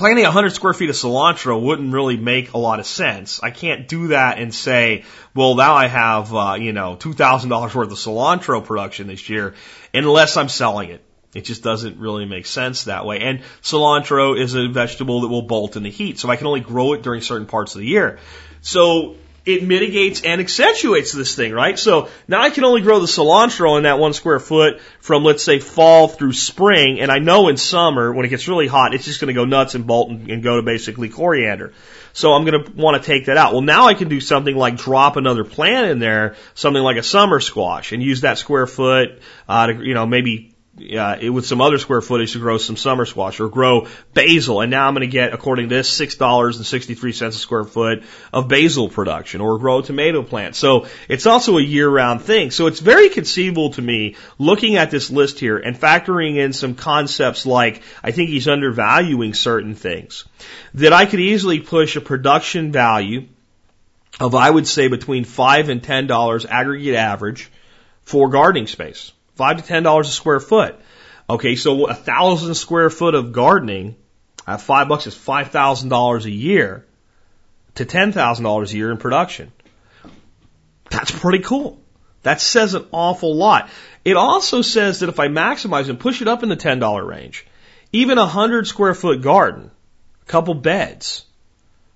planting 0.00 0.24
100 0.24 0.54
square 0.54 0.72
feet 0.72 0.88
of 0.88 0.96
cilantro 0.96 1.60
wouldn't 1.60 1.92
really 1.92 2.16
make 2.16 2.54
a 2.54 2.58
lot 2.58 2.80
of 2.80 2.86
sense. 2.86 3.38
I 3.42 3.50
can't 3.50 3.86
do 3.86 4.08
that 4.08 4.38
and 4.38 4.54
say, 4.54 5.04
well, 5.34 5.56
now 5.56 5.74
I 5.74 5.88
have, 5.88 6.34
uh, 6.34 6.56
you 6.58 6.72
know, 6.72 6.96
$2,000 6.96 7.74
worth 7.74 7.92
of 7.92 7.98
cilantro 7.98 8.64
production 8.64 9.08
this 9.08 9.28
year 9.28 9.54
unless 9.92 10.38
I'm 10.38 10.48
selling 10.48 10.88
it. 10.88 11.04
It 11.34 11.42
just 11.42 11.62
doesn't 11.62 11.98
really 11.98 12.24
make 12.24 12.46
sense 12.46 12.84
that 12.84 13.04
way. 13.04 13.20
And 13.20 13.42
cilantro 13.60 14.40
is 14.40 14.54
a 14.54 14.68
vegetable 14.68 15.20
that 15.20 15.28
will 15.28 15.42
bolt 15.42 15.76
in 15.76 15.82
the 15.82 15.90
heat, 15.90 16.18
so 16.18 16.30
I 16.30 16.36
can 16.36 16.46
only 16.46 16.60
grow 16.60 16.94
it 16.94 17.02
during 17.02 17.20
certain 17.20 17.46
parts 17.46 17.74
of 17.74 17.82
the 17.82 17.86
year. 17.86 18.20
So 18.62 19.16
it 19.44 19.62
mitigates 19.62 20.22
and 20.22 20.40
accentuates 20.40 21.12
this 21.12 21.34
thing, 21.34 21.52
right? 21.52 21.78
So 21.78 22.08
now 22.28 22.42
I 22.42 22.50
can 22.50 22.64
only 22.64 22.82
grow 22.82 23.00
the 23.00 23.06
cilantro 23.06 23.76
in 23.78 23.84
that 23.84 23.98
one 23.98 24.12
square 24.12 24.38
foot 24.38 24.80
from, 25.00 25.24
let's 25.24 25.42
say, 25.42 25.58
fall 25.58 26.08
through 26.08 26.34
spring. 26.34 27.00
And 27.00 27.10
I 27.10 27.18
know 27.18 27.48
in 27.48 27.56
summer, 27.56 28.12
when 28.12 28.26
it 28.26 28.28
gets 28.28 28.48
really 28.48 28.66
hot, 28.66 28.94
it's 28.94 29.04
just 29.04 29.20
going 29.20 29.28
to 29.28 29.34
go 29.34 29.44
nuts 29.44 29.74
and 29.74 29.86
bolt 29.86 30.10
and, 30.10 30.30
and 30.30 30.42
go 30.42 30.56
to 30.56 30.62
basically 30.62 31.08
coriander. 31.08 31.72
So 32.12 32.32
I'm 32.32 32.44
going 32.44 32.64
to 32.64 32.72
want 32.72 33.02
to 33.02 33.06
take 33.06 33.26
that 33.26 33.36
out. 33.36 33.52
Well, 33.52 33.62
now 33.62 33.86
I 33.86 33.94
can 33.94 34.08
do 34.08 34.20
something 34.20 34.54
like 34.54 34.76
drop 34.76 35.16
another 35.16 35.44
plant 35.44 35.86
in 35.86 35.98
there, 36.00 36.36
something 36.54 36.82
like 36.82 36.96
a 36.96 37.02
summer 37.02 37.40
squash, 37.40 37.92
and 37.92 38.02
use 38.02 38.22
that 38.22 38.36
square 38.36 38.66
foot, 38.66 39.20
uh, 39.48 39.68
to, 39.68 39.84
you 39.84 39.94
know, 39.94 40.06
maybe 40.06 40.49
uh, 40.96 41.32
with 41.32 41.46
some 41.46 41.60
other 41.60 41.78
square 41.78 42.00
footage 42.00 42.32
to 42.32 42.38
grow 42.38 42.58
some 42.58 42.76
summer 42.76 43.04
squash 43.04 43.40
or 43.40 43.48
grow 43.48 43.86
basil. 44.14 44.60
And 44.60 44.70
now 44.70 44.88
I'm 44.88 44.94
going 44.94 45.08
to 45.08 45.12
get, 45.12 45.32
according 45.32 45.68
to 45.68 45.74
this, 45.74 45.98
$6.63 45.98 47.26
a 47.26 47.32
square 47.32 47.64
foot 47.64 48.02
of 48.32 48.48
basil 48.48 48.88
production 48.88 49.40
or 49.40 49.58
grow 49.58 49.78
a 49.78 49.82
tomato 49.82 50.22
plant. 50.22 50.56
So 50.56 50.86
it's 51.08 51.26
also 51.26 51.58
a 51.58 51.62
year 51.62 51.88
round 51.88 52.22
thing. 52.22 52.50
So 52.50 52.66
it's 52.66 52.80
very 52.80 53.10
conceivable 53.10 53.70
to 53.70 53.82
me 53.82 54.16
looking 54.38 54.76
at 54.76 54.90
this 54.90 55.10
list 55.10 55.38
here 55.38 55.58
and 55.58 55.76
factoring 55.76 56.36
in 56.36 56.52
some 56.52 56.74
concepts 56.74 57.46
like 57.46 57.82
I 58.02 58.12
think 58.12 58.30
he's 58.30 58.48
undervaluing 58.48 59.34
certain 59.34 59.74
things 59.74 60.24
that 60.74 60.92
I 60.92 61.06
could 61.06 61.20
easily 61.20 61.60
push 61.60 61.96
a 61.96 62.00
production 62.00 62.72
value 62.72 63.26
of, 64.18 64.34
I 64.34 64.50
would 64.50 64.66
say, 64.66 64.88
between 64.88 65.24
five 65.24 65.68
and 65.68 65.82
$10 65.82 66.46
aggregate 66.48 66.94
average 66.94 67.50
for 68.02 68.28
gardening 68.28 68.66
space. 68.66 69.12
Five 69.40 69.56
to 69.56 69.62
ten 69.62 69.82
dollars 69.84 70.06
a 70.06 70.12
square 70.12 70.38
foot. 70.38 70.78
Okay, 71.30 71.56
so 71.56 71.86
a 71.86 71.94
thousand 71.94 72.54
square 72.56 72.90
foot 72.90 73.14
of 73.14 73.32
gardening 73.32 73.96
at 74.46 74.60
five 74.60 74.86
bucks 74.86 75.06
is 75.06 75.14
five 75.14 75.48
thousand 75.48 75.88
dollars 75.88 76.26
a 76.26 76.30
year 76.30 76.84
to 77.76 77.86
ten 77.86 78.12
thousand 78.12 78.44
dollars 78.44 78.74
a 78.74 78.76
year 78.76 78.90
in 78.90 78.98
production. 78.98 79.50
That's 80.90 81.10
pretty 81.10 81.38
cool. 81.42 81.80
That 82.22 82.42
says 82.42 82.74
an 82.74 82.84
awful 82.92 83.34
lot. 83.34 83.70
It 84.04 84.18
also 84.18 84.60
says 84.60 85.00
that 85.00 85.08
if 85.08 85.18
I 85.18 85.28
maximize 85.28 85.88
and 85.88 85.98
push 85.98 86.20
it 86.20 86.28
up 86.28 86.42
in 86.42 86.50
the 86.50 86.56
ten 86.56 86.78
dollar 86.78 87.02
range, 87.02 87.46
even 87.94 88.18
a 88.18 88.26
hundred 88.26 88.66
square 88.66 88.92
foot 88.92 89.22
garden, 89.22 89.70
a 90.20 90.24
couple 90.26 90.52
beds, 90.52 91.24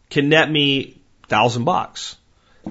can 0.09 0.31
net 0.31 0.51
me 0.51 0.99
thousand 1.29 1.65
bucks. 1.65 2.17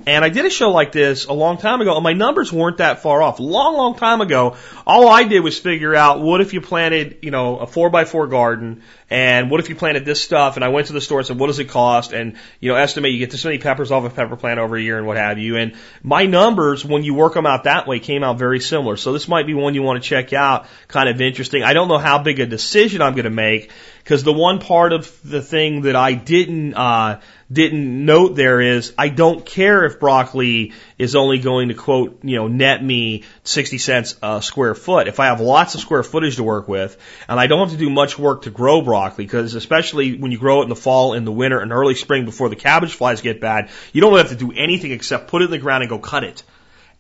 And 0.06 0.26
I 0.26 0.30
did 0.30 0.46
a 0.46 0.50
show 0.50 0.72
like 0.72 0.92
this 0.92 1.26
a 1.26 1.34
long 1.34 1.58
time 1.58 1.80
ago, 1.80 1.96
and 1.96 2.04
my 2.04 2.14
numbers 2.14 2.52
weren't 2.52 2.78
that 2.78 3.02
far 3.02 3.22
off. 3.22 3.40
Long, 3.40 3.78
long 3.78 3.96
time 3.96 4.20
ago, 4.20 4.58
all 4.86 5.08
I 5.08 5.24
did 5.24 5.40
was 5.40 5.58
figure 5.58 5.96
out 5.96 6.20
what 6.20 6.42
if 6.42 6.54
you 6.54 6.60
planted, 6.60 7.20
you 7.22 7.32
know, 7.32 7.58
a 7.58 7.68
four 7.68 7.90
by 7.90 8.04
four 8.04 8.28
garden, 8.28 8.84
and 9.10 9.50
what 9.50 9.60
if 9.62 9.70
you 9.70 9.76
planted 9.76 10.04
this 10.04 10.22
stuff, 10.22 10.56
and 10.56 10.66
I 10.66 10.70
went 10.70 10.88
to 10.88 10.94
the 10.94 11.00
store 11.00 11.20
and 11.20 11.28
said, 11.28 11.40
what 11.40 11.48
does 11.48 11.60
it 11.60 11.70
cost? 11.70 12.12
And, 12.12 12.36
you 12.60 12.70
know, 12.70 12.76
estimate 12.76 13.14
you 13.14 13.20
get 13.20 13.32
this 13.32 13.46
many 13.46 13.60
peppers 13.60 13.92
off 13.92 14.04
a 14.04 14.10
pepper 14.10 14.36
plant 14.36 14.60
over 14.60 14.76
a 14.76 14.82
year 14.82 14.98
and 14.98 15.08
what 15.08 15.18
have 15.18 15.40
you. 15.40 15.56
And 15.56 15.76
my 16.02 16.26
numbers, 16.26 16.84
when 16.84 17.04
you 17.04 17.14
work 17.14 17.34
them 17.36 17.46
out 17.46 17.66
that 17.66 17.88
way, 17.88 18.00
came 18.00 18.24
out 18.24 18.38
very 18.38 18.60
similar. 18.60 18.98
So 18.98 19.14
this 19.14 19.28
might 19.28 19.46
be 19.46 19.54
one 19.54 19.74
you 19.74 19.84
want 19.84 20.04
to 20.04 20.10
check 20.10 20.34
out, 20.34 20.66
kind 20.88 21.08
of 21.08 21.22
interesting. 21.22 21.64
I 21.64 21.74
don't 21.74 21.88
know 21.88 21.98
how 21.98 22.22
big 22.22 22.40
a 22.40 22.46
decision 22.46 23.02
I'm 23.02 23.14
going 23.14 23.26
to 23.26 23.30
make, 23.30 23.72
because 24.04 24.24
the 24.24 24.34
one 24.34 24.60
part 24.60 24.92
of 24.92 25.18
the 25.24 25.42
thing 25.42 25.84
that 25.84 25.96
I 25.96 26.14
didn't, 26.14 26.74
uh, 26.74 27.22
didn't 27.54 28.06
note 28.06 28.36
there 28.36 28.60
is 28.60 28.94
I 28.98 29.10
don't 29.10 29.46
care 29.46 29.86
if 29.86 30.00
broccoli 30.00 30.74
is 30.98 31.16
only 31.16 31.38
going 31.40 31.70
to 31.70 31.76
quote, 31.76 32.20
you 32.24 32.36
know, 32.36 32.48
net 32.48 32.84
me 32.84 33.24
60 33.44 33.78
cents 33.78 34.18
a 34.24 34.42
square 34.42 34.74
foot. 34.74 35.08
If 35.08 35.20
I 35.20 35.28
have 35.28 35.40
lots 35.40 35.76
of 35.76 35.82
square 35.82 36.04
footage 36.04 36.38
to 36.38 36.44
work 36.44 36.68
with 36.68 36.98
and 37.28 37.40
I 37.40 37.48
don't 37.48 37.60
have 37.60 37.78
to 37.78 37.84
do 37.84 37.90
much 37.90 38.18
work 38.18 38.44
to 38.44 38.50
grow 38.50 38.82
broccoli 38.82 39.26
because 39.26 39.54
especially 39.54 40.18
when 40.18 40.32
you 40.32 40.40
grow 40.40 40.62
it 40.62 40.64
in 40.64 40.70
the 40.70 40.76
fall, 40.76 41.14
in 41.14 41.26
the 41.26 41.32
winter 41.32 41.60
and 41.60 41.72
early 41.72 41.96
spring 41.96 42.26
before 42.26 42.50
the 42.50 42.56
cabbage 42.56 42.96
flies 42.96 43.22
get 43.22 43.40
bad, 43.40 43.70
you 43.92 44.02
don't 44.02 44.18
have 44.18 44.30
to 44.30 44.36
do 44.36 44.52
anything 44.52 44.92
except 44.92 45.28
put 45.28 45.42
it 45.42 45.46
in 45.46 45.52
the 45.52 45.60
ground 45.60 45.84
and 45.84 45.90
go 45.90 46.00
cut 46.00 46.24
it. 46.24 46.44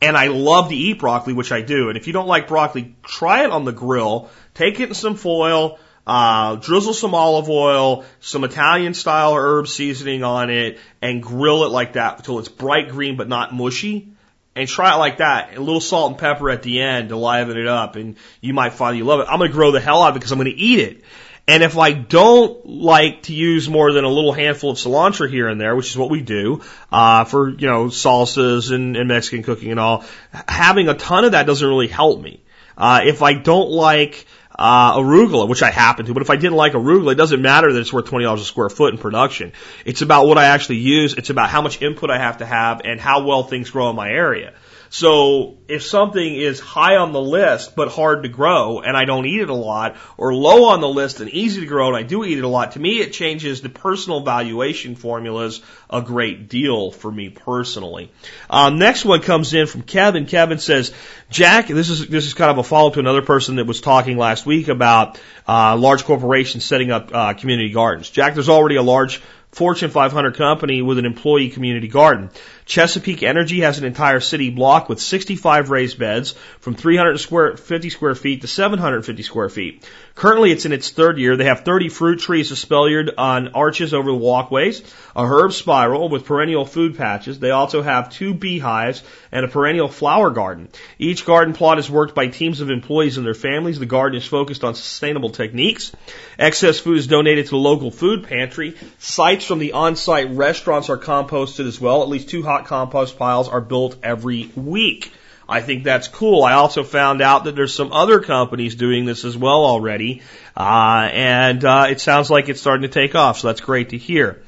And 0.01 0.18
I 0.18 0.28
love 0.28 0.70
to 0.70 0.76
eat 0.76 0.99
broccoli, 0.99 1.34
which 1.34 1.54
I 1.54 1.62
do. 1.62 1.88
And 1.88 1.97
if 1.97 2.08
you 2.08 2.14
don't 2.14 2.28
like 2.28 2.49
broccoli, 2.49 2.93
try 3.04 3.45
it 3.45 3.51
on 3.51 3.64
the 3.64 3.72
grill. 3.72 4.30
Take 4.54 4.82
it 4.82 4.89
in 4.89 4.95
some 4.95 5.16
foil, 5.16 5.80
uh, 6.06 6.56
drizzle 6.56 6.93
some 6.93 7.16
olive 7.16 7.49
oil, 7.49 8.06
some 8.20 8.43
Italian 8.43 8.93
style 8.93 9.36
herb 9.36 9.68
seasoning 9.68 10.24
on 10.24 10.49
it, 10.49 10.80
and 11.01 11.24
grill 11.24 11.64
it 11.64 11.70
like 11.70 11.93
that 11.93 12.18
until 12.18 12.39
it's 12.39 12.49
bright 12.49 12.89
green 12.89 13.18
but 13.18 13.28
not 13.28 13.54
mushy. 13.54 14.10
And 14.56 14.70
try 14.70 14.93
it 14.93 14.97
like 14.97 15.18
that. 15.18 15.58
A 15.58 15.60
little 15.60 15.82
salt 15.82 16.12
and 16.12 16.20
pepper 16.20 16.51
at 16.51 16.62
the 16.62 16.80
end 16.80 17.10
to 17.10 17.18
liven 17.18 17.58
it 17.58 17.66
up, 17.66 17.95
and 17.95 18.18
you 18.39 18.54
might 18.54 18.74
find 18.74 18.95
you 18.95 19.04
love 19.04 19.20
it. 19.22 19.28
I'm 19.28 19.39
gonna 19.39 19.51
grow 19.51 19.72
the 19.72 19.80
hell 19.80 20.04
out 20.04 20.10
of 20.10 20.16
it 20.16 20.20
because 20.20 20.32
I'm 20.32 20.38
gonna 20.38 20.51
eat 20.56 20.80
it. 20.80 21.04
And 21.47 21.62
if 21.62 21.78
I 21.78 21.91
don't 21.91 22.66
like 22.66 23.24
to 23.24 23.34
use 23.34 23.68
more 23.68 23.91
than 23.91 24.06
a 24.06 24.10
little 24.10 24.32
handful 24.32 24.72
of 24.72 24.78
cilantro 24.78 25.30
here 25.30 25.49
and 25.49 25.60
there, 25.60 25.76
which 25.76 25.89
is 25.89 25.97
what 25.97 26.10
we 26.10 26.22
do, 26.22 26.62
uh, 26.91 27.26
for, 27.26 27.49
you 27.49 27.68
know, 27.68 27.88
salsas 27.88 28.72
and, 28.72 28.95
and 28.95 29.10
Mexican 29.10 29.43
cooking 29.43 29.72
and 29.72 29.80
all, 29.80 30.06
having 30.47 30.88
a 30.88 30.93
ton 30.93 31.26
of 31.26 31.34
that 31.34 31.45
doesn't 31.45 31.68
really 31.68 31.88
help 31.88 32.22
me. 32.22 32.41
Uh, 32.78 33.01
if 33.06 33.22
I 33.22 33.34
don't 33.34 33.70
like, 33.70 34.26
uh, 34.58 34.97
arugula, 34.97 35.47
which 35.47 35.64
I 35.64 35.72
happen 35.72 36.06
to. 36.06 36.14
But 36.14 36.22
if 36.22 36.30
I 36.30 36.36
didn't 36.36 36.56
like 36.56 36.74
arugula, 36.74 37.14
it 37.14 37.16
doesn't 37.16 37.41
matter 37.41 37.72
that 37.72 37.80
it's 37.80 37.93
worth 37.93 38.06
twenty 38.06 38.26
dollars 38.26 38.41
a 38.41 38.45
square 38.45 38.70
foot 38.70 38.93
in 38.93 38.99
production. 38.99 39.54
It's 39.86 40.01
about 40.01 40.28
what 40.28 40.38
I 40.38 40.45
actually 40.45 40.78
use. 40.78 41.14
It's 41.14 41.30
about 41.30 41.49
how 41.49 41.62
much 41.62 41.82
input 41.82 42.10
I 42.10 42.20
have 42.20 42.38
to 42.38 42.45
have 42.45 42.82
and 42.86 42.99
how 42.99 43.26
well 43.26 43.43
things 43.43 43.70
grow 43.70 43.89
in 43.89 43.95
my 43.95 44.10
area. 44.10 44.54
So 44.94 45.58
if 45.68 45.82
something 45.82 46.36
is 46.36 46.60
high 46.60 46.98
on 46.98 47.14
the 47.14 47.22
list 47.22 47.76
but 47.76 47.88
hard 47.88 48.22
to 48.22 48.30
grow 48.30 48.80
and 48.80 48.96
I 48.96 49.06
don't 49.06 49.26
eat 49.26 49.41
it 49.41 49.50
a 49.50 49.56
lot, 49.56 49.96
or 50.18 50.36
low 50.36 50.66
on 50.66 50.82
the 50.82 50.88
list 50.88 51.20
and 51.20 51.32
easy 51.32 51.62
to 51.62 51.66
grow 51.66 51.88
and 51.88 51.98
I 51.98 52.04
do 52.04 52.24
eat 52.24 52.38
it 52.38 52.44
a 52.44 52.48
lot, 52.48 52.74
to 52.74 52.80
me 52.80 53.00
it 53.00 53.12
changes 53.12 53.62
the 53.62 53.70
personal 53.70 54.20
valuation 54.20 54.96
formulas 54.96 55.62
a 55.89 56.04
great 56.04 56.48
deal 56.48 56.91
for 56.91 57.12
me 57.12 57.30
personally. 57.30 58.12
Um, 58.52 58.78
next 58.78 59.04
one 59.04 59.22
comes 59.22 59.56
in 59.56 59.66
from 59.66 59.82
Kevin. 59.82 60.28
Kevin 60.28 60.60
says, 60.60 60.94
Jack, 61.32 61.70
this 61.70 61.89
is 61.89 62.08
this 62.08 62.28
is 62.28 62.36
kind 62.36 62.52
of 62.52 62.60
a 62.60 62.64
follow 62.64 62.89
up 62.89 62.94
to 62.94 63.00
another 63.00 63.24
person 63.24 63.56
that 63.56 63.66
was 63.66 63.82
talking 63.82 64.20
last 64.20 64.46
week 64.46 64.68
about 64.68 65.20
uh, 65.48 65.76
large 65.76 66.04
corporations 66.04 66.66
setting 66.66 66.91
up 66.91 67.10
uh, 67.12 67.34
community 67.34 67.72
gardens. 67.72 68.12
Jack, 68.12 68.36
there's 68.36 68.48
already 68.48 68.76
a 68.76 68.84
large 68.84 69.24
Fortune 69.54 69.91
500 69.91 70.36
company 70.36 70.82
with 70.82 70.98
an 70.98 71.06
employee 71.06 71.50
community 71.50 71.88
garden. 71.88 72.32
Chesapeake 72.66 73.24
Energy 73.24 73.61
has 73.61 73.78
an 73.78 73.86
entire 73.86 74.20
city 74.20 74.49
block 74.49 74.89
with 74.89 74.99
65 74.99 75.70
raised 75.70 75.99
beds 75.99 76.34
from 76.59 76.76
350 76.76 77.89
square 77.89 78.16
feet 78.16 78.41
to 78.41 78.47
750 78.47 79.24
square 79.24 79.49
feet. 79.49 79.88
Currently, 80.16 80.51
it's 80.51 80.66
in 80.66 80.74
its 80.74 80.91
third 80.91 81.18
year. 81.18 81.36
They 81.36 81.45
have 81.45 81.61
30 81.61 81.89
fruit 81.89 82.20
trees 82.20 82.51
espaliered 82.51 83.11
on 83.18 83.49
arches 83.49 83.93
over 83.93 84.11
the 84.11 84.18
walkways, 84.18 84.84
a 85.16 85.26
herb 85.26 85.53
spiral 85.53 86.07
with 86.07 86.26
perennial 86.26 86.66
food 86.66 86.97
patches. 86.97 87.39
They 87.39 87.51
also 87.51 87.82
have 87.82 88.11
two 88.11 88.34
beehives 88.34 89.03
and 89.32 89.43
a 89.43 89.47
perennial 89.49 89.88
flower 89.88 90.30
garden. 90.30 90.70
Each 90.99 91.26
garden 91.26 91.53
plot 91.55 91.80
is 91.80 91.89
worked 91.89 92.14
by 92.14 92.28
teams 92.28 92.61
of 92.61 92.70
employees 92.70 93.18
and 93.18 93.26
their 93.26 93.34
families. 93.34 93.80
The 93.80 93.88
garden 93.88 94.18
is 94.18 94.26
focused 94.26 94.64
on 94.64 94.76
sustainable 94.76 95.32
techniques. 95.32 95.91
Excess 96.38 96.80
food 96.80 96.97
is 96.97 97.07
donated 97.07 97.45
to 97.45 97.51
the 97.51 97.57
local 97.57 97.89
food 97.89 98.24
pantry. 98.24 98.76
Sites 98.99 99.45
from 99.45 99.59
the 99.59 99.74
on-site 99.74 100.30
restaurants 100.32 100.89
are 100.89 100.97
composted 100.97 101.68
as 101.68 101.82
well. 101.82 102.03
At 102.03 102.09
least 102.09 102.30
two 102.30 102.43
hot 102.54 102.66
compost 102.66 103.18
piles 103.18 103.49
are 103.49 103.62
built 103.62 103.97
every 104.04 104.49
week. 104.56 105.12
I 105.49 105.62
think 105.62 105.84
that's 105.84 106.08
cool. 106.08 106.43
I 106.43 106.54
also 106.54 106.84
found 106.84 107.22
out 107.22 107.45
that 107.45 107.56
there's 107.56 107.74
some 107.74 107.91
other 107.91 108.20
companies 108.20 108.76
doing 108.76 109.06
this 109.06 109.26
as 109.26 109.36
well 109.36 109.66
already, 109.66 110.22
uh, 110.56 111.10
and 111.12 111.66
uh, 111.66 111.88
it 111.89 111.99
sounds 111.99 112.30
like 112.30 112.49
it's 112.49 112.62
starting 112.62 112.84
to 112.84 112.88
take 112.88 113.16
off. 113.16 113.39
So 113.39 113.47
that's 113.47 113.60
great 113.60 113.89
to 113.89 113.97
hear. 113.97 114.41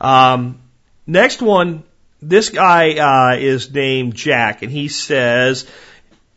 Um, 0.00 0.60
next 1.06 1.42
one, 1.42 1.82
this 2.22 2.48
guy 2.50 2.94
uh, 2.94 3.36
is 3.38 3.72
named 3.72 4.14
Jack, 4.14 4.62
and 4.62 4.70
he 4.70 4.88
says 4.88 5.66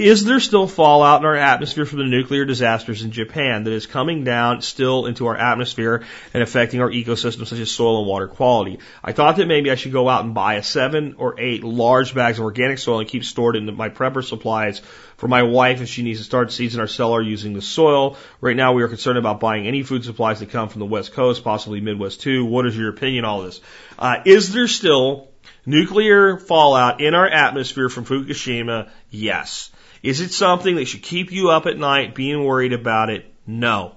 is 0.01 0.23
there 0.25 0.39
still 0.39 0.67
fallout 0.67 1.21
in 1.21 1.25
our 1.25 1.35
atmosphere 1.35 1.85
from 1.85 1.99
the 1.99 2.05
nuclear 2.05 2.43
disasters 2.43 3.03
in 3.03 3.11
Japan 3.11 3.65
that 3.65 3.73
is 3.73 3.85
coming 3.85 4.23
down 4.23 4.61
still 4.61 5.05
into 5.05 5.27
our 5.27 5.37
atmosphere 5.37 6.03
and 6.33 6.41
affecting 6.41 6.81
our 6.81 6.89
ecosystems 6.89 7.47
such 7.47 7.59
as 7.59 7.69
soil 7.69 7.99
and 7.99 8.07
water 8.07 8.27
quality? 8.27 8.79
I 9.03 9.11
thought 9.11 9.35
that 9.37 9.47
maybe 9.47 9.69
I 9.69 9.75
should 9.75 9.91
go 9.91 10.09
out 10.09 10.25
and 10.25 10.33
buy 10.33 10.55
a 10.55 10.63
seven 10.63 11.15
or 11.17 11.39
eight 11.39 11.63
large 11.63 12.15
bags 12.15 12.39
of 12.39 12.45
organic 12.45 12.79
soil 12.79 12.99
and 12.99 13.07
keep 13.07 13.23
stored 13.23 13.55
in 13.55 13.75
my 13.75 13.89
prepper 13.89 14.23
supplies 14.23 14.81
for 15.17 15.27
my 15.27 15.43
wife 15.43 15.81
if 15.81 15.89
she 15.89 16.01
needs 16.01 16.17
to 16.17 16.25
start 16.25 16.51
seeds 16.51 16.73
in 16.73 16.81
our 16.81 16.87
cellar 16.87 17.21
using 17.21 17.53
the 17.53 17.61
soil. 17.61 18.17
Right 18.41 18.55
now 18.55 18.73
we 18.73 18.81
are 18.81 18.87
concerned 18.87 19.19
about 19.19 19.39
buying 19.39 19.67
any 19.67 19.83
food 19.83 20.03
supplies 20.03 20.39
that 20.39 20.49
come 20.49 20.69
from 20.69 20.79
the 20.79 20.87
West 20.87 21.13
Coast, 21.13 21.43
possibly 21.43 21.79
Midwest 21.79 22.21
too. 22.21 22.45
What 22.45 22.65
is 22.65 22.75
your 22.75 22.89
opinion 22.89 23.23
on 23.23 23.31
all 23.31 23.41
this? 23.43 23.61
Uh, 23.99 24.17
is 24.25 24.51
there 24.51 24.67
still 24.67 25.29
nuclear 25.63 26.37
fallout 26.37 27.01
in 27.01 27.13
our 27.13 27.27
atmosphere 27.27 27.87
from 27.87 28.05
Fukushima? 28.05 28.89
Yes. 29.11 29.69
Is 30.03 30.19
it 30.19 30.31
something 30.31 30.75
that 30.75 30.85
should 30.85 31.03
keep 31.03 31.31
you 31.31 31.49
up 31.49 31.65
at 31.65 31.77
night 31.77 32.15
being 32.15 32.43
worried 32.43 32.73
about 32.73 33.09
it? 33.09 33.25
No. 33.45 33.95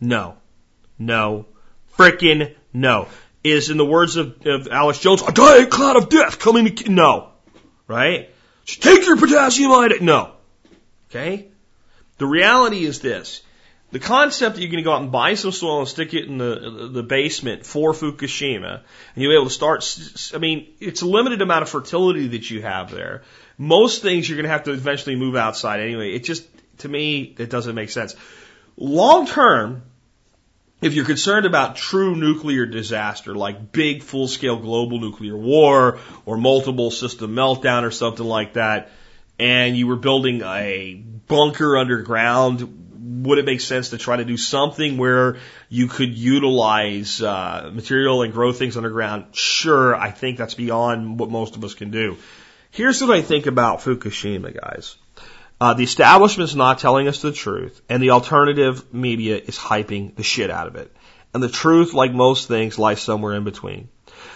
No. 0.00 0.36
No. 0.98 1.46
Frickin' 1.96 2.54
no. 2.72 3.08
Is 3.42 3.70
in 3.70 3.78
the 3.78 3.86
words 3.86 4.16
of, 4.16 4.46
of 4.46 4.68
Alex 4.68 4.98
Jones, 4.98 5.22
a 5.22 5.32
giant 5.32 5.70
cloud 5.70 5.96
of 5.96 6.10
death 6.10 6.38
coming 6.38 6.74
to, 6.74 6.90
no. 6.90 7.30
Right? 7.86 8.30
Take 8.66 9.06
your 9.06 9.16
potassium 9.16 9.72
iodide. 9.72 10.02
No. 10.02 10.32
Okay? 11.08 11.48
The 12.18 12.26
reality 12.26 12.84
is 12.84 13.00
this. 13.00 13.42
The 13.92 13.98
concept 13.98 14.54
that 14.54 14.62
you're 14.62 14.70
going 14.70 14.84
to 14.84 14.88
go 14.88 14.92
out 14.92 15.02
and 15.02 15.10
buy 15.10 15.34
some 15.34 15.50
soil 15.50 15.80
and 15.80 15.88
stick 15.88 16.14
it 16.14 16.26
in 16.26 16.38
the 16.38 16.90
the 16.92 17.02
basement 17.02 17.66
for 17.66 17.92
Fukushima, 17.92 18.74
and 18.74 18.82
you'll 19.16 19.32
be 19.32 19.36
able 19.36 19.46
to 19.46 19.50
start. 19.50 19.82
I 20.32 20.38
mean, 20.38 20.68
it's 20.78 21.02
a 21.02 21.06
limited 21.06 21.42
amount 21.42 21.62
of 21.62 21.70
fertility 21.70 22.28
that 22.28 22.48
you 22.48 22.62
have 22.62 22.92
there. 22.92 23.22
Most 23.60 24.00
things 24.00 24.26
you're 24.26 24.36
going 24.36 24.46
to 24.46 24.50
have 24.50 24.64
to 24.64 24.72
eventually 24.72 25.16
move 25.16 25.36
outside 25.36 25.80
anyway. 25.80 26.14
It 26.14 26.24
just, 26.24 26.46
to 26.78 26.88
me, 26.88 27.34
it 27.36 27.50
doesn't 27.50 27.74
make 27.74 27.90
sense. 27.90 28.16
Long 28.78 29.26
term, 29.26 29.82
if 30.80 30.94
you're 30.94 31.04
concerned 31.04 31.44
about 31.44 31.76
true 31.76 32.16
nuclear 32.16 32.64
disaster, 32.64 33.34
like 33.34 33.70
big 33.70 34.02
full 34.02 34.28
scale 34.28 34.56
global 34.56 34.98
nuclear 34.98 35.36
war 35.36 35.98
or 36.24 36.38
multiple 36.38 36.90
system 36.90 37.34
meltdown 37.34 37.82
or 37.82 37.90
something 37.90 38.24
like 38.24 38.54
that, 38.54 38.92
and 39.38 39.76
you 39.76 39.86
were 39.86 39.96
building 39.96 40.40
a 40.40 40.94
bunker 40.94 41.76
underground 41.76 42.78
would 43.22 43.36
it 43.36 43.44
make 43.44 43.60
sense 43.60 43.90
to 43.90 43.98
try 43.98 44.16
to 44.16 44.24
do 44.24 44.38
something 44.38 44.96
where 44.96 45.36
you 45.68 45.88
could 45.88 46.16
utilize 46.16 47.20
uh, 47.20 47.70
material 47.70 48.22
and 48.22 48.32
grow 48.32 48.52
things 48.52 48.78
underground? 48.78 49.26
Sure, 49.32 49.94
I 49.94 50.10
think 50.10 50.38
that's 50.38 50.54
beyond 50.54 51.18
what 51.18 51.28
most 51.28 51.56
of 51.56 51.64
us 51.64 51.74
can 51.74 51.90
do. 51.90 52.16
Here's 52.70 53.00
what 53.02 53.10
I 53.10 53.22
think 53.22 53.46
about 53.46 53.80
Fukushima, 53.80 54.54
guys. 54.54 54.96
Uh, 55.60 55.74
the 55.74 55.84
establishment's 55.84 56.54
not 56.54 56.78
telling 56.78 57.08
us 57.08 57.20
the 57.20 57.32
truth, 57.32 57.82
and 57.88 58.02
the 58.02 58.10
alternative 58.10 58.94
media 58.94 59.36
is 59.36 59.58
hyping 59.58 60.14
the 60.14 60.22
shit 60.22 60.50
out 60.50 60.68
of 60.68 60.76
it. 60.76 60.94
And 61.34 61.42
the 61.42 61.48
truth, 61.48 61.94
like 61.94 62.12
most 62.12 62.48
things, 62.48 62.78
lies 62.78 63.02
somewhere 63.02 63.34
in 63.34 63.44
between. 63.44 63.88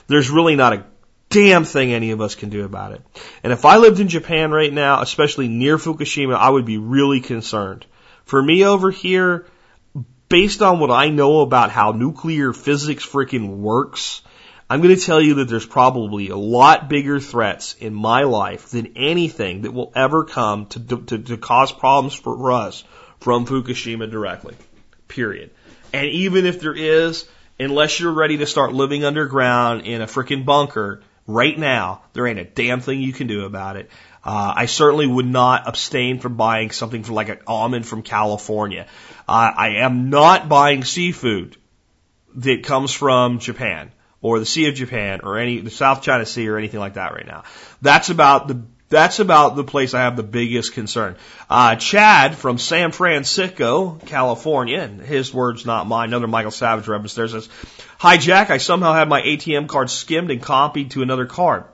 There's 0.06 0.30
really 0.30 0.56
not 0.56 0.74
a 0.74 0.84
damn 1.30 1.64
thing 1.64 1.92
any 1.92 2.10
of 2.10 2.20
us 2.20 2.34
can 2.34 2.50
do 2.50 2.64
about 2.64 2.92
it. 2.92 3.02
And 3.42 3.52
if 3.52 3.64
I 3.64 3.76
lived 3.78 4.00
in 4.00 4.08
Japan 4.08 4.50
right 4.50 4.72
now, 4.72 5.00
especially 5.00 5.48
near 5.48 5.78
Fukushima, 5.78 6.34
I 6.36 6.50
would 6.50 6.66
be 6.66 6.78
really 6.78 7.20
concerned. 7.20 7.86
For 8.24 8.42
me 8.42 8.64
over 8.64 8.90
here, 8.90 9.46
based 10.28 10.60
on 10.60 10.78
what 10.78 10.90
I 10.90 11.08
know 11.08 11.40
about 11.40 11.70
how 11.70 11.92
nuclear 11.92 12.52
physics 12.52 13.06
freaking 13.06 13.58
works, 13.58 14.22
I'm 14.68 14.80
going 14.80 14.96
to 14.96 15.00
tell 15.00 15.20
you 15.20 15.34
that 15.34 15.48
there's 15.48 15.66
probably 15.66 16.28
a 16.28 16.36
lot 16.36 16.88
bigger 16.88 17.20
threats 17.20 17.74
in 17.74 17.92
my 17.92 18.22
life 18.22 18.70
than 18.70 18.94
anything 18.96 19.62
that 19.62 19.72
will 19.72 19.92
ever 19.94 20.24
come 20.24 20.66
to, 20.66 20.80
to, 20.80 21.18
to 21.18 21.36
cause 21.36 21.70
problems 21.70 22.14
for 22.14 22.50
us 22.50 22.82
from 23.20 23.46
Fukushima 23.46 24.10
directly. 24.10 24.54
Period. 25.06 25.50
And 25.92 26.06
even 26.06 26.46
if 26.46 26.60
there 26.60 26.74
is, 26.74 27.28
unless 27.60 28.00
you're 28.00 28.12
ready 28.12 28.38
to 28.38 28.46
start 28.46 28.72
living 28.72 29.04
underground 29.04 29.82
in 29.82 30.00
a 30.00 30.06
freaking 30.06 30.46
bunker 30.46 31.02
right 31.26 31.58
now, 31.58 32.02
there 32.14 32.26
ain't 32.26 32.38
a 32.38 32.44
damn 32.44 32.80
thing 32.80 33.02
you 33.02 33.12
can 33.12 33.26
do 33.26 33.44
about 33.44 33.76
it. 33.76 33.90
Uh, 34.24 34.54
I 34.56 34.64
certainly 34.64 35.06
would 35.06 35.26
not 35.26 35.68
abstain 35.68 36.20
from 36.20 36.36
buying 36.36 36.70
something 36.70 37.02
for 37.02 37.12
like 37.12 37.28
an 37.28 37.40
almond 37.46 37.86
from 37.86 38.00
California. 38.00 38.86
Uh, 39.28 39.52
I 39.54 39.68
am 39.80 40.08
not 40.08 40.48
buying 40.48 40.84
seafood 40.84 41.58
that 42.36 42.64
comes 42.64 42.92
from 42.92 43.38
Japan 43.38 43.92
or 44.24 44.38
the 44.38 44.46
Sea 44.46 44.68
of 44.68 44.74
Japan 44.74 45.20
or 45.22 45.36
any 45.36 45.60
the 45.60 45.70
South 45.70 46.00
China 46.00 46.24
Sea 46.24 46.48
or 46.48 46.56
anything 46.56 46.80
like 46.80 46.94
that 46.94 47.12
right 47.12 47.26
now. 47.26 47.44
That's 47.82 48.08
about 48.08 48.48
the 48.48 48.62
that's 48.88 49.18
about 49.18 49.54
the 49.54 49.64
place 49.64 49.92
I 49.92 50.00
have 50.00 50.16
the 50.16 50.22
biggest 50.22 50.72
concern. 50.72 51.16
Uh, 51.50 51.76
Chad 51.76 52.34
from 52.34 52.56
San 52.56 52.90
Francisco, 52.90 54.00
California, 54.06 54.80
and 54.80 55.00
his 55.00 55.34
words, 55.34 55.66
not 55.66 55.86
mine. 55.86 56.08
Another 56.08 56.26
Michael 56.26 56.52
Savage 56.52 56.88
reference 56.88 57.14
there 57.14 57.28
says, 57.28 57.50
"Hi 57.98 58.16
Jack, 58.16 58.48
I 58.48 58.56
somehow 58.56 58.94
had 58.94 59.10
my 59.10 59.20
ATM 59.20 59.68
card 59.68 59.90
skimmed 59.90 60.30
and 60.30 60.40
copied 60.40 60.92
to 60.92 61.02
another 61.02 61.26
card. 61.26 61.64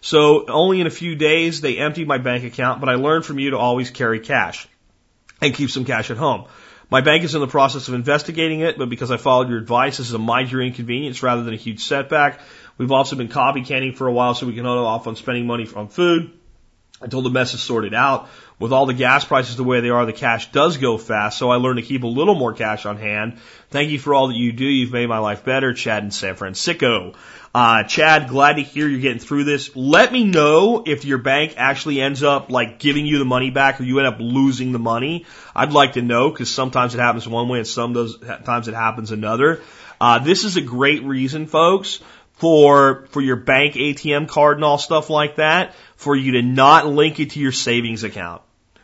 So 0.00 0.46
only 0.46 0.80
in 0.80 0.86
a 0.86 0.90
few 0.90 1.16
days 1.16 1.60
they 1.60 1.78
emptied 1.78 2.06
my 2.06 2.18
bank 2.18 2.44
account, 2.44 2.78
but 2.78 2.88
I 2.88 2.94
learned 2.94 3.24
from 3.26 3.40
you 3.40 3.50
to 3.50 3.58
always 3.58 3.90
carry 3.90 4.20
cash 4.20 4.68
and 5.42 5.52
keep 5.52 5.70
some 5.70 5.84
cash 5.84 6.12
at 6.12 6.18
home. 6.18 6.44
My 6.88 7.00
bank 7.00 7.24
is 7.24 7.34
in 7.34 7.40
the 7.40 7.48
process 7.48 7.88
of 7.88 7.94
investigating 7.94 8.60
it, 8.60 8.78
but 8.78 8.88
because 8.88 9.10
I 9.10 9.16
followed 9.16 9.48
your 9.48 9.58
advice, 9.58 9.96
this 9.96 10.06
is 10.06 10.14
a 10.14 10.18
minor 10.18 10.62
inconvenience 10.62 11.22
rather 11.22 11.42
than 11.42 11.52
a 11.52 11.56
huge 11.56 11.84
setback. 11.84 12.40
We've 12.78 12.92
also 12.92 13.16
been 13.16 13.28
copy 13.28 13.62
canning 13.62 13.92
for 13.92 14.06
a 14.06 14.12
while 14.12 14.34
so 14.34 14.46
we 14.46 14.54
can 14.54 14.64
hold 14.64 14.86
off 14.86 15.06
on 15.06 15.16
spending 15.16 15.46
money 15.46 15.68
on 15.74 15.88
food 15.88 16.30
until 17.00 17.22
the 17.22 17.30
mess 17.30 17.54
is 17.54 17.60
sorted 17.60 17.92
out. 17.92 18.28
With 18.58 18.72
all 18.72 18.86
the 18.86 18.94
gas 18.94 19.24
prices 19.24 19.56
the 19.56 19.64
way 19.64 19.80
they 19.80 19.90
are, 19.90 20.06
the 20.06 20.12
cash 20.12 20.50
does 20.52 20.76
go 20.78 20.96
fast, 20.96 21.38
so 21.38 21.50
I 21.50 21.56
learned 21.56 21.78
to 21.78 21.84
keep 21.84 22.04
a 22.04 22.06
little 22.06 22.34
more 22.34 22.54
cash 22.54 22.86
on 22.86 22.96
hand. 22.96 23.38
Thank 23.70 23.90
you 23.90 23.98
for 23.98 24.14
all 24.14 24.28
that 24.28 24.36
you 24.36 24.52
do. 24.52 24.64
You've 24.64 24.92
made 24.92 25.08
my 25.08 25.18
life 25.18 25.44
better. 25.44 25.74
Chad 25.74 26.04
in 26.04 26.10
San 26.10 26.36
Francisco. 26.36 27.14
Uh, 27.56 27.84
Chad, 27.84 28.28
glad 28.28 28.56
to 28.56 28.62
hear 28.62 28.86
you're 28.86 29.00
getting 29.00 29.18
through 29.18 29.44
this. 29.44 29.74
Let 29.74 30.12
me 30.12 30.24
know 30.24 30.82
if 30.84 31.06
your 31.06 31.16
bank 31.16 31.54
actually 31.56 32.02
ends 32.02 32.22
up 32.22 32.50
like 32.50 32.78
giving 32.78 33.06
you 33.06 33.18
the 33.18 33.24
money 33.24 33.48
back 33.48 33.80
or 33.80 33.84
you 33.84 33.98
end 33.98 34.06
up 34.06 34.18
losing 34.20 34.72
the 34.72 34.78
money. 34.78 35.24
I'd 35.54 35.72
like 35.72 35.94
to 35.94 36.02
know 36.02 36.28
because 36.28 36.52
sometimes 36.52 36.94
it 36.94 36.98
happens 36.98 37.26
one 37.26 37.48
way 37.48 37.60
and 37.60 37.66
sometimes 37.66 38.68
it 38.68 38.74
happens 38.74 39.10
another. 39.10 39.62
Uh, 39.98 40.18
this 40.18 40.44
is 40.44 40.58
a 40.58 40.60
great 40.60 41.02
reason, 41.04 41.46
folks, 41.46 42.00
for 42.34 43.06
for 43.12 43.22
your 43.22 43.36
bank 43.36 43.72
ATM 43.72 44.28
card 44.28 44.58
and 44.58 44.64
all 44.64 44.76
stuff 44.76 45.08
like 45.08 45.36
that, 45.36 45.74
for 45.94 46.14
you 46.14 46.32
to 46.32 46.42
not 46.42 46.86
link 46.86 47.20
it 47.20 47.30
to 47.30 47.40
your 47.40 47.52
savings 47.52 48.04
account. 48.04 48.42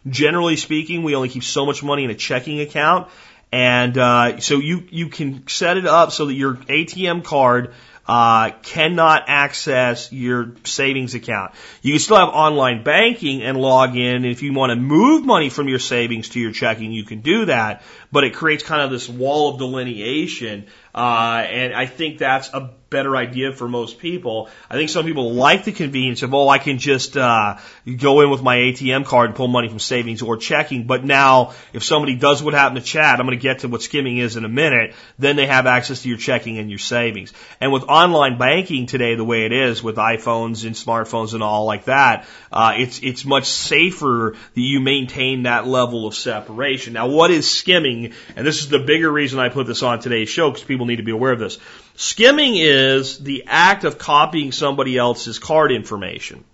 Generally 0.08 0.56
speaking, 0.56 1.02
we 1.02 1.14
only 1.14 1.28
keep 1.28 1.44
so 1.44 1.66
much 1.66 1.82
money 1.82 2.04
in 2.04 2.10
a 2.10 2.14
checking 2.14 2.60
account, 2.60 3.08
and 3.52 3.98
uh, 3.98 4.40
so 4.40 4.60
you 4.60 4.84
you 4.90 5.10
can 5.10 5.46
set 5.46 5.76
it 5.76 5.84
up 5.84 6.10
so 6.10 6.24
that 6.24 6.32
your 6.32 6.54
ATM 6.54 7.22
card 7.22 7.74
uh, 8.07 8.50
cannot 8.62 9.24
access 9.28 10.12
your 10.12 10.53
savings 10.64 11.14
account. 11.14 11.53
You 11.82 11.92
can 11.92 12.00
still 12.00 12.16
have 12.16 12.30
online 12.30 12.82
banking 12.82 13.42
and 13.42 13.57
log 13.57 13.96
in. 13.96 14.24
If 14.24 14.42
you 14.42 14.53
want 14.53 14.70
to 14.70 14.76
move 14.76 15.24
money 15.24 15.50
from 15.50 15.68
your 15.68 15.78
savings 15.78 16.30
to 16.30 16.40
your 16.40 16.53
checking, 16.53 16.92
you 16.92 17.05
can 17.05 17.20
do 17.20 17.46
that. 17.46 17.82
But 18.12 18.24
it 18.24 18.34
creates 18.34 18.62
kind 18.62 18.82
of 18.82 18.90
this 18.90 19.08
wall 19.08 19.54
of 19.54 19.58
delineation, 19.58 20.66
uh, 20.94 21.46
and 21.48 21.72
I 21.72 21.86
think 21.86 22.18
that's 22.18 22.52
a 22.52 22.70
better 22.92 23.16
idea 23.16 23.52
for 23.52 23.66
most 23.66 23.98
people. 23.98 24.48
I 24.70 24.74
think 24.74 24.90
some 24.90 25.04
people 25.04 25.32
like 25.32 25.64
the 25.64 25.72
convenience 25.72 26.22
of, 26.22 26.32
oh, 26.34 26.48
I 26.48 26.58
can 26.58 26.78
just 26.78 27.16
uh, 27.16 27.56
go 27.96 28.20
in 28.20 28.30
with 28.30 28.42
my 28.42 28.56
ATM 28.56 29.06
card 29.06 29.30
and 29.30 29.34
pull 29.34 29.48
money 29.48 29.68
from 29.68 29.78
savings 29.78 30.22
or 30.22 30.36
checking. 30.36 30.86
But 30.86 31.02
now, 31.02 31.54
if 31.72 31.82
somebody 31.82 32.14
does 32.14 32.42
what 32.42 32.54
happened 32.54 32.80
to 32.80 32.86
Chad, 32.86 33.18
I'm 33.18 33.26
going 33.26 33.38
to 33.38 33.42
get 33.42 33.60
to 33.60 33.68
what 33.68 33.82
skimming 33.82 34.18
is 34.18 34.36
in 34.36 34.44
a 34.44 34.48
minute, 34.48 34.94
then 35.18 35.36
they 35.36 35.46
have 35.46 35.66
access 35.66 36.02
to 36.02 36.08
your 36.08 36.18
checking 36.18 36.58
and 36.58 36.68
your 36.68 36.78
savings. 36.78 37.32
And 37.60 37.72
with 37.72 37.84
online 37.84 38.36
banking 38.38 38.86
today, 38.86 39.14
the 39.14 39.24
way 39.24 39.46
it 39.46 39.52
is 39.52 39.82
with 39.82 39.96
iPhones 39.96 40.66
and 40.66 40.76
smartphones 40.76 41.32
and 41.32 41.42
all 41.42 41.64
like 41.64 41.86
that, 41.86 42.26
uh, 42.52 42.74
it's 42.76 43.00
it's 43.02 43.24
much 43.24 43.46
safer 43.46 44.36
that 44.54 44.60
you 44.60 44.80
maintain 44.80 45.44
that 45.44 45.66
level 45.66 46.06
of 46.06 46.14
separation. 46.14 46.92
Now, 46.92 47.08
what 47.08 47.30
is 47.30 47.50
skimming? 47.50 48.01
And 48.36 48.46
this 48.46 48.61
is 48.61 48.68
the 48.68 48.78
bigger 48.78 49.11
reason 49.11 49.38
I 49.38 49.48
put 49.48 49.66
this 49.66 49.82
on 49.82 50.00
today's 50.00 50.28
show 50.28 50.50
because 50.50 50.64
people 50.64 50.86
need 50.86 50.96
to 50.96 51.03
be 51.03 51.12
aware 51.12 51.32
of 51.32 51.38
this. 51.38 51.59
Skimming 51.96 52.57
is 52.57 53.18
the 53.18 53.44
act 53.46 53.84
of 53.84 53.98
copying 53.98 54.53
somebody 54.53 54.96
else's 54.96 55.38
card 55.38 55.72
information. 55.72 56.44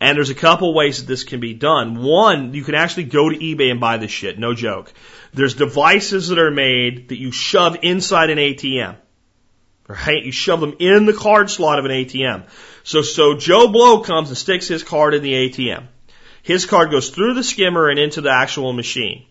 And 0.00 0.16
there's 0.16 0.30
a 0.30 0.34
couple 0.34 0.74
ways 0.74 0.98
that 0.98 1.06
this 1.06 1.22
can 1.22 1.38
be 1.38 1.54
done. 1.54 2.02
One, 2.02 2.54
you 2.54 2.64
can 2.64 2.74
actually 2.74 3.04
go 3.04 3.28
to 3.28 3.36
eBay 3.36 3.70
and 3.70 3.80
buy 3.80 3.98
this 3.98 4.10
shit, 4.10 4.38
no 4.38 4.52
joke. 4.52 4.92
There's 5.32 5.54
devices 5.54 6.28
that 6.28 6.38
are 6.38 6.50
made 6.50 7.08
that 7.10 7.18
you 7.18 7.30
shove 7.30 7.76
inside 7.82 8.30
an 8.30 8.38
ATM. 8.38 8.96
Right? 9.86 10.24
You 10.24 10.32
shove 10.32 10.60
them 10.60 10.74
in 10.78 11.06
the 11.06 11.12
card 11.12 11.50
slot 11.50 11.78
of 11.78 11.84
an 11.84 11.90
ATM. 11.90 12.46
So, 12.82 13.02
so 13.02 13.36
Joe 13.36 13.68
Blow 13.68 14.00
comes 14.00 14.28
and 14.28 14.38
sticks 14.38 14.66
his 14.66 14.82
card 14.82 15.14
in 15.14 15.22
the 15.22 15.34
ATM. 15.34 15.86
His 16.42 16.66
card 16.66 16.90
goes 16.90 17.10
through 17.10 17.34
the 17.34 17.44
skimmer 17.44 17.88
and 17.88 17.98
into 17.98 18.20
the 18.20 18.32
actual 18.32 18.72
machine. 18.72 19.26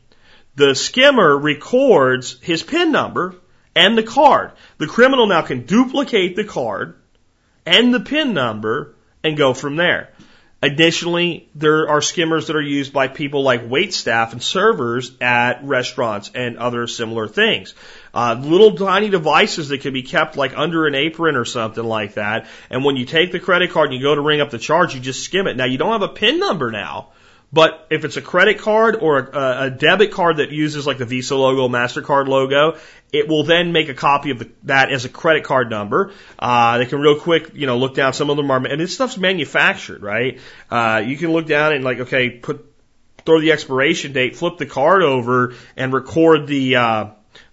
The 0.55 0.75
skimmer 0.75 1.37
records 1.37 2.37
his 2.41 2.63
PIN 2.63 2.91
number 2.91 3.35
and 3.75 3.97
the 3.97 4.03
card. 4.03 4.51
The 4.77 4.87
criminal 4.87 5.27
now 5.27 5.41
can 5.41 5.65
duplicate 5.65 6.35
the 6.35 6.43
card 6.43 6.95
and 7.65 7.93
the 7.93 7.99
PIN 7.99 8.33
number 8.33 8.95
and 9.23 9.37
go 9.37 9.53
from 9.53 9.75
there. 9.75 10.09
Additionally, 10.63 11.49
there 11.55 11.89
are 11.89 12.03
skimmers 12.03 12.45
that 12.45 12.55
are 12.55 12.61
used 12.61 12.93
by 12.93 13.07
people 13.07 13.41
like 13.41 13.67
wait 13.67 13.95
staff 13.95 14.31
and 14.31 14.43
servers 14.43 15.11
at 15.19 15.63
restaurants 15.63 16.29
and 16.35 16.59
other 16.59 16.85
similar 16.85 17.27
things. 17.27 17.73
Uh, 18.13 18.35
little 18.39 18.75
tiny 18.75 19.09
devices 19.09 19.69
that 19.69 19.81
can 19.81 19.91
be 19.91 20.03
kept 20.03 20.37
like 20.37 20.55
under 20.55 20.85
an 20.85 20.93
apron 20.93 21.35
or 21.35 21.45
something 21.45 21.83
like 21.83 22.13
that. 22.13 22.45
And 22.69 22.85
when 22.85 22.95
you 22.95 23.05
take 23.05 23.31
the 23.31 23.39
credit 23.39 23.71
card 23.71 23.89
and 23.89 23.97
you 23.97 24.03
go 24.03 24.13
to 24.13 24.21
ring 24.21 24.39
up 24.39 24.51
the 24.51 24.59
charge, 24.59 24.93
you 24.93 24.99
just 24.99 25.23
skim 25.23 25.47
it. 25.47 25.57
Now 25.57 25.65
you 25.65 25.79
don't 25.79 25.93
have 25.93 26.03
a 26.03 26.13
PIN 26.13 26.37
number 26.39 26.69
now. 26.69 27.09
But 27.53 27.87
if 27.89 28.05
it's 28.05 28.15
a 28.15 28.21
credit 28.21 28.59
card 28.59 28.95
or 28.95 29.19
a, 29.19 29.63
a, 29.63 29.69
debit 29.69 30.11
card 30.11 30.37
that 30.37 30.51
uses 30.51 30.87
like 30.87 30.97
the 30.97 31.05
Visa 31.05 31.35
logo, 31.35 31.67
MasterCard 31.67 32.27
logo, 32.27 32.77
it 33.11 33.27
will 33.27 33.43
then 33.43 33.73
make 33.73 33.89
a 33.89 33.93
copy 33.93 34.31
of 34.31 34.39
the, 34.39 34.51
that 34.63 34.91
as 34.91 35.03
a 35.03 35.09
credit 35.09 35.43
card 35.43 35.69
number. 35.69 36.13
Uh, 36.39 36.77
they 36.77 36.85
can 36.85 36.99
real 36.99 37.19
quick, 37.19 37.51
you 37.53 37.67
know, 37.67 37.77
look 37.77 37.93
down. 37.93 38.13
Some 38.13 38.29
of 38.29 38.37
them 38.37 38.49
are, 38.51 38.65
and 38.65 38.79
this 38.79 38.93
stuff's 38.93 39.17
manufactured, 39.17 40.01
right? 40.01 40.39
Uh, 40.69 41.03
you 41.05 41.17
can 41.17 41.33
look 41.33 41.45
down 41.45 41.73
and 41.73 41.83
like, 41.83 41.99
okay, 41.99 42.29
put, 42.29 42.65
throw 43.25 43.41
the 43.41 43.51
expiration 43.51 44.13
date, 44.13 44.37
flip 44.37 44.57
the 44.57 44.65
card 44.65 45.03
over 45.03 45.53
and 45.75 45.91
record 45.91 46.47
the, 46.47 46.77
uh, 46.77 47.05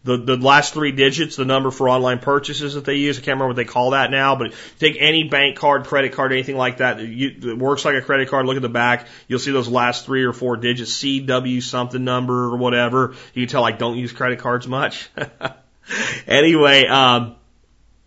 the, 0.08 0.16
the 0.16 0.36
last 0.38 0.72
three 0.72 0.92
digits, 0.92 1.36
the 1.36 1.44
number 1.44 1.70
for 1.70 1.88
online 1.88 2.18
purchases 2.18 2.74
that 2.74 2.86
they 2.86 2.94
use. 2.94 3.18
I 3.18 3.20
can't 3.20 3.36
remember 3.36 3.48
what 3.48 3.56
they 3.56 3.66
call 3.66 3.90
that 3.90 4.10
now, 4.10 4.36
but 4.36 4.54
take 4.78 4.96
any 4.98 5.24
bank 5.24 5.58
card, 5.58 5.84
credit 5.84 6.12
card, 6.12 6.32
anything 6.32 6.56
like 6.56 6.78
that. 6.78 6.98
You, 7.00 7.34
it 7.52 7.58
works 7.58 7.84
like 7.84 7.94
a 7.94 8.00
credit 8.00 8.30
card. 8.30 8.46
Look 8.46 8.56
at 8.56 8.62
the 8.62 8.70
back. 8.70 9.06
You'll 9.28 9.38
see 9.38 9.52
those 9.52 9.68
last 9.68 10.06
three 10.06 10.24
or 10.24 10.32
four 10.32 10.56
digits, 10.56 10.92
CW 11.02 11.62
something 11.62 12.02
number 12.02 12.44
or 12.44 12.56
whatever. 12.56 13.14
You 13.34 13.44
can 13.44 13.50
tell 13.50 13.64
I 13.64 13.72
don't 13.72 13.98
use 13.98 14.12
credit 14.12 14.38
cards 14.38 14.66
much. 14.66 15.10
anyway, 16.26 16.86
um, 16.86 17.36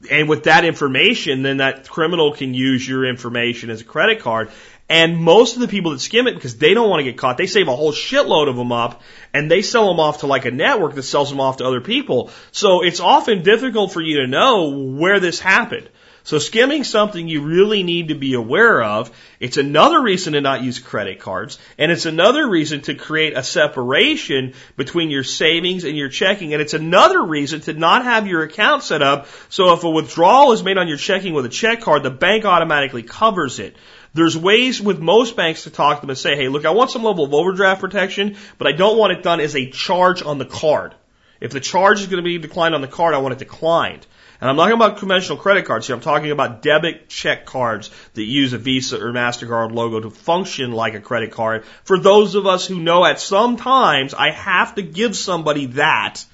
and 0.10 0.28
with 0.28 0.46
that 0.46 0.66
information, 0.66 1.44
then 1.44 1.58
that 1.58 1.88
criminal 1.88 2.34
can 2.34 2.56
use 2.56 2.88
your 2.88 3.06
information 3.06 3.70
as 3.70 3.82
a 3.82 3.84
credit 3.84 4.22
card. 4.22 4.50
And 4.92 5.16
most 5.16 5.56
of 5.56 5.62
the 5.62 5.70
people 5.70 5.92
that 5.92 6.02
skim 6.02 6.28
it 6.28 6.34
because 6.34 6.58
they 6.58 6.74
don't 6.74 6.90
want 6.90 7.00
to 7.00 7.06
get 7.06 7.18
caught, 7.18 7.38
they 7.38 7.48
save 7.48 7.70
a 7.70 7.76
whole 7.76 7.94
shitload 7.94 8.50
of 8.50 8.58
them 8.58 8.74
up 8.74 9.02
and 9.34 9.50
they 9.50 9.62
sell 9.62 9.88
them 9.88 10.02
off 10.02 10.20
to 10.20 10.28
like 10.28 10.44
a 10.44 10.52
network 10.52 10.96
that 10.96 11.04
sells 11.04 11.30
them 11.30 11.40
off 11.40 11.58
to 11.58 11.66
other 11.66 11.80
people. 11.80 12.30
So 12.52 12.84
it's 12.84 13.00
often 13.00 13.42
difficult 13.42 13.94
for 13.94 14.02
you 14.02 14.20
to 14.20 14.28
know 14.28 14.72
where 14.72 15.22
this 15.22 15.40
happened. 15.40 15.88
So 16.24 16.40
skimming 16.40 16.84
something 16.84 17.30
you 17.30 17.42
really 17.42 17.84
need 17.84 18.10
to 18.10 18.16
be 18.16 18.34
aware 18.34 18.84
of. 18.84 19.18
It's 19.40 19.56
another 19.56 20.02
reason 20.02 20.34
to 20.34 20.42
not 20.42 20.62
use 20.62 20.78
credit 20.78 21.20
cards. 21.20 21.58
And 21.78 21.90
it's 21.90 22.06
another 22.06 22.46
reason 22.46 22.82
to 22.82 22.94
create 22.94 23.38
a 23.38 23.44
separation 23.44 24.56
between 24.76 25.10
your 25.10 25.24
savings 25.24 25.86
and 25.86 25.96
your 25.96 26.10
checking. 26.10 26.52
And 26.52 26.62
it's 26.62 26.74
another 26.74 27.24
reason 27.24 27.62
to 27.62 27.74
not 27.74 28.04
have 28.04 28.28
your 28.28 28.44
account 28.44 28.84
set 28.84 29.02
up 29.02 29.28
so 29.48 29.72
if 29.72 29.86
a 29.86 29.90
withdrawal 29.90 30.52
is 30.52 30.64
made 30.64 30.78
on 30.78 30.90
your 30.90 30.98
checking 30.98 31.34
with 31.34 31.46
a 31.46 31.50
check 31.50 31.80
card, 31.80 32.04
the 32.04 32.12
bank 32.12 32.44
automatically 32.44 33.04
covers 33.04 33.58
it. 33.58 33.78
There's 34.14 34.38
ways 34.38 34.82
with 34.82 35.00
most 35.00 35.36
banks 35.36 35.64
to 35.64 35.70
talk 35.70 35.98
to 35.98 36.02
them 36.02 36.10
and 36.10 36.20
say, 36.20 36.36
hey, 36.36 36.50
look, 36.50 36.66
I 36.66 36.72
want 36.72 36.92
some 36.92 37.04
level 37.04 37.24
of 37.24 37.34
overdraft 37.34 37.80
protection, 37.80 38.36
but 38.58 38.68
I 38.68 38.74
don't 38.74 38.98
want 38.98 39.14
it 39.14 39.24
done 39.24 39.40
as 39.40 39.56
a 39.56 39.70
charge 39.70 40.22
on 40.22 40.38
the 40.38 40.46
card. 40.46 40.94
If 41.40 41.52
the 41.52 41.60
charge 41.60 42.02
is 42.02 42.08
going 42.08 42.24
to 42.24 42.24
be 42.24 42.38
declined 42.38 42.76
on 42.76 42.82
the 42.82 42.88
card, 42.88 43.16
I 43.16 43.20
want 43.20 43.34
it 43.34 43.40
declined. 43.40 44.06
And 44.42 44.50
I'm 44.50 44.56
not 44.56 44.64
talking 44.64 44.76
about 44.76 44.98
conventional 44.98 45.38
credit 45.38 45.66
cards 45.66 45.88
here. 45.88 45.96
I'm 45.96 46.02
talking 46.02 46.32
about 46.32 46.62
debit 46.62 47.10
check 47.10 47.46
cards 47.46 47.92
that 48.16 48.24
use 48.24 48.54
a 48.54 48.58
Visa 48.58 49.00
or 49.00 49.12
MasterCard 49.12 49.72
logo 49.72 50.00
to 50.00 50.10
function 50.10 50.72
like 50.72 50.96
a 50.96 51.00
credit 51.00 51.32
card. 51.32 51.64
For 51.84 51.98
those 51.98 52.36
of 52.36 52.48
us 52.48 52.66
who 52.66 52.80
know 52.80 53.06
at 53.06 53.20
some 53.20 53.56
times 53.56 54.14
I 54.16 54.32
have 54.32 54.76
to 54.76 54.82
give 54.82 55.16
somebody 55.16 55.68
that 55.68 56.26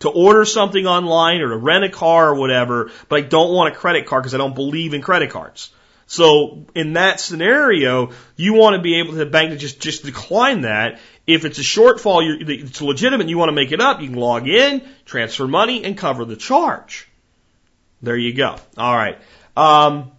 to 0.00 0.10
order 0.10 0.44
something 0.44 0.86
online 0.86 1.40
or 1.40 1.48
to 1.48 1.56
rent 1.56 1.84
a 1.84 1.88
car 1.88 2.28
or 2.28 2.34
whatever, 2.34 2.90
but 3.08 3.18
I 3.18 3.22
don't 3.22 3.52
want 3.52 3.74
a 3.74 3.78
credit 3.78 4.06
card 4.06 4.22
because 4.22 4.34
I 4.34 4.38
don't 4.38 4.54
believe 4.54 4.94
in 4.94 5.00
credit 5.00 5.30
cards. 5.30 5.70
So 6.08 6.64
in 6.74 6.94
that 6.94 7.20
scenario, 7.20 8.12
you 8.34 8.54
want 8.54 8.76
to 8.76 8.82
be 8.82 8.98
able 8.98 9.12
to 9.12 9.18
the 9.18 9.26
bank 9.26 9.50
to 9.50 9.56
just, 9.56 9.78
just 9.78 10.04
decline 10.04 10.62
that. 10.62 10.98
If 11.26 11.44
it's 11.44 11.58
a 11.58 11.62
shortfall, 11.62 12.22
it's 12.48 12.80
legitimate, 12.80 13.28
you 13.28 13.36
want 13.36 13.50
to 13.50 13.54
make 13.54 13.72
it 13.72 13.80
up, 13.80 14.00
you 14.00 14.08
can 14.08 14.16
log 14.16 14.48
in, 14.48 14.82
transfer 15.04 15.46
money, 15.46 15.84
and 15.84 15.98
cover 15.98 16.24
the 16.24 16.36
charge. 16.36 17.06
There 18.00 18.16
you 18.16 18.32
go. 18.32 18.56
All 18.78 18.96
right. 18.96 19.18
Um, 19.54 20.12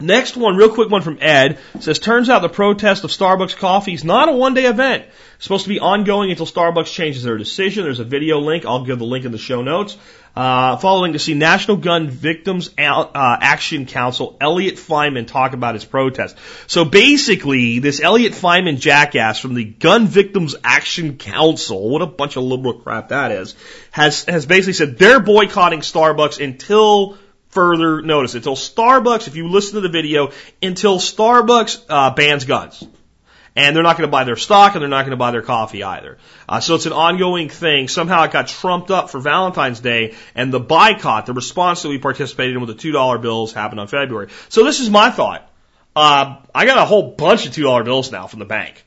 Next 0.00 0.36
one, 0.36 0.56
real 0.56 0.72
quick 0.72 0.90
one 0.90 1.02
from 1.02 1.18
Ed, 1.20 1.58
says, 1.80 1.98
turns 1.98 2.30
out 2.30 2.40
the 2.42 2.48
protest 2.48 3.02
of 3.02 3.10
Starbucks 3.10 3.56
coffee 3.56 3.94
is 3.94 4.04
not 4.04 4.28
a 4.28 4.32
one 4.32 4.54
day 4.54 4.66
event. 4.66 5.04
It's 5.34 5.44
supposed 5.44 5.64
to 5.64 5.68
be 5.68 5.80
ongoing 5.80 6.30
until 6.30 6.46
Starbucks 6.46 6.92
changes 6.92 7.24
their 7.24 7.36
decision. 7.36 7.82
There's 7.82 7.98
a 7.98 8.04
video 8.04 8.38
link. 8.38 8.64
I'll 8.64 8.84
give 8.84 9.00
the 9.00 9.04
link 9.04 9.24
in 9.24 9.32
the 9.32 9.38
show 9.38 9.60
notes. 9.60 9.96
Uh, 10.38 10.76
following 10.76 11.14
to 11.14 11.18
see 11.18 11.34
National 11.34 11.76
Gun 11.76 12.08
Victims 12.08 12.70
uh, 12.78 13.38
Action 13.40 13.86
Council, 13.86 14.36
Elliot 14.40 14.76
Fineman 14.76 15.26
talk 15.26 15.52
about 15.52 15.74
his 15.74 15.84
protest. 15.84 16.36
So 16.68 16.84
basically, 16.84 17.80
this 17.80 18.00
Elliot 18.00 18.34
Fineman 18.34 18.78
jackass 18.78 19.40
from 19.40 19.54
the 19.54 19.64
Gun 19.64 20.06
Victims 20.06 20.54
Action 20.62 21.16
Council, 21.16 21.90
what 21.90 22.02
a 22.02 22.06
bunch 22.06 22.36
of 22.36 22.44
liberal 22.44 22.74
crap 22.74 23.08
that 23.08 23.32
is, 23.32 23.56
has, 23.90 24.26
has 24.26 24.46
basically 24.46 24.74
said 24.74 24.96
they're 24.96 25.18
boycotting 25.18 25.80
Starbucks 25.80 26.40
until 26.40 27.18
further 27.48 28.00
notice 28.00 28.36
until 28.36 28.54
Starbucks, 28.54 29.26
if 29.26 29.34
you 29.34 29.48
listen 29.48 29.74
to 29.74 29.80
the 29.80 29.88
video, 29.88 30.30
until 30.62 30.98
Starbucks 30.98 31.84
uh, 31.88 32.14
bans 32.14 32.44
guns. 32.44 32.86
And 33.58 33.74
they're 33.74 33.82
not 33.82 33.96
going 33.96 34.06
to 34.06 34.12
buy 34.12 34.22
their 34.22 34.36
stock 34.36 34.74
and 34.74 34.82
they're 34.82 34.88
not 34.88 35.02
going 35.02 35.10
to 35.10 35.16
buy 35.16 35.32
their 35.32 35.42
coffee 35.42 35.82
either. 35.82 36.18
Uh, 36.48 36.60
so 36.60 36.76
it's 36.76 36.86
an 36.86 36.92
ongoing 36.92 37.48
thing. 37.48 37.88
Somehow 37.88 38.22
it 38.22 38.30
got 38.30 38.46
trumped 38.46 38.92
up 38.92 39.10
for 39.10 39.18
Valentine's 39.18 39.80
Day 39.80 40.14
and 40.36 40.52
the 40.52 40.60
boycott, 40.60 41.26
the 41.26 41.32
response 41.32 41.82
that 41.82 41.88
we 41.88 41.98
participated 41.98 42.54
in 42.54 42.60
with 42.60 42.78
the 42.78 42.92
$2 42.92 43.20
bills 43.20 43.52
happened 43.52 43.80
on 43.80 43.88
February. 43.88 44.28
So 44.48 44.62
this 44.62 44.78
is 44.78 44.88
my 44.90 45.10
thought. 45.10 45.50
Uh, 45.96 46.36
I 46.54 46.66
got 46.66 46.78
a 46.78 46.84
whole 46.84 47.10
bunch 47.10 47.46
of 47.46 47.52
$2 47.52 47.84
bills 47.84 48.12
now 48.12 48.28
from 48.28 48.38
the 48.38 48.44
bank. 48.44 48.86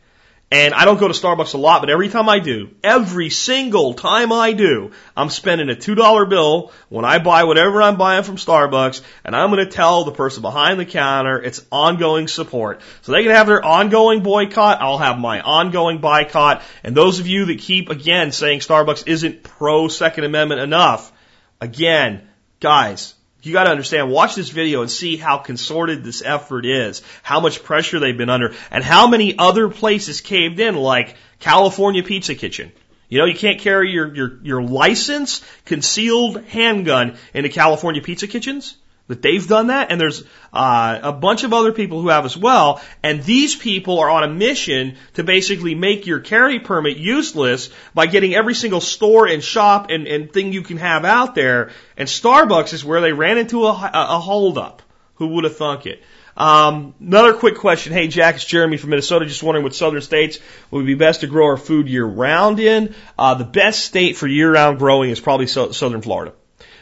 And 0.53 0.73
I 0.73 0.83
don't 0.83 0.99
go 0.99 1.07
to 1.07 1.13
Starbucks 1.13 1.53
a 1.53 1.57
lot, 1.57 1.81
but 1.81 1.89
every 1.89 2.09
time 2.09 2.27
I 2.27 2.39
do, 2.39 2.71
every 2.83 3.29
single 3.29 3.93
time 3.93 4.33
I 4.33 4.51
do, 4.51 4.91
I'm 5.15 5.29
spending 5.29 5.69
a 5.69 5.75
$2 5.75 6.29
bill 6.29 6.73
when 6.89 7.05
I 7.05 7.19
buy 7.19 7.45
whatever 7.45 7.81
I'm 7.81 7.95
buying 7.95 8.23
from 8.23 8.35
Starbucks, 8.35 9.01
and 9.23 9.33
I'm 9.33 9.49
going 9.49 9.65
to 9.65 9.71
tell 9.71 10.03
the 10.03 10.11
person 10.11 10.41
behind 10.41 10.77
the 10.77 10.85
counter 10.85 11.41
it's 11.41 11.65
ongoing 11.71 12.27
support. 12.27 12.81
So 13.01 13.13
they 13.13 13.23
can 13.23 13.31
have 13.31 13.47
their 13.47 13.63
ongoing 13.63 14.23
boycott, 14.23 14.81
I'll 14.81 14.97
have 14.97 15.17
my 15.17 15.39
ongoing 15.39 15.99
boycott, 15.99 16.63
and 16.83 16.95
those 16.95 17.21
of 17.21 17.27
you 17.27 17.45
that 17.45 17.59
keep, 17.59 17.89
again, 17.89 18.33
saying 18.33 18.59
Starbucks 18.59 19.07
isn't 19.07 19.43
pro 19.43 19.87
Second 19.87 20.25
Amendment 20.25 20.59
enough, 20.59 21.13
again, 21.61 22.27
guys, 22.59 23.13
you 23.43 23.53
got 23.53 23.63
to 23.63 23.71
understand, 23.71 24.11
watch 24.11 24.35
this 24.35 24.49
video 24.49 24.81
and 24.81 24.91
see 24.91 25.17
how 25.17 25.37
consorted 25.37 26.03
this 26.03 26.21
effort 26.21 26.65
is, 26.65 27.01
how 27.23 27.39
much 27.39 27.63
pressure 27.63 27.99
they've 27.99 28.17
been 28.17 28.29
under, 28.29 28.53
and 28.69 28.83
how 28.83 29.07
many 29.07 29.37
other 29.37 29.69
places 29.69 30.21
caved 30.21 30.59
in, 30.59 30.75
like 30.75 31.15
California 31.39 32.03
Pizza 32.03 32.35
Kitchen. 32.35 32.71
You 33.09 33.19
know, 33.19 33.25
you 33.25 33.35
can't 33.35 33.59
carry 33.59 33.91
your, 33.91 34.15
your, 34.15 34.39
your 34.41 34.63
licensed 34.63 35.43
concealed 35.65 36.43
handgun 36.45 37.17
into 37.33 37.49
California 37.49 38.01
pizza 38.01 38.25
kitchens 38.25 38.77
that 39.11 39.21
they've 39.21 39.45
done 39.45 39.67
that, 39.67 39.91
and 39.91 39.99
there's 39.99 40.23
uh, 40.53 40.99
a 41.03 41.11
bunch 41.11 41.43
of 41.43 41.53
other 41.53 41.73
people 41.73 42.01
who 42.01 42.07
have 42.07 42.25
as 42.25 42.35
well. 42.35 42.81
And 43.03 43.23
these 43.23 43.55
people 43.55 43.99
are 43.99 44.09
on 44.09 44.23
a 44.23 44.27
mission 44.27 44.95
to 45.13 45.23
basically 45.23 45.75
make 45.75 46.07
your 46.07 46.21
carry 46.21 46.59
permit 46.59 46.97
useless 46.97 47.69
by 47.93 48.07
getting 48.07 48.33
every 48.33 48.55
single 48.55 48.81
store 48.81 49.27
and 49.27 49.43
shop 49.43 49.89
and, 49.89 50.07
and 50.07 50.31
thing 50.31 50.53
you 50.53 50.61
can 50.63 50.77
have 50.77 51.03
out 51.03 51.35
there. 51.35 51.71
And 51.97 52.07
Starbucks 52.07 52.73
is 52.73 52.85
where 52.85 53.01
they 53.01 53.11
ran 53.11 53.37
into 53.37 53.65
a, 53.65 53.91
a, 53.93 54.19
holdup. 54.19 54.81
Who 55.15 55.27
would 55.27 55.43
have 55.43 55.57
thunk 55.57 55.85
it? 55.85 56.01
Um, 56.37 56.95
another 57.01 57.33
quick 57.33 57.57
question. 57.57 57.91
Hey, 57.91 58.07
Jack, 58.07 58.35
it's 58.35 58.45
Jeremy 58.45 58.77
from 58.77 58.91
Minnesota. 58.91 59.25
Just 59.25 59.43
wondering 59.43 59.63
what 59.63 59.75
southern 59.75 60.01
states 60.01 60.39
would 60.71 60.85
be 60.85 60.95
best 60.95 61.21
to 61.21 61.27
grow 61.27 61.47
our 61.47 61.57
food 61.57 61.89
year 61.89 62.05
round 62.05 62.59
in. 62.59 62.95
Uh, 63.19 63.35
the 63.35 63.43
best 63.43 63.83
state 63.83 64.15
for 64.15 64.25
year 64.25 64.51
round 64.51 64.79
growing 64.79 65.09
is 65.09 65.19
probably 65.19 65.47
so, 65.47 65.71
southern 65.71 66.01
Florida. 66.01 66.33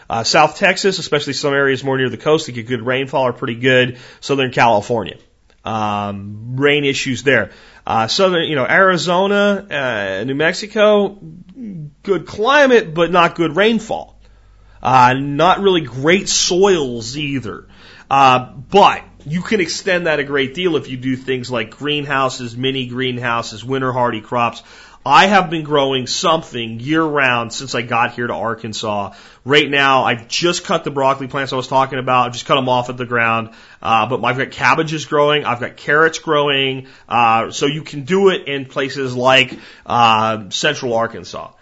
Uh, 0.10 0.24
South 0.24 0.58
Texas, 0.58 0.98
especially 0.98 1.34
some 1.34 1.54
areas 1.54 1.84
more 1.84 1.98
near 1.98 2.10
the 2.10 2.18
coast 2.18 2.48
that 2.48 2.54
get 2.54 2.66
good 2.66 2.82
rainfall, 2.82 3.24
are 3.24 3.34
pretty 3.34 3.56
good. 3.56 4.00
Southern 4.22 4.52
California, 4.52 5.18
um, 5.64 6.56
rain 6.56 6.84
issues 6.84 7.24
there. 7.24 7.52
Uh, 7.86 8.08
southern, 8.08 8.44
you 8.44 8.56
know, 8.56 8.66
Arizona, 8.66 9.68
uh, 9.70 10.24
New 10.24 10.36
Mexico, 10.36 11.18
good 12.04 12.26
climate, 12.26 12.94
but 12.94 13.12
not 13.12 13.36
good 13.36 13.56
rainfall. 13.56 14.20
Uh, 14.82 15.14
not 15.14 15.60
really 15.60 15.82
great 15.82 16.30
soils 16.30 17.18
either. 17.18 17.68
Uh, 18.10 18.54
but 18.54 19.04
you 19.26 19.42
can 19.42 19.60
extend 19.60 20.08
that 20.08 20.20
a 20.20 20.24
great 20.24 20.54
deal 20.54 20.76
if 20.76 20.90
you 20.90 20.98
do 20.98 21.16
things 21.16 21.52
like 21.52 21.72
greenhouses, 21.72 22.56
mini 22.56 22.88
greenhouses, 22.88 23.64
winter 23.64 23.92
hardy 23.92 24.22
crops. 24.22 24.64
I 25.10 25.26
have 25.26 25.50
been 25.50 25.64
growing 25.64 26.06
something 26.06 26.80
year 26.80 27.04
round 27.04 27.52
since 27.52 27.74
I 27.74 27.82
got 27.82 28.14
here 28.14 28.28
to 28.28 28.34
Arkansas. 28.34 29.16
Right 29.44 29.68
now, 29.68 30.04
I've 30.04 30.28
just 30.28 30.66
cut 30.66 30.84
the 30.84 30.92
broccoli 30.92 31.28
plants 31.28 31.52
I 31.52 31.56
was 31.56 31.68
talking 31.68 31.98
about. 31.98 32.28
I've 32.28 32.34
just 32.34 32.46
cut 32.46 32.54
them 32.54 32.70
off 32.70 32.92
at 32.92 32.98
the 32.98 33.08
ground. 33.08 33.50
Uh, 33.82 34.08
but 34.08 34.24
I've 34.24 34.38
got 34.38 34.52
cabbages 34.52 35.06
growing. 35.06 35.46
I've 35.46 35.60
got 35.60 35.78
carrots 35.78 36.20
growing. 36.20 36.86
Uh, 37.08 37.50
so 37.50 37.66
you 37.66 37.82
can 37.82 38.04
do 38.04 38.30
it 38.30 38.48
in 38.48 38.68
places 38.68 39.16
like 39.16 39.58
uh, 39.84 40.52
central 40.52 40.94
Arkansas. 40.94 41.54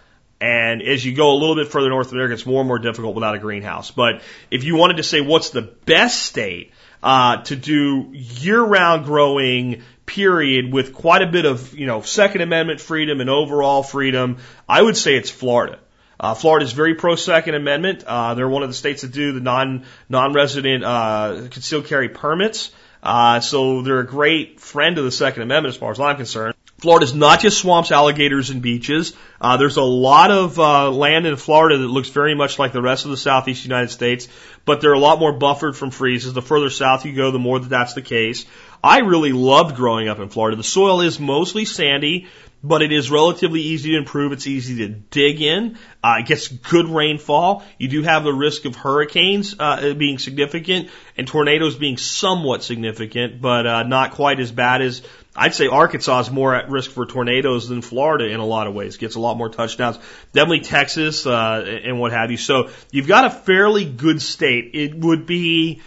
And 0.42 0.82
as 0.82 1.02
you 1.02 1.14
go 1.14 1.32
a 1.32 1.38
little 1.38 1.56
bit 1.56 1.68
further 1.68 1.88
north, 1.88 2.10
there 2.10 2.26
it 2.26 2.28
gets 2.28 2.44
more 2.44 2.60
and 2.60 2.68
more 2.68 2.78
difficult 2.78 3.14
without 3.14 3.34
a 3.34 3.38
greenhouse. 3.38 3.90
But 3.90 4.20
if 4.50 4.64
you 4.64 4.76
wanted 4.76 4.98
to 4.98 5.02
say 5.02 5.22
what's 5.22 5.50
the 5.50 5.62
best 5.62 6.22
state 6.22 6.72
uh, 7.02 7.38
to 7.44 7.56
do 7.56 8.10
year-round 8.12 9.06
growing 9.06 9.84
period 10.08 10.72
with 10.72 10.92
quite 10.92 11.22
a 11.22 11.26
bit 11.26 11.44
of, 11.44 11.78
you 11.78 11.86
know, 11.86 12.02
Second 12.02 12.40
Amendment 12.40 12.80
freedom 12.80 13.20
and 13.20 13.30
overall 13.30 13.84
freedom, 13.84 14.38
I 14.68 14.82
would 14.82 14.96
say 14.96 15.14
it's 15.14 15.30
Florida. 15.30 15.78
Uh, 16.18 16.34
Florida 16.34 16.66
is 16.66 16.72
very 16.72 16.96
pro 16.96 17.14
Second 17.14 17.54
Amendment. 17.54 18.02
Uh, 18.04 18.34
they're 18.34 18.48
one 18.48 18.64
of 18.64 18.68
the 18.68 18.74
states 18.74 19.02
that 19.02 19.12
do 19.12 19.32
the 19.32 19.40
non 19.40 19.84
non 20.08 20.32
resident 20.32 20.82
uh, 20.82 21.46
concealed 21.50 21.86
carry 21.86 22.08
permits. 22.08 22.72
Uh, 23.00 23.38
so 23.38 23.82
they're 23.82 24.00
a 24.00 24.06
great 24.06 24.58
friend 24.58 24.98
of 24.98 25.04
the 25.04 25.12
Second 25.12 25.42
Amendment 25.42 25.74
as 25.74 25.78
far 25.78 25.92
as 25.92 26.00
I'm 26.00 26.16
concerned. 26.16 26.54
Florida 26.80 27.04
is 27.06 27.14
not 27.14 27.40
just 27.40 27.58
swamps, 27.58 27.90
alligators, 27.90 28.50
and 28.50 28.62
beaches. 28.62 29.12
Uh, 29.40 29.56
there's 29.56 29.78
a 29.78 29.82
lot 29.82 30.30
of 30.30 30.60
uh, 30.60 30.90
land 30.92 31.26
in 31.26 31.34
Florida 31.34 31.76
that 31.76 31.88
looks 31.88 32.08
very 32.10 32.36
much 32.36 32.60
like 32.60 32.72
the 32.72 32.80
rest 32.80 33.04
of 33.04 33.10
the 33.10 33.16
southeast 33.16 33.64
United 33.64 33.90
States, 33.90 34.28
but 34.64 34.80
they're 34.80 34.92
a 34.92 34.98
lot 34.98 35.18
more 35.18 35.32
buffered 35.32 35.76
from 35.76 35.90
freezes. 35.90 36.34
The 36.34 36.42
further 36.42 36.70
south 36.70 37.04
you 37.04 37.14
go, 37.14 37.32
the 37.32 37.38
more 37.40 37.58
that 37.58 37.68
that's 37.68 37.94
the 37.94 38.02
case. 38.02 38.46
I 38.82 39.00
really 39.00 39.32
loved 39.32 39.74
growing 39.74 40.08
up 40.08 40.20
in 40.20 40.28
Florida. 40.28 40.56
The 40.56 40.62
soil 40.62 41.00
is 41.00 41.18
mostly 41.18 41.64
sandy. 41.64 42.28
but 42.62 42.82
it 42.82 42.90
is 42.90 43.10
relatively 43.10 43.60
easy 43.60 43.92
to 43.92 43.98
improve. 43.98 44.32
It's 44.32 44.46
easy 44.46 44.78
to 44.78 44.88
dig 44.88 45.40
in. 45.40 45.78
Uh, 46.02 46.16
it 46.20 46.26
gets 46.26 46.48
good 46.48 46.86
rainfall. 46.86 47.64
You 47.78 47.88
do 47.88 48.02
have 48.02 48.24
the 48.24 48.32
risk 48.32 48.64
of 48.64 48.74
hurricanes 48.74 49.54
uh, 49.58 49.94
being 49.94 50.18
significant 50.18 50.90
and 51.16 51.26
tornadoes 51.26 51.76
being 51.76 51.96
somewhat 51.96 52.64
significant, 52.64 53.40
but 53.40 53.66
uh, 53.66 53.82
not 53.84 54.12
quite 54.12 54.40
as 54.40 54.50
bad 54.50 54.82
as 54.82 55.02
I'd 55.38 55.54
say 55.54 55.68
Arkansas 55.68 56.20
is 56.20 56.30
more 56.30 56.54
at 56.54 56.68
risk 56.68 56.90
for 56.90 57.06
tornadoes 57.06 57.68
than 57.68 57.80
Florida 57.80 58.26
in 58.26 58.40
a 58.40 58.44
lot 58.44 58.66
of 58.66 58.74
ways. 58.74 58.96
Gets 58.96 59.14
a 59.14 59.20
lot 59.20 59.36
more 59.36 59.48
touchdowns. 59.48 59.98
Definitely 60.32 60.60
Texas 60.60 61.26
uh, 61.26 61.80
and 61.84 62.00
what 62.00 62.12
have 62.12 62.30
you. 62.30 62.36
So 62.36 62.70
you've 62.90 63.06
got 63.06 63.24
a 63.24 63.30
fairly 63.30 63.84
good 63.84 64.20
state. 64.20 64.72
It 64.74 64.96
would 64.96 65.26
be, 65.26 65.80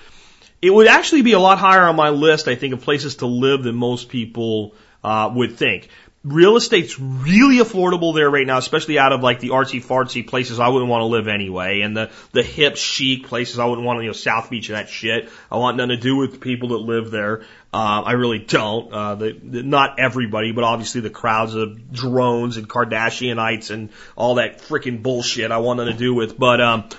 it 0.61 0.69
would 0.69 0.87
actually 0.87 1.23
be 1.23 1.33
a 1.33 1.39
lot 1.39 1.57
higher 1.57 1.83
on 1.83 1.95
my 1.95 2.09
list, 2.09 2.47
I 2.47 2.55
think, 2.55 2.73
of 2.73 2.81
places 2.81 3.15
to 3.17 3.25
live 3.25 3.63
than 3.63 3.75
most 3.75 4.09
people 4.09 4.75
uh, 5.03 5.31
would 5.33 5.57
think 5.57 5.89
real 6.23 6.55
estate's 6.55 6.99
really 6.99 7.57
affordable 7.57 8.13
there 8.13 8.29
right 8.29 8.45
now, 8.45 8.57
especially 8.57 8.99
out 8.99 9.11
of 9.11 9.21
like 9.21 9.39
the 9.39 9.49
artsy 9.49 9.83
fartsy 9.83 10.25
places 10.25 10.59
I 10.59 10.67
wouldn't 10.67 10.89
want 10.89 11.01
to 11.01 11.05
live 11.05 11.27
anyway, 11.27 11.81
and 11.81 11.97
the 11.97 12.11
the 12.31 12.43
hip 12.43 12.75
chic 12.77 13.27
places 13.27 13.57
I 13.57 13.65
wouldn't 13.65 13.85
want 13.85 13.99
to, 13.99 14.03
you 14.03 14.09
know, 14.09 14.13
South 14.13 14.49
Beach 14.49 14.69
and 14.69 14.77
that 14.77 14.89
shit. 14.89 15.29
I 15.51 15.57
want 15.57 15.77
nothing 15.77 15.89
to 15.89 15.97
do 15.97 16.15
with 16.15 16.33
the 16.33 16.37
people 16.37 16.69
that 16.69 16.77
live 16.77 17.09
there. 17.09 17.41
Uh, 17.73 18.03
I 18.05 18.11
really 18.13 18.39
don't. 18.39 18.93
Uh, 18.93 19.15
the, 19.15 19.31
the, 19.31 19.63
not 19.63 19.99
everybody, 19.99 20.51
but 20.51 20.63
obviously 20.63 21.01
the 21.01 21.09
crowds 21.09 21.55
of 21.55 21.91
drones 21.91 22.57
and 22.57 22.69
Kardashianites 22.69 23.71
and 23.71 23.89
all 24.15 24.35
that 24.35 24.59
freaking 24.59 25.01
bullshit 25.01 25.51
I 25.51 25.57
want 25.57 25.77
nothing 25.77 25.93
to 25.93 25.99
do 25.99 26.13
with. 26.13 26.37
But 26.37 26.61
um, 26.61 26.89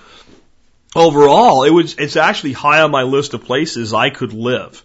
overall, 0.97 1.63
it 1.63 1.71
was 1.71 1.95
it's 1.97 2.17
actually 2.17 2.55
high 2.55 2.81
on 2.81 2.91
my 2.91 3.03
list 3.05 3.35
of 3.35 3.45
places 3.45 3.95
I 3.95 4.11
could 4.11 4.33
live. 4.33 4.83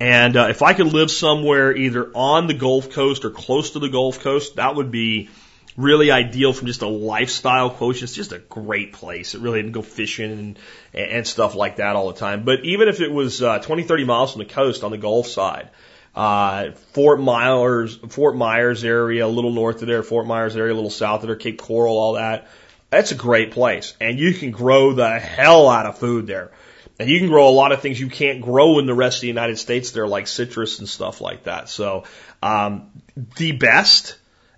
And 0.00 0.36
uh, 0.36 0.48
if 0.50 0.62
I 0.62 0.74
could 0.74 0.92
live 0.92 1.10
somewhere 1.10 1.74
either 1.76 2.10
on 2.14 2.46
the 2.46 2.54
Gulf 2.54 2.90
Coast 2.90 3.24
or 3.24 3.30
close 3.30 3.70
to 3.72 3.78
the 3.78 3.88
Gulf 3.88 4.20
Coast, 4.20 4.56
that 4.56 4.74
would 4.74 4.90
be 4.90 5.30
really 5.76 6.10
ideal 6.10 6.52
from 6.52 6.66
just 6.66 6.82
a 6.82 6.88
lifestyle 6.88 7.70
quotient. 7.70 8.04
It's 8.04 8.14
just 8.14 8.32
a 8.32 8.38
great 8.38 8.92
place. 8.92 9.34
It 9.34 9.40
really 9.40 9.60
didn't 9.60 9.72
go 9.72 9.82
fishing 9.82 10.30
and, 10.32 10.58
and 10.94 11.26
stuff 11.26 11.54
like 11.54 11.76
that 11.76 11.96
all 11.96 12.12
the 12.12 12.18
time. 12.18 12.44
But 12.44 12.64
even 12.64 12.88
if 12.88 13.00
it 13.00 13.12
was 13.12 13.42
uh, 13.42 13.58
20, 13.58 13.84
30 13.84 14.04
miles 14.04 14.32
from 14.32 14.40
the 14.40 14.52
coast 14.52 14.84
on 14.84 14.90
the 14.90 14.98
Gulf 14.98 15.26
side, 15.26 15.70
uh, 16.14 16.72
Fort 16.92 17.20
Myers, 17.20 17.96
Fort 18.08 18.36
Myers 18.36 18.84
area, 18.84 19.26
a 19.26 19.28
little 19.28 19.52
north 19.52 19.82
of 19.82 19.88
there, 19.88 20.02
Fort 20.02 20.26
Myers 20.26 20.56
area, 20.56 20.72
a 20.72 20.76
little 20.76 20.90
south 20.90 21.22
of 21.22 21.28
there, 21.28 21.36
Cape 21.36 21.58
Coral, 21.58 21.98
all 21.98 22.12
that. 22.14 22.48
That's 22.90 23.10
a 23.10 23.16
great 23.16 23.50
place. 23.50 23.96
And 24.00 24.18
you 24.20 24.32
can 24.32 24.52
grow 24.52 24.92
the 24.92 25.18
hell 25.18 25.68
out 25.68 25.86
of 25.86 25.98
food 25.98 26.28
there. 26.28 26.52
And 26.98 27.10
you 27.10 27.18
can 27.18 27.28
grow 27.28 27.48
a 27.48 27.50
lot 27.50 27.72
of 27.72 27.80
things 27.80 27.98
you 27.98 28.08
can't 28.08 28.40
grow 28.40 28.78
in 28.78 28.86
the 28.86 28.94
rest 28.94 29.18
of 29.18 29.20
the 29.22 29.28
United 29.28 29.58
States 29.58 29.90
there, 29.90 30.06
like 30.06 30.28
citrus 30.28 30.78
and 30.78 30.88
stuff 30.88 31.20
like 31.20 31.44
that. 31.44 31.68
So, 31.68 32.04
um, 32.42 32.90
the 33.36 33.52
best. 33.52 34.16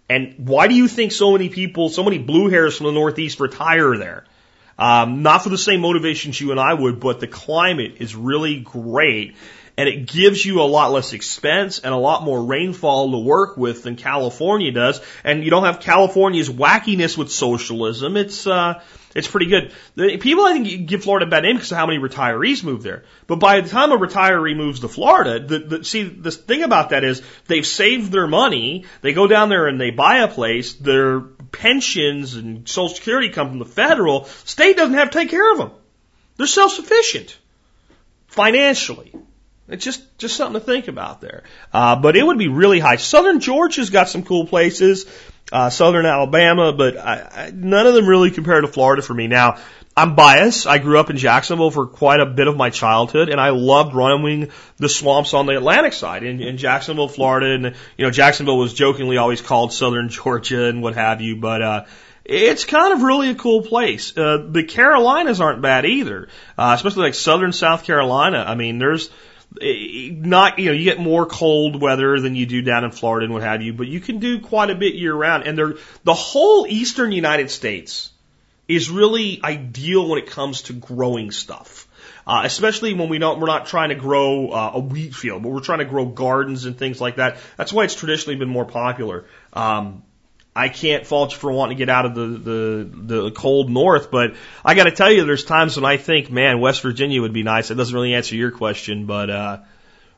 And 0.08 0.34
why 0.36 0.68
do 0.68 0.74
you 0.74 0.86
think 0.86 1.12
so 1.12 1.32
many 1.32 1.48
people, 1.48 1.88
so 1.88 2.04
many 2.04 2.18
blue 2.18 2.48
hairs 2.48 2.76
from 2.76 2.86
the 2.86 2.92
Northeast 2.92 3.40
retire 3.40 3.96
there? 3.96 4.24
Um, 4.78 5.22
not 5.22 5.42
for 5.42 5.48
the 5.48 5.58
same 5.58 5.80
motivations 5.80 6.38
you 6.38 6.50
and 6.50 6.60
I 6.60 6.74
would, 6.74 7.00
but 7.00 7.20
the 7.20 7.26
climate 7.26 7.96
is 8.00 8.14
really 8.14 8.60
great 8.60 9.34
and 9.78 9.88
it 9.88 10.06
gives 10.06 10.44
you 10.44 10.62
a 10.62 10.64
lot 10.64 10.90
less 10.92 11.12
expense 11.12 11.80
and 11.80 11.92
a 11.92 11.98
lot 11.98 12.22
more 12.22 12.42
rainfall 12.42 13.10
to 13.10 13.18
work 13.18 13.56
with 13.56 13.82
than 13.82 13.96
California 13.96 14.72
does. 14.72 15.00
And 15.22 15.44
you 15.44 15.50
don't 15.50 15.64
have 15.64 15.80
California's 15.80 16.48
wackiness 16.48 17.16
with 17.16 17.30
socialism. 17.30 18.16
It's, 18.16 18.46
uh, 18.46 18.80
it's 19.16 19.28
pretty 19.28 19.46
good. 19.46 19.72
People, 20.20 20.44
I 20.44 20.52
think, 20.52 20.86
give 20.86 21.02
Florida 21.02 21.26
a 21.26 21.28
bad 21.28 21.42
name 21.42 21.56
because 21.56 21.72
of 21.72 21.78
how 21.78 21.86
many 21.86 21.98
retirees 21.98 22.62
move 22.62 22.82
there. 22.82 23.04
But 23.26 23.36
by 23.36 23.60
the 23.62 23.68
time 23.68 23.90
a 23.90 23.96
retiree 23.96 24.54
moves 24.54 24.80
to 24.80 24.88
Florida, 24.88 25.40
the, 25.40 25.58
the, 25.58 25.84
see, 25.84 26.02
the 26.04 26.30
thing 26.30 26.62
about 26.62 26.90
that 26.90 27.02
is 27.02 27.22
they've 27.46 27.66
saved 27.66 28.12
their 28.12 28.26
money. 28.26 28.84
They 29.00 29.14
go 29.14 29.26
down 29.26 29.48
there 29.48 29.66
and 29.68 29.80
they 29.80 29.90
buy 29.90 30.18
a 30.18 30.28
place. 30.28 30.74
Their 30.74 31.20
pensions 31.20 32.34
and 32.34 32.68
Social 32.68 32.94
Security 32.94 33.30
come 33.30 33.48
from 33.48 33.58
the 33.58 33.64
federal. 33.64 34.26
State 34.44 34.76
doesn't 34.76 34.94
have 34.94 35.10
to 35.10 35.18
take 35.18 35.30
care 35.30 35.50
of 35.52 35.58
them. 35.58 35.70
They're 36.36 36.46
self-sufficient 36.46 37.38
financially. 38.26 39.14
It's 39.68 39.84
just 39.84 40.18
just 40.18 40.36
something 40.36 40.60
to 40.60 40.64
think 40.64 40.88
about 40.88 41.20
there. 41.20 41.42
Uh, 41.72 41.96
but 41.96 42.16
it 42.16 42.24
would 42.24 42.38
be 42.38 42.48
really 42.48 42.78
high. 42.78 42.96
Southern 42.96 43.40
Georgia's 43.40 43.90
got 43.90 44.08
some 44.08 44.22
cool 44.22 44.46
places. 44.46 45.06
Uh, 45.52 45.70
Southern 45.70 46.06
Alabama, 46.06 46.72
but 46.72 46.96
I, 46.96 47.28
I, 47.32 47.50
none 47.54 47.86
of 47.86 47.94
them 47.94 48.08
really 48.08 48.32
compare 48.32 48.60
to 48.60 48.66
Florida 48.66 49.00
for 49.00 49.14
me. 49.14 49.28
Now, 49.28 49.58
I'm 49.96 50.14
biased. 50.14 50.66
I 50.66 50.78
grew 50.78 50.98
up 50.98 51.08
in 51.08 51.16
Jacksonville 51.16 51.70
for 51.70 51.86
quite 51.86 52.20
a 52.20 52.26
bit 52.26 52.48
of 52.48 52.56
my 52.56 52.68
childhood, 52.70 53.28
and 53.28 53.40
I 53.40 53.50
loved 53.50 53.94
running 53.94 54.50
the 54.76 54.88
swamps 54.88 55.34
on 55.34 55.46
the 55.46 55.56
Atlantic 55.56 55.94
side 55.94 56.22
in, 56.22 56.42
in 56.42 56.58
Jacksonville, 56.58 57.08
Florida. 57.08 57.54
And 57.54 57.76
you 57.96 58.04
know, 58.04 58.10
Jacksonville 58.10 58.58
was 58.58 58.74
jokingly 58.74 59.16
always 59.16 59.40
called 59.40 59.72
Southern 59.72 60.08
Georgia 60.10 60.64
and 60.64 60.82
what 60.82 60.96
have 60.96 61.20
you, 61.20 61.36
but 61.36 61.62
uh, 61.62 61.84
it's 62.24 62.64
kind 62.64 62.92
of 62.92 63.02
really 63.02 63.30
a 63.30 63.34
cool 63.34 63.62
place. 63.62 64.16
Uh, 64.16 64.46
the 64.50 64.64
Carolinas 64.64 65.40
aren't 65.40 65.62
bad 65.62 65.86
either, 65.86 66.28
uh, 66.58 66.72
especially 66.74 67.04
like 67.04 67.14
Southern 67.14 67.52
South 67.52 67.84
Carolina. 67.84 68.44
I 68.46 68.54
mean, 68.54 68.78
there's 68.78 69.08
not, 69.60 70.58
you 70.58 70.66
know, 70.66 70.72
you 70.72 70.84
get 70.84 70.98
more 70.98 71.26
cold 71.26 71.80
weather 71.80 72.20
than 72.20 72.34
you 72.34 72.46
do 72.46 72.62
down 72.62 72.84
in 72.84 72.90
Florida 72.90 73.24
and 73.24 73.32
what 73.32 73.42
have 73.42 73.62
you, 73.62 73.72
but 73.72 73.86
you 73.86 74.00
can 74.00 74.18
do 74.18 74.40
quite 74.40 74.70
a 74.70 74.74
bit 74.74 74.94
year 74.94 75.14
round. 75.14 75.44
And 75.44 75.56
they're, 75.56 75.74
the 76.04 76.14
whole 76.14 76.66
eastern 76.66 77.12
United 77.12 77.50
States 77.50 78.10
is 78.68 78.90
really 78.90 79.40
ideal 79.42 80.08
when 80.08 80.18
it 80.18 80.26
comes 80.26 80.62
to 80.62 80.72
growing 80.72 81.30
stuff. 81.30 81.88
Uh, 82.26 82.42
especially 82.44 82.92
when 82.92 83.08
we 83.08 83.18
don't, 83.18 83.38
we're 83.38 83.46
not 83.46 83.66
trying 83.66 83.90
to 83.90 83.94
grow 83.94 84.48
uh, 84.48 84.72
a 84.74 84.80
wheat 84.80 85.14
field, 85.14 85.44
but 85.44 85.50
we're 85.50 85.60
trying 85.60 85.78
to 85.78 85.84
grow 85.84 86.06
gardens 86.06 86.64
and 86.64 86.76
things 86.76 87.00
like 87.00 87.16
that. 87.16 87.38
That's 87.56 87.72
why 87.72 87.84
it's 87.84 87.94
traditionally 87.94 88.36
been 88.36 88.48
more 88.48 88.64
popular. 88.64 89.26
Um, 89.52 90.02
I 90.56 90.70
can't 90.70 91.06
fault 91.06 91.32
you 91.32 91.38
for 91.38 91.52
wanting 91.52 91.76
to 91.76 91.78
get 91.78 91.90
out 91.90 92.06
of 92.06 92.14
the, 92.14 92.26
the, 92.26 92.90
the 92.92 93.30
cold 93.30 93.68
north, 93.68 94.10
but 94.10 94.36
I 94.64 94.74
got 94.74 94.84
to 94.84 94.90
tell 94.90 95.12
you, 95.12 95.26
there's 95.26 95.44
times 95.44 95.76
when 95.76 95.84
I 95.84 95.98
think, 95.98 96.30
man, 96.30 96.60
West 96.60 96.80
Virginia 96.80 97.20
would 97.20 97.34
be 97.34 97.42
nice. 97.42 97.70
It 97.70 97.74
doesn't 97.74 97.94
really 97.94 98.14
answer 98.14 98.36
your 98.36 98.50
question, 98.50 99.04
but, 99.04 99.28
uh, 99.28 99.58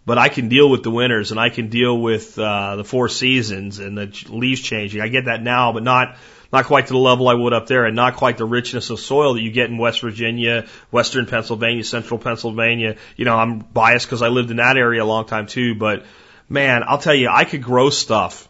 but 0.07 0.17
I 0.17 0.29
can 0.29 0.49
deal 0.49 0.71
with 0.71 0.85
the 0.85 0.93
winters 0.93 1.33
and 1.33 1.41
I 1.41 1.51
can 1.51 1.71
deal 1.71 2.01
with, 2.01 2.39
uh, 2.39 2.77
the 2.77 2.85
four 2.85 3.09
seasons 3.09 3.81
and 3.81 3.99
the 3.99 4.27
leaves 4.29 4.61
changing. 4.61 5.01
I 5.01 5.09
get 5.09 5.25
that 5.25 5.43
now, 5.43 5.73
but 5.73 5.83
not, 5.83 6.17
not 6.53 6.67
quite 6.67 6.87
to 6.87 6.93
the 6.93 6.99
level 6.99 7.29
I 7.29 7.35
would 7.35 7.53
up 7.53 7.67
there 7.67 7.85
and 7.85 7.97
not 7.97 8.15
quite 8.15 8.39
the 8.39 8.47
richness 8.47 8.91
of 8.91 9.01
soil 9.01 9.35
that 9.35 9.43
you 9.43 9.51
get 9.51 9.69
in 9.71 9.77
West 9.77 10.01
Virginia, 10.03 10.67
Western 10.93 11.27
Pennsylvania, 11.27 11.83
Central 11.83 12.19
Pennsylvania. 12.21 12.95
You 13.17 13.25
know, 13.25 13.37
I'm 13.37 13.59
biased 13.59 14.07
because 14.07 14.23
I 14.23 14.29
lived 14.29 14.53
in 14.53 14.59
that 14.59 14.77
area 14.77 15.03
a 15.03 15.05
long 15.05 15.27
time 15.27 15.49
too, 15.49 15.75
but 15.75 16.07
man, 16.49 16.85
I'll 16.87 16.99
tell 16.99 17.15
you, 17.15 17.29
I 17.29 17.45
could 17.45 17.63
grow 17.63 17.91
stuff 17.91 18.48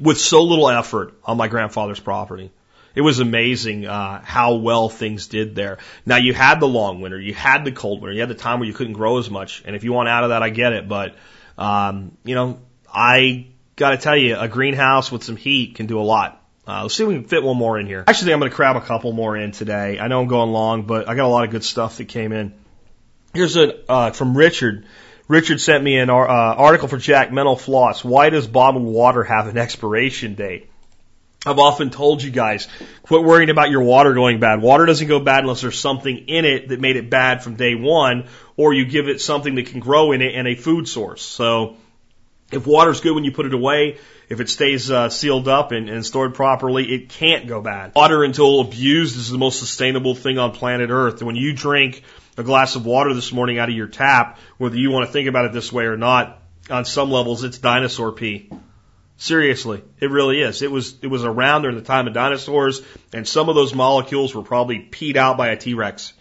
with 0.00 0.18
so 0.18 0.42
little 0.42 0.68
effort 0.68 1.14
on 1.24 1.36
my 1.36 1.48
grandfather's 1.48 2.00
property. 2.00 2.50
It 2.94 3.02
was 3.02 3.20
amazing 3.20 3.86
uh, 3.86 4.20
how 4.22 4.54
well 4.54 4.88
things 4.88 5.28
did 5.28 5.54
there. 5.54 5.78
Now 6.04 6.16
you 6.16 6.34
had 6.34 6.58
the 6.58 6.66
long 6.66 7.00
winter, 7.00 7.20
you 7.20 7.34
had 7.34 7.64
the 7.64 7.72
cold 7.72 8.00
winter, 8.00 8.14
you 8.14 8.20
had 8.20 8.28
the 8.28 8.34
time 8.34 8.58
where 8.58 8.66
you 8.66 8.74
couldn't 8.74 8.94
grow 8.94 9.18
as 9.18 9.30
much. 9.30 9.62
And 9.64 9.76
if 9.76 9.84
you 9.84 9.92
want 9.92 10.08
out 10.08 10.24
of 10.24 10.30
that, 10.30 10.42
I 10.42 10.50
get 10.50 10.72
it. 10.72 10.88
But 10.88 11.14
um, 11.56 12.16
you 12.24 12.34
know, 12.34 12.58
I 12.92 13.46
got 13.76 13.90
to 13.90 13.96
tell 13.96 14.16
you, 14.16 14.36
a 14.36 14.48
greenhouse 14.48 15.12
with 15.12 15.22
some 15.22 15.36
heat 15.36 15.76
can 15.76 15.86
do 15.86 16.00
a 16.00 16.02
lot. 16.02 16.42
Uh, 16.66 16.82
let's 16.82 16.94
see 16.94 17.02
if 17.02 17.08
we 17.08 17.14
can 17.14 17.24
fit 17.24 17.42
one 17.42 17.56
more 17.56 17.78
in 17.78 17.86
here. 17.86 18.04
Actually, 18.06 18.32
I'm 18.32 18.38
going 18.38 18.50
to 18.50 18.54
crab 18.54 18.76
a 18.76 18.80
couple 18.80 19.12
more 19.12 19.36
in 19.36 19.52
today. 19.52 19.98
I 19.98 20.08
know 20.08 20.20
I'm 20.20 20.28
going 20.28 20.50
long, 20.50 20.82
but 20.82 21.08
I 21.08 21.14
got 21.14 21.24
a 21.24 21.28
lot 21.28 21.44
of 21.44 21.50
good 21.50 21.64
stuff 21.64 21.96
that 21.96 22.06
came 22.06 22.32
in. 22.32 22.54
Here's 23.34 23.56
a 23.56 23.90
uh, 23.90 24.10
from 24.10 24.36
Richard. 24.36 24.84
Richard 25.30 25.60
sent 25.60 25.84
me 25.84 25.96
an 25.96 26.10
uh, 26.10 26.14
article 26.14 26.88
for 26.88 26.98
Jack 26.98 27.30
Mental 27.30 27.54
Floss. 27.54 28.02
Why 28.02 28.30
does 28.30 28.48
bottled 28.48 28.82
water 28.82 29.22
have 29.22 29.46
an 29.46 29.56
expiration 29.56 30.34
date? 30.34 30.68
I've 31.46 31.60
often 31.60 31.90
told 31.90 32.20
you 32.20 32.32
guys, 32.32 32.66
quit 33.02 33.22
worrying 33.22 33.48
about 33.48 33.70
your 33.70 33.82
water 33.82 34.12
going 34.12 34.40
bad. 34.40 34.60
Water 34.60 34.86
doesn't 34.86 35.06
go 35.06 35.20
bad 35.20 35.44
unless 35.44 35.60
there's 35.60 35.78
something 35.78 36.26
in 36.26 36.44
it 36.44 36.70
that 36.70 36.80
made 36.80 36.96
it 36.96 37.10
bad 37.10 37.44
from 37.44 37.54
day 37.54 37.76
one, 37.76 38.26
or 38.56 38.74
you 38.74 38.86
give 38.86 39.06
it 39.06 39.20
something 39.20 39.54
that 39.54 39.66
can 39.66 39.78
grow 39.78 40.10
in 40.10 40.20
it 40.20 40.34
and 40.34 40.48
a 40.48 40.56
food 40.56 40.88
source. 40.88 41.22
So, 41.22 41.76
if 42.50 42.66
water's 42.66 43.00
good 43.00 43.14
when 43.14 43.22
you 43.22 43.30
put 43.30 43.46
it 43.46 43.54
away, 43.54 43.98
if 44.28 44.40
it 44.40 44.48
stays 44.48 44.90
uh, 44.90 45.10
sealed 45.10 45.46
up 45.46 45.70
and, 45.70 45.88
and 45.88 46.04
stored 46.04 46.34
properly, 46.34 46.92
it 46.92 47.08
can't 47.08 47.46
go 47.46 47.62
bad. 47.62 47.92
Water, 47.94 48.24
until 48.24 48.58
abused, 48.62 49.16
is 49.16 49.30
the 49.30 49.38
most 49.38 49.60
sustainable 49.60 50.16
thing 50.16 50.38
on 50.38 50.50
planet 50.50 50.90
Earth. 50.90 51.22
When 51.22 51.36
you 51.36 51.52
drink 51.52 52.02
a 52.36 52.42
glass 52.42 52.76
of 52.76 52.86
water 52.86 53.14
this 53.14 53.32
morning 53.32 53.58
out 53.58 53.68
of 53.68 53.74
your 53.74 53.86
tap, 53.86 54.38
whether 54.58 54.76
you 54.76 54.90
want 54.90 55.06
to 55.06 55.12
think 55.12 55.28
about 55.28 55.46
it 55.46 55.52
this 55.52 55.72
way 55.72 55.84
or 55.84 55.96
not, 55.96 56.40
on 56.70 56.84
some 56.84 57.10
levels, 57.10 57.44
it's 57.44 57.58
dinosaur 57.58 58.12
pee. 58.12 58.50
Seriously, 59.16 59.82
it 60.00 60.10
really 60.10 60.40
is. 60.40 60.62
It 60.62 60.70
was 60.70 60.96
it 61.02 61.08
was 61.08 61.24
around 61.24 61.62
during 61.62 61.76
the 61.76 61.82
time 61.82 62.06
of 62.06 62.14
dinosaurs, 62.14 62.80
and 63.12 63.28
some 63.28 63.50
of 63.50 63.54
those 63.54 63.74
molecules 63.74 64.34
were 64.34 64.42
probably 64.42 64.78
peed 64.78 65.16
out 65.16 65.36
by 65.36 65.48
a 65.48 65.56
T 65.56 65.74
Rex. 65.74 66.14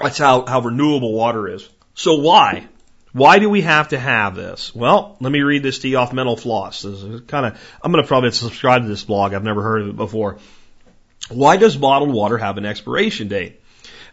That's 0.00 0.18
how, 0.18 0.44
how 0.46 0.60
renewable 0.60 1.12
water 1.12 1.48
is. 1.48 1.68
So 1.94 2.16
why? 2.16 2.66
Why 3.12 3.38
do 3.38 3.48
we 3.48 3.62
have 3.62 3.88
to 3.88 3.98
have 3.98 4.34
this? 4.34 4.74
Well, 4.74 5.16
let 5.20 5.32
me 5.32 5.40
read 5.40 5.62
this 5.62 5.78
to 5.78 5.88
you 5.88 5.96
off 5.98 6.12
Mental 6.12 6.36
Floss. 6.36 6.82
This 6.82 7.02
is 7.02 7.20
kind 7.22 7.46
of 7.46 7.58
I'm 7.82 7.92
going 7.92 8.02
to 8.02 8.08
probably 8.08 8.32
subscribe 8.32 8.82
to 8.82 8.88
this 8.88 9.04
blog. 9.04 9.32
I've 9.32 9.44
never 9.44 9.62
heard 9.62 9.82
of 9.82 9.88
it 9.88 9.96
before. 9.96 10.38
Why 11.30 11.56
does 11.56 11.76
bottled 11.76 12.12
water 12.12 12.36
have 12.36 12.58
an 12.58 12.66
expiration 12.66 13.28
date? 13.28 13.62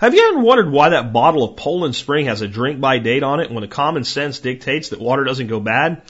Have 0.04 0.14
you 0.14 0.32
ever 0.34 0.40
wondered 0.40 0.70
why 0.70 0.90
that 0.90 1.14
bottle 1.14 1.46
of 1.46 1.56
Poland 1.56 1.96
Spring 1.96 2.26
has 2.26 2.42
a 2.42 2.48
drink 2.50 2.82
by 2.82 2.98
date 2.98 3.24
on 3.24 3.40
it 3.40 3.50
when 3.50 3.62
the 3.62 3.70
common 3.70 4.04
sense 4.04 4.40
dictates 4.40 4.90
that 4.90 5.00
water 5.00 5.24
doesn't 5.24 5.48
go 5.48 5.62
bad? 5.62 6.02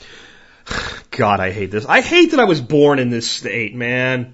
God, 1.12 1.40
I 1.40 1.52
hate 1.52 1.70
this. 1.70 1.86
I 1.86 2.02
hate 2.02 2.32
that 2.32 2.40
I 2.40 2.46
was 2.46 2.60
born 2.60 2.98
in 2.98 3.12
this 3.12 3.30
state, 3.30 3.76
man. 3.76 4.34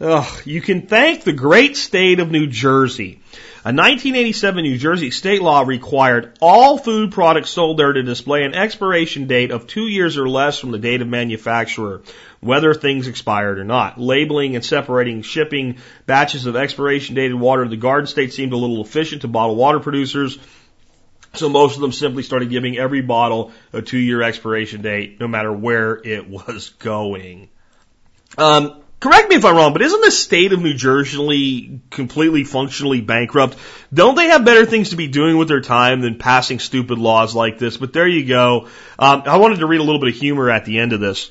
Ugh, 0.00 0.26
you 0.46 0.62
can 0.62 0.86
thank 0.86 1.22
the 1.22 1.34
great 1.34 1.76
state 1.76 2.18
of 2.18 2.30
New 2.30 2.46
Jersey. 2.46 3.20
A 3.62 3.68
1987 3.68 4.64
New 4.64 4.78
Jersey 4.78 5.10
state 5.10 5.42
law 5.42 5.60
required 5.60 6.38
all 6.40 6.78
food 6.78 7.12
products 7.12 7.50
sold 7.50 7.78
there 7.78 7.92
to 7.92 8.02
display 8.02 8.42
an 8.42 8.54
expiration 8.54 9.26
date 9.26 9.50
of 9.50 9.66
two 9.66 9.86
years 9.86 10.16
or 10.16 10.30
less 10.30 10.58
from 10.58 10.70
the 10.70 10.78
date 10.78 11.02
of 11.02 11.08
manufacturer, 11.08 12.00
whether 12.42 12.74
things 12.74 13.06
expired 13.06 13.58
or 13.60 13.64
not. 13.64 13.98
Labeling 13.98 14.56
and 14.56 14.64
separating 14.64 15.22
shipping 15.22 15.78
batches 16.06 16.44
of 16.44 16.56
expiration 16.56 17.14
dated 17.14 17.38
water 17.38 17.62
to 17.62 17.70
the 17.70 17.76
garden 17.76 18.08
state 18.08 18.32
seemed 18.32 18.52
a 18.52 18.56
little 18.56 18.82
efficient 18.82 19.22
to 19.22 19.28
bottled 19.28 19.56
water 19.56 19.78
producers. 19.78 20.38
So 21.34 21.48
most 21.48 21.76
of 21.76 21.80
them 21.80 21.92
simply 21.92 22.24
started 22.24 22.50
giving 22.50 22.76
every 22.76 23.00
bottle 23.00 23.52
a 23.72 23.80
two 23.80 23.98
year 23.98 24.22
expiration 24.22 24.82
date, 24.82 25.20
no 25.20 25.28
matter 25.28 25.52
where 25.52 25.94
it 25.94 26.28
was 26.46 26.70
going. 26.80 27.48
Um, 28.36 28.82
correct 28.98 29.30
me 29.30 29.36
if 29.36 29.44
I'm 29.44 29.54
wrong, 29.54 29.72
but 29.72 29.82
isn't 29.82 30.04
the 30.04 30.10
state 30.10 30.52
of 30.52 30.60
New 30.60 30.74
Jersey 30.74 31.80
completely 31.90 32.42
functionally 32.42 33.00
bankrupt? 33.00 33.56
Don't 33.94 34.16
they 34.16 34.26
have 34.26 34.44
better 34.44 34.66
things 34.66 34.90
to 34.90 34.96
be 34.96 35.06
doing 35.06 35.36
with 35.36 35.46
their 35.46 35.60
time 35.60 36.00
than 36.00 36.18
passing 36.18 36.58
stupid 36.58 36.98
laws 36.98 37.36
like 37.36 37.58
this? 37.58 37.76
But 37.76 37.92
there 37.92 38.08
you 38.08 38.26
go. 38.26 38.68
Um, 38.98 39.22
I 39.26 39.36
wanted 39.36 39.60
to 39.60 39.66
read 39.66 39.80
a 39.80 39.84
little 39.84 40.00
bit 40.00 40.08
of 40.08 40.16
humor 40.16 40.50
at 40.50 40.64
the 40.64 40.80
end 40.80 40.92
of 40.92 40.98
this. 40.98 41.30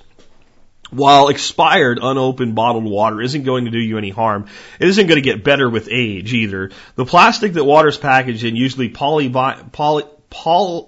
While 0.91 1.29
expired, 1.29 1.99
unopened 2.01 2.53
bottled 2.53 2.83
water 2.83 3.21
isn't 3.21 3.43
going 3.43 3.65
to 3.65 3.71
do 3.71 3.79
you 3.79 3.97
any 3.97 4.09
harm, 4.09 4.47
it 4.79 4.87
isn't 4.87 5.07
going 5.07 5.21
to 5.21 5.29
get 5.29 5.43
better 5.43 5.69
with 5.69 5.87
age 5.89 6.33
either. 6.33 6.71
The 6.95 7.05
plastic 7.05 7.53
that 7.53 7.63
water 7.63 7.87
is 7.87 7.97
packaged 7.97 8.43
in, 8.43 8.55
usually 8.57 8.89
poly, 8.89 9.29
poly, 9.29 10.03
poly, 10.29 10.83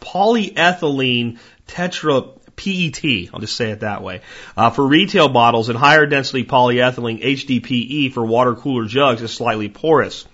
polyethylene 0.00 1.38
tetra 1.66 2.38
PET, 2.58 3.30
I'll 3.32 3.40
just 3.40 3.56
say 3.56 3.70
it 3.70 3.80
that 3.80 4.02
way, 4.02 4.20
uh, 4.56 4.70
for 4.70 4.86
retail 4.86 5.28
bottles 5.28 5.68
and 5.68 5.78
higher 5.78 6.06
density 6.06 6.44
polyethylene 6.44 7.22
HDPE 7.22 8.12
for 8.12 8.24
water 8.24 8.54
cooler 8.54 8.86
jugs 8.86 9.22
is 9.22 9.32
slightly 9.32 9.68
porous. 9.68 10.26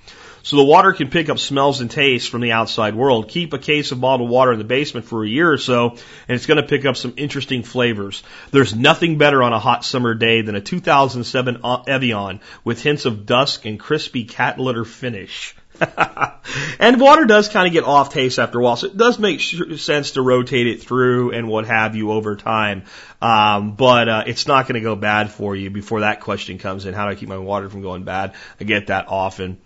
So 0.45 0.57
the 0.57 0.65
water 0.65 0.93
can 0.93 1.09
pick 1.09 1.31
up 1.31 1.39
smells 1.39 1.81
and 1.81 1.91
tastes 1.91 2.29
from 2.29 2.43
the 2.43 2.53
outside 2.53 2.95
world. 2.95 3.29
Keep 3.29 3.55
a 3.55 3.59
case 3.59 3.93
of 3.93 4.01
bottled 4.03 4.29
water 4.29 4.53
in 4.53 4.59
the 4.59 4.65
basement 4.65 5.07
for 5.07 5.25
a 5.25 5.29
year 5.29 5.51
or 5.51 5.57
so, 5.57 5.93
and 5.93 6.37
it's 6.37 6.45
going 6.45 6.61
to 6.61 6.69
pick 6.69 6.85
up 6.85 6.99
some 6.99 7.15
interesting 7.17 7.63
flavors. 7.63 8.23
There's 8.51 8.75
nothing 8.75 9.17
better 9.17 9.43
on 9.43 9.55
a 9.55 9.59
hot 9.59 9.87
summer 9.87 10.13
day 10.13 10.43
than 10.43 10.55
a 10.55 10.61
2007 10.61 11.63
Evian 11.87 12.41
with 12.63 12.83
hints 12.83 13.07
of 13.07 13.25
dusk 13.25 13.65
and 13.65 13.81
crispy 13.81 14.25
cat 14.25 14.59
litter 14.59 14.85
finish. 14.85 15.57
and 16.79 17.01
water 17.01 17.25
does 17.25 17.49
kind 17.49 17.67
of 17.67 17.73
get 17.73 17.85
off 17.85 18.13
taste 18.13 18.39
after 18.39 18.59
a 18.61 18.63
while, 18.63 18.77
so 18.77 18.89
it 18.89 18.99
does 18.99 19.19
make 19.19 19.41
sense 19.41 20.11
to 20.11 20.21
rotate 20.21 20.67
it 20.67 20.83
through 20.83 21.33
and 21.33 21.49
what 21.49 21.65
have 21.65 21.97
you 21.97 22.13
over 22.13 22.37
time. 22.37 22.85
Um, 23.23 23.77
but 23.77 24.11
uh, 24.11 24.25
it's 24.27 24.47
not 24.47 24.69
going 24.69 24.75
to 24.75 24.83
go 24.83 24.95
bad 24.95 25.31
for 25.31 25.57
you 25.57 25.71
before 25.71 26.01
that 26.01 26.21
question 26.21 26.59
comes 26.59 26.85
in. 26.85 26.93
How 26.93 27.07
do 27.07 27.13
I 27.13 27.15
keep 27.15 27.31
my 27.31 27.39
water 27.39 27.71
from 27.71 27.81
going 27.81 28.05
bad? 28.05 28.35
I 28.61 28.65
get 28.65 28.89
that 28.89 29.09
often. 29.09 29.59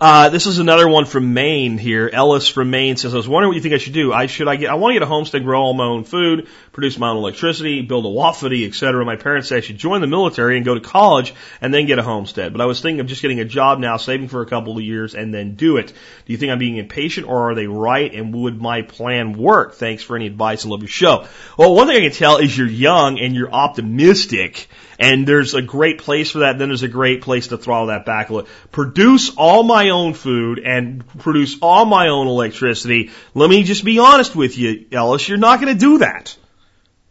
Uh, 0.00 0.28
this 0.28 0.46
is 0.46 0.58
another 0.58 0.88
one 0.88 1.04
from 1.04 1.34
Maine 1.34 1.78
here. 1.78 2.10
Ellis 2.12 2.48
from 2.48 2.70
Maine 2.70 2.96
says, 2.96 3.14
I 3.14 3.16
was 3.16 3.28
wondering 3.28 3.50
what 3.50 3.56
you 3.56 3.62
think 3.62 3.74
I 3.74 3.78
should 3.78 3.92
do. 3.92 4.12
I 4.12 4.26
should 4.26 4.48
I 4.48 4.56
get, 4.56 4.70
I 4.70 4.74
want 4.74 4.90
to 4.90 4.94
get 4.94 5.02
a 5.02 5.06
homestead, 5.06 5.44
grow 5.44 5.62
all 5.62 5.74
my 5.74 5.84
own 5.84 6.02
food, 6.02 6.48
produce 6.72 6.98
my 6.98 7.10
own 7.10 7.16
electricity, 7.16 7.80
build 7.82 8.04
a 8.04 8.08
wapiti, 8.08 8.66
etc. 8.66 9.04
My 9.04 9.14
parents 9.14 9.48
say 9.48 9.58
I 9.58 9.60
should 9.60 9.78
join 9.78 10.00
the 10.00 10.08
military 10.08 10.56
and 10.56 10.64
go 10.64 10.74
to 10.74 10.80
college 10.80 11.32
and 11.60 11.72
then 11.72 11.86
get 11.86 12.00
a 12.00 12.02
homestead. 12.02 12.52
But 12.52 12.60
I 12.60 12.66
was 12.66 12.80
thinking 12.80 13.00
of 13.00 13.06
just 13.06 13.22
getting 13.22 13.38
a 13.38 13.44
job 13.44 13.78
now, 13.78 13.96
saving 13.96 14.28
for 14.28 14.42
a 14.42 14.46
couple 14.46 14.76
of 14.76 14.82
years 14.82 15.14
and 15.14 15.32
then 15.32 15.54
do 15.54 15.76
it. 15.76 15.88
Do 15.88 16.32
you 16.32 16.38
think 16.38 16.50
I'm 16.50 16.58
being 16.58 16.76
impatient 16.76 17.28
or 17.28 17.50
are 17.50 17.54
they 17.54 17.68
right? 17.68 18.12
And 18.12 18.34
would 18.34 18.60
my 18.60 18.82
plan 18.82 19.34
work? 19.34 19.74
Thanks 19.74 20.02
for 20.02 20.16
any 20.16 20.26
advice. 20.26 20.66
I 20.66 20.70
love 20.70 20.80
your 20.80 20.88
show. 20.88 21.28
Well, 21.56 21.74
one 21.74 21.86
thing 21.86 21.96
I 21.96 22.00
can 22.00 22.12
tell 22.12 22.38
is 22.38 22.56
you're 22.56 22.66
young 22.66 23.20
and 23.20 23.34
you're 23.34 23.52
optimistic 23.52 24.68
and 24.98 25.26
there's 25.26 25.54
a 25.54 25.62
great 25.62 25.98
place 25.98 26.30
for 26.30 26.40
that. 26.40 26.58
Then 26.58 26.68
there's 26.68 26.82
a 26.82 26.88
great 26.88 27.22
place 27.22 27.48
to 27.48 27.58
throttle 27.58 27.88
that 27.88 28.06
back 28.06 28.30
a 28.30 28.34
little. 28.34 28.50
Produce 28.70 29.34
all 29.36 29.62
my 29.62 29.90
own 29.90 30.14
food 30.14 30.58
and 30.58 31.06
produce 31.18 31.56
all 31.60 31.84
my 31.84 32.08
own 32.08 32.26
electricity. 32.26 33.10
Let 33.34 33.50
me 33.50 33.62
just 33.64 33.84
be 33.84 33.98
honest 33.98 34.34
with 34.36 34.56
you, 34.58 34.86
Ellis. 34.92 35.28
You're 35.28 35.38
not 35.38 35.60
going 35.60 35.72
to 35.72 35.78
do 35.78 35.98
that. 35.98 36.36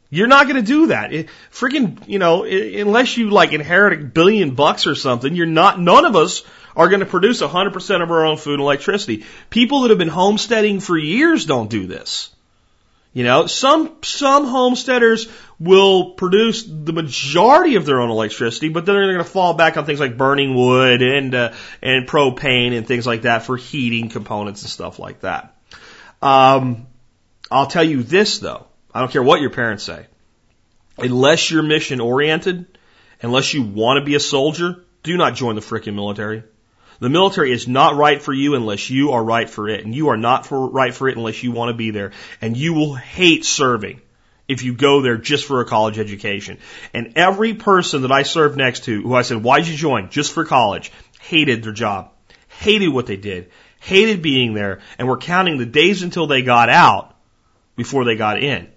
You're 0.10 0.28
not 0.28 0.48
going 0.48 0.58
to 0.58 0.62
do 0.62 0.88
that. 0.88 1.12
It, 1.12 1.30
freaking, 1.52 2.08
you 2.08 2.20
know, 2.20 2.44
unless 2.44 3.18
you 3.18 3.32
like 3.32 3.52
inherit 3.52 4.00
a 4.00 4.06
billion 4.06 4.54
bucks 4.54 4.86
or 4.86 4.94
something, 4.94 5.36
you're 5.36 5.48
not, 5.48 5.80
none 5.80 6.06
of 6.06 6.16
us 6.16 6.44
are 6.76 6.88
going 6.88 7.00
to 7.00 7.06
produce 7.06 7.42
100% 7.42 8.04
of 8.04 8.12
our 8.12 8.26
own 8.26 8.38
food 8.38 8.54
and 8.54 8.62
electricity. 8.62 9.26
People 9.50 9.82
that 9.82 9.90
have 9.90 9.98
been 9.98 10.10
homesteading 10.10 10.80
for 10.80 10.98
years 10.98 11.46
don't 11.46 11.70
do 11.70 11.88
this. 11.88 12.33
You 13.14 13.24
know, 13.24 13.46
some, 13.46 13.98
some 14.02 14.48
homesteaders 14.48 15.32
will 15.60 16.12
produce 16.12 16.64
the 16.64 16.94
majority 16.94 17.76
of 17.76 17.86
their 17.86 18.02
own 18.02 18.10
electricity, 18.10 18.70
but 18.70 18.88
then 18.88 18.96
they're 18.96 19.14
going 19.14 19.18
to 19.24 19.24
fall 19.24 19.54
back 19.54 19.78
on 19.78 19.86
things 19.86 20.00
like 20.00 20.18
burning 20.18 20.56
wood 20.56 21.04
and, 21.04 21.36
uh, 21.36 21.54
and 21.82 22.08
propane 22.08 22.76
and 22.76 22.88
things 22.88 23.06
like 23.06 23.22
that 23.22 23.44
for 23.44 23.56
heating 23.56 24.10
components 24.10 24.64
and 24.64 24.72
stuff 24.72 24.98
like 24.98 25.22
that. 25.22 25.56
Um, 26.24 26.88
I'll 27.52 27.68
tell 27.68 27.84
you 27.84 28.02
this 28.02 28.40
though. 28.40 28.66
I 28.94 29.00
don't 29.00 29.12
care 29.12 29.24
what 29.24 29.42
your 29.42 29.52
parents 29.52 29.84
say. 29.84 30.08
Unless 30.98 31.52
you're 31.52 31.64
mission 31.64 32.00
oriented, 32.02 32.78
unless 33.22 33.54
you 33.54 33.64
want 33.64 34.00
to 34.00 34.06
be 34.06 34.16
a 34.16 34.20
soldier, 34.20 34.84
do 35.04 35.18
not 35.18 35.36
join 35.36 35.56
the 35.56 35.62
frickin' 35.62 35.94
military. 35.94 36.44
The 37.04 37.10
military 37.10 37.52
is 37.52 37.68
not 37.68 37.98
right 37.98 38.22
for 38.22 38.32
you 38.32 38.56
unless 38.56 38.90
you 38.90 39.12
are 39.12 39.22
right 39.22 39.50
for 39.50 39.68
it. 39.68 39.84
And 39.84 39.94
you 39.94 40.08
are 40.08 40.16
not 40.16 40.46
for, 40.46 40.70
right 40.70 40.94
for 40.94 41.10
it 41.10 41.18
unless 41.18 41.44
you 41.44 41.52
want 41.52 41.68
to 41.68 41.74
be 41.74 41.92
there. 41.92 42.14
And 42.40 42.56
you 42.56 42.74
will 42.74 42.96
hate 42.96 43.44
serving 43.44 44.00
if 44.48 44.64
you 44.64 44.74
go 44.74 45.02
there 45.02 45.18
just 45.18 45.44
for 45.44 45.60
a 45.60 45.66
college 45.66 46.00
education. 46.00 46.60
And 46.94 47.18
every 47.18 47.56
person 47.56 48.04
that 48.04 48.14
I 48.14 48.24
served 48.24 48.58
next 48.58 48.86
to 48.86 49.02
who 49.02 49.14
I 49.14 49.24
said, 49.24 49.44
why'd 49.44 49.68
you 49.68 49.76
join? 49.76 50.12
Just 50.12 50.32
for 50.32 50.46
college, 50.46 50.94
hated 51.20 51.62
their 51.62 51.74
job, 51.74 52.14
hated 52.62 52.88
what 52.88 53.06
they 53.06 53.18
did, 53.18 53.52
hated 53.82 54.22
being 54.22 54.54
there, 54.54 54.80
and 54.98 55.06
were 55.06 55.18
counting 55.18 55.58
the 55.58 55.66
days 55.66 56.04
until 56.04 56.28
they 56.28 56.42
got 56.42 56.70
out 56.70 57.18
before 57.76 58.06
they 58.06 58.16
got 58.16 58.42
in. 58.42 58.72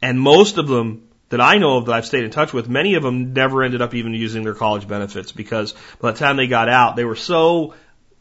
And 0.00 0.18
most 0.18 0.56
of 0.56 0.68
them 0.68 1.06
that 1.32 1.40
I 1.40 1.58
know 1.58 1.78
of 1.78 1.86
that 1.86 1.92
I've 1.92 2.06
stayed 2.06 2.24
in 2.24 2.30
touch 2.30 2.52
with, 2.52 2.68
many 2.68 2.94
of 2.94 3.02
them 3.02 3.32
never 3.32 3.62
ended 3.62 3.82
up 3.82 3.94
even 3.94 4.14
using 4.14 4.44
their 4.44 4.54
college 4.54 4.86
benefits 4.86 5.32
because 5.32 5.74
by 5.98 6.12
the 6.12 6.18
time 6.18 6.36
they 6.36 6.46
got 6.46 6.68
out, 6.68 6.94
they 6.94 7.04
were 7.04 7.16
so 7.16 7.74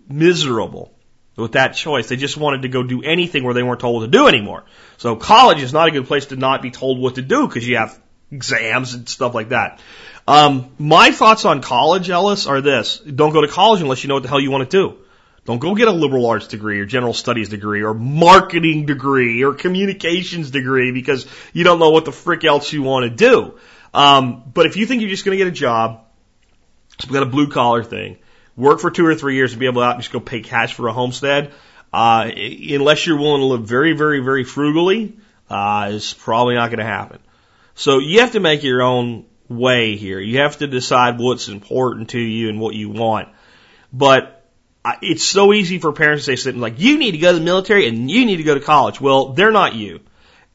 miserable 0.07 0.93
with 1.35 1.51
that 1.53 1.75
choice. 1.75 2.07
They 2.07 2.15
just 2.15 2.37
wanted 2.37 2.61
to 2.61 2.69
go 2.69 2.83
do 2.83 3.03
anything 3.03 3.43
where 3.43 3.53
they 3.53 3.63
weren't 3.63 3.81
told 3.81 4.01
what 4.01 4.05
to 4.05 4.11
do 4.11 4.27
anymore. 4.27 4.63
So 4.97 5.15
college 5.17 5.61
is 5.61 5.73
not 5.73 5.89
a 5.89 5.91
good 5.91 6.07
place 6.07 6.27
to 6.27 6.37
not 6.37 6.61
be 6.61 6.71
told 6.71 6.99
what 6.99 7.15
to 7.15 7.21
do 7.21 7.47
because 7.47 7.67
you 7.67 7.77
have 7.77 7.99
exams 8.31 8.93
and 8.93 9.07
stuff 9.07 9.35
like 9.35 9.49
that. 9.49 9.81
Um, 10.25 10.71
my 10.79 11.11
thoughts 11.11 11.43
on 11.43 11.61
college, 11.61 12.09
Ellis, 12.09 12.47
are 12.47 12.61
this. 12.61 12.97
Don't 12.99 13.33
go 13.33 13.41
to 13.41 13.47
college 13.47 13.81
unless 13.81 14.03
you 14.03 14.07
know 14.07 14.15
what 14.15 14.23
the 14.23 14.29
hell 14.29 14.39
you 14.39 14.51
want 14.51 14.69
to 14.69 14.77
do. 14.77 14.97
Don't 15.45 15.59
go 15.59 15.73
get 15.73 15.87
a 15.87 15.91
liberal 15.91 16.27
arts 16.27 16.47
degree 16.47 16.79
or 16.79 16.85
general 16.85 17.13
studies 17.13 17.49
degree 17.49 17.81
or 17.81 17.93
marketing 17.95 18.85
degree 18.85 19.43
or 19.43 19.53
communications 19.53 20.51
degree 20.51 20.91
because 20.91 21.25
you 21.51 21.63
don't 21.63 21.79
know 21.79 21.89
what 21.89 22.05
the 22.05 22.11
frick 22.11 22.43
else 22.43 22.71
you 22.71 22.83
want 22.83 23.05
to 23.05 23.09
do. 23.09 23.57
Um, 23.93 24.43
but 24.53 24.67
if 24.67 24.77
you 24.77 24.85
think 24.85 25.01
you're 25.01 25.09
just 25.09 25.25
going 25.25 25.37
to 25.37 25.43
get 25.43 25.51
a 25.51 25.55
job, 25.55 26.05
so 26.99 27.07
we've 27.07 27.13
got 27.13 27.23
a 27.23 27.31
blue 27.31 27.49
collar 27.49 27.83
thing, 27.83 28.19
work 28.55 28.79
for 28.79 28.91
two 28.91 29.05
or 29.05 29.15
three 29.15 29.35
years 29.35 29.51
and 29.51 29.59
be 29.59 29.65
able 29.65 29.81
to 29.81 29.87
out 29.87 29.97
just 29.97 30.11
go 30.11 30.19
pay 30.19 30.41
cash 30.41 30.75
for 30.75 30.87
a 30.87 30.93
homestead, 30.93 31.51
uh, 31.91 32.29
unless 32.35 33.05
you're 33.07 33.17
willing 33.17 33.41
to 33.41 33.45
live 33.45 33.67
very, 33.67 33.93
very, 33.93 34.19
very 34.19 34.43
frugally, 34.43 35.17
uh, 35.49 35.89
is 35.91 36.13
probably 36.13 36.55
not 36.55 36.67
going 36.67 36.79
to 36.79 36.85
happen. 36.85 37.19
So 37.73 37.97
you 37.97 38.19
have 38.19 38.33
to 38.33 38.39
make 38.39 38.63
your 38.63 38.83
own 38.83 39.25
way 39.49 39.95
here. 39.95 40.19
You 40.19 40.39
have 40.39 40.57
to 40.59 40.67
decide 40.67 41.19
what's 41.19 41.47
important 41.47 42.11
to 42.11 42.19
you 42.19 42.49
and 42.49 42.59
what 42.59 42.75
you 42.75 42.89
want. 42.89 43.29
But 43.91 44.40
it's 45.01 45.23
so 45.23 45.53
easy 45.53 45.79
for 45.79 45.91
parents 45.91 46.25
to 46.25 46.31
say 46.31 46.35
something 46.35 46.61
like, 46.61 46.79
you 46.79 46.97
need 46.97 47.11
to 47.11 47.17
go 47.17 47.31
to 47.31 47.39
the 47.39 47.43
military 47.43 47.87
and 47.87 48.09
you 48.09 48.25
need 48.25 48.37
to 48.37 48.43
go 48.43 48.55
to 48.55 48.59
college. 48.59 48.99
Well, 48.99 49.33
they're 49.33 49.51
not 49.51 49.75
you. 49.75 49.99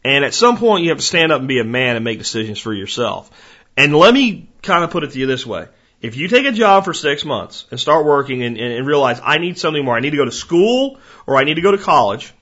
And 0.04 0.24
at 0.24 0.34
some 0.34 0.56
point 0.56 0.84
you 0.84 0.90
have 0.90 0.98
to 0.98 1.04
stand 1.04 1.32
up 1.32 1.40
and 1.40 1.48
be 1.48 1.60
a 1.60 1.64
man 1.64 1.96
and 1.96 2.04
make 2.04 2.18
decisions 2.18 2.58
for 2.58 2.72
yourself. 2.72 3.30
And 3.76 3.94
let 3.94 4.12
me 4.12 4.48
kind 4.62 4.84
of 4.84 4.90
put 4.90 5.04
it 5.04 5.12
to 5.12 5.18
you 5.18 5.26
this 5.26 5.46
way. 5.46 5.68
If 6.00 6.16
you 6.16 6.28
take 6.28 6.46
a 6.46 6.52
job 6.52 6.84
for 6.84 6.92
six 6.92 7.24
months 7.24 7.66
and 7.70 7.80
start 7.80 8.04
working 8.04 8.42
and, 8.42 8.56
and, 8.58 8.72
and 8.72 8.86
realize 8.86 9.20
I 9.22 9.38
need 9.38 9.58
something 9.58 9.84
more, 9.84 9.96
I 9.96 10.00
need 10.00 10.10
to 10.10 10.16
go 10.16 10.24
to 10.24 10.32
school 10.32 10.98
or 11.26 11.36
I 11.36 11.44
need 11.44 11.54
to 11.54 11.62
go 11.62 11.72
to 11.72 11.78
college, 11.78 12.32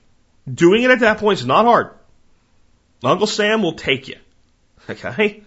doing 0.51 0.83
it 0.83 0.91
at 0.91 0.99
that 0.99 1.19
point 1.19 1.39
is 1.39 1.45
not 1.45 1.65
hard. 1.65 1.91
Uncle 3.03 3.27
Sam 3.27 3.61
will 3.61 3.73
take 3.73 4.07
you. 4.07 4.17
Okay? 4.87 5.43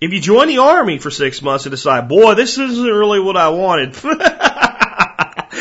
If 0.00 0.12
you 0.12 0.20
join 0.20 0.48
the 0.48 0.58
army 0.58 0.98
for 0.98 1.10
six 1.10 1.42
months 1.42 1.66
and 1.66 1.72
decide, 1.72 2.08
boy, 2.08 2.34
this 2.34 2.56
isn't 2.56 2.84
really 2.84 3.18
what 3.18 3.36
I 3.36 3.48
wanted. 3.48 3.94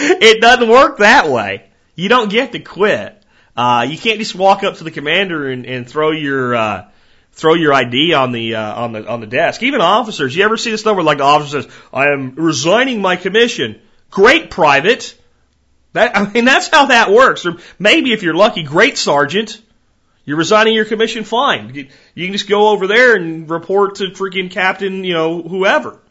it 0.22 0.42
doesn't 0.42 0.70
work 0.70 0.98
that 1.00 1.30
way. 1.30 1.64
You 1.96 2.10
don't 2.10 2.30
get 2.30 2.52
to 2.54 2.60
quit. 2.60 3.22
Uh, 3.56 3.88
you 3.90 3.98
can't 3.98 4.20
just 4.20 4.36
walk 4.36 4.64
up 4.64 4.76
to 4.78 4.84
the 4.84 4.92
commander 4.92 5.50
and, 5.50 5.66
and 5.66 5.90
throw 5.90 6.12
your 6.12 6.56
uh, 6.56 6.90
throw 7.34 7.56
your 7.56 7.74
ID 7.74 8.14
on 8.14 8.32
the 8.32 8.56
uh, 8.56 8.76
on 8.76 8.92
the 8.94 9.08
on 9.08 9.20
the 9.20 9.28
desk. 9.28 9.64
Even 9.64 9.82
officers, 9.82 10.36
you 10.36 10.44
ever 10.44 10.58
see 10.58 10.72
this 10.72 10.86
where 10.86 11.02
like 11.02 11.18
the 11.18 11.24
officer 11.24 11.62
says, 11.62 11.74
"I 11.92 12.08
am 12.10 12.36
resigning 12.36 13.02
my 13.02 13.16
commission." 13.16 13.82
Great, 14.10 14.52
private. 14.52 15.20
That 15.94 16.16
I 16.18 16.30
mean, 16.32 16.46
that's 16.46 16.68
how 16.68 16.88
that 16.88 17.12
works. 17.12 17.46
Or 17.46 17.58
maybe 17.80 18.14
if 18.14 18.24
you're 18.24 18.36
lucky, 18.36 18.64
great 18.64 18.98
sergeant. 18.98 19.62
You're 20.26 20.38
resigning 20.38 20.74
your 20.74 20.84
commission, 20.84 21.24
fine. 21.24 21.74
You 21.74 22.26
can 22.26 22.34
just 22.34 22.50
go 22.50 22.70
over 22.70 22.86
there 22.86 23.16
and 23.16 23.50
report 23.50 23.96
to 23.96 24.10
freaking 24.10 24.52
captain, 24.52 25.06
you 25.06 25.14
know, 25.14 25.42
whoever. 25.42 26.02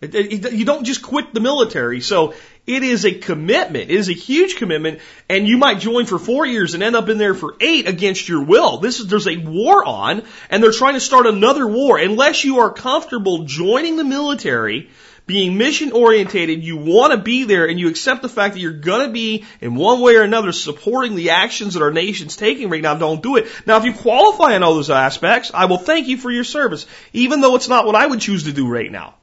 It- 0.00 0.14
it- 0.14 0.52
You 0.52 0.64
don't 0.64 0.84
just 0.84 1.02
quit 1.02 1.32
the 1.32 1.40
military. 1.40 2.00
So 2.00 2.34
it 2.66 2.82
is 2.82 3.04
a 3.06 3.12
commitment. 3.12 3.90
It 3.90 3.96
is 3.96 4.08
a 4.08 4.12
huge 4.12 4.56
commitment. 4.56 4.98
And 5.28 5.48
you 5.48 5.56
might 5.56 5.80
join 5.80 6.04
for 6.06 6.18
four 6.18 6.44
years 6.44 6.74
and 6.74 6.82
end 6.82 6.96
up 6.96 7.08
in 7.08 7.16
there 7.18 7.34
for 7.34 7.54
eight 7.60 7.88
against 7.88 8.28
your 8.28 8.42
will. 8.42 8.78
This 8.78 9.00
is, 9.00 9.06
there's 9.06 9.28
a 9.28 9.36
war 9.36 9.84
on 9.84 10.22
and 10.50 10.62
they're 10.62 10.72
trying 10.72 10.94
to 10.94 11.00
start 11.00 11.26
another 11.26 11.66
war. 11.66 11.96
Unless 11.98 12.44
you 12.44 12.58
are 12.60 12.70
comfortable 12.70 13.44
joining 13.44 13.96
the 13.96 14.04
military, 14.04 14.90
being 15.26 15.56
mission 15.56 15.92
orientated, 15.92 16.62
you 16.62 16.76
want 16.76 17.12
to 17.12 17.18
be 17.18 17.44
there 17.44 17.66
and 17.66 17.80
you 17.80 17.88
accept 17.88 18.22
the 18.22 18.28
fact 18.28 18.54
that 18.54 18.60
you're 18.60 18.72
going 18.72 19.06
to 19.06 19.12
be 19.12 19.44
in 19.60 19.74
one 19.74 20.00
way 20.00 20.14
or 20.16 20.22
another 20.22 20.52
supporting 20.52 21.16
the 21.16 21.30
actions 21.30 21.74
that 21.74 21.82
our 21.82 21.90
nation's 21.90 22.36
taking 22.36 22.68
right 22.68 22.82
now, 22.82 22.94
don't 22.94 23.22
do 23.22 23.36
it. 23.36 23.48
Now, 23.66 23.78
if 23.78 23.84
you 23.84 23.92
qualify 23.92 24.54
in 24.54 24.62
all 24.62 24.74
those 24.74 24.90
aspects, 24.90 25.50
I 25.52 25.64
will 25.64 25.78
thank 25.78 26.06
you 26.06 26.16
for 26.16 26.30
your 26.30 26.44
service, 26.44 26.86
even 27.12 27.40
though 27.40 27.56
it's 27.56 27.68
not 27.68 27.86
what 27.86 27.96
I 27.96 28.06
would 28.06 28.20
choose 28.20 28.44
to 28.44 28.52
do 28.52 28.68
right 28.68 28.92
now. 28.92 29.14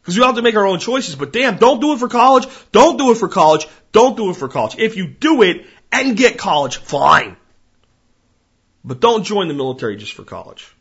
Because 0.00 0.16
we 0.16 0.22
all 0.22 0.28
have 0.28 0.36
to 0.36 0.42
make 0.42 0.56
our 0.56 0.66
own 0.66 0.78
choices, 0.78 1.14
but 1.14 1.32
damn, 1.32 1.56
don't 1.56 1.80
do 1.80 1.92
it 1.92 1.98
for 1.98 2.08
college, 2.08 2.46
don't 2.72 2.96
do 2.96 3.10
it 3.10 3.16
for 3.16 3.28
college, 3.28 3.66
don't 3.92 4.16
do 4.16 4.30
it 4.30 4.36
for 4.36 4.48
college. 4.48 4.76
If 4.78 4.96
you 4.96 5.06
do 5.06 5.42
it 5.42 5.66
and 5.92 6.16
get 6.16 6.38
college, 6.38 6.78
fine. 6.78 7.36
But 8.84 9.00
don't 9.00 9.24
join 9.24 9.48
the 9.48 9.54
military 9.54 9.96
just 9.96 10.14
for 10.14 10.24
college. 10.24 10.74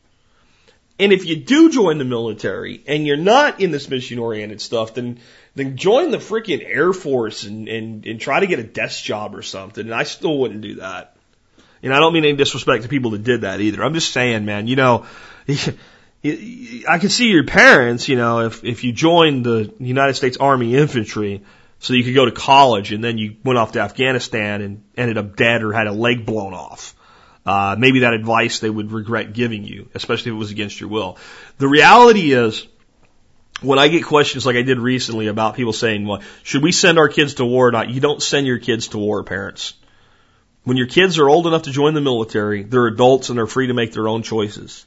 And 0.99 1.13
if 1.13 1.25
you 1.25 1.37
do 1.37 1.69
join 1.71 1.97
the 1.97 2.05
military 2.05 2.83
and 2.85 3.07
you're 3.07 3.17
not 3.17 3.61
in 3.61 3.71
this 3.71 3.89
mission 3.89 4.19
oriented 4.19 4.61
stuff, 4.61 4.93
then 4.93 5.19
then 5.55 5.77
join 5.77 6.11
the 6.11 6.17
freaking 6.17 6.63
Air 6.63 6.93
Force 6.93 7.43
and, 7.43 7.67
and, 7.67 8.05
and 8.05 8.21
try 8.21 8.39
to 8.39 8.47
get 8.47 8.59
a 8.59 8.63
desk 8.63 9.03
job 9.03 9.35
or 9.35 9.41
something. 9.41 9.85
And 9.85 9.95
I 9.95 10.03
still 10.03 10.37
wouldn't 10.37 10.61
do 10.61 10.75
that. 10.75 11.15
And 11.81 11.93
I 11.93 11.99
don't 11.99 12.13
mean 12.13 12.25
any 12.25 12.35
disrespect 12.35 12.83
to 12.83 12.89
people 12.89 13.11
that 13.11 13.23
did 13.23 13.41
that 13.41 13.61
either. 13.61 13.83
I'm 13.83 13.93
just 13.93 14.11
saying, 14.11 14.45
man, 14.45 14.67
you 14.67 14.75
know, 14.75 15.05
I 16.23 16.97
can 16.99 17.09
see 17.09 17.29
your 17.29 17.45
parents, 17.45 18.09
you 18.09 18.17
know, 18.17 18.41
if, 18.41 18.63
if 18.63 18.83
you 18.83 18.91
joined 18.91 19.45
the 19.45 19.73
United 19.79 20.15
States 20.15 20.35
Army 20.37 20.75
Infantry 20.75 21.43
so 21.79 21.93
you 21.93 22.03
could 22.03 22.13
go 22.13 22.25
to 22.25 22.31
college 22.31 22.91
and 22.91 23.01
then 23.01 23.17
you 23.17 23.37
went 23.43 23.57
off 23.57 23.73
to 23.73 23.79
Afghanistan 23.79 24.61
and 24.61 24.83
ended 24.97 25.17
up 25.17 25.37
dead 25.37 25.63
or 25.63 25.71
had 25.71 25.87
a 25.87 25.93
leg 25.93 26.25
blown 26.25 26.53
off. 26.53 26.93
Uh, 27.45 27.75
maybe 27.79 28.01
that 28.01 28.13
advice 28.13 28.59
they 28.59 28.69
would 28.69 28.91
regret 28.91 29.31
giving 29.31 29.63
you, 29.63 29.89
especially 29.95 30.31
if 30.31 30.35
it 30.35 30.39
was 30.39 30.51
against 30.51 30.79
your 30.79 30.89
will. 30.89 31.17
The 31.57 31.69
reality 31.69 32.33
is, 32.33 32.67
when 33.61 33.79
I 33.79 33.87
get 33.87 34.05
questions 34.05 34.45
like 34.45 34.55
I 34.55 34.61
did 34.61 34.77
recently 34.77 35.27
about 35.27 35.55
people 35.55 35.73
saying, 35.73 36.05
well, 36.05 36.21
should 36.43 36.63
we 36.63 36.71
send 36.71 36.97
our 36.97 37.09
kids 37.09 37.35
to 37.35 37.45
war 37.45 37.69
or 37.69 37.71
not? 37.71 37.89
You 37.89 38.01
don't 38.01 38.21
send 38.21 38.45
your 38.45 38.59
kids 38.59 38.89
to 38.89 38.97
war, 38.97 39.23
parents. 39.23 39.73
When 40.63 40.77
your 40.77 40.87
kids 40.87 41.17
are 41.17 41.27
old 41.27 41.47
enough 41.47 41.63
to 41.63 41.71
join 41.71 41.93
the 41.93 42.01
military, 42.01 42.63
they're 42.63 42.87
adults 42.87 43.29
and 43.29 43.37
they're 43.37 43.47
free 43.47 43.67
to 43.67 43.73
make 43.73 43.93
their 43.93 44.07
own 44.07 44.23
choices. 44.23 44.85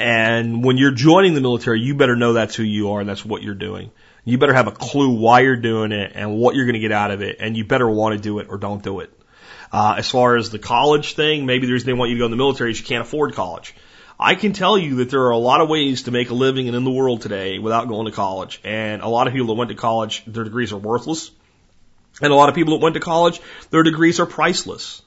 And 0.00 0.64
when 0.64 0.78
you're 0.78 0.92
joining 0.92 1.34
the 1.34 1.42
military, 1.42 1.80
you 1.80 1.94
better 1.94 2.16
know 2.16 2.32
that's 2.32 2.54
who 2.54 2.62
you 2.62 2.92
are 2.92 3.00
and 3.00 3.08
that's 3.08 3.24
what 3.24 3.42
you're 3.42 3.54
doing. 3.54 3.90
You 4.24 4.38
better 4.38 4.54
have 4.54 4.66
a 4.66 4.72
clue 4.72 5.10
why 5.10 5.40
you're 5.40 5.56
doing 5.56 5.92
it 5.92 6.12
and 6.14 6.38
what 6.38 6.54
you're 6.54 6.64
going 6.64 6.74
to 6.74 6.80
get 6.80 6.92
out 6.92 7.10
of 7.10 7.22
it, 7.22 7.36
and 7.40 7.56
you 7.56 7.64
better 7.64 7.88
want 7.88 8.14
to 8.14 8.20
do 8.20 8.38
it 8.38 8.48
or 8.48 8.58
don't 8.58 8.82
do 8.82 9.00
it. 9.00 9.12
Uh, 9.72 9.96
as 9.98 10.10
far 10.10 10.36
as 10.36 10.50
the 10.50 10.58
college 10.58 11.14
thing, 11.14 11.46
maybe 11.46 11.66
the 11.66 11.72
reason 11.72 11.86
they 11.86 11.92
want 11.92 12.10
you 12.10 12.16
to 12.16 12.20
go 12.20 12.24
in 12.24 12.30
the 12.30 12.36
military 12.36 12.70
is 12.70 12.80
you 12.80 12.86
can't 12.86 13.02
afford 13.02 13.34
college. 13.34 13.74
I 14.18 14.34
can 14.34 14.52
tell 14.52 14.76
you 14.76 14.96
that 14.96 15.10
there 15.10 15.22
are 15.24 15.30
a 15.30 15.38
lot 15.38 15.60
of 15.60 15.68
ways 15.68 16.02
to 16.02 16.10
make 16.10 16.30
a 16.30 16.34
living 16.34 16.66
and 16.66 16.76
in 16.76 16.84
the 16.84 16.90
world 16.90 17.22
today 17.22 17.58
without 17.58 17.88
going 17.88 18.06
to 18.06 18.12
college. 18.12 18.60
And 18.64 19.00
a 19.02 19.08
lot 19.08 19.26
of 19.26 19.32
people 19.32 19.48
that 19.48 19.54
went 19.54 19.70
to 19.70 19.76
college, 19.76 20.22
their 20.26 20.44
degrees 20.44 20.72
are 20.72 20.78
worthless. 20.78 21.30
And 22.20 22.32
a 22.32 22.36
lot 22.36 22.48
of 22.48 22.54
people 22.54 22.74
that 22.74 22.82
went 22.82 22.94
to 22.94 23.00
college, 23.00 23.40
their 23.70 23.82
degrees 23.82 24.20
are 24.20 24.26
priceless. 24.26 25.02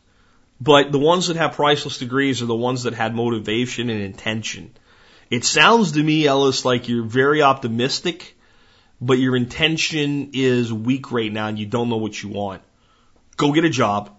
But 0.60 0.92
the 0.92 1.00
ones 1.00 1.28
that 1.28 1.38
have 1.38 1.54
priceless 1.54 1.98
degrees 1.98 2.42
are 2.42 2.48
the 2.48 2.56
ones 2.56 2.84
that 2.84 2.94
had 2.94 3.14
motivation 3.14 3.90
and 3.90 4.02
intention. 4.02 4.72
It 5.30 5.46
sounds 5.46 5.94
to 5.94 6.04
me, 6.04 6.28
Ellis, 6.28 6.66
like 6.66 6.90
you're 6.90 7.04
very 7.04 7.42
optimistic, 7.42 8.38
but 9.02 9.20
your 9.20 9.36
intention 9.36 10.32
is 10.34 10.72
weak 10.72 11.12
right 11.12 11.32
now 11.32 11.48
and 11.48 11.58
you 11.58 11.66
don't 11.66 11.90
know 11.90 11.98
what 11.98 12.22
you 12.22 12.30
want. 12.30 12.62
Go 13.38 13.52
get 13.52 13.66
a 13.66 13.70
job. 13.70 14.12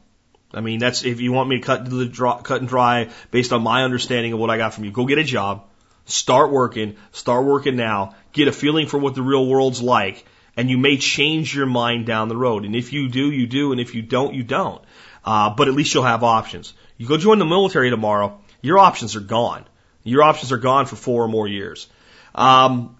I 0.53 0.61
mean, 0.61 0.79
that's 0.79 1.05
if 1.05 1.21
you 1.21 1.33
want 1.33 1.49
me 1.49 1.59
to 1.59 1.63
cut 1.63 1.85
the 1.85 2.09
cut 2.43 2.61
and 2.61 2.69
dry 2.69 3.11
based 3.31 3.53
on 3.53 3.63
my 3.63 3.83
understanding 3.83 4.33
of 4.33 4.39
what 4.39 4.51
I 4.51 4.57
got 4.57 4.75
from 4.75 4.85
you. 4.85 4.93
Go 4.93 5.05
get 5.05 5.19
a 5.19 5.25
job, 5.25 5.65
start 6.05 6.51
working, 6.51 6.97
start 7.13 7.45
working 7.45 7.77
now, 7.77 8.15
get 8.33 8.49
a 8.49 8.53
feeling 8.53 8.87
for 8.87 8.99
what 8.99 9.15
the 9.15 9.23
real 9.23 9.47
world's 9.47 9.83
like, 9.83 10.25
and 10.57 10.71
you 10.71 10.79
may 10.79 10.97
change 10.97 11.55
your 11.55 11.67
mind 11.67 12.07
down 12.07 12.29
the 12.29 12.37
road. 12.37 12.65
And 12.65 12.77
if 12.77 12.93
you 12.93 13.09
do, 13.09 13.31
you 13.31 13.47
do, 13.47 13.73
and 13.73 13.81
if 13.81 13.95
you 13.95 14.03
don't, 14.03 14.35
you 14.35 14.45
don't. 14.45 14.83
Uh, 15.25 15.51
but 15.51 15.69
at 15.69 15.75
least 15.75 15.93
you'll 15.95 16.05
have 16.05 16.23
options. 16.23 16.73
You 16.99 17.09
go 17.09 17.17
join 17.17 17.39
the 17.39 17.45
military 17.45 17.91
tomorrow, 17.91 18.41
your 18.63 18.79
options 18.79 19.17
are 19.17 19.21
gone. 19.21 19.65
Your 20.05 20.23
options 20.23 20.53
are 20.53 20.59
gone 20.59 20.87
for 20.87 20.97
four 20.97 21.25
or 21.25 21.29
more 21.29 21.49
years. 21.49 21.89
Um, 22.35 22.97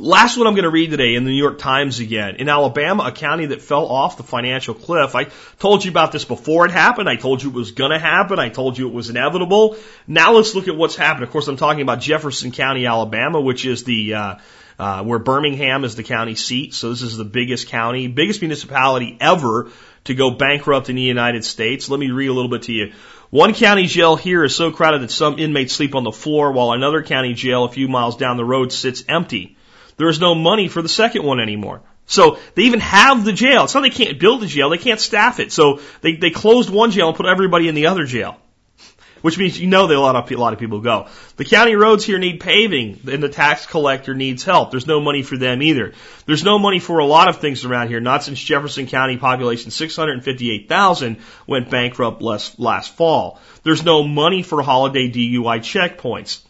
Last 0.00 0.36
one 0.36 0.46
I'm 0.46 0.54
going 0.54 0.62
to 0.62 0.70
read 0.70 0.90
today 0.92 1.16
in 1.16 1.24
the 1.24 1.30
New 1.32 1.36
York 1.36 1.58
Times 1.58 1.98
again. 1.98 2.36
In 2.36 2.48
Alabama, 2.48 3.04
a 3.04 3.12
county 3.12 3.46
that 3.46 3.62
fell 3.62 3.86
off 3.86 4.16
the 4.16 4.22
financial 4.22 4.72
cliff. 4.72 5.16
I 5.16 5.24
told 5.58 5.84
you 5.84 5.90
about 5.90 6.12
this 6.12 6.24
before 6.24 6.66
it 6.66 6.70
happened. 6.70 7.08
I 7.08 7.16
told 7.16 7.42
you 7.42 7.50
it 7.50 7.54
was 7.54 7.72
going 7.72 7.90
to 7.90 7.98
happen. 7.98 8.38
I 8.38 8.48
told 8.48 8.78
you 8.78 8.86
it 8.86 8.94
was 8.94 9.10
inevitable. 9.10 9.76
Now 10.06 10.34
let's 10.34 10.54
look 10.54 10.68
at 10.68 10.76
what's 10.76 10.94
happened. 10.94 11.24
Of 11.24 11.30
course, 11.30 11.48
I'm 11.48 11.56
talking 11.56 11.82
about 11.82 11.98
Jefferson 11.98 12.52
County, 12.52 12.86
Alabama, 12.86 13.40
which 13.40 13.66
is 13.66 13.82
the 13.82 14.14
uh, 14.14 14.34
uh, 14.78 15.02
where 15.02 15.18
Birmingham 15.18 15.82
is 15.82 15.96
the 15.96 16.04
county 16.04 16.36
seat. 16.36 16.74
So 16.74 16.90
this 16.90 17.02
is 17.02 17.16
the 17.16 17.24
biggest 17.24 17.66
county, 17.66 18.06
biggest 18.06 18.40
municipality 18.40 19.16
ever 19.20 19.72
to 20.08 20.14
go 20.14 20.30
bankrupt 20.30 20.90
in 20.90 20.96
the 20.96 21.02
United 21.02 21.44
States. 21.44 21.88
Let 21.88 22.00
me 22.00 22.10
read 22.10 22.28
a 22.28 22.32
little 22.32 22.50
bit 22.50 22.62
to 22.64 22.72
you. 22.72 22.92
One 23.30 23.54
county 23.54 23.86
jail 23.86 24.16
here 24.16 24.42
is 24.42 24.56
so 24.56 24.70
crowded 24.70 25.02
that 25.02 25.10
some 25.10 25.38
inmates 25.38 25.74
sleep 25.74 25.94
on 25.94 26.04
the 26.04 26.12
floor, 26.12 26.52
while 26.52 26.72
another 26.72 27.02
county 27.02 27.34
jail 27.34 27.64
a 27.64 27.70
few 27.70 27.88
miles 27.88 28.16
down 28.16 28.36
the 28.36 28.44
road 28.44 28.72
sits 28.72 29.04
empty. 29.08 29.56
There 29.96 30.08
is 30.08 30.20
no 30.20 30.34
money 30.34 30.68
for 30.68 30.82
the 30.82 30.88
second 30.88 31.24
one 31.24 31.40
anymore. 31.40 31.82
So 32.06 32.38
they 32.54 32.62
even 32.62 32.80
have 32.80 33.24
the 33.24 33.34
jail. 33.34 33.64
It's 33.64 33.74
not 33.74 33.82
they 33.82 33.90
can't 33.90 34.18
build 34.18 34.40
the 34.40 34.46
jail, 34.46 34.70
they 34.70 34.78
can't 34.78 35.00
staff 35.00 35.40
it. 35.40 35.52
So 35.52 35.80
they, 36.00 36.14
they 36.14 36.30
closed 36.30 36.70
one 36.70 36.90
jail 36.90 37.08
and 37.08 37.16
put 37.16 37.26
everybody 37.26 37.68
in 37.68 37.74
the 37.74 37.86
other 37.86 38.04
jail. 38.04 38.38
Which 39.20 39.38
means 39.38 39.58
you 39.58 39.66
know 39.66 39.86
that 39.86 39.96
a 39.96 40.00
lot 40.00 40.16
of 40.16 40.30
a 40.30 40.36
lot 40.36 40.52
of 40.52 40.58
people 40.58 40.80
go. 40.80 41.08
The 41.36 41.44
county 41.44 41.74
roads 41.74 42.04
here 42.04 42.18
need 42.18 42.40
paving, 42.40 43.00
and 43.10 43.22
the 43.22 43.28
tax 43.28 43.66
collector 43.66 44.14
needs 44.14 44.44
help. 44.44 44.70
There's 44.70 44.86
no 44.86 45.00
money 45.00 45.22
for 45.22 45.36
them 45.36 45.62
either. 45.62 45.92
There's 46.26 46.44
no 46.44 46.58
money 46.58 46.78
for 46.78 46.98
a 46.98 47.04
lot 47.04 47.28
of 47.28 47.38
things 47.38 47.64
around 47.64 47.88
here. 47.88 48.00
Not 48.00 48.22
since 48.22 48.40
Jefferson 48.40 48.86
County 48.86 49.16
population 49.16 49.70
658,000 49.70 51.16
went 51.46 51.70
bankrupt 51.70 52.22
last 52.22 52.58
last 52.58 52.94
fall. 52.94 53.40
There's 53.64 53.84
no 53.84 54.02
money 54.02 54.42
for 54.42 54.62
holiday 54.62 55.10
DUI 55.10 55.58
checkpoints, 55.58 56.40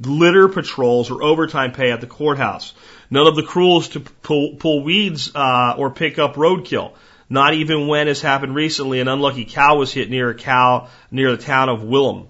litter 0.00 0.48
patrols, 0.48 1.10
or 1.10 1.22
overtime 1.22 1.72
pay 1.72 1.90
at 1.90 2.00
the 2.00 2.06
courthouse. 2.06 2.72
None 3.10 3.26
of 3.26 3.36
the 3.36 3.42
crews 3.42 3.88
to 3.88 4.00
pull, 4.00 4.54
pull 4.54 4.82
weeds 4.82 5.32
uh, 5.34 5.74
or 5.76 5.90
pick 5.90 6.18
up 6.18 6.36
roadkill. 6.36 6.92
Not 7.32 7.54
even 7.54 7.88
when, 7.88 8.08
as 8.08 8.20
happened 8.20 8.54
recently, 8.54 9.00
an 9.00 9.08
unlucky 9.08 9.46
cow 9.46 9.78
was 9.78 9.90
hit 9.90 10.10
near 10.10 10.28
a 10.28 10.34
cow 10.34 10.88
near 11.10 11.34
the 11.34 11.42
town 11.42 11.70
of 11.70 11.82
Willem. 11.82 12.28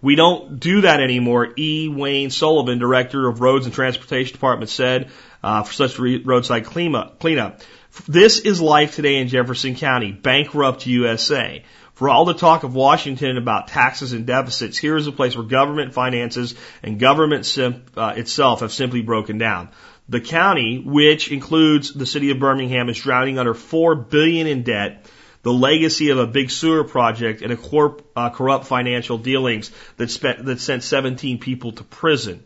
We 0.00 0.14
don't 0.14 0.58
do 0.58 0.80
that 0.80 1.00
anymore. 1.00 1.52
E. 1.58 1.88
Wayne 1.88 2.30
Sullivan, 2.30 2.78
director 2.78 3.28
of 3.28 3.42
Roads 3.42 3.66
and 3.66 3.74
Transportation 3.74 4.32
Department, 4.32 4.70
said 4.70 5.10
uh, 5.42 5.64
for 5.64 5.72
such 5.74 5.98
roadside 5.98 6.64
cleanup. 6.64 7.18
cleanup. 7.18 7.60
This 8.08 8.38
is 8.38 8.58
life 8.58 8.94
today 8.94 9.16
in 9.16 9.28
Jefferson 9.28 9.74
County, 9.74 10.12
bankrupt 10.12 10.86
USA. 10.86 11.62
For 11.92 12.08
all 12.08 12.24
the 12.24 12.32
talk 12.32 12.62
of 12.62 12.74
Washington 12.74 13.36
about 13.36 13.68
taxes 13.68 14.14
and 14.14 14.24
deficits, 14.24 14.78
here 14.78 14.96
is 14.96 15.08
a 15.08 15.12
place 15.12 15.36
where 15.36 15.44
government 15.44 15.92
finances 15.92 16.54
and 16.82 16.98
government 16.98 17.44
sim- 17.44 17.82
uh, 17.96 18.14
itself 18.16 18.60
have 18.60 18.72
simply 18.72 19.02
broken 19.02 19.36
down. 19.36 19.68
The 20.08 20.20
county, 20.20 20.78
which 20.78 21.30
includes 21.30 21.92
the 21.92 22.06
city 22.06 22.30
of 22.30 22.38
Birmingham, 22.38 22.88
is 22.88 22.98
drowning 22.98 23.38
under 23.38 23.52
four 23.52 23.94
billion 23.94 24.46
in 24.46 24.62
debt, 24.62 25.04
the 25.42 25.52
legacy 25.52 26.10
of 26.10 26.18
a 26.18 26.26
big 26.26 26.50
sewer 26.50 26.84
project, 26.84 27.42
and 27.42 27.52
a 27.52 27.56
corp, 27.56 28.02
uh, 28.16 28.30
corrupt 28.30 28.66
financial 28.66 29.18
dealings 29.18 29.70
that 29.98 30.10
spent 30.10 30.44
that 30.46 30.60
sent 30.60 30.82
17 30.82 31.38
people 31.38 31.72
to 31.72 31.84
prison. 31.84 32.42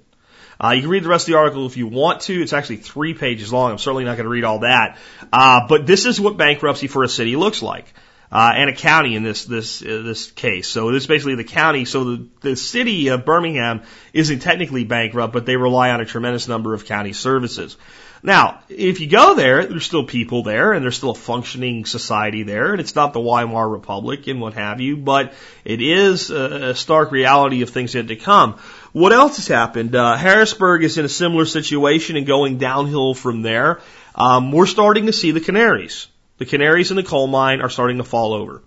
Uh, 0.62 0.70
you 0.70 0.82
can 0.82 0.90
read 0.90 1.04
the 1.04 1.08
rest 1.08 1.28
of 1.28 1.32
the 1.32 1.38
article 1.38 1.66
if 1.66 1.76
you 1.76 1.86
want 1.86 2.22
to. 2.22 2.40
It's 2.40 2.52
actually 2.52 2.76
three 2.76 3.14
pages 3.14 3.52
long. 3.52 3.72
I'm 3.72 3.78
certainly 3.78 4.04
not 4.04 4.16
going 4.16 4.24
to 4.24 4.30
read 4.30 4.44
all 4.44 4.60
that. 4.60 4.98
Uh, 5.32 5.66
but 5.68 5.86
this 5.86 6.06
is 6.06 6.20
what 6.20 6.36
bankruptcy 6.36 6.86
for 6.86 7.02
a 7.02 7.08
city 7.08 7.36
looks 7.36 7.62
like. 7.62 7.92
Uh, 8.32 8.52
and 8.56 8.70
a 8.70 8.72
county 8.74 9.14
in 9.14 9.22
this 9.22 9.44
this 9.44 9.82
uh, 9.82 10.00
this 10.02 10.30
case. 10.30 10.66
So 10.66 10.90
this 10.90 11.02
is 11.02 11.06
basically 11.06 11.34
the 11.34 11.44
county. 11.44 11.84
So 11.84 12.04
the 12.04 12.28
the 12.40 12.56
city 12.56 13.08
of 13.08 13.26
Birmingham 13.26 13.82
isn't 14.14 14.38
technically 14.38 14.84
bankrupt, 14.84 15.34
but 15.34 15.44
they 15.44 15.56
rely 15.56 15.90
on 15.90 16.00
a 16.00 16.06
tremendous 16.06 16.48
number 16.48 16.72
of 16.72 16.86
county 16.86 17.12
services. 17.12 17.76
Now, 18.24 18.60
if 18.68 19.00
you 19.00 19.08
go 19.08 19.34
there, 19.34 19.66
there's 19.66 19.84
still 19.84 20.04
people 20.04 20.44
there, 20.44 20.72
and 20.72 20.84
there's 20.84 20.96
still 20.96 21.10
a 21.10 21.14
functioning 21.14 21.84
society 21.84 22.44
there, 22.44 22.70
and 22.70 22.80
it's 22.80 22.94
not 22.94 23.12
the 23.12 23.20
Weimar 23.20 23.68
Republic 23.68 24.28
and 24.28 24.40
what 24.40 24.54
have 24.54 24.80
you, 24.80 24.96
but 24.96 25.34
it 25.64 25.82
is 25.82 26.30
a, 26.30 26.70
a 26.70 26.74
stark 26.74 27.10
reality 27.10 27.62
of 27.62 27.70
things 27.70 27.94
yet 27.94 28.08
to 28.08 28.16
come. 28.16 28.58
What 28.92 29.12
else 29.12 29.36
has 29.36 29.48
happened? 29.48 29.96
Uh, 29.96 30.16
Harrisburg 30.16 30.84
is 30.84 30.98
in 30.98 31.04
a 31.04 31.08
similar 31.08 31.46
situation 31.46 32.16
and 32.16 32.24
going 32.24 32.58
downhill 32.58 33.14
from 33.14 33.42
there. 33.42 33.80
Um, 34.14 34.52
we're 34.52 34.66
starting 34.66 35.06
to 35.06 35.12
see 35.12 35.32
the 35.32 35.40
Canaries. 35.40 36.06
The 36.42 36.46
canaries 36.46 36.90
in 36.90 36.96
the 36.96 37.04
coal 37.04 37.28
mine 37.28 37.60
are 37.60 37.70
starting 37.70 37.98
to 37.98 38.02
fall 38.02 38.34
over. 38.34 38.64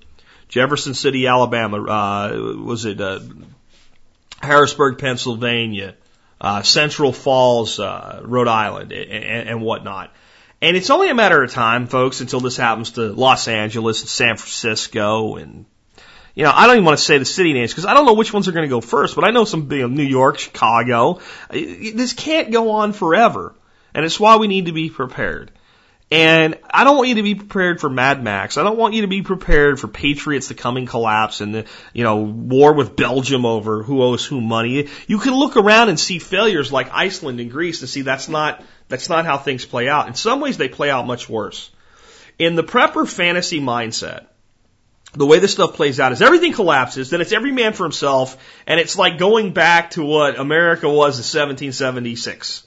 Jefferson 0.47 0.93
City, 0.93 1.27
Alabama. 1.27 1.83
Uh, 1.83 2.53
was 2.63 2.85
it 2.85 3.01
uh, 3.01 3.19
Harrisburg, 4.41 4.97
Pennsylvania? 4.97 5.95
Uh, 6.39 6.61
Central 6.61 7.11
Falls, 7.11 7.77
uh, 7.77 8.21
Rhode 8.23 8.47
Island, 8.47 8.93
and, 8.93 9.49
and 9.49 9.61
whatnot. 9.61 10.13
And 10.61 10.77
it's 10.77 10.89
only 10.89 11.09
a 11.09 11.13
matter 11.13 11.43
of 11.43 11.51
time, 11.51 11.87
folks, 11.87 12.21
until 12.21 12.39
this 12.39 12.55
happens 12.55 12.91
to 12.91 13.11
Los 13.11 13.49
Angeles 13.49 13.99
and 13.99 14.09
San 14.09 14.37
Francisco 14.37 15.35
and 15.35 15.65
you 16.33 16.45
know, 16.45 16.53
I 16.53 16.67
don't 16.67 16.77
even 16.77 16.85
want 16.85 16.97
to 16.97 17.03
say 17.03 17.17
the 17.17 17.25
city 17.25 17.51
names 17.51 17.71
because 17.71 17.85
I 17.85 17.93
don't 17.93 18.05
know 18.05 18.13
which 18.13 18.31
ones 18.31 18.47
are 18.47 18.53
going 18.53 18.63
to 18.63 18.69
go 18.69 18.79
first, 18.79 19.15
but 19.15 19.25
I 19.25 19.31
know 19.31 19.43
some, 19.43 19.69
you 19.69 19.81
know, 19.81 19.87
New 19.87 20.03
York, 20.03 20.39
Chicago. 20.39 21.19
This 21.49 22.13
can't 22.13 22.51
go 22.51 22.71
on 22.71 22.93
forever. 22.93 23.53
And 23.93 24.05
it's 24.05 24.19
why 24.19 24.37
we 24.37 24.47
need 24.47 24.67
to 24.67 24.73
be 24.73 24.89
prepared. 24.89 25.51
And 26.11 26.59
I 26.69 26.83
don't 26.83 26.97
want 26.97 27.09
you 27.09 27.15
to 27.15 27.23
be 27.23 27.33
prepared 27.33 27.81
for 27.81 27.89
Mad 27.89 28.23
Max. 28.23 28.57
I 28.57 28.63
don't 28.63 28.77
want 28.77 28.93
you 28.93 29.01
to 29.01 29.07
be 29.07 29.23
prepared 29.23 29.79
for 29.79 29.87
Patriots, 29.87 30.47
the 30.47 30.53
coming 30.53 30.85
collapse 30.85 31.41
and 31.41 31.55
the, 31.55 31.65
you 31.93 32.03
know, 32.03 32.17
war 32.17 32.73
with 32.73 32.95
Belgium 32.95 33.43
over 33.43 33.81
who 33.81 34.03
owes 34.03 34.23
who 34.23 34.39
money. 34.39 34.87
You 35.07 35.17
can 35.17 35.33
look 35.33 35.57
around 35.57 35.89
and 35.89 35.99
see 35.99 36.19
failures 36.19 36.71
like 36.71 36.93
Iceland 36.93 37.39
and 37.39 37.49
Greece 37.49 37.81
and 37.81 37.89
see 37.89 38.01
that's 38.01 38.29
not, 38.29 38.63
that's 38.87 39.09
not 39.09 39.25
how 39.25 39.39
things 39.39 39.65
play 39.65 39.89
out. 39.89 40.07
In 40.07 40.13
some 40.13 40.41
ways 40.41 40.57
they 40.57 40.69
play 40.69 40.91
out 40.91 41.07
much 41.07 41.27
worse. 41.27 41.71
In 42.37 42.55
the 42.55 42.63
prepper 42.63 43.07
fantasy 43.07 43.59
mindset, 43.59 44.27
the 45.13 45.25
way 45.25 45.39
this 45.39 45.53
stuff 45.53 45.75
plays 45.75 45.99
out 45.99 46.11
is 46.11 46.21
everything 46.21 46.53
collapses, 46.53 47.09
then 47.09 47.21
it's 47.21 47.31
every 47.31 47.51
man 47.51 47.73
for 47.73 47.83
himself, 47.83 48.37
and 48.67 48.79
it's 48.79 48.97
like 48.97 49.17
going 49.17 49.53
back 49.53 49.91
to 49.91 50.03
what 50.03 50.37
America 50.37 50.87
was 50.87 51.15
in 51.15 51.23
1776. 51.23 52.63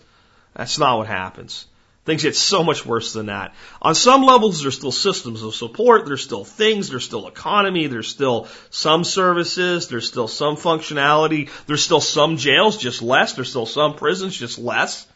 That's 0.54 0.78
not 0.78 0.98
what 0.98 1.06
happens. 1.06 1.66
Things 2.08 2.22
get 2.22 2.36
so 2.36 2.64
much 2.64 2.86
worse 2.86 3.12
than 3.12 3.26
that. 3.26 3.52
On 3.82 3.94
some 3.94 4.22
levels, 4.22 4.62
there's 4.62 4.76
still 4.76 4.92
systems 4.92 5.42
of 5.42 5.54
support, 5.54 6.06
there's 6.06 6.22
still 6.24 6.42
things, 6.42 6.88
there's 6.88 7.04
still 7.04 7.28
economy, 7.28 7.86
there's 7.86 8.08
still 8.08 8.48
some 8.70 9.04
services, 9.04 9.88
there's 9.88 10.08
still 10.08 10.26
some 10.26 10.56
functionality, 10.56 11.50
there's 11.66 11.82
still 11.82 12.00
some 12.00 12.38
jails, 12.38 12.78
just 12.78 13.02
less, 13.02 13.34
there's 13.34 13.50
still 13.50 13.66
some 13.66 13.94
prisons, 13.94 14.34
just 14.34 14.58
less. 14.58 15.06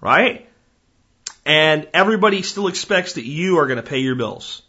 Right? 0.00 0.48
And 1.44 1.88
everybody 1.92 2.42
still 2.42 2.68
expects 2.68 3.14
that 3.14 3.24
you 3.24 3.58
are 3.58 3.66
going 3.66 3.82
to 3.82 3.90
pay 3.90 3.98
your 3.98 4.14
bills. 4.14 4.62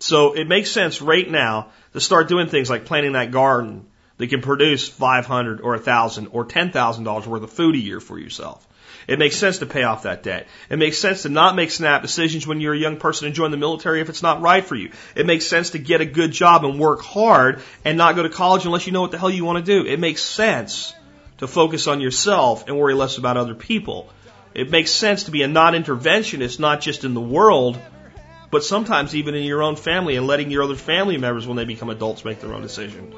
So 0.00 0.32
it 0.32 0.48
makes 0.48 0.72
sense 0.72 1.00
right 1.00 1.30
now 1.30 1.68
to 1.92 2.00
start 2.00 2.26
doing 2.26 2.48
things 2.48 2.68
like 2.68 2.86
planting 2.86 3.12
that 3.12 3.30
garden 3.30 3.86
that 4.16 4.26
can 4.26 4.42
produce 4.42 4.88
500 4.88 5.60
or 5.60 5.74
1000 5.74 6.26
or 6.32 6.44
$10,000 6.44 7.26
worth 7.28 7.42
of 7.44 7.52
food 7.52 7.76
a 7.76 7.78
year 7.78 8.00
for 8.00 8.18
yourself. 8.18 8.66
It 9.10 9.18
makes 9.18 9.36
sense 9.36 9.58
to 9.58 9.66
pay 9.66 9.82
off 9.82 10.04
that 10.04 10.22
debt. 10.22 10.46
It 10.70 10.78
makes 10.78 10.96
sense 10.96 11.22
to 11.22 11.28
not 11.28 11.56
make 11.56 11.72
snap 11.72 12.00
decisions 12.00 12.46
when 12.46 12.60
you're 12.60 12.74
a 12.74 12.78
young 12.78 12.96
person 12.96 13.26
and 13.26 13.34
join 13.34 13.50
the 13.50 13.56
military 13.56 14.00
if 14.00 14.08
it's 14.08 14.22
not 14.22 14.40
right 14.40 14.64
for 14.64 14.76
you. 14.76 14.92
It 15.16 15.26
makes 15.26 15.46
sense 15.46 15.70
to 15.70 15.80
get 15.80 16.00
a 16.00 16.04
good 16.04 16.30
job 16.30 16.64
and 16.64 16.78
work 16.78 17.02
hard 17.02 17.60
and 17.84 17.98
not 17.98 18.14
go 18.14 18.22
to 18.22 18.28
college 18.28 18.66
unless 18.66 18.86
you 18.86 18.92
know 18.92 19.00
what 19.00 19.10
the 19.10 19.18
hell 19.18 19.28
you 19.28 19.44
want 19.44 19.66
to 19.66 19.82
do. 19.82 19.84
It 19.84 19.98
makes 19.98 20.22
sense 20.22 20.94
to 21.38 21.48
focus 21.48 21.88
on 21.88 22.00
yourself 22.00 22.68
and 22.68 22.78
worry 22.78 22.94
less 22.94 23.18
about 23.18 23.36
other 23.36 23.56
people. 23.56 24.08
It 24.54 24.70
makes 24.70 24.92
sense 24.92 25.24
to 25.24 25.32
be 25.32 25.42
a 25.42 25.48
non-interventionist, 25.48 26.60
not 26.60 26.80
just 26.80 27.02
in 27.02 27.12
the 27.12 27.20
world, 27.20 27.80
but 28.52 28.62
sometimes 28.62 29.16
even 29.16 29.34
in 29.34 29.42
your 29.42 29.64
own 29.64 29.74
family 29.74 30.14
and 30.14 30.28
letting 30.28 30.52
your 30.52 30.62
other 30.62 30.76
family 30.76 31.18
members, 31.18 31.48
when 31.48 31.56
they 31.56 31.64
become 31.64 31.90
adults, 31.90 32.24
make 32.24 32.40
their 32.40 32.54
own 32.54 32.62
decision. 32.62 33.12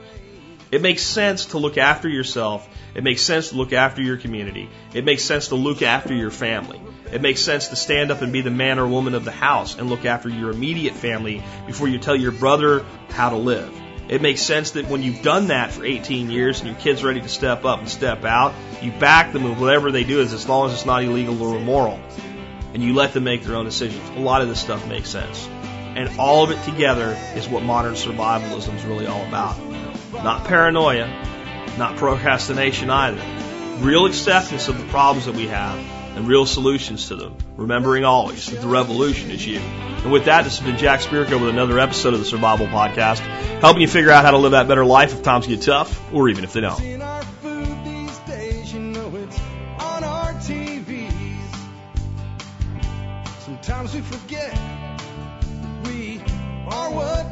It 0.73 0.81
makes 0.81 1.03
sense 1.03 1.47
to 1.47 1.59
look 1.59 1.77
after 1.77 2.09
yourself. 2.09 2.67
It 2.95 3.05
makes 3.05 3.21
sense 3.21 3.51
to 3.51 3.57
look 3.57 3.75
after 3.75 4.01
your 4.01 4.17
community. 4.17 4.71
It 4.95 5.05
makes 5.05 5.23
sense 5.23 5.49
to 5.49 5.55
look 5.55 5.83
after 5.83 6.15
your 6.15 6.31
family. 6.31 6.81
It 7.13 7.21
makes 7.21 7.43
sense 7.43 7.69
to 7.69 7.77
stand 7.77 8.11
up 8.11 8.23
and 8.23 8.33
be 8.33 8.41
the 8.41 8.51
man 8.51 8.79
or 8.79 8.89
woman 8.89 9.15
of 9.15 9.27
the 9.27 9.33
house 9.33 9.79
and 9.79 9.91
look 9.91 10.07
after 10.07 10.31
your 10.31 10.51
immediate 10.51 10.95
family 10.95 11.43
before 11.67 11.89
you 11.89 11.99
tell 11.99 12.17
your 12.17 12.33
brother 12.33 12.87
how 13.11 13.29
to 13.29 13.37
live. 13.37 13.71
It 14.09 14.23
makes 14.23 14.41
sense 14.41 14.73
that 14.73 14.89
when 14.89 15.03
you've 15.03 15.23
done 15.23 15.49
that 15.49 15.73
for 15.73 15.85
18 15.85 16.31
years 16.31 16.61
and 16.61 16.71
your 16.71 16.79
kid's 16.79 17.05
ready 17.05 17.21
to 17.21 17.29
step 17.29 17.67
up 17.67 17.81
and 17.81 17.89
step 17.89 18.25
out, 18.25 18.55
you 18.81 18.93
back 18.93 19.33
them 19.33 19.45
in 19.45 19.61
whatever 19.61 19.93
they 19.93 20.05
do 20.05 20.21
is 20.21 20.33
as 20.33 20.49
long 20.49 20.69
as 20.69 20.73
it's 20.73 20.87
not 20.87 21.05
illegal 21.05 21.41
or 21.43 21.57
immoral 21.57 22.01
and 22.73 22.83
you 22.83 22.95
let 22.95 23.13
them 23.13 23.25
make 23.25 23.43
their 23.45 23.57
own 23.57 23.67
decisions. 23.67 24.09
A 24.17 24.21
lot 24.21 24.41
of 24.41 24.49
this 24.49 24.61
stuff 24.61 24.87
makes 24.89 25.11
sense. 25.11 25.47
And 25.95 26.19
all 26.19 26.43
of 26.43 26.51
it 26.51 26.63
together 26.65 27.17
is 27.35 27.47
what 27.49 27.63
modern 27.63 27.95
survivalism 27.95 28.75
is 28.75 28.85
really 28.85 29.07
all 29.07 29.23
about. 29.27 29.72
Not 30.13 30.45
paranoia, 30.45 31.07
not 31.79 31.97
procrastination 31.97 32.91
either. 32.91 33.23
Real 33.85 34.07
acceptance 34.07 34.69
of 34.69 34.79
the 34.79 34.85
problems 34.89 35.27
that 35.27 35.35
we 35.35 35.49
have 35.49 35.79
and 36.17 36.29
real 36.29 36.45
solutions 36.45 37.09
to 37.09 37.17
them. 37.17 37.37
Remembering 37.57 38.05
always 38.05 38.47
that 38.47 38.61
the 38.61 38.69
revolution 38.69 39.31
is 39.31 39.47
you. 39.47 39.59
And 39.59 40.13
with 40.13 40.27
that, 40.27 40.45
this 40.45 40.59
has 40.59 40.67
been 40.67 40.77
Jack 40.77 41.01
Spirko 41.01 41.41
with 41.41 41.49
another 41.49 41.79
episode 41.79 42.13
of 42.13 42.21
the 42.21 42.27
Survival 42.27 42.67
Podcast, 42.67 43.21
helping 43.61 43.83
you 43.83 43.89
figure 43.89 44.11
out 44.11 44.25
how 44.25 44.33
to 44.33 44.39
live 44.39 44.53
that 44.53 44.69
better 44.69 44.85
life 44.85 45.15
if 45.15 45.23
times 45.23 45.47
get 45.47 45.63
tough 45.63 46.13
or 46.13 46.29
even 46.29 46.45
if 46.45 46.53
they 46.53 46.61
don't. 46.61 46.79
Sometimes 53.41 53.95
we 53.95 54.01
forget 54.01 54.59
we 55.85 56.21
are 56.69 56.91
what 56.91 57.32